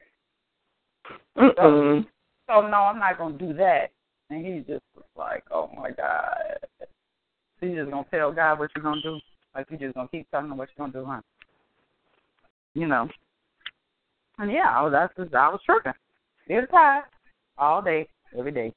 [1.38, 2.03] Mm-mm.
[2.07, 2.09] So,
[2.47, 3.91] so no, I'm not gonna do that.
[4.29, 6.59] And he just was like, "Oh my God."
[7.59, 9.19] So you just gonna tell God what you're gonna do?
[9.53, 11.21] Like you just gonna keep telling him what you're gonna do, huh?
[12.73, 13.09] You know.
[14.38, 15.93] And yeah, I was, that's just, I was tripping.
[16.45, 17.03] Still tired
[17.59, 18.07] all day,
[18.38, 18.73] every day,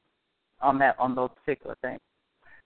[0.61, 2.01] on that on those particular things.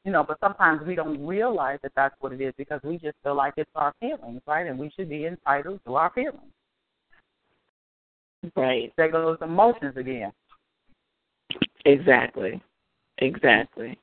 [0.05, 3.17] You know, but sometimes we don't realize that that's what it is because we just
[3.25, 4.67] feel like it's our feelings, right?
[4.67, 6.53] And we should be entitled to our feelings.
[8.55, 8.93] Right.
[8.97, 10.33] There goes emotions again.
[11.85, 12.63] Exactly.
[13.19, 13.99] Exactly.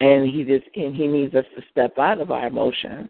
[0.00, 3.08] And he just and he needs us to step out of our emotions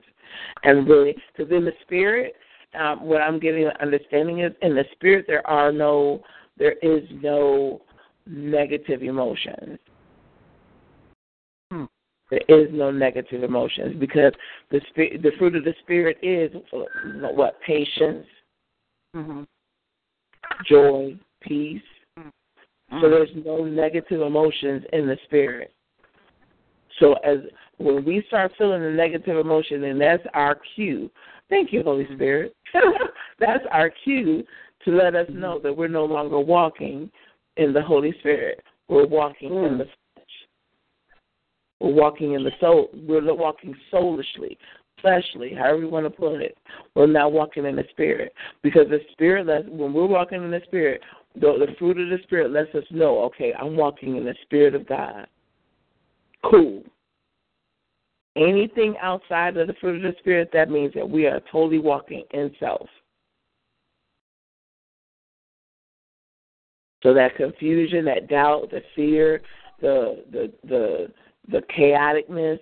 [0.62, 2.34] and really because in the spirit,
[2.78, 6.23] um, what I'm getting an understanding is in the spirit there are no
[6.59, 7.81] there is no
[8.27, 9.78] negative emotions.
[11.70, 11.85] Hmm.
[12.31, 14.33] There is no negative emotions because
[14.70, 16.51] the spirit, the fruit of the spirit is
[17.35, 18.27] what patience,
[19.17, 19.43] Mm-hmm.
[20.69, 21.83] joy, peace.
[22.19, 23.01] Mm-hmm.
[23.01, 25.73] So there's no negative emotions in the spirit.
[27.01, 27.39] So as
[27.78, 31.11] when we start feeling the negative emotion, then that's our cue.
[31.49, 32.55] Thank you, Holy Spirit.
[33.39, 34.45] that's our cue
[34.89, 37.10] to let us know that we're no longer walking
[37.58, 38.65] in the Holy Spirit.
[38.89, 39.67] We're walking Mm.
[39.67, 40.49] in the flesh.
[41.81, 42.89] We're walking in the soul.
[42.94, 44.57] We're walking soulishly,
[44.97, 46.57] fleshly, however you want to put it.
[46.94, 49.68] We're not walking in the spirit because the spirit lets.
[49.68, 51.02] When we're walking in the spirit,
[51.34, 53.20] the, the fruit of the spirit lets us know.
[53.25, 55.26] Okay, I'm walking in the spirit of God.
[56.44, 56.83] Cool.
[58.36, 62.25] Anything outside of the fruit of the spirit, that means that we are totally walking
[62.31, 62.89] in self.
[67.02, 69.41] So that confusion, that doubt, the fear,
[69.81, 71.12] the the the
[71.51, 72.59] the chaoticness.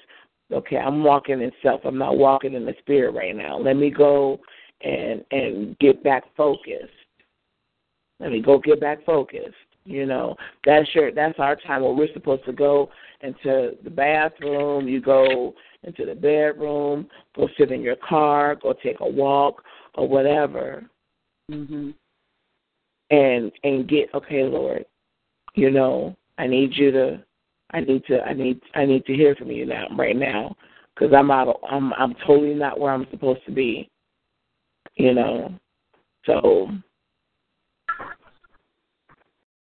[0.53, 1.81] Okay, I'm walking in self.
[1.85, 3.59] I'm not walking in the spirit right now.
[3.59, 4.39] Let me go
[4.83, 6.93] and and get back focused.
[8.21, 9.55] Let me go get back focused.
[9.85, 12.91] You know, that's your that's our time where we're supposed to go
[13.23, 14.87] into the bathroom.
[14.89, 17.09] You go into the bedroom.
[17.35, 18.57] Go sit in your car.
[18.57, 19.63] Go take a walk
[19.95, 20.85] or whatever
[21.51, 21.91] Mm-hmm.
[23.11, 24.85] And and get okay lord
[25.55, 27.23] you know i need you to
[27.73, 30.55] i need to i need i need to hear from you now right now
[30.95, 33.89] because i'm out of, i'm i'm totally not where i'm supposed to be
[34.97, 35.53] you know?
[36.25, 36.69] So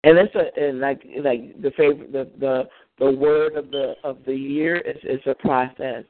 [0.04, 2.68] and it's a and like like the favorite the the
[2.98, 6.04] the word of the of the year is is a process.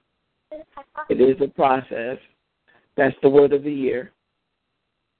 [1.10, 2.16] It is a process.
[2.96, 4.12] That's the word of the year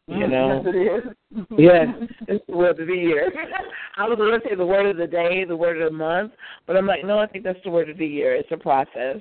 [0.08, 1.46] you mm, know Yes, it is.
[1.58, 1.86] Yes,
[2.28, 3.30] it's the word of the year.
[3.98, 6.32] I was going to say the word of the day, the word of the month,
[6.66, 8.34] but I'm like, no, I think that's the word of the year.
[8.34, 9.18] It's a process,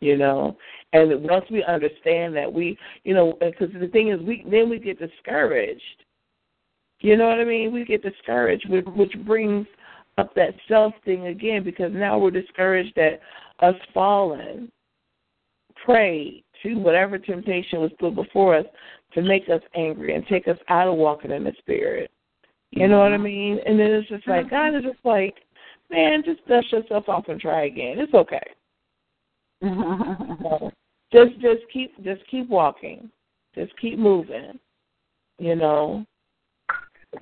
[0.00, 0.56] you know.
[0.92, 4.78] And once we understand that, we, you know, because the thing is, we then we
[4.78, 5.80] get discouraged.
[7.00, 7.72] You know what I mean?
[7.72, 9.66] We get discouraged, which, which brings
[10.18, 13.20] up that self thing again, because now we're discouraged that
[13.60, 14.70] us falling,
[15.84, 18.66] prey to whatever temptation was put before us
[19.14, 22.10] to make us angry and take us out of walking in the spirit.
[22.70, 23.58] You know what I mean?
[23.66, 25.34] And then it's just like God is just like,
[25.90, 27.98] man, just dust yourself off and try again.
[27.98, 28.40] It's okay.
[31.12, 33.10] just just keep just keep walking.
[33.54, 34.58] Just keep moving.
[35.38, 36.06] You know.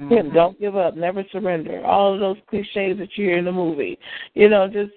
[0.01, 0.33] Mm-hmm.
[0.33, 1.85] Don't give up, never surrender.
[1.85, 3.99] All of those cliches that you hear in the movie.
[4.35, 4.93] You know, just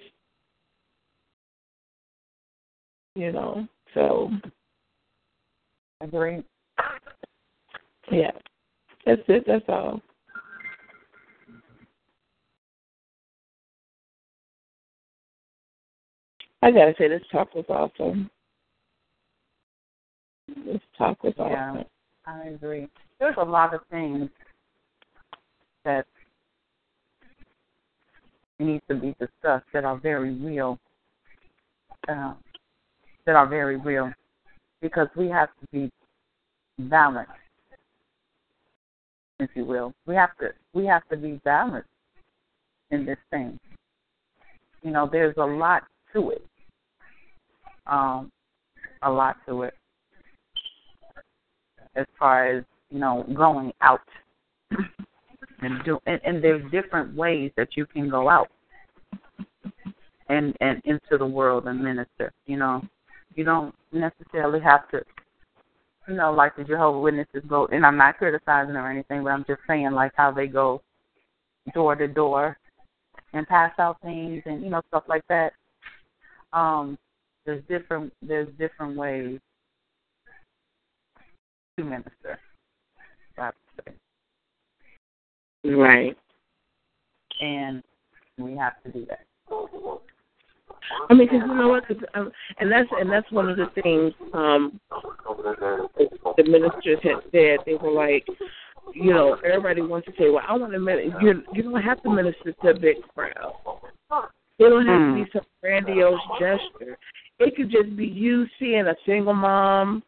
[3.16, 4.30] you know, so
[6.00, 6.44] I agree.
[8.14, 8.32] Yeah.
[9.06, 10.02] That's it, that's all.
[16.62, 18.30] I gotta say, this talk was awesome.
[20.66, 21.78] This talk was awesome.
[21.78, 21.84] Yeah,
[22.26, 22.88] I agree.
[23.20, 24.30] There's a lot of things
[25.84, 26.06] that
[28.60, 30.80] need to be discussed that are very real.
[32.08, 32.34] Uh,
[33.26, 34.12] that are very real,
[34.82, 35.90] because we have to be
[36.78, 37.32] balanced,
[39.40, 39.94] if you will.
[40.06, 41.90] We have to we have to be balanced
[42.92, 43.60] in this thing.
[44.82, 46.46] You know, there's a lot to it
[47.88, 48.32] um,
[49.02, 49.74] a lot to it
[51.96, 54.02] as far as you know going out
[55.62, 58.50] and do and, and there's different ways that you can go out
[60.30, 62.82] and and into the world and minister you know
[63.36, 65.02] you don't necessarily have to
[66.08, 69.46] you know like the jehovah witnesses go and i'm not criticizing or anything but i'm
[69.48, 70.82] just saying like how they go
[71.74, 72.58] door to door
[73.34, 75.54] and pass out things and you know stuff like that
[76.52, 76.98] um
[77.46, 79.40] there's different there's different ways
[81.78, 82.40] to minister.
[85.64, 86.18] Right.
[87.42, 87.84] And
[88.38, 89.26] we have to do that.
[91.10, 93.68] I mean, because you know what, Cause, um, and that's and that's one of the
[93.82, 97.60] things um, the ministers had said.
[97.66, 98.26] They were like,
[98.94, 102.02] you know, everybody wants to say, "Well, I want to minister." You you don't have
[102.04, 103.54] to minister to a big crowd.
[104.60, 105.18] It don't have mm.
[105.18, 106.98] to be some grandiose gesture.
[107.40, 110.04] It could just be you seeing a single mom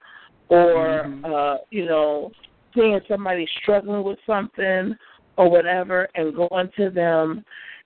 [0.50, 1.26] or mm-hmm.
[1.26, 2.32] uh, you know,
[2.76, 4.96] seeing somebody struggling with something
[5.38, 7.44] or whatever and going to them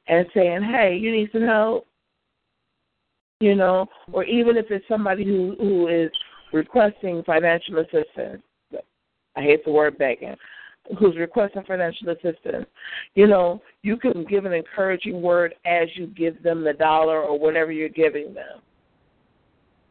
[0.08, 1.88] and saying, Hey, you need some help
[3.40, 6.12] you know, or even if it's somebody who who is
[6.54, 8.44] requesting financial assistance.
[9.36, 10.36] I hate the word begging.
[11.00, 12.66] Who's requesting financial assistance?
[13.14, 17.38] You know, you can give an encouraging word as you give them the dollar or
[17.38, 18.62] whatever you're giving them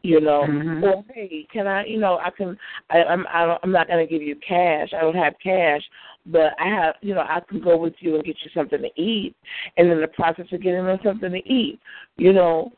[0.01, 0.83] you know mm-hmm.
[0.83, 2.57] or hey can i you know i can
[2.89, 5.81] i i'm I don't, i'm not going to give you cash i don't have cash
[6.25, 9.01] but i have you know i can go with you and get you something to
[9.01, 9.35] eat
[9.75, 11.79] and in the process of getting them something to eat
[12.15, 12.71] you know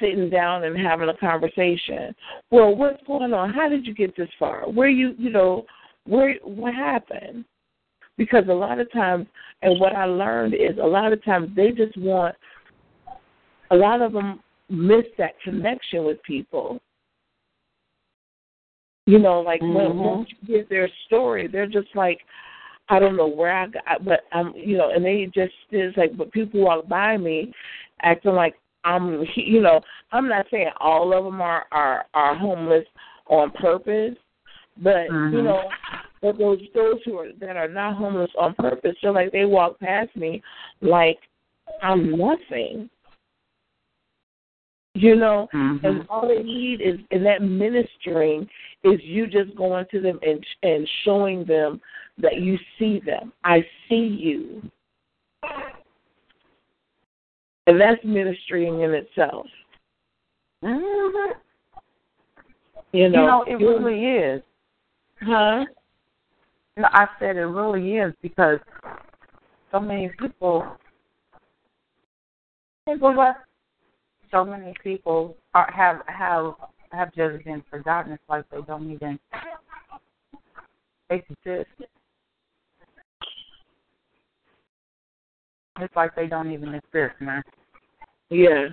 [0.00, 2.14] sitting down and having a conversation
[2.50, 5.64] well what's going on how did you get this far where you you know
[6.06, 7.44] where what happened
[8.16, 9.26] because a lot of times
[9.62, 12.34] and what i learned is a lot of times they just want
[13.70, 16.80] a lot of them miss that connection with people.
[19.06, 19.74] You know, like mm-hmm.
[19.74, 22.20] when once you hear their story, they're just like,
[22.88, 26.16] I don't know where I got, but I'm, you know, and they just is like,
[26.16, 27.52] but people walk by me,
[28.02, 29.80] acting like I'm, you know,
[30.12, 32.86] I'm not saying all of them are are are homeless
[33.26, 34.16] on purpose,
[34.82, 35.36] but mm-hmm.
[35.36, 35.62] you know,
[36.22, 39.78] but those those who are that are not homeless on purpose, so like they walk
[39.80, 40.42] past me
[40.80, 41.18] like
[41.82, 42.90] I'm nothing.
[44.94, 45.86] You know, mm-hmm.
[45.86, 48.48] and all they need is in that ministering
[48.82, 51.80] is you just going to them and and showing them
[52.18, 53.32] that you see them.
[53.44, 54.62] I see you.
[57.70, 59.46] And that's ministering in itself.
[60.64, 61.38] Mm-hmm.
[62.90, 64.42] You know, you know, it really is.
[65.20, 65.64] Huh?
[66.76, 68.58] No, I said it really is because
[69.70, 70.66] so many people
[72.88, 73.34] people
[74.32, 76.54] so many people are, have have
[76.90, 78.14] have just been forgotten.
[78.14, 79.16] It's like they don't even
[81.08, 81.70] exist.
[85.78, 87.44] It's like they don't even exist, man.
[88.30, 88.68] Yeah.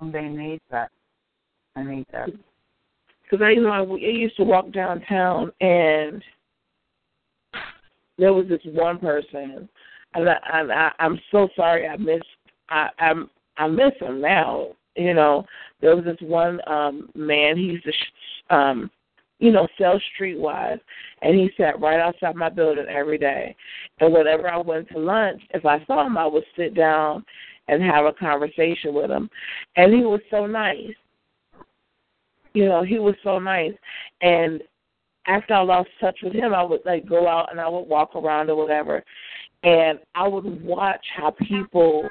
[0.00, 0.90] And they need that.
[1.76, 2.30] I need that.
[3.22, 6.22] Because I, you know, I, I used to walk downtown, and
[8.16, 9.68] there was this one person,
[10.14, 12.24] and I, and I, I'm so sorry I missed.
[12.70, 14.68] I, I'm I miss him now
[14.98, 15.46] you know,
[15.80, 17.56] there was this one um man.
[17.56, 18.90] He used to, um,
[19.38, 20.80] you know, sell streetwise,
[21.22, 23.54] and he sat right outside my building every day.
[24.00, 27.24] And whenever I went to lunch, if I saw him, I would sit down
[27.68, 29.28] and have a conversation with him.
[29.76, 30.94] And he was so nice.
[32.54, 33.74] You know, he was so nice.
[34.20, 34.62] And
[35.26, 38.16] after I lost touch with him, I would like go out and I would walk
[38.16, 39.04] around or whatever,
[39.62, 42.08] and I would watch how people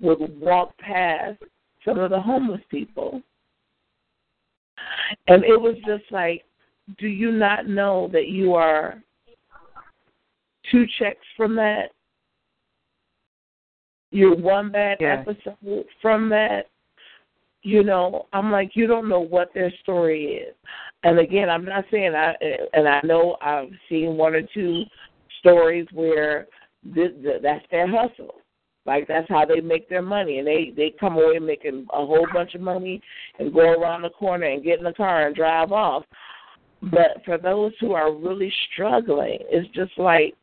[0.00, 1.42] would walk past
[1.84, 3.20] some of the homeless people.
[5.26, 6.44] And it was just like,
[6.98, 9.02] do you not know that you are
[10.70, 11.90] two checks from that.
[14.12, 15.24] One bad Yeah.
[15.26, 16.68] episode from that.
[17.62, 20.54] You know, I'm like, you don't know what their story is.
[21.04, 22.34] And again, I'm not saying I,
[22.72, 24.82] and I know I've seen one or two
[25.38, 26.48] stories where
[26.82, 27.10] this,
[27.42, 28.34] that's their hustle.
[28.84, 32.26] Like that's how they make their money, and they they come away making a whole
[32.32, 33.00] bunch of money
[33.38, 36.04] and go around the corner and get in the car and drive off.
[36.82, 40.34] But for those who are really struggling, it's just like,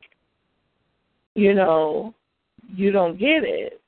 [1.35, 2.15] you know,
[2.75, 3.81] you don't get it.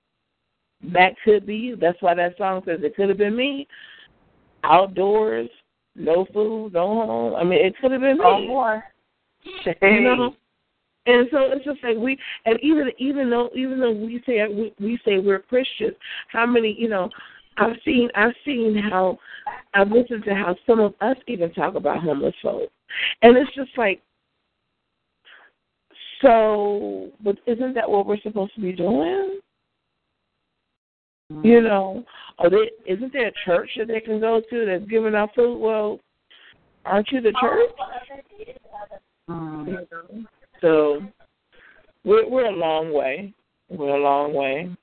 [0.94, 1.76] That could be you.
[1.76, 3.68] That's why that song says it could have been me.
[4.64, 5.50] Outdoors,
[5.96, 7.36] no food, no home.
[7.36, 8.24] I mean, it could have been me.
[8.26, 8.80] Oh boy.
[9.82, 10.36] You know,
[11.08, 14.74] and so it's just like we, and even even though even though we say we,
[14.80, 15.96] we say we're Christians,
[16.30, 17.10] how many you know?
[17.58, 19.20] I've seen I've seen how
[19.74, 22.72] I've listened to how some of us even talk about homeless folks,
[23.22, 24.02] and it's just like,
[26.22, 29.40] so, but isn't that what we're supposed to be doing?
[31.44, 32.04] You know,
[32.40, 35.58] are they, isn't there a church that they can go to that's giving out food?
[35.58, 36.00] Well,
[36.86, 37.70] aren't you the church?
[39.30, 39.88] Mm.
[40.60, 41.02] So
[42.04, 43.34] we're we're a long way.
[43.70, 44.76] We're a long way.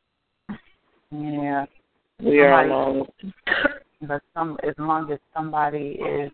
[1.10, 1.66] Yeah.
[2.22, 3.32] We are a long way.
[4.00, 6.30] But some as long as somebody is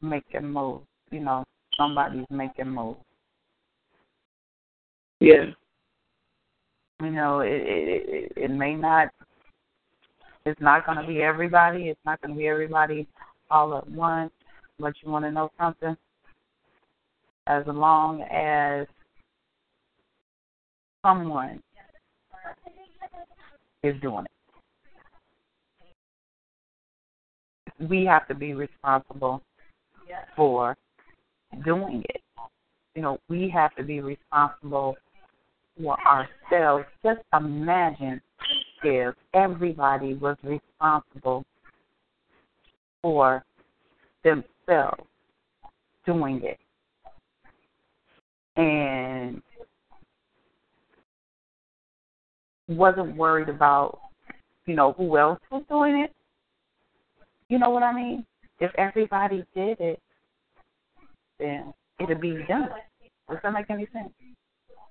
[0.00, 1.44] making moves, you know,
[1.76, 2.98] somebody's making moves.
[5.22, 5.44] Yeah.
[7.00, 9.06] You know, it it it, may not
[10.44, 13.06] it's not gonna be everybody, it's not gonna be everybody
[13.48, 14.32] all at once,
[14.80, 15.96] but you wanna know something?
[17.46, 18.88] As long as
[21.06, 21.62] someone
[23.84, 24.24] is doing
[27.78, 27.88] it.
[27.88, 29.40] We have to be responsible
[30.34, 30.76] for
[31.64, 32.22] doing it.
[32.96, 34.96] You know, we have to be responsible
[35.80, 36.84] for ourselves.
[37.02, 38.20] Just imagine
[38.84, 41.44] if everybody was responsible
[43.00, 43.44] for
[44.24, 45.02] themselves
[46.04, 46.58] doing it.
[48.56, 49.40] And
[52.68, 53.98] wasn't worried about,
[54.66, 56.12] you know, who else was doing it.
[57.48, 58.26] You know what I mean?
[58.60, 60.00] If everybody did it,
[61.38, 62.68] then it'd be done.
[63.28, 64.12] Does that make any sense?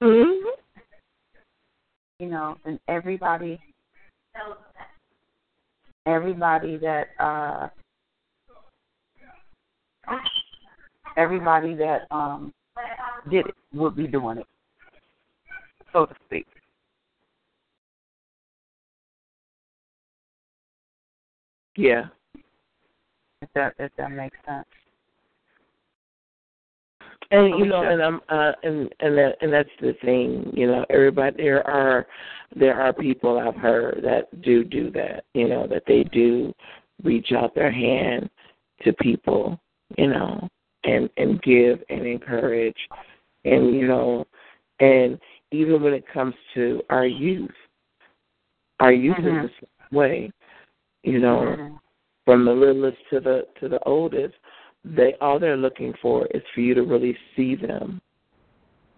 [0.01, 0.60] Mm-hmm.
[2.22, 3.59] You know, and everybody
[6.06, 7.67] everybody that uh
[11.17, 12.53] everybody that um
[13.30, 14.45] did it would be doing it,
[15.91, 16.45] so to speak.
[21.75, 22.06] Yeah.
[23.41, 24.67] If that if that makes sense.
[27.32, 30.85] And you know, and I'm uh and and that and that's the thing, you know,
[30.90, 32.06] everybody there are
[32.56, 36.53] there are people I've heard that do do that, you know, that they do
[37.03, 38.30] reach out their hand
[38.84, 39.60] to people,
[39.98, 40.48] you know,
[40.84, 42.77] and and give and encourage
[43.45, 44.26] and you know
[44.82, 45.18] and
[45.51, 47.51] even when it comes to our youth,
[48.80, 49.45] our youth Mhm.
[49.45, 50.32] is the same way,
[51.03, 51.80] you know, Mhm.
[52.26, 54.35] from the littlest to the to the oldest,
[54.84, 58.01] they all they're looking for is for you to really see them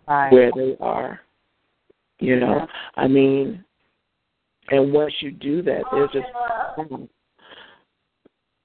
[0.07, 0.31] Right.
[0.31, 1.19] where they are.
[2.19, 2.65] You know, Yeah.
[2.95, 3.63] I mean,
[4.69, 6.27] and once you do that, they're just,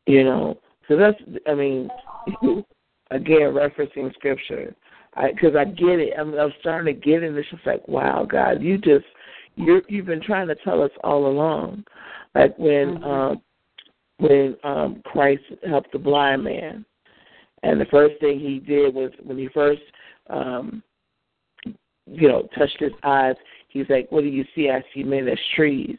[0.06, 0.58] you know.
[0.86, 1.90] So that's, I mean,
[3.10, 4.74] again, referencing scripture,
[5.16, 6.12] because I, get it.
[6.18, 7.36] I'm, I'm starting to get it.
[7.36, 9.06] It's just like, wow, God, you just,
[9.56, 11.84] you you've been trying to tell us all along,
[12.34, 13.04] like when, Mhm.
[13.04, 13.42] um,
[14.18, 16.84] when um Christ helped the blind man,
[17.62, 19.82] and the first thing he did was when he first
[20.30, 20.82] um
[22.10, 23.36] you know, touched his eyes,
[23.68, 24.70] he's like, What do you see?
[24.70, 25.98] I see men as trees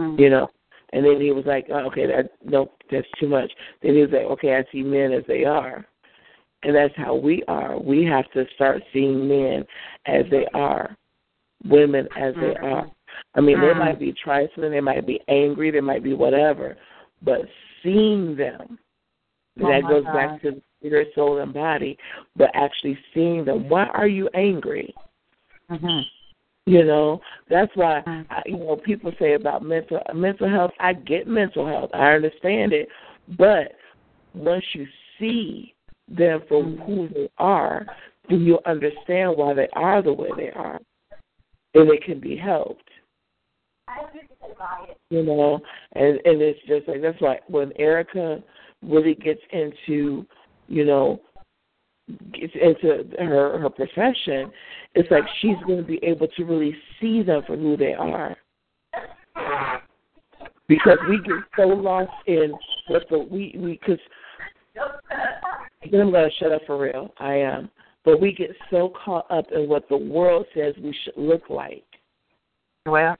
[0.00, 0.18] Mhm.
[0.18, 0.48] you know.
[0.92, 3.50] And then he was like, oh, Okay, that nope, that's too much.
[3.82, 5.86] Then he was like, Okay, I see men as they are.
[6.62, 7.78] And that's how we are.
[7.78, 9.64] We have to start seeing men
[10.06, 10.96] as they are,
[11.64, 12.62] women as they Mhm.
[12.64, 12.90] are.
[13.34, 13.78] I mean, they Mm.
[13.78, 16.76] might be trifling, they might be angry, they might be whatever,
[17.22, 17.48] but
[17.82, 18.78] seeing them,
[19.60, 20.12] Oh, that goes God.
[20.12, 21.96] back to spirit, soul, and body,
[22.36, 23.68] but actually seeing them.
[23.68, 24.94] Why are you angry?
[25.70, 26.04] Mhm.
[26.66, 28.26] You know, that's why Mm.
[28.28, 30.72] I, you know people say about mental mental health.
[30.80, 31.90] I get mental health.
[31.94, 32.88] I understand it,
[33.38, 33.76] but
[34.34, 34.86] once you
[35.18, 35.74] see
[36.08, 36.78] them for Mm.
[36.80, 37.86] who they are,
[38.28, 40.80] then you'll understand why they are the way they are,
[41.74, 42.90] and it can be helped.
[45.10, 45.60] You know,
[45.92, 48.42] and and it's just like that's why when Erica
[48.86, 50.26] really gets into,
[50.68, 51.20] you know,
[52.32, 54.50] gets into her her profession,
[54.94, 58.36] it's like she's going to be able to really see them for who they are.
[60.68, 62.52] Because we get so lost in
[62.88, 63.98] what the we we because
[65.82, 67.12] I'm going to shut up for real.
[67.18, 67.70] I am,
[68.04, 71.84] but we get so caught up in what the world says we should look like.
[72.84, 73.16] Well,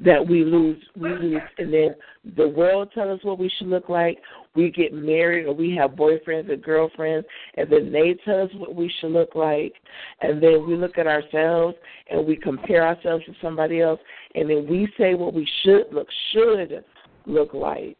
[0.00, 1.94] that we lose we lose and then
[2.36, 4.18] the world tell us what we should look like.
[4.54, 7.26] We get married or we have boyfriends and girlfriends
[7.56, 9.72] and then they tell us what we should look like.
[10.20, 11.76] And then we look at ourselves
[12.10, 14.00] and we compare ourselves to somebody else
[14.34, 16.84] and then we say what we should look should
[17.26, 17.98] look like.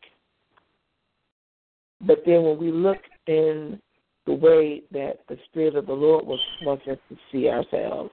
[2.03, 3.81] But then when we look in
[4.27, 8.11] the way that the spirit of the lord wants us to see ourselves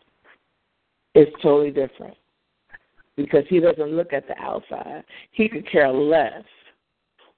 [1.15, 2.15] it's totally different
[3.15, 5.03] because he doesn't look at the outside.
[5.31, 6.43] He could care less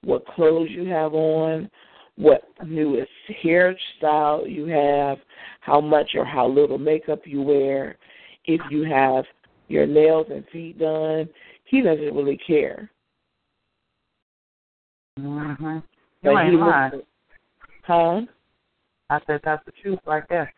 [0.02, 1.70] what clothes you have on,
[2.16, 3.10] what newest
[3.42, 5.18] hairstyle you have,
[5.60, 7.96] how much or how little makeup you wear,
[8.44, 9.24] if you have
[9.68, 11.28] your nails and feet done.
[11.64, 12.88] He doesn't really care.
[15.18, 15.82] Mhm.
[16.22, 17.02] You ain't lying.
[17.82, 18.22] Huh?
[19.10, 20.52] I said that's the truth right there.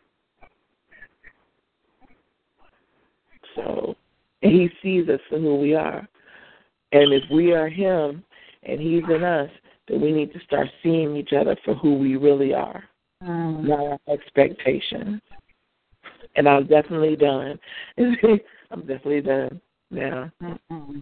[3.55, 3.95] So
[4.41, 6.07] and he sees us for who we are.
[6.91, 8.23] And if we are him
[8.63, 9.49] and he's in us,
[9.87, 12.83] then we need to start seeing each other for who we really are,
[13.23, 13.63] mm.
[13.63, 15.21] not our expectations.
[16.35, 17.59] And I'm definitely done.
[18.71, 19.61] I'm definitely done
[19.91, 20.31] now.
[20.41, 21.01] Mm-mm.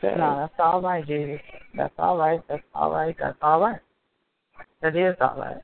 [0.00, 0.14] So.
[0.16, 1.40] No, that's all right, Jesus.
[1.76, 2.40] That's all right.
[2.48, 3.16] That's all right.
[3.18, 3.80] That's all right.
[4.80, 5.56] That is all right.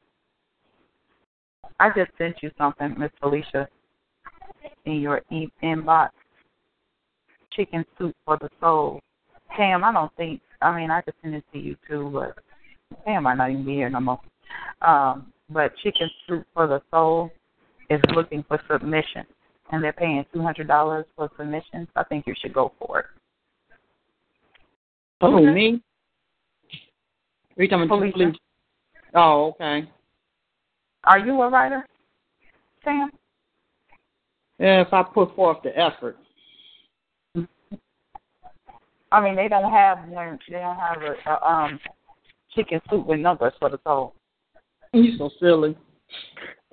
[1.80, 3.68] I just sent you something, Miss Felicia,
[4.84, 5.22] in your
[5.62, 6.10] inbox
[7.56, 9.00] chicken soup for the soul.
[9.56, 10.40] Pam, I don't think.
[10.60, 12.38] I mean, I could send it to you too, but
[13.04, 14.20] Pam might not even be here no more.
[14.82, 17.30] Um, but chicken soup for the soul
[17.90, 19.24] is looking for submission,
[19.72, 21.88] and they're paying two hundred dollars for submissions.
[21.96, 23.06] I think you should go for it.
[25.20, 25.80] Oh, me?
[27.56, 28.12] Are you talking Felicia.
[28.12, 28.38] Felicia?
[29.14, 29.88] Oh, okay.
[31.04, 31.86] Are you a writer,
[32.82, 33.10] Sam?
[34.58, 36.16] Yeah, if I put forth the effort.
[39.14, 40.40] I mean, they don't have one.
[40.48, 41.78] They don't have a, a um
[42.52, 44.12] chicken soup with numbers for the soul.
[44.92, 45.76] You so silly.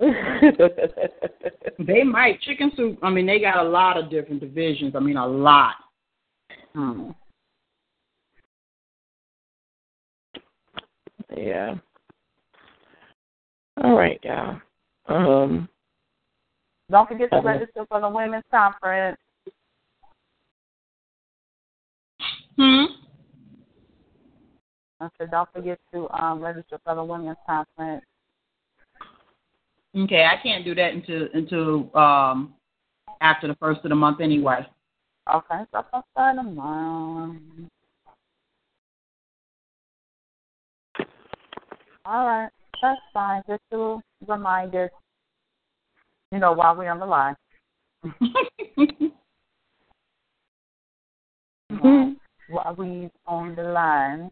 [1.78, 2.98] they might chicken soup.
[3.00, 4.96] I mean, they got a lot of different divisions.
[4.96, 5.76] I mean, a lot.
[6.74, 7.10] Hmm.
[11.36, 11.76] Yeah.
[13.84, 14.60] All right, y'all.
[15.06, 15.68] Um.
[16.90, 17.46] Don't forget to Okay.
[17.46, 19.16] register for the women's conference.
[22.56, 22.84] Hmm.
[25.00, 28.04] I said, don't forget to um, register for the women's conference.
[29.96, 32.54] Okay, I can't do that until until um
[33.20, 34.66] after the first of the month anyway.
[35.32, 37.36] Okay, so I'll start tomorrow.
[42.04, 42.48] All right,
[42.80, 43.42] that's fine.
[43.46, 44.90] Just a little reminder,
[46.32, 47.36] you know, while we're on the line.
[51.70, 52.16] while,
[52.48, 54.30] while we on the line,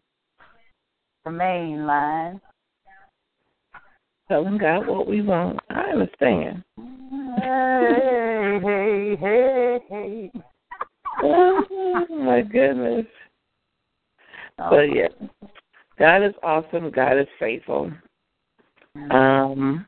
[1.25, 2.39] the main line.
[4.27, 5.59] Telling God what we want.
[5.69, 6.63] I understand.
[6.77, 10.31] Hey, hey, hey, hey.
[11.23, 13.05] oh my goodness.
[14.57, 15.07] But yeah,
[15.99, 16.91] God is awesome.
[16.91, 17.91] God is faithful.
[19.09, 19.85] Um,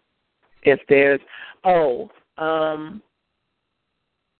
[0.64, 1.22] if there's
[1.64, 3.02] oh, um,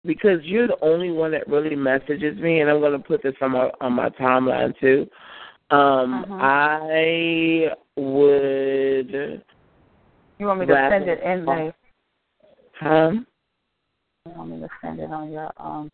[0.06, 3.36] because you're the only one that really messages me, and I'm going to put this
[3.42, 5.10] on my on my timeline too.
[5.70, 6.40] Um, Mhm.
[6.42, 9.44] I would,
[10.40, 11.74] You want me to send it in the?
[12.80, 13.12] huh?
[14.26, 15.90] You want me to send it on your um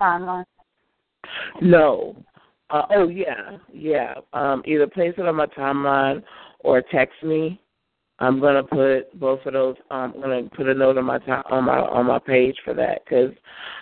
[0.00, 0.44] timeline?
[1.60, 2.16] No.
[2.70, 4.14] Uh, oh yeah, yeah.
[4.32, 6.22] Um, either place it on my timeline
[6.60, 7.60] or text me.
[8.18, 9.76] I'm gonna put both of those.
[9.90, 11.18] Um, I'm gonna put a note on my
[11.50, 13.32] on my on my page for that because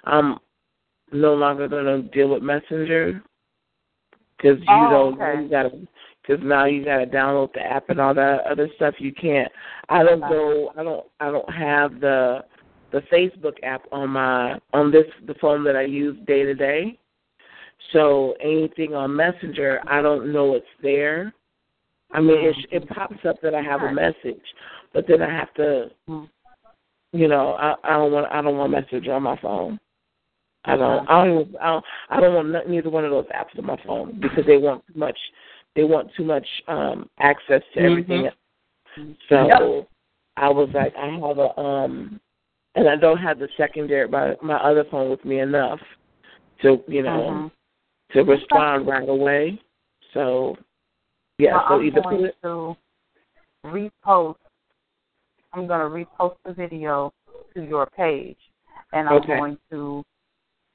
[0.04, 0.38] I'm
[1.12, 3.22] no longer gonna deal with Messenger
[4.36, 5.42] because you Oh, don't okay.
[5.42, 5.70] you gotta
[6.22, 8.94] because now you gotta download the app and all that other stuff.
[8.98, 9.50] You can't.
[9.88, 10.72] I don't go.
[10.76, 11.06] I don't.
[11.20, 12.44] I don't have the
[12.90, 16.98] the Facebook app on my on this the phone that I use day to day.
[17.92, 21.34] So anything on Messenger, I don't know it's there.
[22.12, 24.42] I mean, it it pops up that I have a message,
[24.92, 26.28] but then I have to, Mhm.
[27.12, 29.80] you know, I I don't want I don't want a message on my phone.
[30.64, 33.66] I don't I don't I don't, I don't want neither one of those apps on
[33.66, 35.18] my phone because they want too much
[35.74, 38.30] they want too much um access to everything
[38.96, 39.16] Mhm.
[39.28, 39.88] So Yep.
[40.36, 42.20] I was like, I have a um,
[42.74, 45.80] and I don't have the secondary my my other phone with me enough
[46.62, 47.50] to you know Mhm.
[48.12, 49.60] to respond right away.
[50.12, 50.56] So
[51.38, 52.76] yeah, Well, so I'm either going it to
[53.66, 54.36] repost.
[55.52, 57.12] I'm going to repost the video
[57.54, 58.38] to your page,
[58.92, 59.36] and I'm Okay.
[59.36, 60.04] going to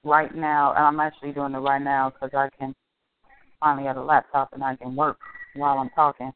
[0.04, 0.74] right now.
[0.74, 2.74] And I'm actually doing it right now because I can
[3.60, 5.18] finally have a laptop and I can work
[5.54, 6.32] while I'm talking.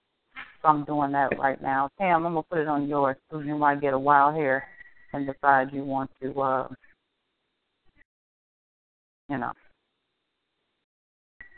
[0.61, 1.89] So I'm doing that right now.
[1.97, 4.63] Tam, I'm gonna put it on yours so you might get a while here
[5.13, 6.67] and decide you want to, uh,
[9.29, 9.51] you know.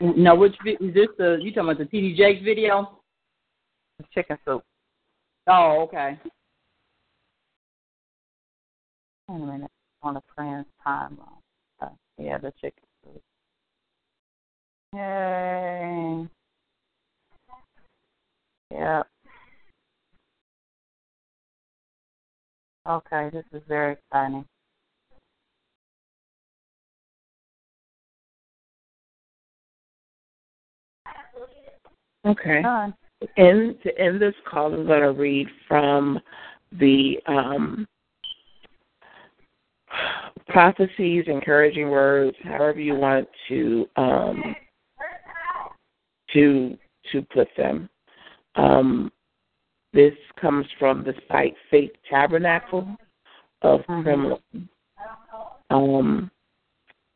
[0.00, 1.08] Now, which vi- is this?
[1.16, 3.00] The you talking about the TD Jakes video?
[4.12, 4.62] Chicken soup.
[5.46, 6.18] Oh, okay.
[9.28, 9.70] Wait a minute.
[10.02, 11.18] On a friend's time.
[11.80, 13.22] Uh, yeah, the chicken soup.
[14.94, 16.28] Yay.
[18.72, 19.06] Yep.
[22.88, 24.44] Okay, this is very exciting.
[32.26, 32.62] Okay.
[32.62, 32.94] Done.
[33.36, 36.20] In to end this call, I'm going to read from
[36.72, 37.86] the um,
[40.48, 44.54] prophecies, encouraging words, however you want to um,
[46.32, 46.76] to
[47.12, 47.88] to put them.
[48.56, 49.12] Um,
[49.92, 52.86] this comes from the site Faith Tabernacle
[53.62, 54.02] of Mhm.
[54.02, 54.68] Kremlin.
[55.70, 56.30] Um,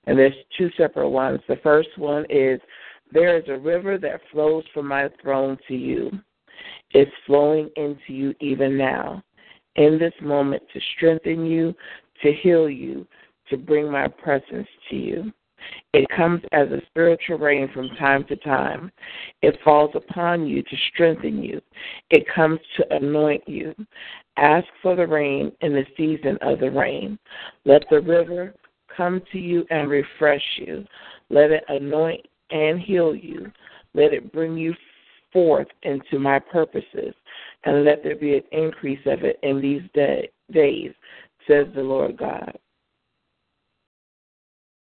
[0.07, 1.41] and there's two separate ones.
[1.47, 2.61] The first one is
[3.13, 6.11] there is a river that flows from my throne to you.
[6.93, 9.23] It's flowing into you even now.
[9.77, 11.75] In this moment, to strengthen you,
[12.23, 13.07] to heal you,
[13.49, 15.33] to bring my presence to you.
[15.93, 18.91] It comes as a spiritual rain from time to time.
[19.43, 21.61] It falls upon you to strengthen you.
[22.11, 23.75] It comes to anoint you.
[24.37, 27.19] Ask for the rain in the season of the rain.
[27.65, 28.55] Let the river
[28.97, 30.85] come to you and refresh you.
[31.29, 33.51] Let it anoint and heal you.
[33.95, 34.75] Let it bring you
[35.33, 37.15] forth into my purposes,
[37.65, 40.93] and let there be an increase of it in these day, days,
[41.47, 42.59] says the Lord God.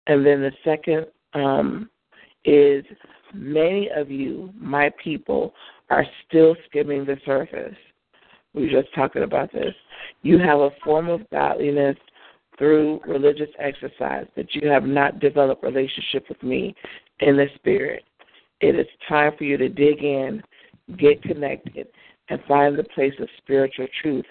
[0.06, 1.88] And then the second um,
[2.44, 2.84] is
[3.32, 5.54] many of you, my people,
[5.90, 7.76] are still skimming the surface.
[8.54, 9.74] We were just talking about this.
[10.22, 11.96] You have a form of godliness
[12.58, 16.74] through religious exercise, but you have not developed relationship with me
[17.20, 18.04] in the spirit.
[18.60, 20.42] It is time for you to dig in,
[20.96, 21.88] get connected,
[22.28, 24.24] and find the place of spiritual truth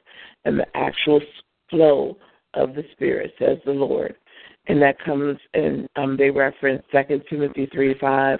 [0.46, 1.22] and the actual
[1.70, 2.18] flow
[2.54, 4.16] of the Spirit, says the Lord.
[4.68, 8.40] And that comes in, um, they reference 2 Timothy 3 5,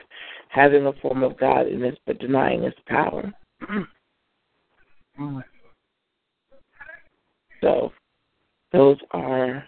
[0.50, 3.32] having a form of godliness but denying its power.
[7.62, 7.94] So
[8.74, 9.64] those are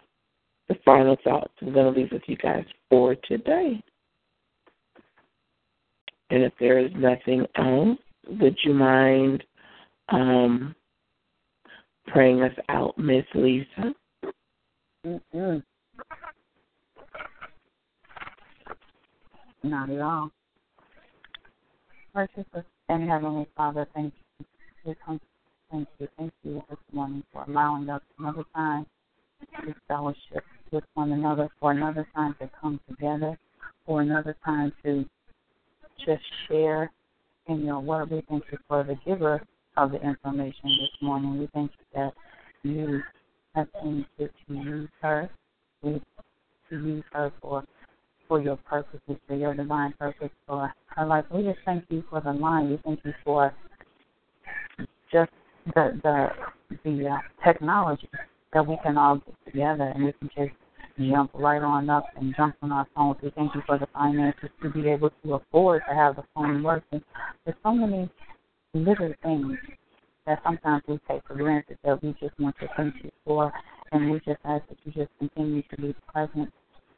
[0.68, 3.84] the final thoughts I'm going to leave with you guys for today.
[6.30, 9.44] And if there is nothing else, would you mind
[10.10, 10.76] um,
[12.08, 13.94] praying us out, Miss Lisa?
[15.06, 15.64] Mm-mm.
[19.64, 20.32] Not at all.
[22.14, 22.46] Precious
[22.90, 24.14] and Heavenly Father, thank
[24.86, 24.96] you.
[25.72, 28.86] Thank you, thank you this morning for allowing us another time
[29.66, 30.44] to fellowship
[30.76, 33.38] with one another, for another time to come together,
[33.86, 35.06] for another time to
[36.06, 36.92] just share
[37.48, 38.12] in your word.
[38.12, 39.42] We thank you for the giver
[39.78, 41.40] of the information this morning.
[41.40, 42.14] We thank you that
[42.64, 43.02] you
[43.56, 43.68] have
[44.18, 45.30] fit to use her,
[45.82, 46.02] to
[46.70, 47.64] use her for
[48.28, 51.26] for your purposes, for your divine purpose for her life.
[51.32, 52.72] We just thank you for the line.
[52.72, 53.54] We thank you for
[55.12, 55.32] just
[55.74, 56.28] the the
[56.84, 58.10] the uh, technology
[58.54, 60.58] that we can all get together and we can just
[60.98, 63.18] jump right on up and jump on our phones.
[63.22, 66.64] We thank you for the finances to be able to afford to have the phone
[66.64, 67.02] working.
[67.44, 68.10] There's so many
[68.74, 69.58] little things
[70.26, 73.52] that sometimes we take for granted that we just want to thank you for.
[73.92, 76.52] And we just ask that you just continue to be present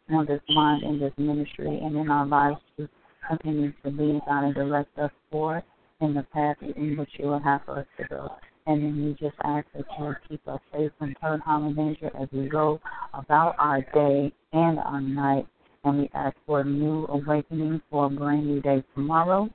[0.09, 2.88] on this mind in this ministry and in our lives to
[3.27, 5.64] continue to lead, God, and direct us forward
[6.01, 8.30] in the path in which you will have for us to go.
[8.68, 12.12] And then we just ask that you keep us safe from hurt, harm, and danger
[12.22, 12.82] as we go
[13.14, 15.48] about our day and our night.
[15.86, 19.50] And we ask for a new awakening for a brand new day tomorrow.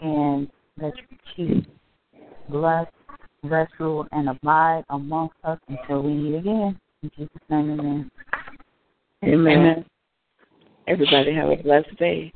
[0.00, 1.66] And that you keep
[2.48, 2.86] bless,
[3.44, 6.78] rest, rule, and abide amongst us until we meet again.
[7.02, 8.10] In Jesus' name, amen.
[9.24, 9.84] Amen.
[10.88, 12.32] Everybody have a blessed day.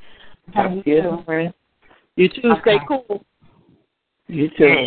[0.55, 1.53] Have you Talk to you too.
[2.17, 2.55] You too.
[2.63, 3.25] Stay cool.
[4.29, 4.87] You too.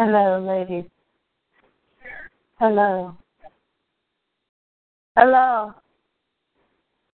[0.00, 0.90] Hello, ladies.
[2.58, 3.16] Hello.
[5.16, 5.74] Hello.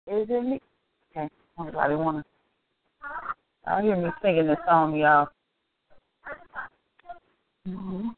[0.07, 0.61] Is it me?
[1.11, 1.29] Okay.
[1.61, 2.25] Anybody wanna?
[3.67, 5.29] I hear me singing this song, y'all.
[7.69, 8.17] Mhm.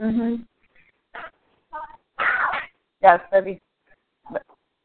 [0.00, 0.46] Mhm.
[3.02, 3.60] Yes, baby.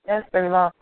[0.08, 0.74] Yes, baby, love.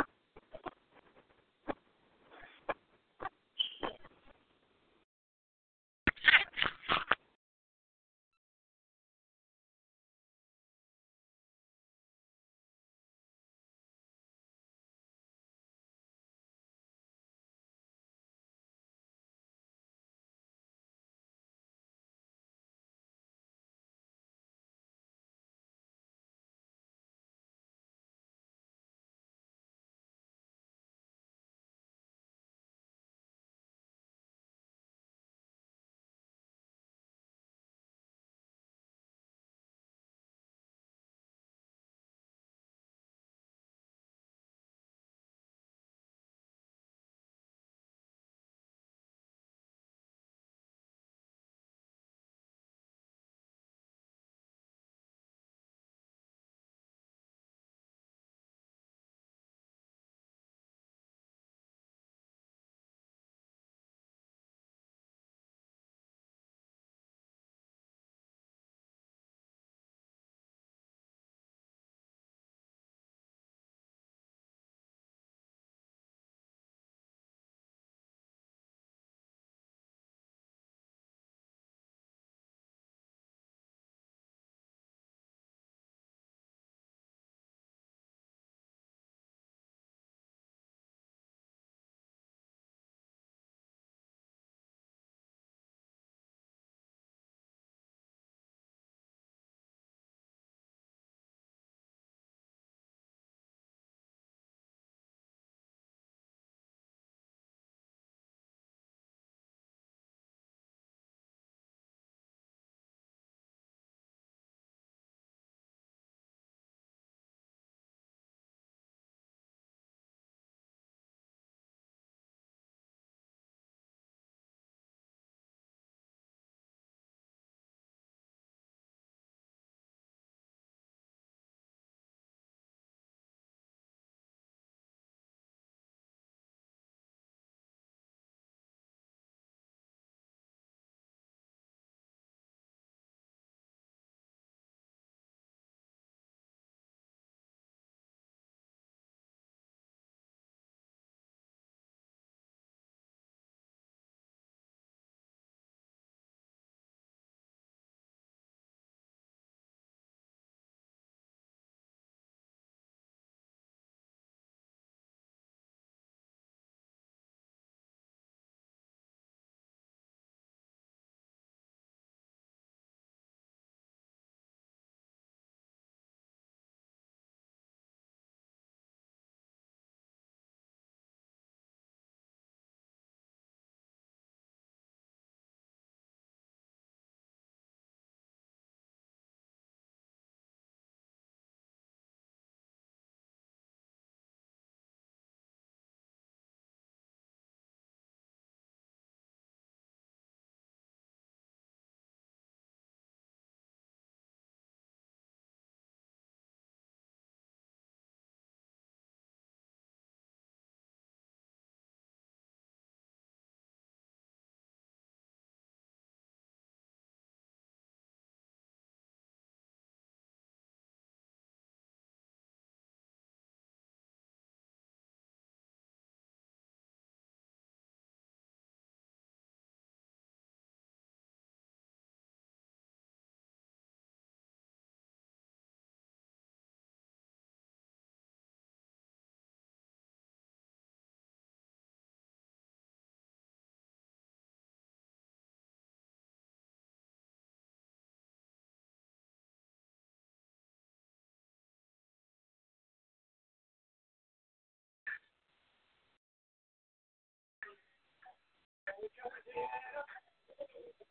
[259.55, 259.63] Yeah.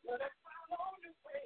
[0.07, 1.43] But I found on the way.